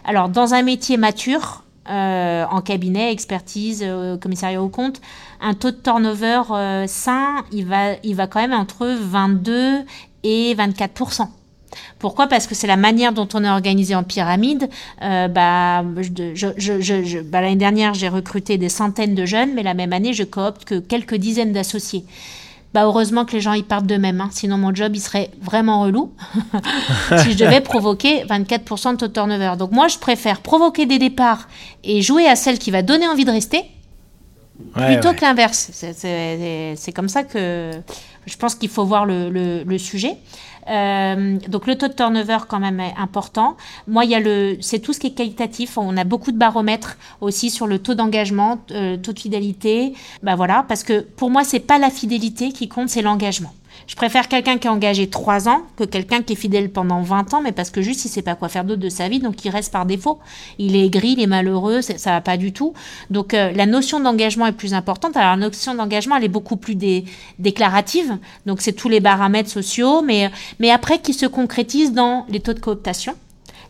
alors 0.04 0.28
dans 0.28 0.54
un 0.54 0.62
métier 0.62 0.96
mature, 0.96 1.64
euh, 1.90 2.44
en 2.50 2.60
cabinet, 2.60 3.12
expertise, 3.12 3.84
commissariat 4.20 4.62
au 4.62 4.68
compte, 4.68 5.00
un 5.40 5.54
taux 5.54 5.70
de 5.70 5.76
turnover 5.76 6.42
sain, 6.86 7.44
il 7.52 7.64
va, 7.64 7.94
il 8.04 8.14
va 8.14 8.26
quand 8.26 8.40
même 8.40 8.52
entre 8.52 8.86
22 8.86 9.80
et 10.24 10.54
24 10.54 11.38
pourquoi? 11.98 12.26
Parce 12.26 12.46
que 12.46 12.54
c'est 12.54 12.66
la 12.66 12.76
manière 12.76 13.12
dont 13.12 13.28
on 13.34 13.44
est 13.44 13.50
organisé 13.50 13.94
en 13.94 14.02
pyramide. 14.04 14.68
Euh, 15.02 15.28
bah, 15.28 15.84
je- 16.00 16.34
je- 16.34 16.46
je- 16.56 16.80
je- 16.80 17.04
je- 17.04 17.18
bah, 17.20 17.40
L'année 17.40 17.56
dernière, 17.56 17.94
j'ai 17.94 18.08
recruté 18.08 18.56
des 18.58 18.68
centaines 18.68 19.14
de 19.14 19.26
jeunes, 19.26 19.50
mais 19.54 19.62
la 19.62 19.74
même 19.74 19.92
année, 19.92 20.12
je 20.12 20.24
coopte 20.24 20.64
que 20.64 20.78
quelques 20.78 21.14
dizaines 21.16 21.52
d'associés. 21.52 22.04
Bah, 22.74 22.84
heureusement 22.84 23.24
que 23.24 23.32
les 23.32 23.40
gens 23.40 23.54
y 23.54 23.62
partent 23.62 23.86
d'eux-mêmes, 23.86 24.20
hein. 24.20 24.28
sinon 24.30 24.58
mon 24.58 24.74
job 24.74 24.92
il 24.94 25.00
serait 25.00 25.30
vraiment 25.40 25.80
relou 25.80 26.12
si 27.22 27.32
je 27.32 27.36
devais 27.38 27.62
provoquer 27.62 28.24
24% 28.24 28.92
de 28.92 28.96
taux 28.98 29.08
de 29.08 29.12
turnover. 29.12 29.54
Donc 29.58 29.72
moi 29.72 29.88
je 29.88 29.96
préfère 29.96 30.40
provoquer 30.42 30.84
des 30.84 30.98
départs 30.98 31.48
et 31.82 32.02
jouer 32.02 32.26
à 32.26 32.36
celle 32.36 32.58
qui 32.58 32.70
va 32.70 32.82
donner 32.82 33.08
envie 33.08 33.24
de 33.24 33.30
rester 33.30 33.62
Ouais, 34.76 34.92
plutôt 34.94 35.08
ouais. 35.10 35.14
que 35.14 35.20
l'inverse. 35.22 35.70
C'est 35.72 36.92
comme 36.92 37.08
ça 37.08 37.22
que 37.22 37.70
je 38.29 38.37
pense 38.37 38.55
qu'il 38.55 38.68
faut 38.68 38.85
voir 38.85 39.07
le, 39.07 39.79
sujet. 39.79 40.16
Euh, 40.68 41.39
donc 41.49 41.66
le 41.66 41.76
taux 41.76 41.89
de 41.89 41.95
turnover 41.95 42.39
quand 42.47 42.61
même 42.61 42.79
est 42.79 42.95
important. 42.99 43.57
Moi, 43.87 44.05
il 44.05 44.11
y 44.11 44.14
a 44.14 44.20
le, 44.20 44.59
c'est 44.61 44.81
tout 44.81 44.93
ce 44.93 45.01
qui 45.01 45.07
est 45.09 45.14
qualitatif. 45.14 45.79
On 45.79 45.97
a 45.97 46.05
beaucoup 46.05 46.31
de 46.31 46.37
baromètres 46.37 46.99
aussi 47.20 47.51
sur 47.51 47.66
le 47.66 47.79
taux 47.79 47.95
d'engagement, 47.95 48.59
euh, 48.72 48.97
taux 48.99 49.12
de 49.12 49.18
fidélité. 49.18 49.95
Bah 50.22 50.37
voilà, 50.37 50.64
parce 50.68 50.83
que 50.83 51.01
pour 51.01 51.31
moi, 51.31 51.43
c'est 51.45 51.61
pas 51.61 51.79
la 51.79 51.91
fidélité 51.91 52.53
qui 52.53 52.68
compte, 52.68 52.91
c'est 52.91 53.03
l'engagement. 53.03 53.53
Je 53.89 53.97
préfère 53.97 54.28
quelqu'un 54.28 54.59
qui 54.59 54.66
est 54.66 54.70
engagé 54.70 55.09
3 55.09 55.49
ans 55.49 55.62
que 55.76 55.82
quelqu'un 55.84 56.20
qui 56.22 56.34
est 56.34 56.36
fidèle 56.36 56.70
pendant 56.70 57.01
20 57.01 57.32
ans, 57.32 57.41
mais 57.43 57.53
parce 57.53 57.70
que 57.70 57.80
juste 57.80 58.05
il 58.05 58.11
sait 58.11 58.20
pas 58.20 58.34
quoi 58.34 58.51
faire 58.51 58.64
d'autre 58.64 58.82
de 58.82 58.91
sa 58.91 59.09
vie, 59.09 59.18
donc 59.18 59.43
il 59.47 59.49
reste 59.51 59.72
par 59.72 59.86
défaut. 59.86 60.18
Il 60.59 60.76
est 60.76 60.84
aigri, 60.84 61.12
il 61.16 61.20
est 61.22 61.26
malheureux, 61.26 61.80
c'est- 61.80 61.97
ça 61.97 62.11
va 62.11 62.20
pas 62.20 62.36
du 62.36 62.53
tout. 62.53 62.74
Donc 63.09 63.32
euh, 63.32 63.51
la 63.53 63.64
notion 63.64 63.99
d'engagement 63.99 64.47
est 64.47 64.53
plus 64.53 64.74
importante. 64.74 65.16
Alors 65.16 65.30
la 65.30 65.36
notion 65.39 65.74
d'engagement, 65.74 66.16
elle 66.16 66.24
est 66.24 66.28
beaucoup 66.28 66.57
plus 66.59 66.74
dé- 66.74 67.07
déclarative, 67.39 68.18
donc 68.45 68.61
c'est 68.61 68.74
tous 68.74 68.91
les 68.91 69.01
paramètres 69.01 69.49
sociaux, 69.51 70.03
mais, 70.03 70.30
après 70.70 70.99
qui 70.99 71.14
se 71.14 71.24
concrétisent 71.24 71.93
dans 71.95 72.26
les 72.28 72.41
taux 72.41 72.53
de 72.53 72.61
cooptation 72.61 73.14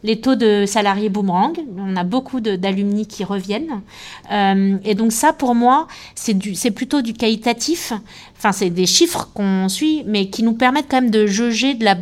les 0.04 0.20
taux 0.20 0.36
de 0.36 0.64
salariés 0.64 1.08
boomerang. 1.08 1.58
On 1.76 1.96
a 1.96 2.04
beaucoup 2.04 2.38
d'alumni 2.40 3.04
qui 3.08 3.24
reviennent. 3.24 3.80
Euh, 4.30 4.76
et 4.84 4.94
donc 4.94 5.10
ça, 5.10 5.32
pour 5.32 5.56
moi, 5.56 5.88
c'est 6.14 6.70
plutôt 6.70 7.02
du 7.02 7.14
qualitatif. 7.14 7.92
Enfin, 8.38 8.52
c'est 8.52 8.70
des 8.70 8.86
chiffres 8.86 9.28
qu'on 9.34 9.68
suit, 9.68 10.04
mais 10.06 10.28
qui 10.30 10.44
nous 10.44 10.52
permettent 10.52 10.86
quand 10.88 11.00
même 11.00 11.10
de 11.10 11.26
jauger 11.26 11.74
de 11.74 11.84
la, 11.84 11.96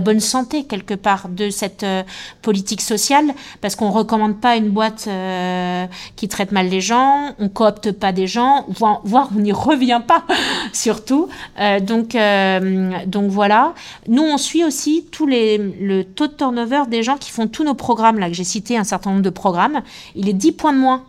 bonne 0.00 0.18
santé, 0.18 0.64
quelque 0.64 0.94
part, 0.94 1.28
de 1.28 1.50
cette 1.50 1.84
euh, 1.84 2.02
politique 2.42 2.80
sociale, 2.80 3.26
parce 3.60 3.76
qu'on 3.76 3.90
recommande 3.90 4.40
pas 4.40 4.56
une 4.56 4.70
boîte 4.70 5.04
euh, 5.06 5.86
qui 6.16 6.26
traite 6.26 6.50
mal 6.50 6.68
les 6.68 6.80
gens, 6.80 7.34
on 7.38 7.48
coopte 7.48 7.92
pas 7.92 8.10
des 8.10 8.26
gens, 8.26 8.66
voire, 8.68 9.30
on 9.36 9.38
n'y 9.38 9.52
revient 9.52 10.00
pas, 10.04 10.24
surtout. 10.72 11.28
Euh, 11.60 11.78
donc, 11.78 12.16
donc 13.06 13.30
voilà. 13.30 13.74
Nous, 14.08 14.22
on 14.22 14.36
suit 14.36 14.64
aussi 14.64 15.06
tous 15.12 15.26
les, 15.26 15.58
le 15.58 16.02
taux 16.02 16.26
de 16.26 16.32
turnover 16.32 16.82
des 16.88 17.04
gens 17.04 17.16
qui 17.16 17.30
font 17.30 17.46
tous 17.46 17.62
nos 17.62 17.74
programmes, 17.74 18.18
là, 18.18 18.28
que 18.28 18.34
j'ai 18.34 18.42
cité 18.44 18.76
un 18.76 18.84
certain 18.84 19.10
nombre 19.10 19.22
de 19.22 19.30
programmes. 19.30 19.82
Il 20.16 20.28
est 20.28 20.32
10 20.32 20.52
points 20.52 20.72
de 20.72 20.78
moins 20.78 21.04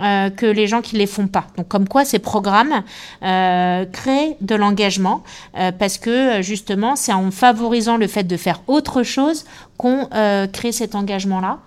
euh, 0.00 0.28
que 0.28 0.46
les 0.46 0.66
gens 0.66 0.82
qui 0.82 0.96
les 0.96 1.06
font 1.06 1.28
pas. 1.28 1.46
Donc 1.56 1.68
comme 1.68 1.86
quoi 1.86 2.04
ces 2.04 2.18
programmes 2.18 2.82
euh, 3.22 3.84
créent 3.84 4.36
de 4.40 4.56
l'engagement 4.56 5.22
euh, 5.56 5.70
parce 5.70 5.98
que 5.98 6.42
justement 6.42 6.96
c'est 6.96 7.12
en 7.12 7.30
favorisant 7.30 7.96
le 7.96 8.08
fait 8.08 8.24
de 8.24 8.36
faire 8.36 8.60
autre 8.66 9.04
chose 9.04 9.44
qu'on 9.76 10.08
crée 10.52 10.72
cet 10.72 10.96
engagement-là. 10.96 11.58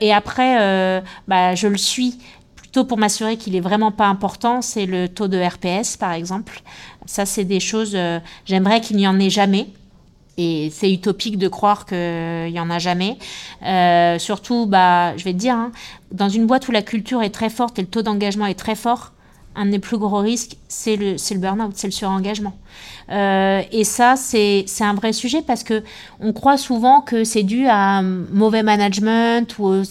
Et 0.00 0.12
après, 0.12 1.02
bah, 1.28 1.54
je 1.54 1.68
le 1.68 1.76
suis 1.76 2.18
plutôt 2.56 2.84
pour 2.84 2.98
m'assurer 2.98 3.36
qu'il 3.36 3.54
est 3.54 3.60
vraiment 3.60 3.92
pas 3.92 4.06
important, 4.06 4.62
c'est 4.62 4.86
le 4.86 5.08
taux 5.08 5.28
de 5.28 5.40
RPS 5.40 5.96
par 5.96 6.12
exemple. 6.12 6.60
Ça 7.06 7.24
c'est 7.24 7.44
des 7.44 7.60
choses, 7.60 7.96
j'aimerais 8.46 8.80
qu'il 8.80 8.96
n'y 8.96 9.06
en 9.06 9.18
ait 9.18 9.30
jamais. 9.30 9.68
Et 10.36 10.70
c'est 10.72 10.92
utopique 10.92 11.38
de 11.38 11.48
croire 11.48 11.86
qu'il 11.86 11.96
n'y 12.50 12.60
en 12.60 12.70
a 12.70 12.78
jamais. 12.78 13.18
Euh, 13.62 14.18
surtout, 14.18 14.66
bah, 14.66 15.16
je 15.16 15.24
vais 15.24 15.32
te 15.32 15.38
dire, 15.38 15.54
hein, 15.54 15.72
dans 16.12 16.28
une 16.28 16.46
boîte 16.46 16.68
où 16.68 16.72
la 16.72 16.82
culture 16.82 17.22
est 17.22 17.30
très 17.30 17.50
forte 17.50 17.78
et 17.78 17.82
le 17.82 17.88
taux 17.88 18.02
d'engagement 18.02 18.46
est 18.46 18.58
très 18.58 18.74
fort, 18.74 19.12
un 19.56 19.66
des 19.66 19.78
plus 19.78 19.98
gros 19.98 20.18
risques, 20.18 20.56
c'est 20.68 20.96
le, 20.96 21.16
burn-out, 21.38 21.72
c'est 21.74 21.86
le 21.86 21.92
surengagement. 21.92 22.56
Euh, 23.10 23.62
et 23.70 23.84
ça, 23.84 24.16
c'est 24.16 24.64
un 24.80 24.94
vrai 24.94 25.12
sujet 25.12 25.42
parce 25.42 25.62
que 25.62 25.82
on 26.20 26.32
croit 26.32 26.56
souvent 26.56 27.00
que 27.00 27.24
c'est 27.24 27.42
dû 27.44 27.66
à 27.66 27.98
un 27.98 28.02
mauvais 28.02 28.62
management 28.62 29.56
ou 29.58 29.72
une 29.72 29.84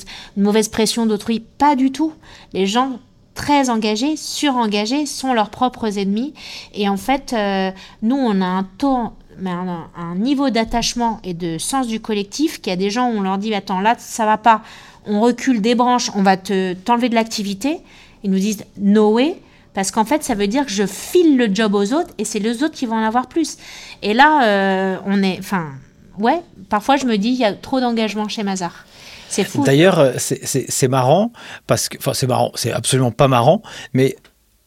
mauvaise 0.43 0.67
pression 0.67 1.05
d'autrui. 1.05 1.39
Pas 1.39 1.75
du 1.75 1.91
tout. 1.91 2.13
Les 2.51 2.65
gens 2.65 2.99
très 3.35 3.69
engagés, 3.69 4.15
surengagés, 4.15 5.05
sont 5.05 5.33
leurs 5.33 5.49
propres 5.49 5.97
ennemis. 5.97 6.33
Et 6.73 6.87
en 6.89 6.97
fait, 6.97 7.33
euh, 7.33 7.71
nous, 8.01 8.15
on 8.15 8.41
a 8.41 8.45
un 8.45 8.63
taux, 8.77 9.11
mais 9.43 9.51
un, 9.51 10.15
niveau 10.15 10.49
d'attachement 10.49 11.19
et 11.23 11.33
de 11.33 11.57
sens 11.57 11.87
du 11.87 11.99
collectif 11.99 12.61
qu'il 12.61 12.71
y 12.71 12.73
a 12.73 12.77
des 12.77 12.89
gens 12.89 13.09
où 13.09 13.17
on 13.17 13.21
leur 13.21 13.37
dit 13.37 13.53
attends 13.53 13.81
là 13.81 13.95
ça 13.97 14.25
va 14.25 14.37
pas, 14.37 14.61
on 15.05 15.19
recule 15.19 15.61
des 15.61 15.75
branches, 15.75 16.09
on 16.15 16.23
va 16.23 16.37
te 16.37 16.73
t'enlever 16.73 17.09
de 17.09 17.15
l'activité. 17.15 17.79
Ils 18.23 18.31
nous 18.31 18.39
disent 18.39 18.63
no 18.77 19.11
way. 19.11 19.35
Parce 19.73 19.89
qu'en 19.89 20.05
fait, 20.05 20.23
ça 20.23 20.35
veut 20.35 20.45
dire 20.45 20.67
que 20.67 20.71
je 20.71 20.85
file 20.85 21.35
le 21.35 21.53
job 21.53 21.73
aux 21.73 21.93
autres 21.93 22.11
et 22.19 22.25
c'est 22.25 22.37
les 22.37 22.61
autres 22.61 22.75
qui 22.75 22.85
vont 22.85 22.95
en 22.95 23.03
avoir 23.03 23.27
plus. 23.27 23.57
Et 24.03 24.13
là, 24.13 24.45
euh, 24.45 24.97
on 25.05 25.23
est. 25.23 25.37
Enfin, 25.39 25.71
ouais, 26.19 26.41
parfois 26.69 26.95
je 26.95 27.05
me 27.05 27.17
dis, 27.17 27.29
il 27.29 27.39
y 27.39 27.43
a 27.43 27.53
trop 27.53 27.79
d'engagement 27.79 28.29
chez 28.29 28.43
Mazar. 28.43 28.85
C'est 29.29 29.43
fou. 29.43 29.63
D'ailleurs, 29.63 30.13
c'est 30.19 30.87
marrant 30.87 31.33
parce 31.65 31.89
que, 31.89 31.97
enfin, 31.97 32.13
c'est 32.13 32.27
marrant, 32.27 32.51
c'est 32.53 32.71
absolument 32.71 33.11
pas 33.11 33.27
marrant, 33.27 33.63
mais 33.93 34.15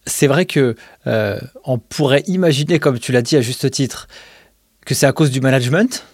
c'est 0.06 0.26
vrai 0.26 0.44
que 0.44 0.74
euh, 1.06 1.38
on 1.64 1.78
pourrait 1.78 2.24
imaginer, 2.26 2.80
comme 2.80 2.98
tu 2.98 3.12
l'as 3.12 3.22
dit 3.22 3.36
à 3.36 3.40
juste 3.40 3.70
titre, 3.70 4.08
que 4.86 4.94
c'est 4.94 5.06
à 5.06 5.12
cause 5.12 5.30
du 5.30 5.42
management. 5.42 6.04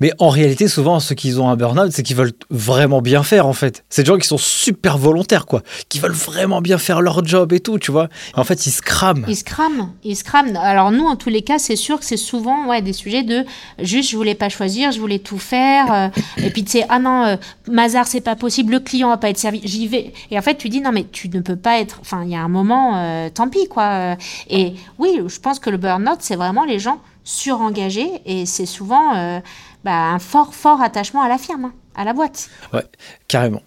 Mais 0.00 0.12
en 0.18 0.28
réalité, 0.28 0.68
souvent, 0.68 1.00
ceux 1.00 1.14
qui 1.14 1.34
ont 1.36 1.48
un 1.48 1.56
burn-out, 1.56 1.92
c'est 1.92 2.02
qu'ils 2.02 2.16
veulent 2.16 2.32
vraiment 2.50 3.00
bien 3.00 3.22
faire, 3.22 3.46
en 3.46 3.52
fait. 3.52 3.84
C'est 3.88 4.02
des 4.02 4.08
gens 4.08 4.18
qui 4.18 4.26
sont 4.26 4.38
super 4.38 4.98
volontaires, 4.98 5.46
quoi. 5.46 5.62
Qui 5.88 6.00
veulent 6.00 6.12
vraiment 6.12 6.60
bien 6.60 6.78
faire 6.78 7.00
leur 7.00 7.24
job 7.24 7.52
et 7.52 7.60
tout, 7.60 7.78
tu 7.78 7.92
vois. 7.92 8.08
En 8.34 8.44
fait, 8.44 8.66
ils 8.66 8.70
se 8.70 8.82
crament. 8.82 9.24
Ils 9.28 9.36
se 9.36 9.44
crament, 9.44 9.92
ils 10.04 10.16
se 10.16 10.24
crament. 10.24 10.56
Alors 10.56 10.90
nous, 10.90 11.04
en 11.04 11.16
tous 11.16 11.28
les 11.28 11.42
cas, 11.42 11.58
c'est 11.58 11.76
sûr 11.76 11.98
que 11.98 12.04
c'est 12.04 12.16
souvent 12.16 12.66
ouais, 12.66 12.82
des 12.82 12.92
sujets 12.92 13.22
de 13.22 13.44
juste 13.80 14.10
je 14.10 14.16
voulais 14.16 14.34
pas 14.34 14.48
choisir, 14.48 14.92
je 14.92 15.00
voulais 15.00 15.18
tout 15.18 15.38
faire. 15.38 15.92
euh, 15.92 16.08
et 16.38 16.50
puis 16.50 16.64
tu 16.64 16.72
sais, 16.72 16.86
ah 16.88 16.98
non, 16.98 17.24
euh, 17.24 17.36
Mazar, 17.68 18.06
c'est 18.06 18.20
pas 18.20 18.36
possible, 18.36 18.72
le 18.72 18.80
client 18.80 19.08
va 19.08 19.16
pas 19.16 19.30
être 19.30 19.38
servi, 19.38 19.60
j'y 19.64 19.86
vais. 19.86 20.12
Et 20.30 20.38
en 20.38 20.42
fait, 20.42 20.56
tu 20.56 20.68
dis 20.68 20.80
non, 20.80 20.92
mais 20.92 21.06
tu 21.10 21.28
ne 21.28 21.40
peux 21.40 21.56
pas 21.56 21.78
être. 21.78 21.98
Enfin, 22.00 22.22
il 22.24 22.30
y 22.30 22.36
a 22.36 22.40
un 22.40 22.48
moment, 22.48 22.96
euh, 22.96 23.28
tant 23.32 23.48
pis, 23.48 23.68
quoi. 23.68 24.16
Et 24.50 24.74
oui, 24.98 25.20
je 25.26 25.38
pense 25.38 25.58
que 25.58 25.70
le 25.70 25.76
burn-out, 25.76 26.18
c'est 26.20 26.36
vraiment 26.36 26.64
les 26.64 26.78
gens 26.78 27.00
surengagés 27.26 28.22
et 28.24 28.46
c'est 28.46 28.66
souvent 28.66 29.14
euh, 29.16 29.40
bah, 29.84 30.12
un 30.12 30.18
fort, 30.18 30.54
fort 30.54 30.80
attachement 30.80 31.20
à 31.20 31.28
la 31.28 31.36
firme, 31.36 31.66
hein, 31.66 31.72
à 31.96 32.04
la 32.04 32.12
boîte. 32.12 32.50
Ouais, 32.72 32.84
carrément. 33.26 33.62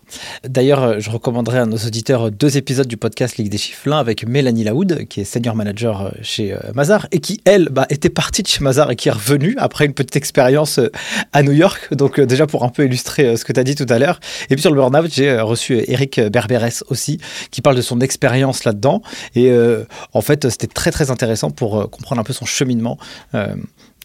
D'ailleurs, 0.48 0.84
euh, 0.84 0.96
je 1.00 1.10
recommanderais 1.10 1.60
à 1.60 1.66
nos 1.66 1.78
auditeurs 1.78 2.30
deux 2.32 2.58
épisodes 2.58 2.88
du 2.88 2.96
podcast 2.96 3.38
Ligue 3.38 3.50
des 3.50 3.58
chiffres. 3.58 3.90
L'un 3.90 3.98
avec 3.98 4.26
Mélanie 4.28 4.64
Laoud, 4.64 5.08
qui 5.10 5.22
est 5.22 5.24
senior 5.26 5.56
manager 5.56 6.02
euh, 6.02 6.10
chez 6.22 6.54
euh, 6.54 6.60
Mazar, 6.76 7.08
et 7.12 7.20
qui, 7.20 7.42
elle, 7.46 7.70
bah, 7.70 7.88
était 7.90 8.10
partie 8.10 8.44
de 8.44 8.48
chez 8.48 8.64
Mazar 8.64 8.92
et 8.92 8.96
qui 8.96 9.10
est 9.10 9.12
revenue 9.14 9.56
après 9.58 9.86
une 9.86 9.94
petite 9.94 10.16
expérience 10.16 10.80
à 11.34 11.42
New 11.42 11.52
York. 11.52 11.94
Donc, 11.94 12.20
déjà 12.20 12.46
pour 12.46 12.64
un 12.64 12.70
peu 12.70 12.86
illustrer 12.86 13.36
ce 13.36 13.44
que 13.44 13.52
tu 13.52 13.60
as 13.60 13.64
dit 13.64 13.76
tout 13.76 13.88
à 13.90 13.98
l'heure. 13.98 14.20
Et 14.50 14.56
puis 14.56 14.62
sur 14.62 14.72
le 14.72 14.78
burn-out, 14.78 15.12
j'ai 15.12 15.40
reçu 15.40 15.84
Eric 15.88 16.20
Berberes 16.20 16.84
aussi, 16.90 17.20
qui 17.50 17.62
parle 17.62 17.76
de 17.76 17.82
son 17.82 18.00
expérience 18.00 18.64
là-dedans. 18.64 19.02
Et 19.36 19.52
en 20.14 20.22
fait, 20.22 20.50
c'était 20.50 20.68
très, 20.68 20.92
très 20.92 21.10
intéressant 21.10 21.50
pour 21.50 21.90
comprendre 21.90 22.22
un 22.22 22.24
peu 22.24 22.34
son 22.34 22.46
cheminement. 22.46 22.98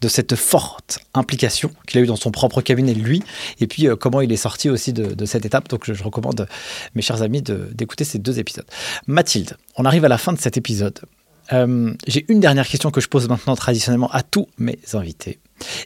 De 0.05 0.09
cette 0.09 0.35
forte 0.35 0.99
implication 1.15 1.71
qu'il 1.87 1.99
a 1.99 2.03
eu 2.03 2.05
dans 2.05 2.15
son 2.15 2.29
propre 2.29 2.61
cabinet, 2.61 2.93
lui, 2.93 3.23
et 3.59 3.65
puis 3.65 3.87
euh, 3.87 3.95
comment 3.95 4.21
il 4.21 4.31
est 4.31 4.37
sorti 4.37 4.69
aussi 4.69 4.93
de, 4.93 5.25
cette 5.25 5.45
étape. 5.45 5.67
Donc 5.67 5.91
je, 5.91 6.03
recommande, 6.03 6.47
mes 6.93 7.01
chers 7.01 7.23
amis, 7.23 7.41
de- 7.41 7.71
d'écouter 7.73 8.03
ces 8.03 8.19
deux 8.19 8.37
épisodes. 8.37 8.67
Mathilde, 9.07 9.57
on 9.77 9.83
arrive 9.83 10.05
à 10.05 10.07
la 10.07 10.19
fin 10.19 10.31
de 10.31 10.37
cet 10.37 10.57
épisode. 10.57 10.99
Euh, 11.53 11.91
J'ai 12.05 12.23
une 12.27 12.39
dernière 12.39 12.67
question 12.67 12.91
que 12.91 13.01
je 13.01 13.07
pose 13.07 13.27
maintenant 13.27 13.55
traditionnellement 13.55 14.11
à 14.11 14.21
tous 14.21 14.47
mes 14.59 14.77
invités. 14.93 15.39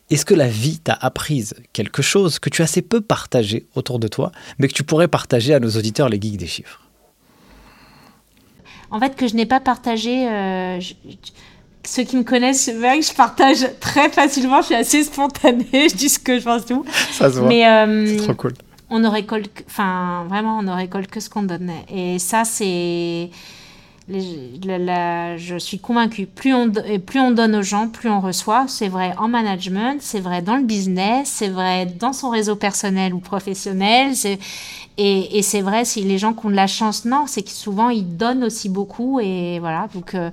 Est-ce 0.10 0.26
que 0.26 0.34
la 0.34 0.49
vie 0.49 0.80
t'a 0.80 0.98
apprise 0.99 1.53
quelque 1.72 2.02
chose 2.02 2.39
que 2.39 2.49
tu 2.49 2.61
as 2.61 2.65
assez 2.65 2.81
peu 2.81 2.99
partagé 2.99 3.68
autour 3.76 3.99
de 3.99 4.10
toi, 4.10 4.34
mais 4.57 4.68
que 4.68 4.73
tu 4.73 4.84
pourrais 4.84 5.07
partager 5.07 5.53
à 5.53 5.61
nos 5.61 5.69
auditeurs, 5.72 6.10
les 6.10 6.19
geeks 6.19 6.35
des 6.35 6.48
chiffres? 6.48 6.81
En 8.91 8.99
fait, 8.99 9.15
que 9.15 9.27
je 9.30 9.35
n'ai 9.35 9.45
pas 9.45 9.61
partagé, 9.61 10.27
euh, 10.27 10.80
ceux 11.85 12.03
qui 12.03 12.18
me 12.18 12.23
connaissent 12.23 12.69
verraient 12.69 12.99
que 12.99 13.06
je 13.06 13.14
partage 13.14 13.65
très 13.80 14.10
facilement. 14.10 14.61
Je 14.61 14.68
suis 14.68 14.76
assez 14.76 15.03
spontanée. 15.03 15.65
je 15.73 15.95
dis 15.95 16.10
ce 16.10 16.19
que 16.19 16.38
je 16.39 16.43
pense 16.43 16.65
tout. 16.65 16.84
Ça 17.14 17.31
se 17.31 17.39
voit. 17.39 17.47
Mais 17.47 17.68
euh, 17.68 18.06
C'est 18.18 18.23
trop 18.26 18.34
cool. 18.35 18.53
on 18.89 18.99
ne 18.99 19.07
récolte, 19.07 19.64
enfin 19.68 20.26
vraiment, 20.30 20.60
on 20.60 20.64
ne 20.64 20.72
récolte 20.72 21.10
que 21.10 21.19
ce 21.19 21.30
qu'on 21.30 21.43
donne. 21.43 21.72
Et 21.93 22.19
ça, 22.19 22.43
c'est, 22.45 23.30
les- 24.07 24.60
la- 24.65 24.77
la- 24.77 25.38
je 25.38 25.57
suis 25.57 25.80
convaincue. 25.80 26.26
Plus 26.26 26.53
on, 26.53 26.68
do- 26.68 26.81
et 26.85 26.99
plus 26.99 27.19
on 27.19 27.31
donne 27.31 27.56
aux 27.56 27.61
gens, 27.64 27.88
plus 27.88 28.10
on 28.10 28.19
reçoit. 28.19 28.65
C'est 28.68 28.88
vrai 28.89 29.14
en 29.18 29.27
management, 29.27 29.97
c'est 30.01 30.19
vrai 30.19 30.41
dans 30.41 30.56
le 30.57 30.64
business, 30.64 31.31
c'est 31.34 31.49
vrai 31.49 31.85
dans 31.85 32.14
son 32.14 32.30
réseau 32.30 32.56
personnel 32.56 33.14
ou 33.14 33.19
professionnel. 33.19 34.15
c'est- 34.15 34.39
Et, 34.97 35.38
et 35.38 35.41
c'est 35.43 35.61
vrai 35.61 35.85
si 35.85 36.01
les 36.01 36.18
gens 36.18 36.34
qui 36.34 36.45
ont 36.45 36.49
de 36.49 36.56
la 36.56 36.68
chance, 36.68 37.06
non, 37.06 37.23
c'est 37.26 37.41
que 37.43 37.51
souvent 37.51 37.89
ils 37.89 38.18
donnent 38.18 38.43
aussi 38.43 38.68
beaucoup. 38.69 39.19
Et 39.22 39.60
voilà, 39.60 39.88
donc. 39.93 40.14
euh, 40.14 40.30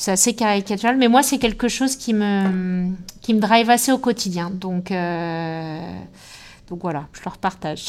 c'est 0.00 0.12
assez 0.12 0.32
caricatural, 0.32 0.96
mais 0.96 1.08
moi, 1.08 1.22
c'est 1.22 1.36
quelque 1.36 1.68
chose 1.68 1.94
qui 1.94 2.14
me, 2.14 2.88
qui 3.20 3.34
me 3.34 3.38
drive 3.38 3.68
assez 3.68 3.92
au 3.92 3.98
quotidien. 3.98 4.48
Donc, 4.48 4.90
euh, 4.90 5.78
donc 6.70 6.80
voilà, 6.80 7.06
je 7.12 7.20
leur 7.22 7.36
partage. 7.36 7.88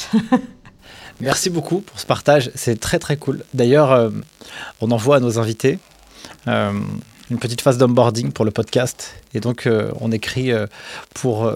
Merci 1.21 1.49
beaucoup 1.49 1.79
pour 1.79 1.97
ce 2.01 2.05
partage, 2.05 2.51
c'est 2.53 2.77
très 2.81 2.99
très 2.99 3.15
cool. 3.15 3.45
D'ailleurs, 3.53 3.93
euh, 3.93 4.09
on 4.81 4.91
envoie 4.91 5.15
à 5.15 5.19
nos 5.21 5.39
invités 5.39 5.79
euh, 6.49 6.73
une 7.29 7.39
petite 7.39 7.61
phase 7.61 7.77
d'onboarding 7.77 8.33
pour 8.33 8.43
le 8.43 8.51
podcast. 8.51 9.15
Et 9.33 9.39
donc, 9.39 9.69
on 10.01 10.11
écrit 10.11 10.51
pour 11.13 11.49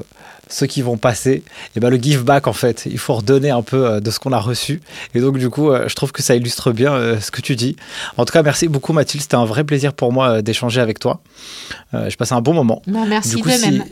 ceux 0.49 0.65
qui 0.67 0.81
vont 0.81 0.97
passer, 0.97 1.43
et 1.75 1.79
ben, 1.79 1.89
le 1.89 1.97
give 1.97 2.23
back 2.23 2.47
en 2.47 2.53
fait. 2.53 2.83
Il 2.85 2.97
faut 2.97 3.15
redonner 3.15 3.49
un 3.49 3.61
peu 3.61 3.85
euh, 3.87 3.99
de 3.99 4.11
ce 4.11 4.19
qu'on 4.19 4.31
a 4.31 4.39
reçu. 4.39 4.81
Et 5.13 5.19
donc, 5.21 5.37
du 5.37 5.49
coup, 5.49 5.71
euh, 5.71 5.87
je 5.87 5.95
trouve 5.95 6.11
que 6.11 6.21
ça 6.23 6.35
illustre 6.35 6.71
bien 6.71 6.93
euh, 6.93 7.19
ce 7.19 7.31
que 7.31 7.41
tu 7.41 7.55
dis. 7.55 7.75
En 8.17 8.25
tout 8.25 8.33
cas, 8.33 8.43
merci 8.43 8.67
beaucoup 8.67 8.93
Mathilde, 8.93 9.21
c'était 9.23 9.35
un 9.35 9.45
vrai 9.45 9.63
plaisir 9.63 9.93
pour 9.93 10.11
moi 10.11 10.41
d'échanger 10.41 10.81
avec 10.81 10.99
toi. 10.99 11.21
Je 11.93 12.15
passais 12.15 12.33
un 12.33 12.41
bon 12.41 12.53
moment. 12.53 12.81
Merci 12.87 13.35
Du 13.37 13.41
coup, 13.43 13.49
de 13.49 13.53
si- 13.53 13.69
même. 13.71 13.83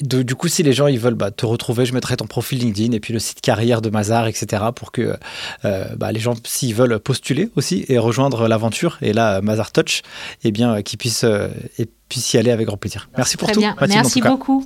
Du 0.00 0.36
coup, 0.36 0.46
si 0.46 0.62
les 0.62 0.72
gens 0.72 0.86
ils 0.86 0.98
veulent 1.00 1.14
bah, 1.14 1.32
te 1.32 1.44
retrouver, 1.44 1.86
je 1.86 1.92
mettrai 1.92 2.16
ton 2.16 2.26
profil 2.28 2.60
LinkedIn 2.60 2.92
et 2.92 3.00
puis 3.00 3.12
le 3.12 3.18
site 3.18 3.40
carrière 3.40 3.82
de 3.82 3.90
Mazar, 3.90 4.28
etc. 4.28 4.62
pour 4.74 4.92
que 4.92 5.16
euh, 5.64 5.84
bah, 5.96 6.12
les 6.12 6.20
gens, 6.20 6.34
s'ils 6.44 6.72
veulent 6.74 7.00
postuler 7.00 7.50
aussi 7.56 7.84
et 7.88 7.98
rejoindre 7.98 8.46
l'aventure, 8.46 8.96
et 9.02 9.12
là, 9.12 9.40
Mazar 9.40 9.72
Touch, 9.72 10.02
eh 10.44 10.52
bien, 10.52 10.82
qu'ils 10.82 10.98
puissent, 10.98 11.24
euh, 11.24 11.48
et 11.78 11.88
puissent 12.08 12.32
y 12.34 12.38
aller 12.38 12.52
avec 12.52 12.66
grand 12.68 12.76
plaisir. 12.76 13.08
Merci 13.16 13.36
pour 13.36 13.48
Très 13.48 13.54
tout. 13.54 13.60
bien. 13.60 13.74
Mathilde, 13.80 13.94
Merci 14.02 14.20
beaucoup. 14.20 14.64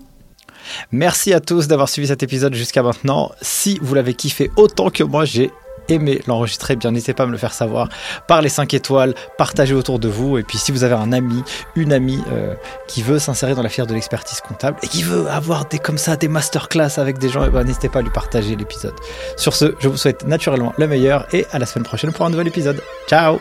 Merci 0.92 1.32
à 1.32 1.40
tous 1.40 1.68
d'avoir 1.68 1.88
suivi 1.88 2.08
cet 2.08 2.22
épisode 2.22 2.54
jusqu'à 2.54 2.82
maintenant. 2.82 3.32
Si 3.40 3.78
vous 3.82 3.94
l'avez 3.94 4.14
kiffé 4.14 4.50
autant 4.56 4.90
que 4.90 5.02
moi, 5.02 5.24
j'ai 5.24 5.50
aimé 5.88 6.20
l'enregistrer, 6.26 6.76
bien 6.76 6.92
n'hésitez 6.92 7.14
pas 7.14 7.24
à 7.24 7.26
me 7.26 7.32
le 7.32 7.38
faire 7.38 7.52
savoir 7.52 7.88
par 8.28 8.42
les 8.42 8.48
5 8.48 8.72
étoiles, 8.74 9.14
partagez 9.38 9.74
autour 9.74 9.98
de 9.98 10.08
vous 10.08 10.38
et 10.38 10.42
puis 10.42 10.58
si 10.58 10.72
vous 10.72 10.84
avez 10.84 10.94
un 10.94 11.12
ami, 11.12 11.42
une 11.74 11.92
amie 11.92 12.22
euh, 12.30 12.54
qui 12.86 13.02
veut 13.02 13.18
s'insérer 13.18 13.54
dans 13.54 13.62
la 13.62 13.68
fière 13.68 13.86
de 13.86 13.94
l'expertise 13.94 14.40
comptable 14.40 14.78
et 14.82 14.88
qui 14.88 15.02
veut 15.02 15.28
avoir 15.28 15.66
des 15.66 15.78
comme 15.78 15.98
ça 15.98 16.16
des 16.16 16.28
masterclass 16.28 16.98
avec 16.98 17.18
des 17.18 17.28
gens, 17.28 17.44
eh 17.44 17.50
ben, 17.50 17.64
n'hésitez 17.64 17.88
pas 17.88 18.00
à 18.00 18.02
lui 18.02 18.10
partager 18.10 18.56
l'épisode. 18.56 18.94
Sur 19.36 19.54
ce, 19.54 19.74
je 19.80 19.88
vous 19.88 19.96
souhaite 19.96 20.26
naturellement 20.26 20.72
le 20.78 20.86
meilleur 20.86 21.26
et 21.34 21.46
à 21.52 21.58
la 21.58 21.66
semaine 21.66 21.84
prochaine 21.84 22.12
pour 22.12 22.24
un 22.24 22.30
nouvel 22.30 22.48
épisode. 22.48 22.80
Ciao 23.08 23.40